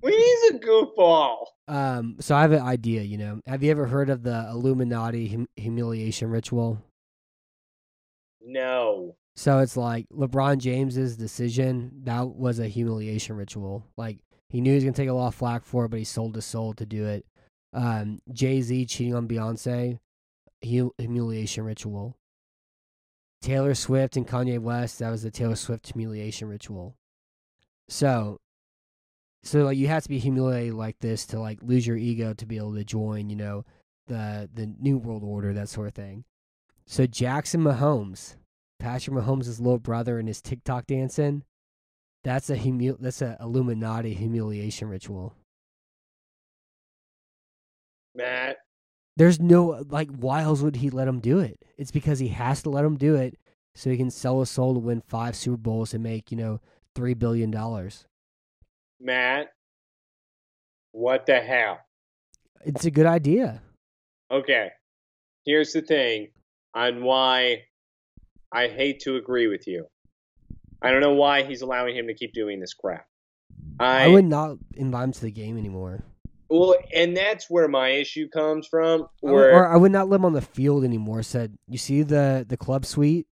Well, 0.00 0.12
he's 0.12 0.50
a 0.50 0.58
goofball. 0.58 1.46
Um, 1.66 2.16
so 2.20 2.34
I 2.34 2.42
have 2.42 2.52
an 2.52 2.62
idea. 2.62 3.02
You 3.02 3.18
know, 3.18 3.40
have 3.46 3.62
you 3.62 3.70
ever 3.70 3.86
heard 3.86 4.10
of 4.10 4.22
the 4.22 4.48
Illuminati 4.50 5.28
hum- 5.28 5.48
humiliation 5.56 6.30
ritual? 6.30 6.82
No. 8.40 9.16
So 9.38 9.60
it's 9.60 9.76
like 9.76 10.08
LeBron 10.08 10.58
James's 10.58 11.16
decision 11.16 11.92
that 12.02 12.26
was 12.26 12.58
a 12.58 12.66
humiliation 12.66 13.36
ritual. 13.36 13.86
Like 13.96 14.18
he 14.48 14.60
knew 14.60 14.70
he 14.70 14.74
was 14.74 14.82
gonna 14.82 14.94
take 14.94 15.08
a 15.08 15.12
lot 15.12 15.28
of 15.28 15.36
flack 15.36 15.64
for 15.64 15.84
it, 15.84 15.90
but 15.90 16.00
he 16.00 16.04
sold 16.04 16.34
his 16.34 16.44
soul 16.44 16.74
to 16.74 16.84
do 16.84 17.06
it. 17.06 17.24
Um, 17.72 18.20
Jay 18.32 18.60
Z 18.62 18.86
cheating 18.86 19.14
on 19.14 19.28
Beyonce, 19.28 20.00
humiliation 20.60 21.62
ritual. 21.62 22.16
Taylor 23.40 23.76
Swift 23.76 24.16
and 24.16 24.26
Kanye 24.26 24.58
West, 24.58 24.98
that 24.98 25.10
was 25.10 25.22
the 25.22 25.30
Taylor 25.30 25.54
Swift 25.54 25.86
humiliation 25.86 26.48
ritual. 26.48 26.96
So, 27.88 28.40
so 29.44 29.62
like 29.62 29.78
you 29.78 29.86
have 29.86 30.02
to 30.02 30.08
be 30.08 30.18
humiliated 30.18 30.74
like 30.74 30.98
this 30.98 31.24
to 31.26 31.38
like 31.38 31.60
lose 31.62 31.86
your 31.86 31.96
ego 31.96 32.34
to 32.34 32.44
be 32.44 32.56
able 32.56 32.74
to 32.74 32.82
join, 32.82 33.30
you 33.30 33.36
know, 33.36 33.64
the 34.08 34.50
the 34.52 34.74
new 34.80 34.98
world 34.98 35.22
order, 35.22 35.52
that 35.52 35.68
sort 35.68 35.86
of 35.86 35.94
thing. 35.94 36.24
So 36.86 37.06
Jackson 37.06 37.62
Mahomes, 37.62 38.34
Patrick 38.78 39.16
Mahomes' 39.16 39.60
little 39.60 39.78
brother 39.78 40.18
and 40.18 40.28
his 40.28 40.40
TikTok 40.40 40.86
dancing, 40.86 41.42
that's 42.24 42.50
a 42.50 42.56
humu- 42.56 42.98
that's 43.00 43.22
a 43.22 43.36
Illuminati 43.40 44.14
humiliation 44.14 44.88
ritual. 44.88 45.34
Matt, 48.14 48.58
There's 49.16 49.40
no 49.40 49.84
like 49.88 50.10
why 50.10 50.42
else 50.42 50.60
would 50.60 50.76
he 50.76 50.90
let 50.90 51.08
him 51.08 51.20
do 51.20 51.38
it? 51.38 51.64
It's 51.76 51.90
because 51.90 52.18
he 52.18 52.28
has 52.28 52.62
to 52.62 52.70
let 52.70 52.84
him 52.84 52.96
do 52.96 53.14
it 53.14 53.38
so 53.74 53.90
he 53.90 53.96
can 53.96 54.10
sell 54.10 54.40
his 54.40 54.50
soul 54.50 54.74
to 54.74 54.80
win 54.80 55.02
five 55.06 55.36
Super 55.36 55.56
Bowls 55.56 55.94
and 55.94 56.02
make, 56.02 56.30
you 56.32 56.36
know, 56.36 56.60
three 56.94 57.14
billion 57.14 57.50
dollars. 57.50 58.06
Matt, 59.00 59.52
what 60.92 61.26
the 61.26 61.40
hell? 61.40 61.78
It's 62.64 62.84
a 62.84 62.90
good 62.90 63.06
idea. 63.06 63.62
Okay, 64.30 64.70
here's 65.44 65.72
the 65.72 65.80
thing 65.82 66.28
on 66.74 67.02
why 67.04 67.64
I 68.52 68.68
hate 68.68 69.00
to 69.00 69.16
agree 69.16 69.46
with 69.46 69.66
you. 69.66 69.86
I 70.80 70.90
don't 70.90 71.00
know 71.00 71.14
why 71.14 71.42
he's 71.42 71.62
allowing 71.62 71.96
him 71.96 72.06
to 72.06 72.14
keep 72.14 72.32
doing 72.32 72.60
this 72.60 72.74
crap. 72.74 73.06
I, 73.80 74.04
I 74.04 74.08
would 74.08 74.24
not 74.24 74.58
invite 74.74 75.04
him 75.04 75.12
to 75.12 75.20
the 75.22 75.30
game 75.30 75.58
anymore. 75.58 76.02
well, 76.48 76.74
and 76.94 77.16
that's 77.16 77.50
where 77.50 77.68
my 77.68 77.88
issue 77.90 78.28
comes 78.28 78.66
from. 78.66 79.06
Where 79.20 79.54
or 79.54 79.66
I 79.68 79.76
would 79.76 79.92
not 79.92 80.08
let 80.08 80.16
him 80.16 80.24
on 80.24 80.32
the 80.32 80.40
field 80.40 80.84
anymore. 80.84 81.22
Said, 81.22 81.56
you 81.68 81.78
see 81.78 82.02
the 82.02 82.44
the 82.48 82.56
club 82.56 82.86
suite 82.86 83.26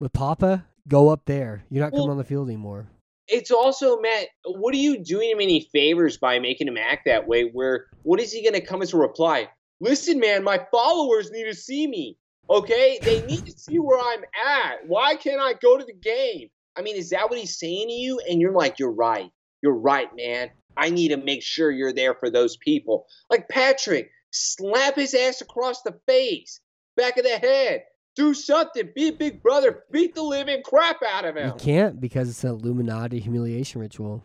with 0.00 0.12
Papa? 0.12 0.66
Go 0.86 1.08
up 1.08 1.22
there. 1.24 1.64
You're 1.70 1.82
not 1.82 1.92
coming 1.92 2.10
on 2.10 2.18
the 2.18 2.24
field 2.24 2.48
anymore. 2.48 2.86
it's 3.28 3.50
also 3.50 3.98
Matt. 4.00 4.28
What 4.44 4.74
are 4.74 4.78
you 4.78 5.02
doing 5.02 5.30
him 5.30 5.40
any 5.40 5.68
favors 5.72 6.18
by 6.18 6.38
making 6.38 6.68
him 6.68 6.76
act 6.76 7.06
that 7.06 7.26
way? 7.26 7.44
Where 7.44 7.86
what 8.02 8.20
is 8.20 8.30
he 8.32 8.42
going 8.42 8.54
to 8.54 8.60
come 8.60 8.82
as 8.82 8.92
a 8.92 8.98
reply? 8.98 9.48
Listen, 9.80 10.20
man, 10.20 10.44
my 10.44 10.60
followers 10.70 11.30
need 11.30 11.44
to 11.44 11.54
see 11.54 11.86
me. 11.86 12.18
Okay, 12.50 12.98
they 13.02 13.24
need 13.26 13.46
to 13.46 13.52
see 13.52 13.78
where 13.78 13.98
I'm 13.98 14.22
at. 14.46 14.86
Why 14.86 15.16
can't 15.16 15.40
I 15.40 15.54
go 15.54 15.78
to 15.78 15.84
the 15.84 15.94
game? 15.94 16.48
I 16.76 16.82
mean, 16.82 16.96
is 16.96 17.10
that 17.10 17.30
what 17.30 17.38
he's 17.38 17.58
saying 17.58 17.88
to 17.88 17.94
you? 17.94 18.20
And 18.28 18.40
you're 18.40 18.52
like, 18.52 18.78
you're 18.78 18.92
right. 18.92 19.30
You're 19.62 19.78
right, 19.78 20.08
man. 20.14 20.50
I 20.76 20.90
need 20.90 21.08
to 21.08 21.16
make 21.16 21.42
sure 21.42 21.70
you're 21.70 21.92
there 21.92 22.14
for 22.14 22.30
those 22.30 22.56
people. 22.56 23.06
Like 23.30 23.48
Patrick, 23.48 24.10
slap 24.32 24.96
his 24.96 25.14
ass 25.14 25.40
across 25.40 25.82
the 25.82 25.98
face, 26.06 26.60
back 26.96 27.16
of 27.16 27.24
the 27.24 27.38
head. 27.38 27.84
Do 28.16 28.34
something. 28.34 28.90
Be 28.94 29.08
a 29.08 29.12
big 29.12 29.42
brother. 29.42 29.84
Beat 29.90 30.14
the 30.14 30.22
living 30.22 30.62
crap 30.64 31.02
out 31.02 31.24
of 31.24 31.36
him. 31.36 31.48
You 31.48 31.54
can't 31.54 32.00
because 32.00 32.28
it's 32.28 32.44
an 32.44 32.50
Illuminati 32.50 33.18
humiliation 33.20 33.80
ritual. 33.80 34.22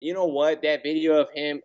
You 0.00 0.12
know 0.14 0.26
what? 0.26 0.62
That 0.62 0.82
video 0.82 1.20
of 1.20 1.28
him, 1.34 1.60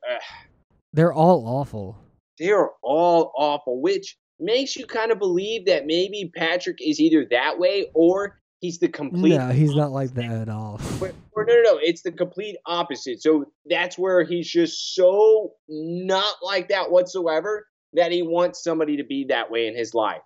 They're 0.93 1.13
all 1.13 1.45
awful. 1.45 1.97
they're 2.39 2.69
all 2.81 3.31
awful, 3.35 3.81
which 3.81 4.17
makes 4.41 4.75
you 4.75 4.85
kind 4.85 5.11
of 5.11 5.19
believe 5.19 5.65
that 5.65 5.85
maybe 5.85 6.31
Patrick 6.35 6.79
is 6.81 6.99
either 6.99 7.25
that 7.31 7.59
way 7.59 7.87
or 7.93 8.39
he's 8.59 8.79
the 8.79 8.87
complete 8.87 9.37
No, 9.37 9.49
he's 9.49 9.75
not 9.75 9.91
like 9.91 10.13
that 10.15 10.31
at 10.31 10.49
all. 10.49 10.79
Or, 11.01 11.11
or 11.33 11.45
no, 11.45 11.55
no, 11.55 11.61
no. 11.61 11.79
It's 11.81 12.01
the 12.01 12.11
complete 12.11 12.57
opposite. 12.65 13.21
So 13.21 13.45
that's 13.65 13.97
where 13.97 14.23
he's 14.23 14.47
just 14.49 14.93
so 14.93 15.53
not 15.67 16.35
like 16.43 16.69
that 16.69 16.91
whatsoever 16.91 17.65
that 17.93 18.11
he 18.11 18.21
wants 18.21 18.63
somebody 18.63 18.97
to 18.97 19.03
be 19.03 19.25
that 19.29 19.49
way 19.49 19.67
in 19.67 19.75
his 19.75 19.93
life. 19.93 20.21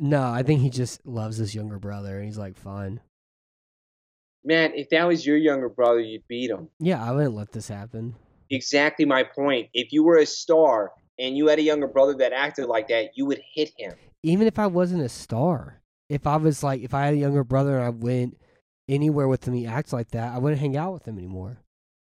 No, 0.00 0.22
I 0.22 0.42
think 0.42 0.60
he 0.60 0.70
just 0.70 1.04
loves 1.06 1.36
his 1.36 1.54
younger 1.54 1.78
brother, 1.78 2.16
and 2.16 2.24
he's 2.24 2.38
like, 2.38 2.56
fine. 2.56 3.00
Man, 4.44 4.72
if 4.74 4.90
that 4.90 5.06
was 5.06 5.26
your 5.26 5.36
younger 5.36 5.68
brother, 5.68 6.00
you'd 6.00 6.26
beat 6.28 6.50
him. 6.50 6.68
Yeah, 6.78 7.02
I 7.02 7.12
wouldn't 7.12 7.34
let 7.34 7.52
this 7.52 7.68
happen. 7.68 8.14
Exactly 8.50 9.04
my 9.04 9.24
point. 9.24 9.68
If 9.74 9.92
you 9.92 10.04
were 10.04 10.18
a 10.18 10.26
star 10.26 10.92
and 11.18 11.36
you 11.36 11.48
had 11.48 11.58
a 11.58 11.62
younger 11.62 11.86
brother 11.86 12.14
that 12.14 12.32
acted 12.32 12.66
like 12.66 12.88
that, 12.88 13.16
you 13.16 13.26
would 13.26 13.40
hit 13.52 13.72
him. 13.76 13.92
Even 14.22 14.46
if 14.46 14.58
I 14.58 14.66
wasn't 14.66 15.02
a 15.02 15.08
star, 15.08 15.80
if 16.08 16.26
I 16.26 16.36
was 16.36 16.62
like, 16.62 16.82
if 16.82 16.94
I 16.94 17.04
had 17.04 17.14
a 17.14 17.18
younger 17.18 17.44
brother 17.44 17.76
and 17.76 17.84
I 17.84 17.90
went 17.90 18.38
anywhere 18.88 19.28
with 19.28 19.46
him, 19.46 19.54
he 19.54 19.66
acts 19.66 19.92
like 19.92 20.10
that, 20.12 20.34
I 20.34 20.38
wouldn't 20.38 20.60
hang 20.60 20.76
out 20.76 20.92
with 20.92 21.06
him 21.06 21.18
anymore. 21.18 21.58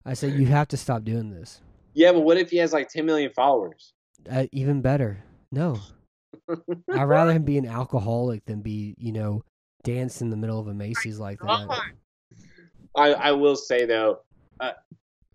I 0.05 0.15
said, 0.15 0.33
you 0.33 0.47
have 0.47 0.69
to 0.69 0.77
stop 0.77 1.05
doing 1.05 1.31
this. 1.31 1.61
Yeah, 1.93 2.13
but 2.13 2.21
what 2.21 2.39
if 2.39 2.51
he 2.51 2.57
has 2.59 2.73
like 2.73 2.89
10 2.89 3.05
million 3.05 3.33
followers? 3.33 3.93
Uh, 4.31 4.47
even 4.53 4.81
better. 4.81 5.23
No. 5.53 5.79
I'd 6.93 7.05
rather 7.05 7.33
him 7.33 7.45
be 7.45 7.59
an 7.59 7.67
alcoholic 7.67 8.45
than 8.47 8.63
be, 8.63 8.95
you 8.99 9.13
know, 9.13 9.45
dance 9.83 10.23
in 10.23 10.31
the 10.31 10.37
middle 10.37 10.59
of 10.59 10.69
a 10.69 10.75
Macy's 10.75 11.19
like 11.19 11.39
that. 11.41 11.83
I, 12.97 13.13
I 13.13 13.33
will 13.33 13.57
say 13.57 13.87
though, 13.87 14.21
uh, 14.59 14.73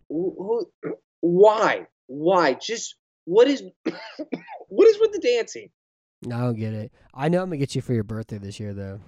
who, 0.08 0.66
who, 0.82 0.96
why, 1.20 1.86
why? 2.06 2.54
Just 2.54 2.96
what 3.26 3.46
is, 3.48 3.62
what 4.68 4.88
is 4.88 4.98
with 4.98 5.12
the 5.12 5.20
dancing? 5.20 5.68
I 6.24 6.40
don't 6.40 6.56
get 6.56 6.72
it. 6.72 6.92
I 7.14 7.28
know 7.28 7.42
I'm 7.42 7.48
gonna 7.48 7.58
get 7.58 7.74
you 7.74 7.82
for 7.82 7.92
your 7.92 8.04
birthday 8.04 8.38
this 8.38 8.58
year, 8.58 8.72
though. 8.72 9.00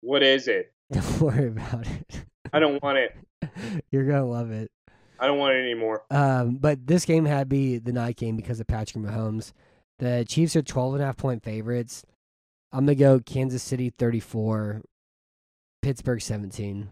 What 0.00 0.22
is 0.22 0.48
it? 0.48 0.72
Don't 0.92 1.20
worry 1.20 1.48
about 1.48 1.86
it. 1.86 2.24
I 2.52 2.58
don't 2.60 2.82
want 2.82 2.98
it. 2.98 3.16
You're 3.90 4.04
gonna 4.04 4.26
love 4.26 4.50
it. 4.50 4.70
I 5.18 5.26
don't 5.26 5.38
want 5.38 5.54
it 5.54 5.62
anymore. 5.62 6.04
Um, 6.10 6.56
but 6.56 6.86
this 6.86 7.04
game 7.04 7.24
had 7.24 7.40
to 7.40 7.46
be 7.46 7.78
the 7.78 7.92
night 7.92 8.16
game 8.16 8.36
because 8.36 8.60
of 8.60 8.66
Patrick 8.66 9.02
Mahomes. 9.02 9.52
The 9.98 10.24
Chiefs 10.28 10.56
are 10.56 10.62
12 10.62 10.94
and 10.94 11.02
a 11.02 11.06
half 11.06 11.16
point 11.16 11.42
favorites. 11.42 12.04
I'm 12.72 12.84
gonna 12.84 12.96
go 12.96 13.20
Kansas 13.20 13.62
City 13.62 13.90
34, 13.90 14.82
Pittsburgh 15.82 16.20
17. 16.20 16.90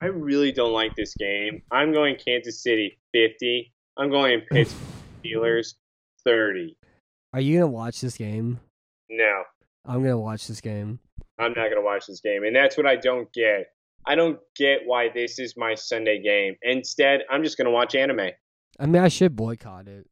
I 0.00 0.06
really 0.06 0.52
don't 0.52 0.72
like 0.72 0.94
this 0.94 1.14
game. 1.14 1.62
I'm 1.70 1.92
going 1.92 2.16
Kansas 2.16 2.62
City 2.62 2.98
50. 3.12 3.72
I'm 3.96 4.10
going 4.10 4.40
Pittsburgh 4.50 4.80
Steelers 5.24 5.74
30. 6.24 6.76
Are 7.32 7.40
you 7.40 7.58
gonna 7.58 7.70
watch 7.70 8.00
this 8.00 8.16
game? 8.16 8.60
No, 9.08 9.42
I'm 9.84 10.02
gonna 10.02 10.18
watch 10.18 10.46
this 10.46 10.60
game. 10.60 11.00
I'm 11.38 11.52
not 11.52 11.64
going 11.64 11.76
to 11.76 11.82
watch 11.82 12.06
this 12.06 12.20
game. 12.20 12.44
And 12.44 12.54
that's 12.54 12.76
what 12.76 12.86
I 12.86 12.96
don't 12.96 13.30
get. 13.32 13.66
I 14.06 14.14
don't 14.14 14.38
get 14.56 14.80
why 14.84 15.08
this 15.12 15.38
is 15.38 15.56
my 15.56 15.74
Sunday 15.74 16.20
game. 16.22 16.54
Instead, 16.62 17.22
I'm 17.30 17.42
just 17.42 17.56
going 17.56 17.66
to 17.66 17.70
watch 17.70 17.94
anime. 17.94 18.30
I 18.78 18.86
mean, 18.86 19.02
I 19.02 19.08
should 19.08 19.34
boycott 19.34 19.88
it. 19.88 20.06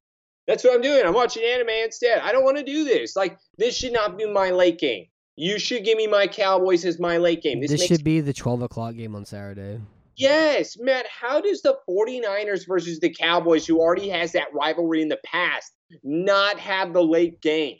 That's 0.46 0.64
what 0.64 0.74
I'm 0.74 0.82
doing. 0.82 1.06
I'm 1.06 1.14
watching 1.14 1.44
anime 1.44 1.70
instead. 1.84 2.18
I 2.18 2.32
don't 2.32 2.44
want 2.44 2.58
to 2.58 2.64
do 2.64 2.84
this. 2.84 3.16
Like, 3.16 3.38
this 3.56 3.76
should 3.76 3.92
not 3.92 4.18
be 4.18 4.30
my 4.30 4.50
late 4.50 4.78
game. 4.78 5.06
You 5.36 5.58
should 5.58 5.84
give 5.84 5.96
me 5.98 6.06
my 6.06 6.26
Cowboys 6.26 6.84
as 6.84 7.00
my 7.00 7.16
late 7.18 7.42
game. 7.42 7.60
This, 7.60 7.70
This, 7.70 7.80
makes 7.80 7.88
should 7.92 8.04
be 8.04 8.20
the 8.20 8.32
12 8.32 8.62
o'clock 8.62 8.94
game 8.94 9.16
on 9.16 9.24
Saturday. 9.24 9.80
Yes, 10.16 10.76
Matt, 10.78 11.06
how 11.08 11.40
does 11.40 11.60
the 11.62 11.76
49ers 11.88 12.68
versus 12.68 13.00
the 13.00 13.10
Cowboys, 13.12 13.66
who 13.66 13.80
already 13.80 14.08
has 14.10 14.30
that 14.32 14.46
rivalry 14.54 15.02
in 15.02 15.08
the 15.08 15.18
past, 15.24 15.72
not 16.04 16.58
have 16.60 16.92
the 16.92 17.02
late 17.02 17.40
game? 17.40 17.78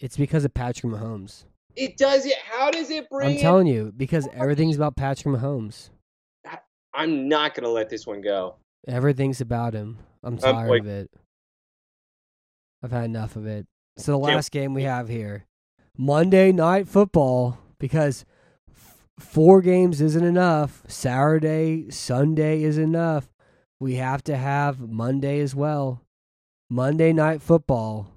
It's 0.00 0.16
because 0.16 0.44
of 0.44 0.52
Patrick 0.52 0.92
Mahomes. 0.92 1.44
It 1.76 1.96
does 1.96 2.26
it. 2.26 2.34
How 2.44 2.72
does 2.72 2.90
it 2.90 3.08
bring 3.08 3.28
I'm 3.28 3.34
in- 3.36 3.40
telling 3.40 3.66
you, 3.68 3.92
because 3.96 4.28
everything's 4.32 4.74
about 4.76 4.96
Patrick 4.96 5.36
Mahomes. 5.36 5.90
I'm 6.92 7.28
not 7.28 7.54
going 7.54 7.64
to 7.64 7.70
let 7.70 7.88
this 7.88 8.06
one 8.06 8.20
go. 8.20 8.56
Everything's 8.86 9.40
about 9.40 9.74
him. 9.74 9.98
I'm 10.24 10.34
I'm 10.34 10.38
tired 10.38 10.68
like- 10.70 10.80
of 10.82 10.86
it. 10.88 11.10
I've 12.82 12.92
had 12.92 13.04
enough 13.04 13.36
of 13.36 13.46
it. 13.46 13.66
So 13.96 14.12
the 14.12 14.18
last 14.18 14.50
game 14.50 14.74
we 14.74 14.82
have 14.82 15.08
here, 15.08 15.46
Monday 15.96 16.50
Night 16.50 16.88
Football, 16.88 17.58
because 17.78 18.24
f- 18.68 19.06
four 19.18 19.60
games 19.62 20.00
isn't 20.00 20.24
enough. 20.24 20.82
Saturday, 20.88 21.90
Sunday 21.90 22.62
is 22.62 22.78
enough. 22.78 23.32
We 23.78 23.94
have 23.96 24.24
to 24.24 24.36
have 24.36 24.80
Monday 24.80 25.40
as 25.40 25.54
well. 25.54 26.02
Monday 26.68 27.12
Night 27.12 27.42
Football. 27.42 28.10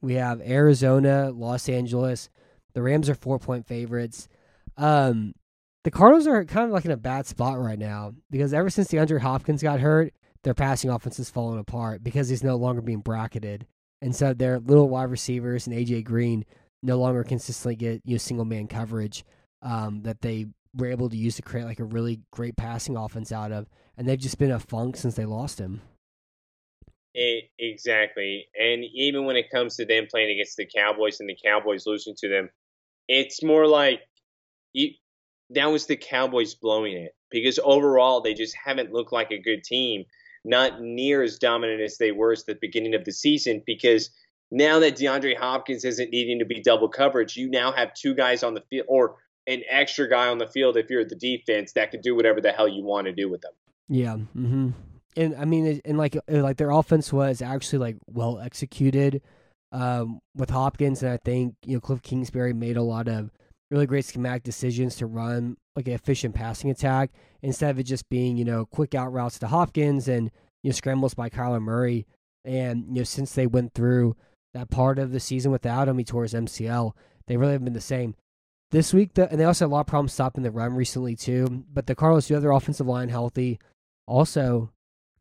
We 0.00 0.14
have 0.14 0.40
Arizona, 0.40 1.30
Los 1.30 1.68
Angeles. 1.68 2.30
The 2.72 2.82
Rams 2.82 3.10
are 3.10 3.14
four 3.14 3.38
point 3.38 3.66
favorites. 3.66 4.28
Um, 4.76 5.34
the 5.84 5.90
Cardinals 5.90 6.26
are 6.26 6.44
kind 6.44 6.66
of 6.66 6.72
like 6.72 6.84
in 6.84 6.90
a 6.90 6.96
bad 6.96 7.26
spot 7.26 7.58
right 7.58 7.78
now 7.78 8.12
because 8.30 8.54
ever 8.54 8.70
since 8.70 8.88
DeAndre 8.88 9.20
Hopkins 9.20 9.62
got 9.62 9.80
hurt, 9.80 10.14
their 10.44 10.54
passing 10.54 10.90
offense 10.90 11.18
is 11.18 11.30
falling 11.30 11.58
apart 11.58 12.02
because 12.02 12.28
he's 12.28 12.44
no 12.44 12.56
longer 12.56 12.80
being 12.80 13.00
bracketed. 13.00 13.66
And 14.00 14.14
so 14.14 14.32
their 14.32 14.60
little 14.60 14.88
wide 14.88 15.10
receivers 15.10 15.66
and 15.66 15.74
AJ 15.76 16.04
Green 16.04 16.44
no 16.82 16.98
longer 16.98 17.24
consistently 17.24 17.76
get 17.76 18.02
you 18.04 18.14
know, 18.14 18.18
single 18.18 18.44
man 18.44 18.66
coverage 18.66 19.24
um, 19.62 20.02
that 20.02 20.20
they 20.20 20.46
were 20.74 20.86
able 20.86 21.08
to 21.08 21.16
use 21.16 21.36
to 21.36 21.42
create 21.42 21.64
like 21.64 21.80
a 21.80 21.84
really 21.84 22.20
great 22.30 22.56
passing 22.56 22.96
offense 22.96 23.32
out 23.32 23.52
of. 23.52 23.66
And 23.96 24.08
they've 24.08 24.18
just 24.18 24.38
been 24.38 24.50
a 24.50 24.60
funk 24.60 24.96
since 24.96 25.14
they 25.14 25.24
lost 25.24 25.58
him. 25.58 25.80
E- 27.16 27.50
exactly. 27.58 28.46
And 28.58 28.84
even 28.94 29.24
when 29.24 29.36
it 29.36 29.50
comes 29.50 29.76
to 29.76 29.84
them 29.84 30.06
playing 30.08 30.30
against 30.30 30.56
the 30.56 30.66
Cowboys 30.66 31.20
and 31.20 31.28
the 31.28 31.36
Cowboys 31.42 31.86
losing 31.86 32.14
to 32.18 32.28
them, 32.28 32.50
it's 33.08 33.42
more 33.42 33.66
like 33.66 34.00
that 35.50 35.66
was 35.66 35.86
the 35.86 35.96
Cowboys 35.96 36.54
blowing 36.54 36.94
it 36.96 37.14
because 37.30 37.58
overall 37.62 38.20
they 38.20 38.34
just 38.34 38.54
haven't 38.62 38.92
looked 38.92 39.12
like 39.12 39.30
a 39.30 39.40
good 39.40 39.64
team, 39.64 40.04
not 40.44 40.80
near 40.80 41.22
as 41.22 41.38
dominant 41.38 41.80
as 41.80 41.98
they 41.98 42.12
were 42.12 42.32
at 42.32 42.46
the 42.46 42.56
beginning 42.60 42.94
of 42.94 43.04
the 43.04 43.12
season. 43.12 43.62
Because 43.66 44.10
now 44.50 44.78
that 44.80 44.96
DeAndre 44.96 45.36
Hopkins 45.36 45.84
isn't 45.84 46.10
needing 46.10 46.38
to 46.38 46.44
be 46.44 46.60
double 46.62 46.88
coverage, 46.88 47.36
you 47.36 47.50
now 47.50 47.72
have 47.72 47.94
two 47.94 48.14
guys 48.14 48.42
on 48.42 48.54
the 48.54 48.62
field 48.62 48.86
or 48.88 49.16
an 49.46 49.62
extra 49.68 50.08
guy 50.08 50.28
on 50.28 50.38
the 50.38 50.46
field 50.46 50.76
if 50.76 50.90
you're 50.90 51.04
the 51.04 51.14
defense 51.14 51.72
that 51.72 51.90
can 51.90 52.00
do 52.00 52.14
whatever 52.14 52.40
the 52.40 52.52
hell 52.52 52.68
you 52.68 52.84
want 52.84 53.06
to 53.06 53.12
do 53.12 53.28
with 53.28 53.40
them. 53.40 53.52
Yeah. 53.88 54.16
Mm-hmm. 54.36 54.70
And 55.16 55.36
I 55.36 55.44
mean, 55.44 55.80
and 55.84 55.98
like 55.98 56.16
uh, 56.16 56.20
like 56.28 56.58
their 56.58 56.70
offense 56.70 57.12
was 57.12 57.42
actually 57.42 57.78
like 57.78 57.96
well 58.06 58.38
executed 58.38 59.22
um, 59.72 60.20
with 60.34 60.50
Hopkins, 60.50 61.02
and 61.02 61.12
I 61.12 61.18
think 61.24 61.54
you 61.64 61.74
know 61.74 61.80
Cliff 61.80 62.02
Kingsbury 62.02 62.52
made 62.52 62.76
a 62.76 62.82
lot 62.82 63.08
of 63.08 63.30
really 63.70 63.86
great 63.86 64.04
schematic 64.04 64.44
decisions 64.44 64.96
to 64.96 65.06
run 65.06 65.56
like 65.76 65.86
an 65.86 65.94
efficient 65.94 66.34
passing 66.34 66.70
attack 66.70 67.10
instead 67.42 67.70
of 67.70 67.78
it 67.78 67.84
just 67.84 68.08
being 68.08 68.36
you 68.36 68.44
know 68.44 68.66
quick 68.66 68.94
out 68.94 69.12
routes 69.12 69.38
to 69.40 69.48
Hopkins 69.48 70.08
and 70.08 70.30
you 70.62 70.70
know 70.70 70.74
scrambles 70.74 71.14
by 71.14 71.28
Kyler 71.28 71.60
Murray. 71.60 72.06
And 72.44 72.84
you 72.88 73.00
know 73.00 73.04
since 73.04 73.32
they 73.32 73.46
went 73.46 73.74
through 73.74 74.14
that 74.58 74.70
part 74.70 74.98
of 74.98 75.12
the 75.12 75.20
season 75.20 75.50
without 75.52 75.88
him, 75.88 75.98
he 75.98 76.04
tore 76.04 76.22
his 76.22 76.34
MCL. 76.34 76.92
They 77.26 77.36
really 77.36 77.52
haven't 77.52 77.66
been 77.66 77.74
the 77.74 77.80
same. 77.80 78.14
This 78.70 78.92
week, 78.92 79.14
the, 79.14 79.30
and 79.30 79.40
they 79.40 79.44
also 79.44 79.64
had 79.64 79.70
a 79.70 79.74
lot 79.74 79.80
of 79.80 79.86
problems 79.86 80.12
stopping 80.12 80.42
the 80.42 80.50
run 80.50 80.74
recently 80.74 81.16
too. 81.16 81.64
But 81.72 81.86
the 81.86 81.94
Cardinals 81.94 82.28
do 82.28 82.34
have 82.34 82.42
their 82.42 82.52
offensive 82.52 82.86
line 82.86 83.08
healthy. 83.08 83.58
Also, 84.06 84.70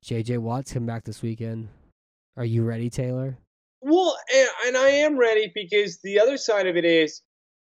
JJ 0.06 0.40
Watt's 0.40 0.74
come 0.74 0.86
back 0.86 1.06
this 1.06 1.22
weekend. 1.22 1.70
Are 2.36 2.46
you 2.46 2.64
ready, 2.64 2.90
Taylor? 2.90 3.38
Well, 3.82 4.18
and, 4.36 4.48
and 4.68 4.78
I 4.78 4.90
am 4.90 5.18
ready 5.18 5.52
because 5.54 6.00
the 6.04 6.20
other 6.20 6.38
side 6.38 6.68
of 6.68 6.76
it 6.76 6.86
is 6.86 7.22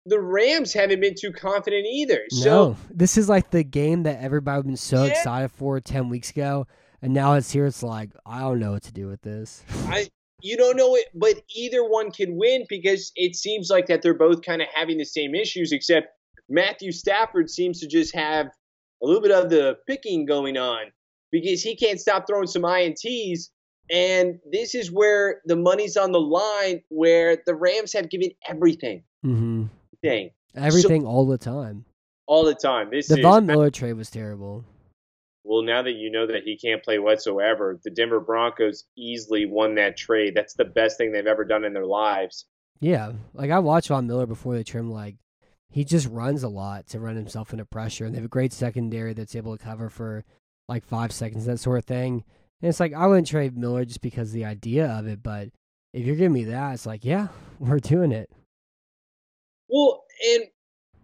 the 0.06 0.20
Rams 0.20 0.72
haven't 0.72 1.00
been 1.00 1.14
too 1.18 1.32
confident 1.32 1.86
either. 1.86 2.22
So 2.30 2.44
no, 2.44 2.76
this 2.90 3.16
is 3.16 3.28
like 3.28 3.50
the 3.50 3.62
game 3.64 4.02
that 4.04 4.20
everybody 4.20 4.62
been 4.62 4.76
so 4.76 5.04
Yeah. 5.04 5.10
excited 5.12 5.50
for 5.50 5.80
ten 5.80 6.08
weeks 6.08 6.30
ago, 6.30 6.66
and 7.02 7.12
now 7.14 7.34
it's 7.34 7.50
here. 7.50 7.66
It's 7.66 7.82
like 7.82 8.10
I 8.26 8.40
don't 8.40 8.58
know 8.58 8.72
what 8.72 8.82
to 8.84 8.92
do 8.92 9.06
with 9.08 9.22
this. 9.22 9.62
I 9.86 10.08
you 10.42 10.56
don't 10.56 10.76
know 10.76 10.94
it, 10.96 11.06
but 11.14 11.42
either 11.54 11.82
one 11.82 12.10
can 12.10 12.36
win 12.36 12.64
because 12.68 13.12
it 13.16 13.36
seems 13.36 13.70
like 13.70 13.86
that 13.86 14.02
they're 14.02 14.14
both 14.14 14.42
kind 14.42 14.62
of 14.62 14.68
having 14.74 14.98
the 14.98 15.04
same 15.04 15.34
issues, 15.34 15.72
except 15.72 16.08
Matthew 16.48 16.92
Stafford 16.92 17.50
seems 17.50 17.80
to 17.80 17.86
just 17.86 18.14
have 18.14 18.46
a 19.02 19.06
little 19.06 19.22
bit 19.22 19.30
of 19.30 19.50
the 19.50 19.76
picking 19.86 20.26
going 20.26 20.56
on 20.56 20.86
because 21.32 21.62
he 21.62 21.76
can't 21.76 22.00
stop 22.00 22.26
throwing 22.26 22.46
some 22.46 22.62
INTs. 22.62 23.48
And 23.90 24.38
this 24.50 24.74
is 24.74 24.92
where 24.92 25.40
the 25.46 25.56
money's 25.56 25.96
on 25.96 26.12
the 26.12 26.20
line, 26.20 26.82
where 26.90 27.38
the 27.46 27.54
Rams 27.54 27.92
have 27.92 28.08
given 28.08 28.30
everything. 28.48 29.02
hmm 29.22 29.64
Thing. 30.02 30.30
Everything 30.56 31.04
all 31.06 31.26
the 31.26 31.38
time. 31.38 31.84
all 32.26 32.44
the 32.44 32.54
time. 32.54 32.88
This 32.90 33.08
The 33.08 33.20
Von 33.20 33.46
Miller 33.46 33.70
trade 33.70 33.94
was 33.94 34.10
terrible. 34.10 34.64
Well. 35.44 35.62
Now 35.62 35.82
that 35.82 35.92
you 35.92 36.10
know 36.10 36.26
that 36.26 36.42
he 36.44 36.56
can't 36.56 36.82
play 36.82 36.98
whatsoever, 36.98 37.78
the 37.82 37.90
Denver 37.90 38.20
Broncos 38.20 38.84
easily 38.96 39.46
won 39.46 39.74
that 39.76 39.96
trade. 39.96 40.34
That's 40.34 40.54
the 40.54 40.64
best 40.64 40.98
thing 40.98 41.12
they've 41.12 41.26
ever 41.26 41.44
done 41.44 41.64
in 41.64 41.72
their 41.72 41.86
lives. 41.86 42.46
Yeah, 42.80 43.12
like 43.34 43.50
I 43.50 43.58
watched 43.58 43.88
Von 43.88 44.06
Miller 44.06 44.26
before 44.26 44.54
they 44.54 44.62
trim. 44.62 44.90
Like 44.90 45.16
he 45.70 45.84
just 45.84 46.08
runs 46.08 46.42
a 46.42 46.48
lot 46.48 46.86
to 46.88 47.00
run 47.00 47.16
himself 47.16 47.52
into 47.52 47.64
pressure, 47.64 48.04
and 48.04 48.14
they 48.14 48.18
have 48.18 48.24
a 48.24 48.28
great 48.28 48.52
secondary 48.52 49.12
that's 49.12 49.36
able 49.36 49.56
to 49.56 49.62
cover 49.62 49.90
for 49.90 50.24
like 50.68 50.84
five 50.84 51.12
seconds, 51.12 51.46
that 51.46 51.60
sort 51.60 51.78
of 51.78 51.84
thing. 51.84 52.24
And 52.62 52.68
it's 52.68 52.80
like 52.80 52.94
I 52.94 53.06
wouldn't 53.06 53.26
trade 53.26 53.56
Miller 53.56 53.84
just 53.84 54.00
because 54.00 54.28
of 54.28 54.34
the 54.34 54.44
idea 54.44 54.86
of 54.86 55.06
it, 55.06 55.22
but 55.22 55.48
if 55.92 56.06
you're 56.06 56.16
giving 56.16 56.32
me 56.32 56.44
that, 56.44 56.74
it's 56.74 56.86
like 56.86 57.04
yeah, 57.04 57.28
we're 57.58 57.80
doing 57.80 58.12
it. 58.12 58.30
Well, 59.68 60.02
and 60.34 60.44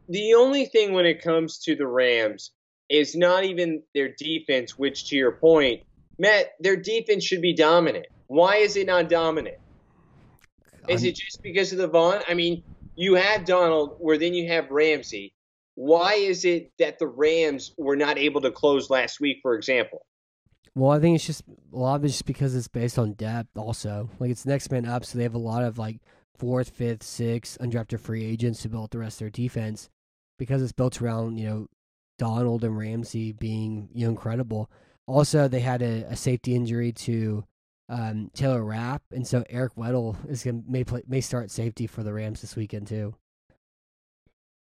the 0.09 0.35
only 0.35 0.67
thing 0.67 0.93
when 0.93 1.07
it 1.07 1.23
comes 1.23 1.59
to 1.61 1.77
the 1.77 1.87
Rams 1.87 2.53
is 2.89 3.17
not 3.17 3.45
even 3.45 3.83
their 3.95 4.15
defense, 4.17 4.79
which 4.79 5.09
to 5.09 5.17
your 5.17 5.33
point, 5.33 5.83
Matt, 6.19 6.53
their 6.61 6.77
defense 6.77 7.25
should 7.25 7.43
be 7.43 7.55
dominant. 7.55 8.07
Why 8.29 8.57
is 8.57 8.77
it 8.77 8.87
not 8.87 9.09
dominant? 9.09 9.57
Is 10.89 11.03
um, 11.03 11.09
it 11.09 11.17
just 11.17 11.43
because 11.43 11.73
of 11.73 11.79
the 11.79 11.89
Von? 11.89 12.23
I 12.29 12.35
mean, 12.35 12.63
you 12.95 13.15
have 13.15 13.45
Donald, 13.45 13.97
where 13.99 14.19
then 14.19 14.35
you 14.35 14.49
have 14.49 14.71
Ramsey. 14.71 15.35
Why 15.75 16.15
is 16.15 16.45
it 16.45 16.73
that 16.79 16.99
the 16.99 17.07
Rams 17.07 17.75
were 17.77 17.97
not 17.97 18.19
able 18.19 18.41
to 18.41 18.51
close 18.51 18.89
last 18.89 19.21
week, 19.21 19.39
for 19.43 19.55
example? 19.55 20.07
Well, 20.75 20.91
I 20.91 21.01
think 21.01 21.17
it's 21.17 21.27
just 21.27 21.43
a 21.73 21.77
lot 21.77 21.97
of 21.97 22.05
it's 22.05 22.15
just 22.15 22.27
because 22.27 22.55
it's 22.55 22.69
based 22.69 22.99
on 22.99 23.13
depth. 23.13 23.57
Also, 23.57 24.11
like 24.19 24.31
it's 24.31 24.47
next 24.47 24.71
man 24.71 24.87
up, 24.87 25.05
so 25.05 25.19
they 25.19 25.25
have 25.25 25.35
a 25.35 25.39
lot 25.39 25.65
of 25.65 25.79
like 25.79 26.01
fourth, 26.39 26.71
fifth, 26.71 27.03
sixth 27.03 27.59
undrafted 27.61 28.01
free 28.01 28.25
agents 28.25 28.63
to 28.63 28.69
build 28.69 28.91
the 28.91 28.99
rest 28.99 29.17
of 29.17 29.19
their 29.21 29.31
defense 29.31 29.89
because 30.39 30.63
it's 30.63 30.73
built 30.73 31.01
around 31.01 31.39
you 31.39 31.49
know 31.49 31.67
Donald 32.19 32.65
and 32.65 32.77
Ramsey 32.79 33.33
being 33.33 33.89
you 33.93 34.07
know 34.07 34.11
incredible. 34.11 34.71
Also, 35.07 35.47
they 35.49 35.61
had 35.61 35.83
a, 35.83 36.05
a 36.11 36.17
safety 36.17 36.55
injury 36.55 36.91
to 36.93 37.45
um, 37.89 38.31
Taylor 38.35 38.65
Rapp, 38.65 39.03
and 39.13 39.27
so 39.27 39.45
Eric 39.49 39.75
Weddle 39.77 40.17
is 40.29 40.43
gonna 40.43 40.63
may 40.69 40.83
play, 40.85 41.03
may 41.07 41.21
start 41.21 41.51
safety 41.51 41.87
for 41.87 42.03
the 42.03 42.13
Rams 42.13 42.41
this 42.41 42.57
weekend 42.57 42.87
too. 42.89 43.15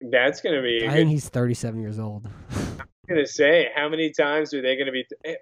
That's 0.00 0.40
going 0.40 0.54
to 0.54 0.62
be. 0.62 0.86
I 0.88 0.92
think 0.92 1.10
he's 1.10 1.28
37 1.28 1.78
years 1.80 1.98
old. 1.98 2.26
I'm 2.56 2.86
going 3.06 3.20
to 3.20 3.30
say, 3.30 3.68
how 3.74 3.86
many 3.88 4.10
times 4.10 4.54
are 4.54 4.62
they 4.62 4.74
going 4.76 4.86
to 4.86 4.92
be? 4.92 5.04
eh, 5.26 5.34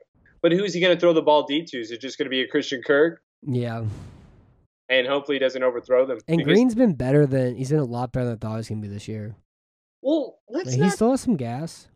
But 0.42 0.50
who's 0.50 0.74
he 0.74 0.80
going 0.80 0.96
to 0.96 1.00
throw 1.00 1.12
the 1.12 1.22
ball 1.22 1.44
deep 1.46 1.66
to? 1.68 1.78
Is 1.78 1.92
it 1.92 2.00
just 2.00 2.18
going 2.18 2.26
to 2.26 2.30
be 2.30 2.40
a 2.40 2.48
Christian 2.48 2.82
Kirk? 2.84 3.20
yeah, 3.46 3.84
And 4.88 5.06
hopefully 5.06 5.36
he 5.36 5.38
doesn't 5.38 5.62
overthrow 5.62 6.06
them. 6.06 6.18
and 6.26 6.38
Because- 6.38 6.52
Green's 6.52 6.74
been 6.74 6.94
better 6.94 7.24
than 7.24 7.54
he's 7.54 7.70
been 7.70 7.78
a 7.78 7.84
lot 7.84 8.10
better 8.10 8.26
than 8.26 8.34
I 8.34 8.38
thought 8.38 8.50
he 8.54 8.56
was 8.56 8.68
gonna 8.68 8.80
be 8.80 8.88
this 8.88 9.06
year. 9.06 9.36
Well, 10.02 10.38
let's 10.48 10.74
he 10.74 10.80
not 10.80 10.92
still 10.92 11.10
has 11.12 11.20
some 11.20 11.36
gas. 11.36 11.88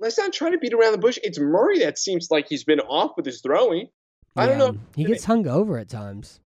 let's 0.00 0.18
not 0.18 0.32
try 0.32 0.50
to 0.50 0.58
beat 0.58 0.72
around 0.72 0.92
the 0.92 0.98
bush. 0.98 1.18
It's 1.22 1.38
Murray 1.38 1.78
that 1.80 1.98
seems 1.98 2.28
like 2.30 2.48
he's 2.48 2.64
been 2.64 2.80
off 2.80 3.12
with 3.16 3.26
his 3.26 3.40
throwing. 3.40 3.88
I 4.36 4.46
don't 4.46 4.58
know. 4.58 4.76
He 4.96 5.04
gets 5.04 5.24
hung 5.24 5.46
over 5.46 5.76
at 5.78 5.88
times. 5.88 6.40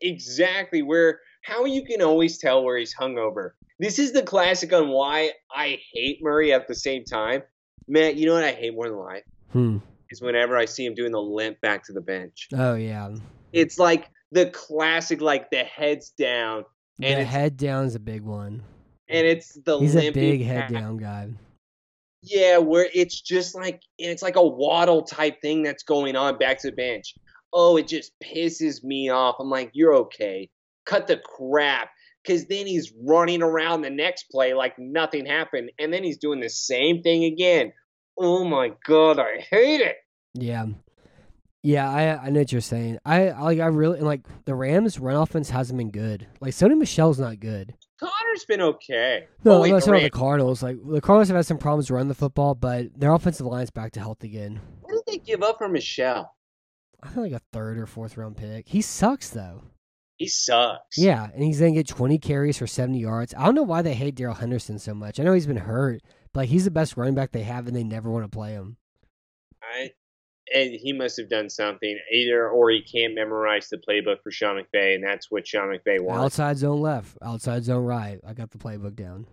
Exactly 0.00 0.82
where 0.82 1.20
how 1.42 1.64
you 1.64 1.84
can 1.84 2.02
always 2.02 2.38
tell 2.38 2.64
where 2.64 2.78
he's 2.78 2.94
hungover. 2.94 3.50
This 3.78 3.98
is 3.98 4.12
the 4.12 4.22
classic 4.22 4.72
on 4.72 4.88
why 4.88 5.32
I 5.54 5.78
hate 5.92 6.18
Murray 6.22 6.52
at 6.52 6.66
the 6.66 6.74
same 6.74 7.04
time. 7.04 7.42
Matt, 7.88 8.16
you 8.16 8.26
know 8.26 8.34
what 8.34 8.44
I 8.44 8.52
hate 8.52 8.74
more 8.74 8.88
than 8.88 8.98
life 8.98 9.22
Hmm. 9.52 9.78
is 10.10 10.20
whenever 10.22 10.56
I 10.56 10.64
see 10.64 10.84
him 10.86 10.94
doing 10.94 11.12
the 11.12 11.20
limp 11.20 11.60
back 11.60 11.84
to 11.84 11.92
the 11.92 12.00
bench. 12.00 12.48
Oh 12.54 12.74
yeah. 12.74 13.14
It's 13.52 13.78
like 13.78 14.08
the 14.32 14.46
classic, 14.50 15.20
like 15.20 15.50
the 15.50 15.62
heads 15.64 16.10
down, 16.10 16.64
And 17.02 17.20
the 17.20 17.24
head 17.24 17.56
down 17.56 17.84
is 17.84 17.94
a 17.94 18.00
big 18.00 18.22
one. 18.22 18.62
And 19.08 19.26
it's 19.26 19.54
the 19.64 19.78
He's 19.78 19.96
a 19.96 20.10
big 20.10 20.42
head 20.42 20.72
down 20.72 20.96
guy. 20.96 21.30
Yeah, 22.22 22.58
where 22.58 22.88
it's 22.92 23.20
just 23.20 23.54
like 23.54 23.80
it's 23.98 24.22
like 24.22 24.36
a 24.36 24.46
waddle 24.46 25.02
type 25.02 25.40
thing 25.40 25.62
that's 25.62 25.84
going 25.84 26.16
on 26.16 26.38
back 26.38 26.60
to 26.60 26.70
the 26.70 26.76
bench. 26.76 27.14
Oh, 27.52 27.76
it 27.76 27.86
just 27.86 28.12
pisses 28.22 28.82
me 28.82 29.10
off. 29.10 29.36
I'm 29.38 29.48
like, 29.48 29.70
you're 29.74 29.94
okay. 29.94 30.50
Cut 30.86 31.06
the 31.06 31.18
crap. 31.18 31.90
Cause 32.26 32.46
then 32.46 32.66
he's 32.66 32.92
running 33.00 33.40
around 33.40 33.82
the 33.82 33.90
next 33.90 34.24
play 34.24 34.52
like 34.52 34.76
nothing 34.80 35.24
happened, 35.26 35.70
and 35.78 35.92
then 35.92 36.02
he's 36.02 36.18
doing 36.18 36.40
the 36.40 36.50
same 36.50 37.00
thing 37.00 37.22
again. 37.22 37.72
Oh 38.18 38.44
my 38.44 38.72
god, 38.84 39.20
I 39.20 39.38
hate 39.48 39.80
it. 39.80 39.96
Yeah. 40.34 40.66
Yeah, 41.62 41.88
I 41.88 42.26
I 42.26 42.30
know 42.30 42.40
what 42.40 42.50
you're 42.50 42.60
saying. 42.60 42.98
I 43.04 43.28
I- 43.28 43.40
like 43.42 43.60
I 43.60 43.66
really 43.66 43.98
and 43.98 44.06
like 44.06 44.22
the 44.44 44.56
Rams 44.56 44.98
run 44.98 45.14
offense 45.16 45.50
hasn't 45.50 45.78
been 45.78 45.90
good. 45.92 46.26
Like 46.40 46.52
Sony 46.52 46.76
Michel's 46.76 47.20
not 47.20 47.38
good. 47.38 47.74
Been 48.44 48.60
okay. 48.60 49.26
No, 49.44 49.56
I'm 49.56 49.60
wait, 49.62 49.70
not 49.70 49.76
the 49.76 49.80
talking 49.80 49.94
about 49.94 50.12
the 50.12 50.18
Cardinals. 50.18 50.62
Like 50.62 50.76
the 50.84 51.00
Cardinals 51.00 51.28
have 51.28 51.36
had 51.36 51.46
some 51.46 51.58
problems 51.58 51.90
running 51.90 52.08
the 52.08 52.14
football, 52.14 52.54
but 52.54 52.98
their 52.98 53.12
offensive 53.12 53.46
line's 53.46 53.70
back 53.70 53.92
to 53.92 54.00
health 54.00 54.22
again. 54.22 54.60
What 54.82 54.92
did 54.92 55.02
they 55.06 55.18
give 55.18 55.42
up 55.42 55.58
for 55.58 55.68
Michel? 55.68 56.34
I 57.02 57.08
feel 57.08 57.22
like 57.22 57.32
a 57.32 57.40
third 57.52 57.78
or 57.78 57.86
fourth 57.86 58.16
round 58.16 58.36
pick. 58.36 58.68
He 58.68 58.82
sucks 58.82 59.30
though. 59.30 59.62
He 60.16 60.28
sucks. 60.28 60.96
Yeah, 60.96 61.28
and 61.34 61.42
he's 61.42 61.60
gonna 61.60 61.72
get 61.72 61.86
20 61.86 62.18
carries 62.18 62.58
for 62.58 62.66
70 62.66 62.98
yards. 62.98 63.34
I 63.36 63.44
don't 63.44 63.54
know 63.54 63.62
why 63.62 63.82
they 63.82 63.94
hate 63.94 64.14
Darrell 64.14 64.34
Henderson 64.34 64.78
so 64.78 64.94
much. 64.94 65.20
I 65.20 65.24
know 65.24 65.34
he's 65.34 65.46
been 65.46 65.56
hurt, 65.58 66.00
but 66.32 66.40
like, 66.40 66.48
he's 66.48 66.64
the 66.64 66.70
best 66.70 66.96
running 66.96 67.14
back 67.14 67.32
they 67.32 67.42
have, 67.42 67.66
and 67.66 67.76
they 67.76 67.84
never 67.84 68.10
want 68.10 68.24
to 68.24 68.34
play 68.34 68.52
him. 68.52 68.78
I, 69.62 69.90
and 70.54 70.72
he 70.72 70.92
must 70.92 71.16
have 71.16 71.28
done 71.28 71.50
something 71.50 71.98
either, 72.12 72.48
or 72.48 72.70
he 72.70 72.82
can't 72.82 73.14
memorize 73.14 73.68
the 73.68 73.78
playbook 73.78 74.22
for 74.22 74.30
Sean 74.30 74.56
McVay, 74.56 74.94
and 74.94 75.04
that's 75.04 75.30
what 75.30 75.46
Sean 75.46 75.68
McVay 75.68 76.00
wants. 76.00 76.24
Outside 76.24 76.58
zone 76.58 76.80
left, 76.80 77.16
outside 77.22 77.64
zone 77.64 77.84
right. 77.84 78.18
I 78.26 78.32
got 78.32 78.50
the 78.50 78.58
playbook 78.58 78.94
down. 78.94 79.26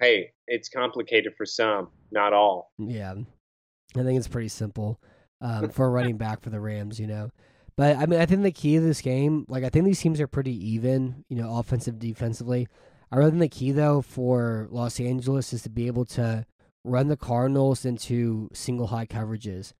Hey, 0.00 0.30
it's 0.46 0.68
complicated 0.68 1.34
for 1.36 1.46
some, 1.46 1.88
not 2.10 2.32
all. 2.32 2.72
Yeah, 2.78 3.14
I 3.96 4.02
think 4.02 4.18
it's 4.18 4.28
pretty 4.28 4.48
simple 4.48 5.00
um, 5.40 5.68
for 5.70 5.86
a 5.86 5.90
running 5.90 6.16
back 6.16 6.40
for 6.40 6.50
the 6.50 6.60
Rams, 6.60 6.98
you 6.98 7.06
know. 7.06 7.30
But 7.76 7.96
I 7.96 8.06
mean, 8.06 8.20
I 8.20 8.26
think 8.26 8.42
the 8.42 8.52
key 8.52 8.74
to 8.76 8.80
this 8.80 9.00
game, 9.00 9.46
like 9.48 9.64
I 9.64 9.68
think 9.68 9.84
these 9.84 10.00
teams 10.00 10.20
are 10.20 10.26
pretty 10.26 10.54
even, 10.70 11.24
you 11.28 11.36
know, 11.36 11.56
offensive, 11.56 11.98
defensively. 11.98 12.68
I 13.10 13.16
really 13.16 13.30
think 13.30 13.42
the 13.42 13.48
key 13.48 13.72
though 13.72 14.02
for 14.02 14.68
Los 14.70 15.00
Angeles 15.00 15.52
is 15.52 15.62
to 15.62 15.70
be 15.70 15.86
able 15.86 16.04
to 16.06 16.46
run 16.84 17.08
the 17.08 17.16
Cardinals 17.16 17.84
into 17.84 18.48
single 18.52 18.88
high 18.88 19.06
coverages. 19.06 19.72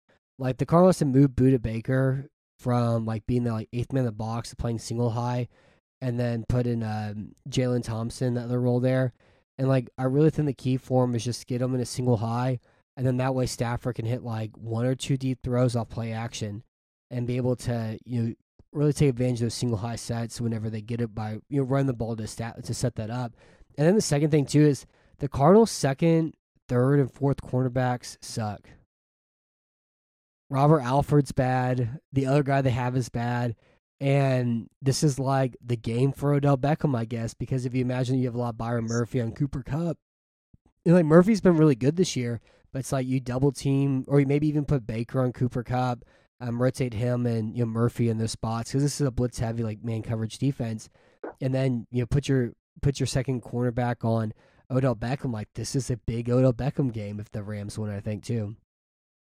Like 0.42 0.58
the 0.58 0.66
Cardinals 0.66 0.98
have 0.98 1.06
moved 1.06 1.36
Budda 1.36 1.62
Baker 1.62 2.28
from 2.58 3.06
like 3.06 3.24
being 3.28 3.44
the 3.44 3.52
like 3.52 3.68
eighth 3.72 3.92
man 3.92 4.00
in 4.00 4.06
the 4.06 4.12
box 4.12 4.50
to 4.50 4.56
playing 4.56 4.80
single 4.80 5.10
high, 5.10 5.46
and 6.00 6.18
then 6.18 6.44
put 6.48 6.66
in 6.66 6.82
um, 6.82 7.36
Jalen 7.48 7.84
Thompson 7.84 8.34
the 8.34 8.40
other 8.40 8.60
role 8.60 8.80
there. 8.80 9.12
And 9.56 9.68
like 9.68 9.88
I 9.96 10.02
really 10.02 10.30
think 10.30 10.46
the 10.46 10.52
key 10.52 10.78
for 10.78 11.04
him 11.04 11.14
is 11.14 11.22
just 11.22 11.46
get 11.46 11.62
him 11.62 11.76
in 11.76 11.80
a 11.80 11.86
single 11.86 12.16
high, 12.16 12.58
and 12.96 13.06
then 13.06 13.18
that 13.18 13.36
way 13.36 13.46
Stafford 13.46 13.94
can 13.94 14.04
hit 14.04 14.24
like 14.24 14.50
one 14.56 14.84
or 14.84 14.96
two 14.96 15.16
deep 15.16 15.38
throws 15.44 15.76
off 15.76 15.90
play 15.90 16.12
action, 16.12 16.64
and 17.08 17.24
be 17.24 17.36
able 17.36 17.54
to 17.54 18.00
you 18.04 18.22
know 18.22 18.34
really 18.72 18.92
take 18.92 19.10
advantage 19.10 19.42
of 19.42 19.44
those 19.44 19.54
single 19.54 19.78
high 19.78 19.94
sets 19.94 20.40
whenever 20.40 20.68
they 20.68 20.80
get 20.80 21.00
it 21.00 21.14
by 21.14 21.38
you 21.50 21.60
know 21.60 21.62
run 21.62 21.86
the 21.86 21.92
ball 21.92 22.16
to 22.16 22.26
stat 22.26 22.64
to 22.64 22.74
set 22.74 22.96
that 22.96 23.10
up. 23.10 23.32
And 23.78 23.86
then 23.86 23.94
the 23.94 24.02
second 24.02 24.32
thing 24.32 24.46
too 24.46 24.62
is 24.62 24.86
the 25.18 25.28
Cardinals' 25.28 25.70
second, 25.70 26.34
third, 26.68 26.98
and 26.98 27.12
fourth 27.12 27.42
cornerbacks 27.42 28.16
suck. 28.20 28.68
Robert 30.52 30.82
Alford's 30.82 31.32
bad. 31.32 31.98
The 32.12 32.26
other 32.26 32.42
guy 32.42 32.60
they 32.60 32.70
have 32.70 32.94
is 32.94 33.08
bad. 33.08 33.56
And 34.00 34.68
this 34.82 35.02
is 35.02 35.18
like 35.18 35.56
the 35.64 35.76
game 35.76 36.12
for 36.12 36.34
Odell 36.34 36.58
Beckham, 36.58 36.94
I 36.94 37.06
guess, 37.06 37.32
because 37.32 37.64
if 37.64 37.74
you 37.74 37.80
imagine 37.80 38.18
you 38.18 38.26
have 38.26 38.34
a 38.34 38.38
lot 38.38 38.50
of 38.50 38.58
Byron 38.58 38.84
Murphy 38.84 39.22
on 39.22 39.32
Cooper 39.32 39.62
Kupp, 39.62 39.96
like 40.84 41.06
Murphy's 41.06 41.40
been 41.40 41.56
really 41.56 41.74
good 41.74 41.96
this 41.96 42.16
year, 42.16 42.40
but 42.70 42.80
it's 42.80 42.92
like 42.92 43.06
you 43.06 43.18
double 43.18 43.50
team, 43.50 44.04
or 44.08 44.20
you 44.20 44.26
maybe 44.26 44.46
even 44.46 44.66
put 44.66 44.86
Baker 44.86 45.22
on 45.22 45.32
Cooper 45.32 45.62
Kupp, 45.62 46.04
um, 46.40 46.60
rotate 46.60 46.92
him 46.92 47.24
and 47.24 47.56
you 47.56 47.64
know 47.64 47.70
Murphy 47.70 48.10
in 48.10 48.18
those 48.18 48.32
spots 48.32 48.70
because 48.70 48.82
this 48.82 49.00
is 49.00 49.06
a 49.06 49.10
blitz 49.10 49.38
heavy 49.38 49.62
like 49.62 49.82
man 49.82 50.02
coverage 50.02 50.36
defense, 50.36 50.90
and 51.40 51.54
then 51.54 51.86
you 51.90 52.00
know 52.00 52.06
put 52.06 52.28
your 52.28 52.52
put 52.82 53.00
your 53.00 53.06
second 53.06 53.42
cornerback 53.42 54.04
on 54.04 54.34
Odell 54.70 54.96
Beckham. 54.96 55.32
Like 55.32 55.48
this 55.54 55.74
is 55.74 55.90
a 55.90 55.96
big 55.96 56.28
Odell 56.28 56.52
Beckham 56.52 56.92
game 56.92 57.20
if 57.20 57.30
the 57.30 57.42
Rams 57.42 57.78
win, 57.78 57.90
I 57.90 58.00
think 58.00 58.24
too. 58.24 58.56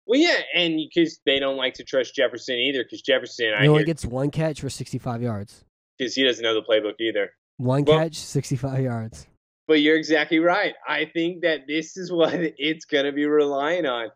Well, 0.06 0.20
yeah, 0.20 0.38
and 0.54 0.76
because 0.76 1.18
they 1.26 1.38
don't 1.40 1.56
like 1.56 1.74
to 1.74 1.84
trust 1.84 2.14
Jefferson 2.14 2.56
either, 2.56 2.84
because 2.84 3.02
Jefferson, 3.02 3.52
I 3.56 3.62
He 3.62 3.68
only 3.68 3.80
hear, 3.80 3.86
gets 3.86 4.04
one 4.04 4.30
catch 4.30 4.60
for 4.60 4.70
65 4.70 5.20
yards. 5.22 5.64
because 5.98 6.14
he 6.14 6.22
doesn't 6.24 6.42
know 6.42 6.54
the 6.54 6.62
playbook 6.62 6.94
either. 7.00 7.30
One 7.56 7.84
Well- 7.84 7.98
catch, 7.98 8.16
65 8.16 8.82
yards. 8.84 9.26
But 9.66 9.80
you're 9.80 9.96
exactly 9.96 10.38
right. 10.38 10.74
I 10.86 11.06
think 11.06 11.42
that 11.42 11.66
this 11.66 11.96
is 11.96 12.12
what 12.12 12.34
it's 12.34 12.84
going 12.84 13.04
to 13.06 13.12
be 13.12 13.26
relying 13.26 13.84
on. 13.86 14.10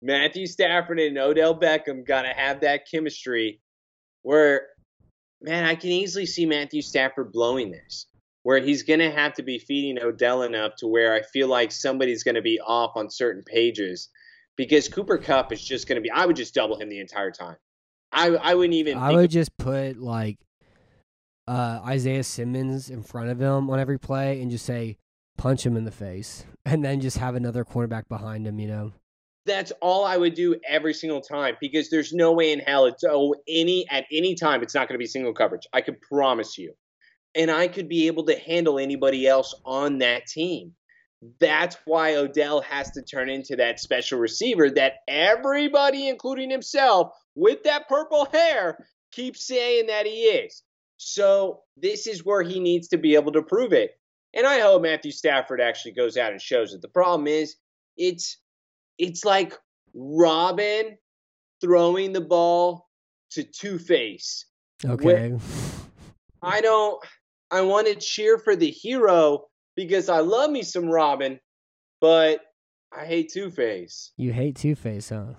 Matthew 0.00 0.46
Stafford 0.46 1.00
and 1.00 1.16
Odell 1.18 1.58
Beckham 1.58 2.04
got 2.06 2.22
to 2.22 2.28
have 2.28 2.60
that 2.60 2.82
chemistry 2.90 3.60
where, 4.22 4.68
man, 5.40 5.64
I 5.64 5.74
can 5.74 5.90
easily 5.90 6.26
see 6.26 6.46
Matthew 6.46 6.82
Stafford 6.82 7.32
blowing 7.32 7.70
this, 7.72 8.06
where 8.44 8.60
he's 8.60 8.82
going 8.84 9.00
to 9.00 9.10
have 9.10 9.32
to 9.34 9.42
be 9.42 9.58
feeding 9.58 10.00
Odell 10.02 10.42
enough 10.42 10.76
to 10.78 10.86
where 10.86 11.14
I 11.14 11.22
feel 11.22 11.48
like 11.48 11.72
somebody's 11.72 12.22
going 12.22 12.34
to 12.36 12.42
be 12.42 12.60
off 12.60 12.92
on 12.96 13.10
certain 13.10 13.42
pages 13.44 14.08
because 14.56 14.88
Cooper 14.88 15.18
Kupp 15.18 15.52
is 15.52 15.64
just 15.64 15.88
going 15.88 15.96
to 15.96 16.02
be, 16.02 16.10
I 16.10 16.26
would 16.26 16.36
just 16.36 16.54
double 16.54 16.78
him 16.80 16.88
the 16.88 17.00
entire 17.00 17.30
time. 17.30 17.56
I, 18.12 18.28
I 18.28 18.54
wouldn't 18.54 18.74
even 18.74 18.98
I 18.98 19.12
would 19.12 19.30
just 19.30 19.56
put 19.56 19.98
like 19.98 20.38
uh, 21.48 21.80
Isaiah 21.86 22.24
Simmons 22.24 22.90
in 22.90 23.02
front 23.02 23.30
of 23.30 23.40
him 23.40 23.70
on 23.70 23.80
every 23.80 23.98
play 23.98 24.40
and 24.40 24.50
just 24.50 24.66
say, 24.66 24.98
punch 25.38 25.64
him 25.64 25.76
in 25.76 25.84
the 25.84 25.90
face, 25.90 26.44
and 26.64 26.84
then 26.84 27.00
just 27.00 27.18
have 27.18 27.34
another 27.34 27.64
cornerback 27.64 28.08
behind 28.08 28.46
him. 28.46 28.58
You 28.58 28.68
know. 28.68 28.92
That's 29.44 29.72
all 29.80 30.04
I 30.04 30.16
would 30.16 30.34
do 30.34 30.54
every 30.68 30.94
single 30.94 31.20
time 31.20 31.56
because 31.60 31.90
there's 31.90 32.12
no 32.12 32.30
way 32.30 32.52
in 32.52 32.60
hell 32.60 32.84
it's 32.86 33.02
oh 33.02 33.34
any 33.48 33.88
at 33.90 34.04
any 34.12 34.36
time 34.36 34.62
it's 34.62 34.72
not 34.72 34.86
going 34.86 34.94
to 34.94 35.02
be 35.02 35.06
single 35.06 35.34
coverage. 35.34 35.66
I 35.72 35.80
can 35.80 35.96
promise 35.96 36.58
you. 36.58 36.74
And 37.34 37.50
I 37.50 37.66
could 37.66 37.88
be 37.88 38.06
able 38.06 38.26
to 38.26 38.38
handle 38.38 38.78
anybody 38.78 39.26
else 39.26 39.54
on 39.64 39.98
that 39.98 40.26
team. 40.26 40.74
That's 41.38 41.76
why 41.84 42.16
Odell 42.16 42.62
has 42.62 42.90
to 42.92 43.02
turn 43.02 43.30
into 43.30 43.56
that 43.56 43.78
special 43.78 44.18
receiver 44.18 44.70
that 44.70 44.94
everybody, 45.06 46.08
including 46.08 46.50
himself, 46.50 47.12
with 47.34 47.62
that 47.62 47.88
purple 47.88 48.26
hair, 48.32 48.84
keeps 49.12 49.46
saying 49.46 49.86
that 49.86 50.06
he 50.06 50.22
is. 50.22 50.62
So 50.96 51.60
this 51.76 52.06
is 52.06 52.24
where 52.24 52.42
he 52.42 52.58
needs 52.58 52.88
to 52.88 52.96
be 52.96 53.14
able 53.14 53.32
to 53.32 53.42
prove 53.42 53.72
it. 53.72 53.92
And 54.34 54.46
I 54.46 54.60
hope 54.60 54.82
Matthew 54.82 55.12
Stafford 55.12 55.60
actually 55.60 55.92
goes 55.92 56.16
out 56.16 56.32
and 56.32 56.40
shows 56.40 56.74
it. 56.74 56.82
The 56.82 56.88
problem 56.88 57.26
is, 57.26 57.56
it's 57.96 58.38
it's 58.98 59.24
like 59.24 59.56
Robin 59.94 60.96
throwing 61.60 62.12
the 62.12 62.20
ball 62.20 62.88
to 63.32 63.44
Two 63.44 63.78
Face. 63.78 64.46
Okay. 64.84 65.36
I 66.42 66.60
don't. 66.60 67.02
I 67.50 67.60
want 67.60 67.86
to 67.86 67.94
cheer 67.94 68.38
for 68.38 68.56
the 68.56 68.70
hero 68.70 69.44
because 69.76 70.08
I 70.08 70.18
love 70.20 70.50
me 70.50 70.62
some 70.62 70.86
Robin, 70.88 71.38
but 72.00 72.40
I 72.96 73.04
hate 73.04 73.30
Two 73.32 73.50
Face. 73.50 74.12
You 74.16 74.32
hate 74.32 74.56
Two 74.56 74.74
Face, 74.74 75.08
huh? 75.10 75.34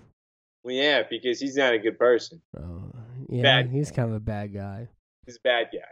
Well, 0.64 0.74
yeah, 0.76 1.04
because 1.10 1.40
he's 1.40 1.56
not 1.58 1.74
a 1.74 1.80
good 1.80 2.00
person. 2.00 2.42
Oh, 2.58 2.92
yeah, 3.30 3.42
Bad. 3.44 3.70
he's 3.70 3.92
kind 3.92 4.10
of 4.10 4.16
a 4.16 4.20
bad 4.22 4.54
guy. 4.54 4.88
He's 5.26 5.36
a 5.36 5.42
bad 5.44 5.68
guy. 5.74 5.86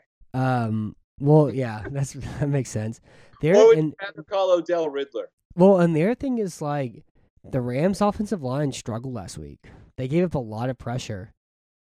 Um, 0.63 0.95
well, 1.19 1.51
yeah, 1.53 1.83
that's 1.91 2.13
that 2.13 2.47
makes 2.49 2.69
sense. 2.69 3.01
There 3.41 3.55
What 3.55 3.67
would 3.67 3.77
and 3.77 3.87
you 3.89 3.95
rather 4.01 4.23
call 4.23 4.51
Odell 4.51 4.89
Riddler? 4.89 5.29
well, 5.55 5.79
and 5.79 5.95
the 5.95 6.03
other 6.03 6.15
thing 6.15 6.37
is 6.37 6.61
like 6.61 7.03
the 7.43 7.59
Rams' 7.61 8.01
offensive 8.01 8.41
line 8.41 8.71
struggled 8.71 9.13
last 9.13 9.37
week. 9.37 9.59
They 9.97 10.07
gave 10.07 10.23
up 10.23 10.35
a 10.35 10.39
lot 10.39 10.69
of 10.69 10.77
pressure. 10.77 11.33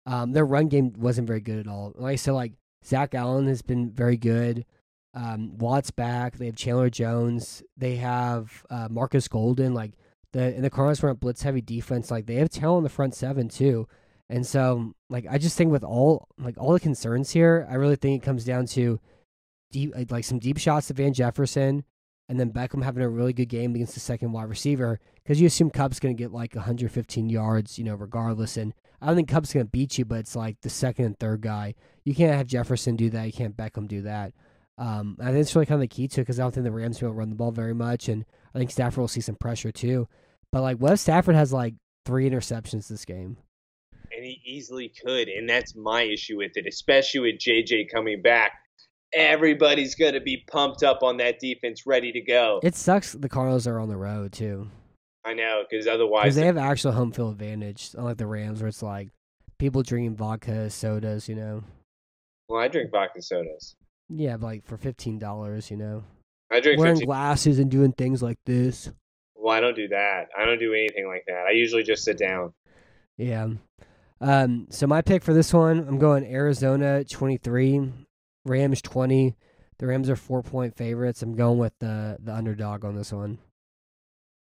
Um, 0.06 0.32
their 0.32 0.44
run 0.46 0.66
game 0.68 0.92
wasn't 0.96 1.28
very 1.28 1.40
good 1.40 1.58
at 1.58 1.68
all. 1.68 1.92
Like 1.96 2.14
I 2.14 2.16
said, 2.16 2.32
like 2.32 2.52
Zach 2.84 3.14
Allen 3.14 3.46
has 3.46 3.62
been 3.62 3.90
very 3.90 4.16
good. 4.16 4.64
Um, 5.14 5.58
Watt's 5.58 5.90
back. 5.90 6.36
They 6.36 6.46
have 6.46 6.56
Chandler 6.56 6.90
Jones. 6.90 7.62
They 7.76 7.96
have 7.96 8.64
uh, 8.70 8.88
Marcus 8.90 9.28
Golden. 9.28 9.74
Like 9.74 9.92
the 10.32 10.54
and 10.54 10.64
the 10.64 10.70
Cardinals 10.70 11.02
run 11.02 11.16
blitz 11.16 11.42
heavy 11.42 11.60
defense. 11.60 12.10
Like 12.10 12.26
they 12.26 12.36
have 12.36 12.50
talent 12.50 12.78
in 12.78 12.84
the 12.84 12.90
front 12.90 13.14
seven 13.14 13.48
too. 13.48 13.88
And 14.28 14.46
so, 14.46 14.94
like 15.08 15.26
I 15.28 15.38
just 15.38 15.56
think 15.56 15.72
with 15.72 15.82
all 15.82 16.28
like 16.38 16.56
all 16.56 16.72
the 16.72 16.80
concerns 16.80 17.30
here, 17.30 17.66
I 17.68 17.74
really 17.74 17.96
think 17.96 18.22
it 18.22 18.24
comes 18.24 18.44
down 18.44 18.66
to 18.66 19.00
deep 19.72 19.94
like, 19.94 20.10
like 20.10 20.24
some 20.24 20.38
deep 20.38 20.58
shots 20.58 20.86
to 20.86 20.94
Van 20.94 21.12
Jefferson, 21.12 21.84
and 22.28 22.38
then 22.38 22.52
Beckham 22.52 22.84
having 22.84 23.02
a 23.02 23.08
really 23.08 23.32
good 23.32 23.48
game 23.48 23.74
against 23.74 23.94
the 23.94 24.00
second 24.00 24.30
wide 24.30 24.48
receiver 24.48 25.00
because 25.16 25.40
you 25.40 25.48
assume 25.48 25.70
Kupp's 25.70 25.98
going 25.98 26.16
to 26.16 26.22
get 26.22 26.32
like 26.32 26.54
115 26.54 27.28
yards, 27.28 27.76
you 27.76 27.84
know, 27.84 27.96
regardless. 27.96 28.56
And 28.56 28.72
I 29.00 29.06
don't 29.06 29.16
think 29.16 29.28
Kupp's 29.28 29.52
going 29.52 29.66
to 29.66 29.70
beat 29.70 29.98
you, 29.98 30.04
but 30.04 30.20
it's 30.20 30.36
like 30.36 30.60
the 30.60 30.70
second 30.70 31.06
and 31.06 31.18
third 31.18 31.40
guy. 31.40 31.74
You 32.04 32.14
can't 32.14 32.36
have 32.36 32.46
Jefferson 32.46 32.94
do 32.94 33.10
that. 33.10 33.26
You 33.26 33.32
can't 33.32 33.56
Beckham 33.56 33.88
do 33.88 34.02
that. 34.02 34.32
Um, 34.80 35.18
I 35.20 35.26
think 35.26 35.36
it's 35.36 35.54
really 35.54 35.66
kind 35.66 35.76
of 35.76 35.82
the 35.82 35.94
key 35.94 36.08
to 36.08 36.20
it 36.20 36.22
because 36.22 36.40
I 36.40 36.42
don't 36.42 36.52
think 36.54 36.64
the 36.64 36.72
Rams 36.72 37.02
will 37.02 37.12
run 37.12 37.28
the 37.28 37.36
ball 37.36 37.52
very 37.52 37.74
much, 37.74 38.08
and 38.08 38.24
I 38.54 38.58
think 38.58 38.70
Stafford 38.70 38.98
will 38.98 39.08
see 39.08 39.20
some 39.20 39.34
pressure 39.34 39.70
too. 39.70 40.08
But 40.50 40.62
like, 40.62 40.78
what 40.78 40.92
if 40.92 40.98
Stafford 40.98 41.34
has 41.34 41.52
like 41.52 41.74
three 42.06 42.28
interceptions 42.28 42.88
this 42.88 43.04
game? 43.04 43.36
And 43.92 44.24
he 44.24 44.40
easily 44.44 44.90
could, 45.04 45.28
and 45.28 45.48
that's 45.48 45.76
my 45.76 46.02
issue 46.02 46.38
with 46.38 46.52
it, 46.54 46.64
especially 46.66 47.20
with 47.20 47.38
JJ 47.38 47.90
coming 47.92 48.22
back. 48.22 48.52
Everybody's 49.12 49.94
going 49.94 50.14
to 50.14 50.20
be 50.20 50.44
pumped 50.50 50.82
up 50.82 51.02
on 51.02 51.18
that 51.18 51.40
defense, 51.40 51.82
ready 51.86 52.10
to 52.12 52.20
go. 52.22 52.60
It 52.62 52.74
sucks. 52.74 53.12
The 53.12 53.28
Cardinals 53.28 53.66
are 53.66 53.78
on 53.78 53.88
the 53.90 53.96
road 53.96 54.32
too. 54.32 54.68
I 55.26 55.34
know, 55.34 55.64
because 55.68 55.86
otherwise 55.86 56.22
Because 56.24 56.36
otherwise, 56.36 56.36
they 56.36 56.46
have 56.46 56.56
actual 56.56 56.92
home 56.92 57.12
field 57.12 57.32
advantage, 57.32 57.90
unlike 57.98 58.16
the 58.16 58.26
Rams, 58.26 58.60
where 58.62 58.68
it's 58.68 58.82
like 58.82 59.10
people 59.58 59.82
drinking 59.82 60.16
vodka, 60.16 60.70
sodas, 60.70 61.28
you 61.28 61.34
know. 61.34 61.64
well, 62.48 62.62
I 62.62 62.68
drink 62.68 62.90
vodka 62.90 63.20
sodas. 63.20 63.76
Yeah, 64.12 64.36
like 64.40 64.64
for 64.64 64.76
fifteen 64.76 65.18
dollars, 65.18 65.70
you 65.70 65.76
know, 65.76 66.02
I 66.50 66.60
drink 66.60 66.80
wearing 66.80 66.96
15. 66.96 67.06
glasses 67.06 67.58
and 67.58 67.70
doing 67.70 67.92
things 67.92 68.22
like 68.22 68.38
this. 68.44 68.90
Well, 69.36 69.54
I 69.56 69.60
don't 69.60 69.76
do 69.76 69.88
that. 69.88 70.28
I 70.36 70.44
don't 70.44 70.58
do 70.58 70.74
anything 70.74 71.06
like 71.06 71.24
that. 71.28 71.46
I 71.48 71.52
usually 71.52 71.84
just 71.84 72.04
sit 72.04 72.18
down. 72.18 72.52
Yeah. 73.16 73.48
Um. 74.20 74.66
So 74.70 74.86
my 74.86 75.00
pick 75.00 75.22
for 75.22 75.32
this 75.32 75.54
one, 75.54 75.86
I'm 75.86 75.98
going 75.98 76.24
Arizona 76.24 77.04
twenty 77.04 77.36
three, 77.36 77.92
Rams 78.44 78.82
twenty. 78.82 79.36
The 79.78 79.86
Rams 79.86 80.10
are 80.10 80.16
four 80.16 80.42
point 80.42 80.76
favorites. 80.76 81.22
I'm 81.22 81.36
going 81.36 81.58
with 81.58 81.72
the 81.78 82.18
the 82.20 82.34
underdog 82.34 82.84
on 82.84 82.96
this 82.96 83.12
one. 83.12 83.38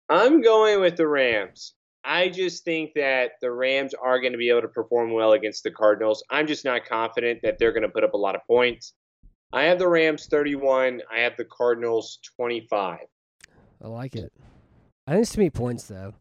I'm 0.09 0.41
going 0.41 0.79
with 0.79 0.95
the 0.95 1.07
Rams. 1.07 1.73
I 2.05 2.29
just 2.29 2.63
think 2.63 2.93
that 2.95 3.31
the 3.41 3.51
Rams 3.51 3.93
are 3.93 4.21
going 4.21 4.31
to 4.31 4.37
be 4.37 4.49
able 4.49 4.61
to 4.61 4.69
perform 4.69 5.11
well 5.11 5.33
against 5.33 5.63
the 5.63 5.71
Cardinals. 5.71 6.23
I'm 6.29 6.47
just 6.47 6.63
not 6.63 6.85
confident 6.85 7.41
that 7.43 7.59
they're 7.59 7.73
going 7.73 7.83
to 7.83 7.89
put 7.89 8.05
up 8.05 8.13
a 8.13 8.17
lot 8.17 8.33
of 8.33 8.41
points. 8.47 8.93
I 9.53 9.63
have 9.63 9.79
the 9.79 9.87
Rams 9.87 10.27
31. 10.27 11.01
I 11.11 11.19
have 11.21 11.37
the 11.37 11.45
Cardinals 11.45 12.19
25. 12.37 12.99
I 13.83 13.87
like 13.87 14.15
it. 14.15 14.31
I 15.05 15.11
think 15.11 15.21
it's 15.23 15.31
too 15.33 15.39
many 15.39 15.49
points 15.49 15.85
though. 15.85 16.13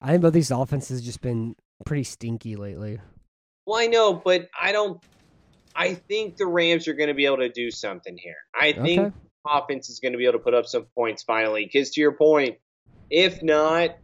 I 0.00 0.10
think 0.10 0.22
both 0.22 0.34
these 0.34 0.50
offenses 0.50 1.02
just 1.02 1.20
been 1.22 1.56
pretty 1.86 2.04
stinky 2.04 2.56
lately. 2.56 3.00
Well, 3.66 3.80
I 3.80 3.86
know, 3.86 4.12
but 4.12 4.48
I 4.60 4.72
don't. 4.72 5.02
I 5.74 5.94
think 5.94 6.36
the 6.36 6.46
Rams 6.46 6.86
are 6.86 6.92
going 6.94 7.08
to 7.08 7.14
be 7.14 7.24
able 7.26 7.38
to 7.38 7.48
do 7.48 7.70
something 7.70 8.16
here. 8.16 8.36
I 8.54 8.72
think 8.72 9.00
Okay. 9.00 9.16
offense 9.46 9.88
is 9.88 9.98
going 10.00 10.12
to 10.12 10.18
be 10.18 10.24
able 10.24 10.34
to 10.38 10.44
put 10.44 10.54
up 10.54 10.66
some 10.66 10.86
points 10.94 11.22
finally. 11.22 11.64
Because 11.64 11.90
to 11.92 12.00
your 12.00 12.12
point, 12.12 12.56
if 13.10 13.42
not, 13.42 13.96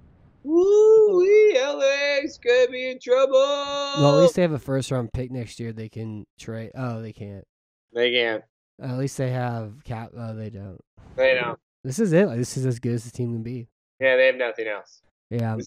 woo, 0.42 1.22
LA's 1.54 2.38
going 2.38 2.66
to 2.66 2.72
be 2.72 2.90
in 2.90 2.98
trouble. 3.00 3.34
Well, 3.34 4.16
at 4.18 4.22
least 4.22 4.34
they 4.36 4.42
have 4.42 4.52
a 4.52 4.58
first 4.58 4.90
round 4.90 5.12
pick 5.12 5.30
next 5.30 5.60
year. 5.60 5.72
They 5.72 5.88
can 5.90 6.24
trade. 6.38 6.72
Oh, 6.74 7.02
they 7.02 7.12
can't. 7.12 7.44
They 7.92 8.12
can't. 8.12 8.44
At 8.80 8.98
least 8.98 9.18
they 9.18 9.30
have 9.30 9.84
cap. 9.84 10.10
Oh, 10.16 10.34
they 10.34 10.50
don't. 10.50 10.80
They 11.16 11.34
don't. 11.34 11.58
This 11.84 11.98
is 11.98 12.12
it. 12.12 12.26
Like, 12.26 12.38
this 12.38 12.56
is 12.56 12.66
as 12.66 12.78
good 12.78 12.94
as 12.94 13.04
the 13.04 13.10
team 13.10 13.32
can 13.32 13.42
be. 13.42 13.68
Yeah, 13.98 14.16
they 14.16 14.26
have 14.26 14.36
nothing 14.36 14.66
else. 14.66 15.02
Yeah. 15.30 15.58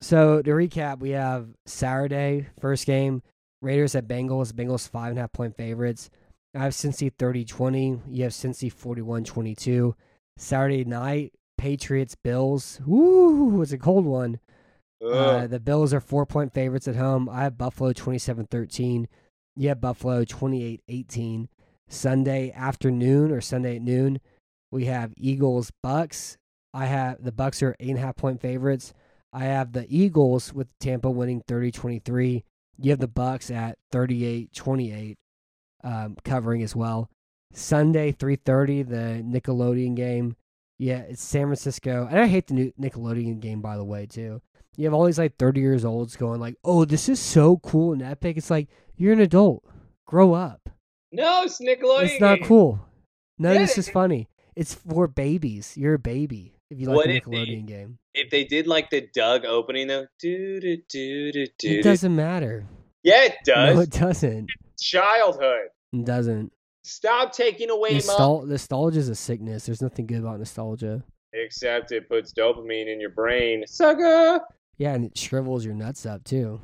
So 0.00 0.42
to 0.42 0.50
recap, 0.50 1.00
we 1.00 1.10
have 1.10 1.48
Saturday 1.66 2.48
first 2.60 2.86
game. 2.86 3.22
Raiders 3.62 3.94
at 3.94 4.06
Bengals. 4.06 4.52
Bengals 4.52 4.88
five 4.88 5.10
and 5.10 5.18
a 5.18 5.22
half 5.22 5.32
point 5.32 5.56
favorites. 5.56 6.10
I 6.54 6.64
have 6.64 6.72
Cincy 6.72 7.10
30-20. 7.10 8.02
You 8.08 8.24
have 8.24 8.32
Cincy 8.32 8.72
41-22. 8.72 9.94
Saturday 10.36 10.84
night, 10.84 11.32
Patriots 11.58 12.14
Bills. 12.14 12.80
Ooh, 12.88 13.60
it's 13.62 13.72
a 13.72 13.78
cold 13.78 14.04
one. 14.04 14.38
Uh, 15.04 15.46
the 15.46 15.60
Bills 15.60 15.92
are 15.92 16.00
four 16.00 16.24
point 16.26 16.54
favorites 16.54 16.88
at 16.88 16.96
home. 16.96 17.28
I 17.28 17.42
have 17.42 17.58
Buffalo 17.58 17.92
27 17.92 18.46
13. 18.46 19.08
Have 19.62 19.80
Buffalo 19.80 20.24
28 20.24 20.82
18. 20.88 21.48
Sunday 21.88 22.50
afternoon 22.52 23.30
or 23.30 23.40
Sunday 23.40 23.76
at 23.76 23.82
noon, 23.82 24.20
we 24.70 24.86
have 24.86 25.12
Eagles 25.16 25.70
Bucs. 25.84 26.36
I 26.72 26.86
have 26.86 27.22
the 27.22 27.32
Bucs 27.32 27.62
are 27.62 27.76
eight 27.78 27.90
and 27.90 27.98
a 27.98 28.02
half 28.02 28.16
point 28.16 28.40
favorites. 28.40 28.92
I 29.32 29.44
have 29.44 29.72
the 29.72 29.86
Eagles 29.88 30.52
with 30.52 30.68
Tampa 30.80 31.10
winning 31.10 31.42
30 31.46 31.70
23. 31.70 32.44
You 32.78 32.90
have 32.90 33.00
the 33.00 33.08
Bucs 33.08 33.54
at 33.54 33.78
38 33.92 34.52
28, 34.52 35.16
um, 35.84 36.16
covering 36.24 36.62
as 36.62 36.74
well. 36.74 37.08
Sunday 37.52 38.10
3:30, 38.10 38.82
the 38.82 39.22
Nickelodeon 39.22 39.94
game. 39.94 40.36
Yeah, 40.76 40.98
it's 41.00 41.22
San 41.22 41.46
Francisco, 41.46 42.08
and 42.10 42.18
I 42.18 42.26
hate 42.26 42.48
the 42.48 42.54
new 42.54 42.72
Nickelodeon 42.80 43.38
game 43.38 43.60
by 43.60 43.76
the 43.76 43.84
way 43.84 44.06
too. 44.06 44.42
You 44.76 44.84
have 44.86 44.94
all 44.94 45.04
these 45.04 45.18
like 45.18 45.36
30 45.36 45.60
years 45.60 45.84
olds 45.84 46.16
going 46.16 46.40
like, 46.40 46.56
"Oh, 46.64 46.84
this 46.84 47.08
is 47.08 47.20
so 47.20 47.58
cool 47.58 47.92
and 47.92 48.02
epic." 48.02 48.36
It's 48.36 48.50
like 48.50 48.68
you're 48.96 49.12
an 49.12 49.20
adult. 49.20 49.64
Grow 50.06 50.32
up. 50.34 50.68
no, 51.12 51.42
it's 51.44 51.60
Nickelodeon. 51.60 52.04
It's 52.04 52.20
not 52.20 52.38
cool. 52.42 52.80
None 53.38 53.52
of 53.52 53.54
Yeah, 53.60 53.66
this 53.66 53.78
is 53.78 53.88
funny. 53.88 54.28
It's 54.56 54.74
for 54.74 55.06
babies. 55.08 55.76
You're 55.76 55.94
a 55.94 55.98
baby 55.98 56.54
if 56.70 56.78
you 56.80 56.86
like 56.88 56.96
What 56.96 57.06
the 57.06 57.16
if 57.16 57.24
they- 57.24 57.30
Nickelodeon 57.30 57.66
game. 57.66 57.98
If 58.14 58.30
they 58.30 58.44
did 58.44 58.66
like 58.68 58.90
the 58.90 59.08
Doug 59.12 59.44
opening 59.44 59.88
though, 59.88 60.06
do 60.20 60.60
do 60.60 60.76
do 60.88 61.32
do 61.32 61.46
do. 61.58 61.78
It 61.78 61.82
doesn't 61.82 62.14
matter. 62.14 62.66
Yeah, 63.02 63.24
it 63.24 63.36
does. 63.44 63.74
No, 63.74 63.80
it 63.82 63.90
doesn't. 63.90 64.48
Childhood. 64.80 65.68
It 65.92 66.04
doesn't. 66.04 66.52
Stop 66.84 67.32
taking 67.32 67.70
away 67.70 67.90
my. 67.92 67.98
Nostal- 67.98 68.46
nostalgia 68.46 68.98
is 68.98 69.08
a 69.08 69.14
sickness. 69.14 69.66
There's 69.66 69.82
nothing 69.82 70.06
good 70.06 70.18
about 70.18 70.38
nostalgia. 70.38 71.02
Except 71.32 71.90
it 71.90 72.08
puts 72.08 72.32
dopamine 72.32 72.92
in 72.92 73.00
your 73.00 73.10
brain. 73.10 73.64
Sucker. 73.66 74.40
Yeah, 74.76 74.94
and 74.94 75.04
it 75.04 75.16
shrivels 75.16 75.64
your 75.64 75.74
nuts 75.74 76.06
up 76.06 76.24
too. 76.24 76.60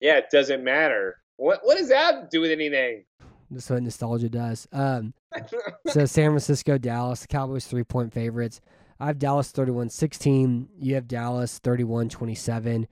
Yeah, 0.00 0.16
it 0.18 0.30
doesn't 0.30 0.64
matter. 0.64 1.18
What 1.36 1.60
what 1.62 1.78
does 1.78 1.88
that 1.88 2.30
do 2.30 2.40
with 2.40 2.50
anything? 2.50 3.04
That's 3.50 3.68
what 3.68 3.82
nostalgia 3.82 4.28
does. 4.28 4.66
Um, 4.72 5.14
so 5.88 6.06
San 6.06 6.30
Francisco, 6.30 6.78
Dallas, 6.78 7.20
the 7.20 7.28
Cowboys 7.28 7.66
three 7.66 7.84
point 7.84 8.12
favorites. 8.12 8.60
I 8.98 9.06
have 9.06 9.18
Dallas 9.18 9.50
31 9.50 9.90
16. 9.90 10.68
You 10.78 10.94
have 10.94 11.08
Dallas 11.08 11.58
31 11.58 12.08
27. 12.08 12.86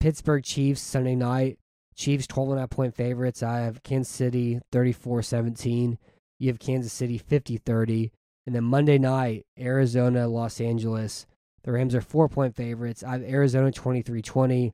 Pittsburgh 0.00 0.44
Chiefs 0.44 0.80
Sunday 0.80 1.16
night. 1.16 1.58
Chiefs 1.96 2.26
12 2.26 2.50
and 2.50 2.58
a 2.58 2.60
half 2.62 2.70
point 2.70 2.94
favorites. 2.94 3.42
I 3.42 3.60
have 3.60 3.82
Kansas 3.82 4.12
City 4.12 4.60
34 4.70 5.22
17. 5.22 5.98
You 6.38 6.48
have 6.48 6.58
Kansas 6.58 6.92
City 6.92 7.18
50 7.18 7.58
30. 7.58 8.12
And 8.46 8.54
then 8.54 8.64
Monday 8.64 8.98
night, 8.98 9.46
Arizona, 9.58 10.28
Los 10.28 10.60
Angeles. 10.60 11.26
The 11.66 11.72
Rams 11.72 11.96
are 11.96 12.00
four 12.00 12.28
point 12.28 12.54
favorites. 12.54 13.02
I 13.02 13.10
have 13.10 13.22
Arizona 13.24 13.72
23 13.72 14.22
20. 14.22 14.72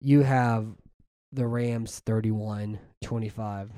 You 0.00 0.22
have 0.22 0.68
the 1.32 1.46
Rams 1.48 2.00
31 2.06 2.78
25. 3.02 3.70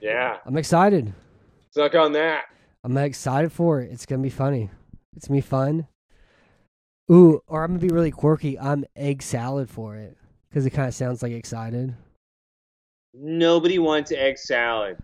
Yeah, 0.00 0.36
I'm 0.46 0.56
excited. 0.56 1.12
suck 1.72 1.96
on 1.96 2.12
that. 2.12 2.44
I'm 2.84 2.96
excited 2.96 3.50
for 3.50 3.80
it. 3.80 3.90
It's 3.90 4.06
gonna 4.06 4.22
be 4.22 4.30
funny. 4.30 4.70
It's 5.16 5.26
gonna 5.26 5.38
be 5.38 5.42
fun. 5.42 5.88
Ooh, 7.10 7.42
or 7.48 7.64
I'm 7.64 7.70
gonna 7.70 7.80
be 7.80 7.88
really 7.92 8.12
quirky. 8.12 8.56
I'm 8.56 8.84
egg 8.94 9.20
salad 9.20 9.68
for 9.68 9.96
it 9.96 10.16
because 10.48 10.64
it 10.64 10.70
kind 10.70 10.86
of 10.86 10.94
sounds 10.94 11.24
like 11.24 11.32
excited. 11.32 11.92
Nobody 13.14 13.80
wants 13.80 14.12
egg 14.12 14.38
salad. 14.38 14.96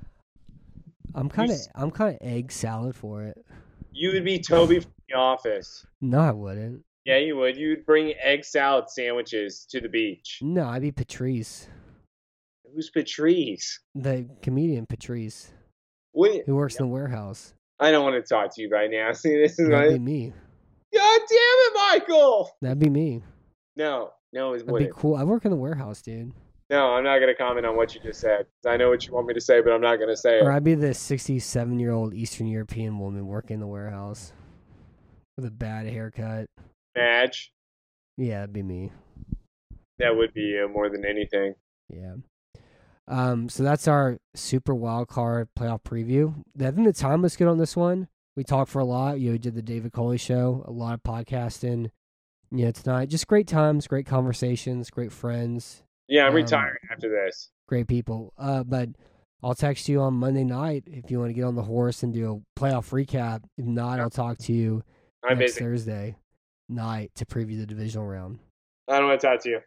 I'm 1.16 1.28
kind 1.28 1.50
of 1.50 1.58
I'm 1.74 1.90
kind 1.90 2.14
of 2.14 2.24
egg 2.24 2.52
salad 2.52 2.94
for 2.94 3.24
it. 3.24 3.44
You 3.92 4.12
would 4.12 4.24
be 4.24 4.38
Toby 4.38 4.84
The 5.08 5.16
Office. 5.16 5.86
No, 6.00 6.18
I 6.20 6.32
wouldn't. 6.32 6.82
Yeah, 7.04 7.18
you 7.18 7.36
would. 7.36 7.56
You'd 7.56 7.86
bring 7.86 8.14
egg 8.20 8.44
salad 8.44 8.90
sandwiches 8.90 9.64
to 9.70 9.80
the 9.80 9.88
beach. 9.88 10.38
No, 10.42 10.66
I'd 10.66 10.82
be 10.82 10.90
Patrice, 10.90 11.68
Who's 12.74 12.90
Patrice? 12.90 13.78
the 13.94 14.28
comedian 14.42 14.86
Patrice, 14.86 15.52
What? 16.12 16.42
who 16.46 16.56
works 16.56 16.76
in 16.76 16.86
the 16.86 16.92
warehouse. 16.92 17.54
I 17.78 17.90
don't 17.92 18.02
want 18.04 18.16
to 18.22 18.28
talk 18.28 18.54
to 18.56 18.62
you 18.62 18.68
right 18.70 18.90
now. 18.90 19.12
See, 19.14 19.36
this 19.40 19.58
is 19.58 19.68
That'd 19.68 19.92
be 19.92 19.98
me. 20.00 20.32
God 20.92 21.20
damn 21.20 21.28
it, 21.30 21.72
Michael! 21.74 22.50
That'd 22.62 22.78
be 22.80 22.90
me. 22.90 23.22
No, 23.76 24.10
no, 24.32 24.54
it 24.54 24.66
That'd 24.66 24.78
be 24.88 24.92
cool. 24.92 25.14
I 25.14 25.22
work 25.24 25.44
in 25.44 25.50
the 25.52 25.56
warehouse, 25.56 26.02
dude. 26.02 26.32
No, 26.70 26.88
I'm 26.94 27.04
not 27.04 27.20
gonna 27.20 27.34
comment 27.36 27.64
on 27.66 27.76
what 27.76 27.94
you 27.94 28.00
just 28.00 28.18
said. 28.20 28.46
I 28.66 28.76
know 28.76 28.88
what 28.88 29.06
you 29.06 29.12
want 29.12 29.28
me 29.28 29.34
to 29.34 29.40
say, 29.40 29.60
but 29.60 29.72
I'm 29.72 29.80
not 29.80 30.00
gonna 30.00 30.16
say 30.16 30.38
Or 30.38 30.38
it. 30.38 30.44
Or 30.46 30.52
I'd 30.52 30.64
be 30.64 30.74
the 30.74 30.92
67 30.94 31.78
year 31.78 31.92
old 31.92 32.14
Eastern 32.14 32.48
European 32.48 32.98
woman 32.98 33.26
working 33.28 33.54
in 33.54 33.60
the 33.60 33.66
warehouse 33.68 34.32
with 35.36 35.44
a 35.44 35.50
bad 35.50 35.86
haircut. 35.86 36.46
Madge, 36.96 37.52
Yeah, 38.16 38.40
that'd 38.40 38.52
be 38.52 38.62
me. 38.62 38.90
that 39.98 40.16
would 40.16 40.32
be 40.34 40.60
more 40.72 40.88
than 40.88 41.04
anything. 41.04 41.54
Yeah. 41.88 42.14
Um, 43.08 43.48
so 43.48 43.62
that's 43.62 43.86
our 43.86 44.18
super 44.34 44.74
wild 44.74 45.08
card 45.08 45.48
playoff 45.58 45.82
preview. 45.82 46.34
I 46.60 46.70
think 46.72 46.86
the 46.86 46.92
time 46.92 47.22
was 47.22 47.36
good 47.36 47.46
on 47.48 47.58
this 47.58 47.76
one. 47.76 48.08
We 48.36 48.42
talked 48.44 48.70
for 48.70 48.80
a 48.80 48.84
lot. 48.84 49.20
You 49.20 49.28
know, 49.28 49.32
we 49.32 49.38
did 49.38 49.54
the 49.54 49.62
David 49.62 49.92
Culley 49.92 50.18
show, 50.18 50.64
a 50.66 50.72
lot 50.72 50.94
of 50.94 51.02
podcasting. 51.02 51.90
You 52.50 52.66
know, 52.66 52.70
tonight, 52.72 53.08
just 53.08 53.26
great 53.26 53.46
times, 53.46 53.86
great 53.86 54.06
conversations, 54.06 54.90
great 54.90 55.12
friends, 55.12 55.82
Yeah, 56.08 56.22
I'm 56.24 56.30
Um, 56.30 56.36
retiring 56.36 56.78
after 56.90 57.08
this. 57.08 57.50
great 57.68 57.88
people. 57.88 58.32
Uh, 58.38 58.62
but 58.64 58.90
I'll 59.42 59.54
text 59.54 59.88
you 59.88 60.00
on 60.00 60.14
Monday 60.14 60.44
night 60.44 60.84
if 60.86 61.10
you 61.10 61.18
want 61.18 61.30
to 61.30 61.34
get 61.34 61.42
on 61.44 61.56
the 61.56 61.62
horse 61.64 62.02
and 62.02 62.12
do 62.12 62.44
a 62.56 62.60
playoff 62.60 62.90
recap. 62.92 63.42
If 63.56 63.66
not, 63.66 63.98
I'll 64.00 64.10
talk 64.10 64.38
to 64.38 64.52
you 64.52 64.82
I'm 65.26 65.38
next 65.38 65.54
busy. 65.54 65.64
Thursday 65.64 66.16
night 66.68 67.12
to 67.16 67.24
preview 67.24 67.58
the 67.58 67.66
divisional 67.66 68.06
round. 68.06 68.38
I 68.88 68.98
don't 68.98 69.08
want 69.08 69.20
to 69.20 69.26
talk 69.26 69.40
to 69.42 69.48
you. 69.48 69.60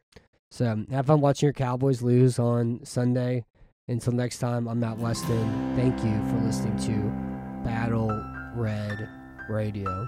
So 0.52 0.66
um, 0.68 0.88
have 0.88 1.08
fun 1.08 1.22
watching 1.22 1.48
your 1.48 1.54
Cowboys 1.54 2.02
lose 2.02 2.40
on 2.40 2.82
Sunday. 2.84 3.46
Until 3.88 4.14
next 4.14 4.40
time, 4.40 4.68
I'm 4.68 4.80
Matt 4.80 4.98
Weston. 4.98 5.76
Thank 5.76 6.04
you 6.04 6.30
for 6.30 6.46
listening 6.46 6.78
to 6.88 7.64
Battle 7.64 8.10
Red 8.56 9.10
Radio. 9.50 10.08